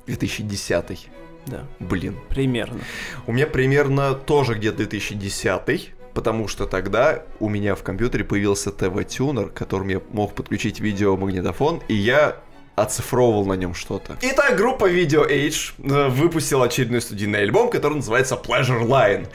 2010. 0.06 1.10
Да. 1.48 1.66
Блин. 1.80 2.18
Примерно. 2.30 2.82
У 3.26 3.32
меня 3.32 3.48
примерно 3.48 4.14
тоже 4.14 4.54
где-то 4.54 4.78
2010 4.78 5.97
потому 6.18 6.48
что 6.48 6.65
тогда 6.65 7.22
у 7.39 7.48
меня 7.48 7.76
в 7.76 7.84
компьютере 7.84 8.23
появился 8.23 8.72
ТВ-тюнер, 8.72 9.49
которым 9.49 9.89
я 9.89 10.02
мог 10.10 10.34
подключить 10.34 10.80
видеомагнитофон, 10.80 11.84
и 11.88 11.94
я 11.94 12.38
оцифровывал 12.76 13.45
на 13.45 13.53
нем 13.53 13.76
что-то. 13.76 14.18
Итак, 14.23 14.57
группа 14.57 14.91
Video 14.91 15.30
Age 15.30 15.73
э, 15.77 16.10
выпустила 16.10 16.65
очередной 16.65 17.02
студийный 17.02 17.44
альбом, 17.44 17.69
который 17.69 17.98
называется 17.98 18.34
Pleasure 18.34 18.84
Line. 18.88 19.27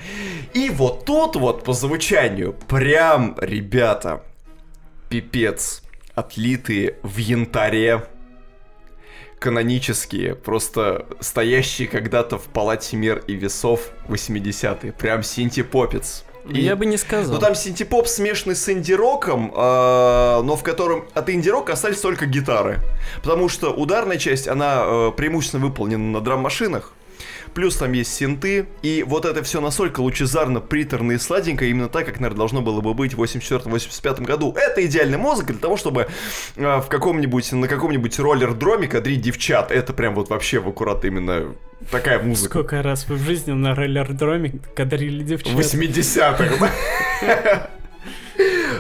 И 0.55 0.71
вот 0.71 1.05
тут 1.05 1.37
вот 1.37 1.63
по 1.63 1.73
звучанию 1.73 2.53
прям, 2.67 3.37
ребята, 3.41 4.25
пипец, 5.09 5.85
отлитые 6.17 6.97
в 7.05 7.17
янтаре, 7.19 8.09
канонические, 9.39 10.35
просто 10.35 11.07
стоящие 11.21 11.87
когда-то 11.87 12.39
в 12.39 12.47
палате 12.47 12.97
мер 12.97 13.23
и 13.29 13.35
весов 13.35 13.91
80-е. 14.09 14.91
Прям 14.91 15.23
синти-попец. 15.23 16.25
И, 16.49 16.61
я 16.61 16.77
бы 16.77 16.87
не 16.87 16.97
сказал. 16.97 17.35
Ну 17.35 17.41
там 17.41 17.55
синтепоп 17.55 18.09
смешанный 18.09 18.57
с 18.57 18.69
инди-роком, 18.69 19.53
э, 19.55 20.43
но 20.43 20.57
в 20.57 20.63
котором 20.63 21.05
от 21.15 21.31
инди-рока 21.31 21.75
остались 21.75 22.01
только 22.01 22.27
гитары. 22.27 22.81
Потому 23.23 23.49
что 23.49 23.73
ударная 23.73 24.19
часть, 24.19 24.49
она 24.49 24.83
э, 24.85 25.13
преимущественно 25.17 25.65
выполнена 25.65 26.19
на 26.19 26.21
драм-машинах. 26.21 26.93
Плюс 27.55 27.77
там 27.77 27.93
есть 27.93 28.15
синты, 28.15 28.67
и 28.83 29.05
вот 29.07 29.25
это 29.25 29.43
все 29.43 29.61
настолько 29.61 30.01
лучезарно, 30.01 30.61
приторно 30.61 31.13
и 31.13 31.19
сладенько, 31.19 31.67
именно 31.67 31.89
так, 31.89 32.07
как, 32.07 32.21
наверное, 32.21 32.39
должно 32.39 32.63
было 32.63 32.81
бы 32.81 32.95
быть 32.95 33.15
в 33.15 33.23
84-85 33.23 34.25
году. 34.25 34.55
Это 34.57 34.85
идеальная 34.87 35.19
музыка 35.19 35.53
для 35.53 35.61
того, 35.61 35.77
чтобы 35.77 36.09
э, 36.57 36.81
в 36.81 36.87
каком-нибудь, 36.89 37.53
на 37.53 37.69
каком-нибудь 37.69 38.19
роллер-дроме 38.19 38.89
кадрить 38.89 39.21
девчат. 39.21 39.71
Это 39.71 39.93
прям 39.93 40.15
вот 40.15 40.31
вообще 40.31 40.61
в 40.61 40.69
аккурат 40.69 41.05
именно 41.05 41.55
такая 41.91 42.23
музыка. 42.23 42.51
Сколько 42.51 42.83
раз 42.83 43.07
вы 43.09 43.17
в 43.17 43.23
жизни 43.23 43.53
на 43.53 43.75
роллер-дроме 43.75 44.61
кадрили 44.75 45.23
девчат? 45.23 45.53
80-х. 45.53 46.71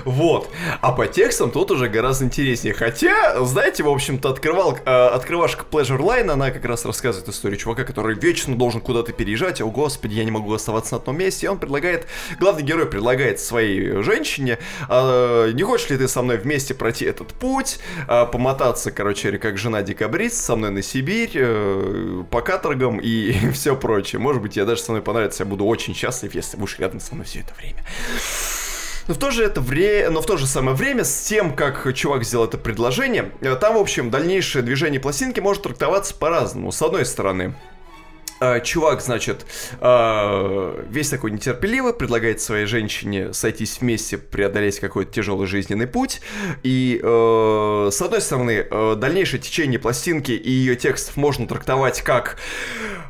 Вот. 0.04 0.50
А 0.80 0.92
по 0.92 1.06
текстам 1.06 1.50
тут 1.50 1.70
уже 1.70 1.88
гораздо 1.88 2.24
интереснее. 2.24 2.74
Хотя, 2.74 3.44
знаете, 3.44 3.82
в 3.82 3.88
общем-то, 3.88 4.30
открывал, 4.30 4.78
э, 4.84 4.90
открывашка 4.90 5.64
Pleasure 5.70 6.00
Line, 6.00 6.30
она 6.30 6.50
как 6.50 6.64
раз 6.64 6.84
рассказывает 6.84 7.28
историю 7.28 7.58
чувака, 7.58 7.84
который 7.84 8.16
вечно 8.16 8.56
должен 8.56 8.80
куда-то 8.80 9.12
переезжать. 9.12 9.60
О, 9.60 9.66
господи, 9.66 10.14
я 10.14 10.24
не 10.24 10.30
могу 10.30 10.52
оставаться 10.52 10.94
на 10.94 11.00
одном 11.00 11.18
месте. 11.18 11.46
И 11.46 11.48
он 11.48 11.58
предлагает, 11.58 12.06
главный 12.38 12.62
герой 12.62 12.86
предлагает 12.86 13.40
своей 13.40 14.02
женщине, 14.02 14.58
э, 14.88 15.50
не 15.52 15.62
хочешь 15.62 15.90
ли 15.90 15.96
ты 15.96 16.08
со 16.08 16.22
мной 16.22 16.38
вместе 16.38 16.74
пройти 16.74 17.04
этот 17.04 17.28
путь, 17.28 17.78
э, 18.08 18.26
помотаться, 18.26 18.90
короче, 18.90 19.38
как 19.38 19.58
жена 19.58 19.82
декабрист, 19.82 20.36
со 20.36 20.56
мной 20.56 20.70
на 20.70 20.82
Сибирь, 20.82 21.32
э, 21.34 22.24
по 22.30 22.40
каторгам 22.40 22.98
и 22.98 23.50
все 23.52 23.76
прочее. 23.76 24.20
Может 24.20 24.42
быть, 24.42 24.56
я 24.56 24.64
даже 24.64 24.82
со 24.82 24.92
мной 24.92 25.02
понравится, 25.02 25.44
я 25.44 25.48
буду 25.48 25.64
очень 25.64 25.94
счастлив, 25.94 26.34
если 26.34 26.56
будешь 26.56 26.78
рядом 26.78 27.00
со 27.00 27.14
мной 27.14 27.26
все 27.26 27.40
это 27.40 27.54
время. 27.54 27.84
Но 29.08 29.14
в 29.14 29.18
то 29.18 29.30
же, 29.30 29.44
это 29.44 29.60
вре... 29.60 30.08
Но 30.10 30.20
в 30.20 30.26
то 30.26 30.36
же 30.36 30.46
самое 30.46 30.76
время, 30.76 31.04
с 31.04 31.22
тем, 31.24 31.54
как 31.54 31.92
чувак 31.94 32.24
сделал 32.24 32.46
это 32.46 32.58
предложение, 32.58 33.32
э, 33.40 33.56
там, 33.56 33.74
в 33.74 33.78
общем, 33.78 34.10
дальнейшее 34.10 34.62
движение 34.62 35.00
пластинки 35.00 35.40
может 35.40 35.62
трактоваться 35.62 36.14
по-разному. 36.14 36.72
С 36.72 36.82
одной 36.82 37.04
стороны, 37.04 37.54
чувак, 38.64 39.00
значит, 39.00 39.46
а, 39.80 40.84
весь 40.88 41.10
такой 41.10 41.30
нетерпеливый, 41.30 41.94
предлагает 41.94 42.40
своей 42.40 42.66
женщине 42.66 43.32
сойтись 43.32 43.80
вместе, 43.80 44.18
преодолеть 44.18 44.80
какой-то 44.80 45.12
тяжелый 45.12 45.46
жизненный 45.46 45.86
путь. 45.86 46.20
И, 46.62 47.00
э, 47.02 47.88
с 47.92 48.02
одной 48.02 48.20
стороны, 48.20 48.66
э, 48.68 48.94
дальнейшее 48.96 49.40
течение 49.40 49.78
пластинки 49.78 50.32
и 50.32 50.50
ее 50.50 50.76
текстов 50.76 51.16
можно 51.16 51.46
трактовать 51.46 52.02
как 52.02 52.38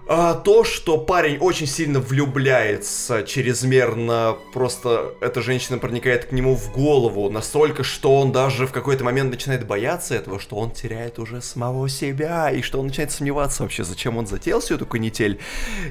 а, 0.09 0.35
то, 0.35 0.65
что 0.65 0.99
парень 0.99 1.39
очень 1.39 1.67
сильно 1.67 2.01
влюбляется 2.01 3.23
чрезмерно, 3.23 4.37
просто 4.53 5.15
эта 5.21 5.41
женщина 5.41 5.79
проникает 5.79 6.27
к 6.27 6.33
нему 6.33 6.57
в 6.57 6.73
голову 6.73 7.31
настолько, 7.31 7.85
что 7.85 8.19
он 8.19 8.33
даже 8.33 8.67
в 8.67 8.73
какой-то 8.73 9.05
момент 9.05 9.31
начинает 9.31 9.65
бояться 9.65 10.17
этого, 10.17 10.41
что 10.41 10.57
он 10.57 10.73
теряет 10.73 11.21
уже 11.21 11.41
самого 11.41 11.89
себя, 11.89 12.51
и 12.51 12.63
что 12.63 12.81
он 12.81 12.89
начинает 12.89 13.13
сомневаться 13.13 13.63
вообще, 13.63 13.85
зачем 13.85 14.17
он 14.17 14.27
затеял 14.27 14.61
всю 14.61 14.75
эту 14.75 14.87
канитель. 14.87 15.22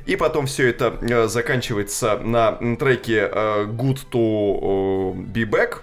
И 0.05 0.15
потом 0.15 0.45
все 0.45 0.69
это 0.69 0.97
э, 1.01 1.27
заканчивается 1.27 2.17
на 2.17 2.53
треке 2.75 3.29
э, 3.31 3.65
Good 3.65 3.99
to 4.11 4.61
э, 4.61 5.21
Be 5.33 5.49
Back, 5.49 5.79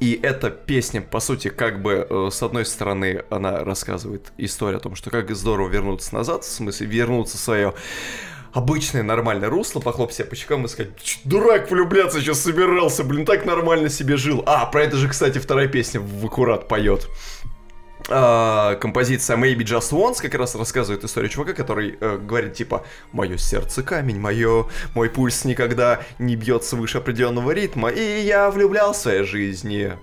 и 0.00 0.18
эта 0.22 0.50
песня, 0.50 1.00
по 1.00 1.20
сути, 1.20 1.48
как 1.48 1.80
бы, 1.80 2.28
с 2.30 2.42
одной 2.42 2.66
стороны, 2.66 3.24
она 3.30 3.64
рассказывает 3.64 4.32
историю 4.36 4.78
о 4.78 4.80
том, 4.80 4.96
что 4.96 5.08
как 5.08 5.34
здорово 5.34 5.70
вернуться 5.70 6.14
назад, 6.14 6.44
в 6.44 6.50
смысле, 6.50 6.88
вернуться 6.88 7.38
в 7.38 7.40
свое 7.40 7.74
обычное 8.54 9.02
нормальное 9.02 9.50
русло, 9.50 9.80
похлопать 9.80 10.14
себя 10.14 10.26
по 10.26 10.36
щекам 10.36 10.64
и 10.64 10.68
сказать, 10.68 10.92
дурак 11.24 11.70
влюбляться 11.70 12.20
сейчас 12.20 12.40
собирался, 12.40 13.02
блин, 13.02 13.26
так 13.26 13.44
нормально 13.44 13.88
себе 13.88 14.16
жил. 14.16 14.42
А, 14.46 14.64
про 14.66 14.84
это 14.84 14.96
же, 14.96 15.08
кстати, 15.08 15.38
вторая 15.38 15.68
песня 15.68 16.00
в 16.00 16.24
аккурат 16.24 16.68
поет. 16.68 17.08
А, 18.10 18.74
композиция 18.76 19.36
Maybe 19.36 19.60
Just 19.60 19.92
Once 19.92 20.20
как 20.20 20.34
раз 20.34 20.54
рассказывает 20.54 21.04
историю 21.04 21.30
чувака, 21.30 21.54
который 21.54 21.96
э, 21.98 22.18
говорит 22.18 22.54
типа 22.54 22.84
«Мое 23.12 23.38
сердце 23.38 23.82
камень, 23.82 24.20
мое, 24.20 24.66
мой 24.94 25.08
пульс 25.08 25.44
никогда 25.44 26.00
не 26.18 26.36
бьется 26.36 26.76
выше 26.76 26.98
определенного 26.98 27.52
ритма, 27.52 27.88
и 27.88 28.20
я 28.20 28.50
влюблял 28.50 28.92
в 28.92 28.96
своей 28.96 29.22
жизни 29.24 29.96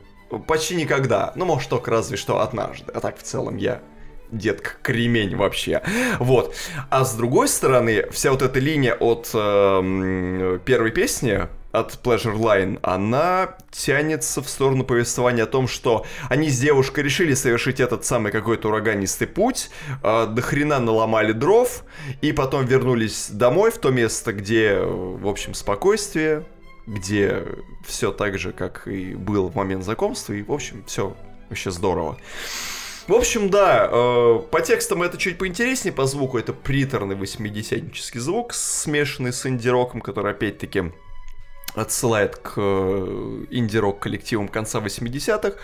почти 0.47 0.75
никогда, 0.75 1.31
ну 1.35 1.45
может 1.45 1.69
только 1.69 1.91
разве 1.91 2.17
что 2.17 2.39
однажды, 2.39 2.91
а 2.91 3.01
так 3.01 3.17
в 3.19 3.23
целом 3.23 3.57
я 3.57 3.81
детка, 4.31 4.71
кремень 4.81 5.35
вообще. 5.35 5.81
Вот. 6.19 6.55
А 6.89 7.03
с 7.03 7.13
другой 7.15 7.47
стороны, 7.49 8.09
вся 8.11 8.31
вот 8.31 8.41
эта 8.41 8.59
линия 8.59 8.93
от 8.93 9.29
э, 9.33 10.59
первой 10.65 10.91
песни, 10.91 11.47
от 11.71 11.99
Pleasure 12.03 12.35
Line, 12.35 12.79
она 12.81 13.55
тянется 13.71 14.41
в 14.41 14.49
сторону 14.49 14.83
повествования 14.83 15.43
о 15.43 15.47
том, 15.47 15.67
что 15.67 16.05
они 16.29 16.49
с 16.49 16.59
девушкой 16.59 17.03
решили 17.03 17.33
совершить 17.33 17.79
этот 17.79 18.05
самый 18.05 18.31
какой-то 18.31 18.69
ураганистый 18.69 19.27
путь, 19.27 19.69
э, 20.03 20.27
до 20.27 20.41
хрена 20.41 20.79
наломали 20.79 21.31
дров, 21.31 21.83
и 22.21 22.31
потом 22.31 22.65
вернулись 22.65 23.29
домой, 23.29 23.71
в 23.71 23.77
то 23.77 23.89
место, 23.89 24.33
где, 24.33 24.79
в 24.79 25.27
общем, 25.27 25.53
спокойствие, 25.53 26.43
где 26.87 27.43
все 27.85 28.11
так 28.11 28.37
же, 28.37 28.51
как 28.51 28.87
и 28.87 29.15
было 29.15 29.47
в 29.49 29.55
момент 29.55 29.83
знакомства, 29.83 30.33
и, 30.33 30.43
в 30.43 30.51
общем, 30.51 30.83
все 30.85 31.15
вообще 31.49 31.71
здорово. 31.71 32.17
В 33.07 33.13
общем, 33.13 33.49
да, 33.49 33.89
э, 33.91 34.39
по 34.51 34.61
текстам 34.61 35.03
это 35.03 35.17
чуть 35.17 35.37
поинтереснее, 35.37 35.93
по 35.93 36.05
звуку 36.05 36.37
это 36.37 36.53
приторный 36.53 37.15
80 37.15 37.95
звук, 38.21 38.53
смешанный 38.53 39.33
с 39.33 39.45
инди-роком, 39.45 40.01
который, 40.01 40.31
опять-таки, 40.31 40.91
отсылает 41.75 42.35
к 42.37 42.53
э, 42.57 43.45
инди-рок 43.49 43.99
коллективам 43.99 44.47
конца 44.47 44.79
80-х. 44.79 45.57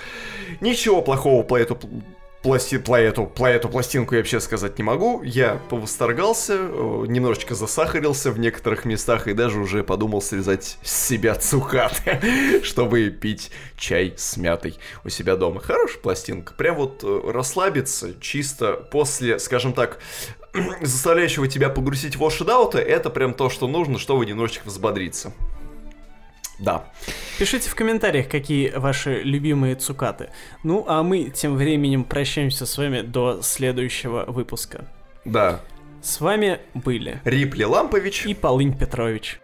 Ничего 0.62 1.02
плохого 1.02 1.44
по 1.44 1.58
эту 1.58 1.78
пласти, 2.48 2.78
про, 2.78 3.00
эту, 3.00 3.26
про 3.26 3.52
эту 3.52 3.68
пластинку 3.68 4.16
я 4.16 4.22
вообще 4.22 4.40
сказать 4.40 4.78
не 4.78 4.84
могу. 4.84 5.22
Я 5.24 5.60
повосторгался, 5.70 6.54
э, 6.54 7.06
немножечко 7.08 7.56
засахарился 7.56 8.32
в 8.32 8.40
некоторых 8.40 8.86
местах 8.86 9.28
и 9.28 9.34
даже 9.34 9.60
уже 9.60 9.84
подумал 9.84 10.22
срезать 10.22 10.78
с 10.82 11.08
себя 11.08 11.36
цукаты, 11.36 12.62
чтобы 12.64 13.10
пить 13.10 13.52
чай 13.76 14.14
с 14.16 14.38
мятой 14.38 14.78
у 15.04 15.10
себя 15.10 15.36
дома. 15.36 15.60
Хорошая 15.60 16.00
пластинка. 16.00 16.54
Прям 16.54 16.76
вот 16.76 17.04
э, 17.04 17.32
расслабиться 17.32 18.14
чисто 18.22 18.74
после, 18.74 19.40
скажем 19.40 19.74
так, 19.74 20.00
заставляющего 20.82 21.48
тебя 21.48 21.70
погрузить 21.70 22.16
в 22.16 22.20
вошедаута, 22.20 22.80
это 22.80 23.10
прям 23.10 23.34
то, 23.34 23.50
что 23.50 23.68
нужно, 23.68 24.00
чтобы 24.00 24.26
немножечко 24.26 24.68
взбодриться. 24.68 25.34
Да. 26.60 26.86
Пишите 27.38 27.70
в 27.70 27.76
комментариях, 27.76 28.30
какие 28.30 28.72
ваши 28.72 29.22
любимые 29.22 29.76
цукаты. 29.76 30.30
Ну, 30.64 30.86
а 30.88 31.04
мы 31.04 31.30
тем 31.30 31.56
временем 31.56 32.04
прощаемся 32.04 32.66
с 32.66 32.78
вами 32.78 33.02
до 33.02 33.42
следующего 33.42 34.26
выпуска. 34.28 34.86
Да. 35.26 35.62
С 36.02 36.22
вами 36.22 36.60
были 36.74 37.22
Рипли 37.26 37.64
Лампович 37.64 38.26
и 38.26 38.34
Полынь 38.34 38.78
Петрович. 38.78 39.40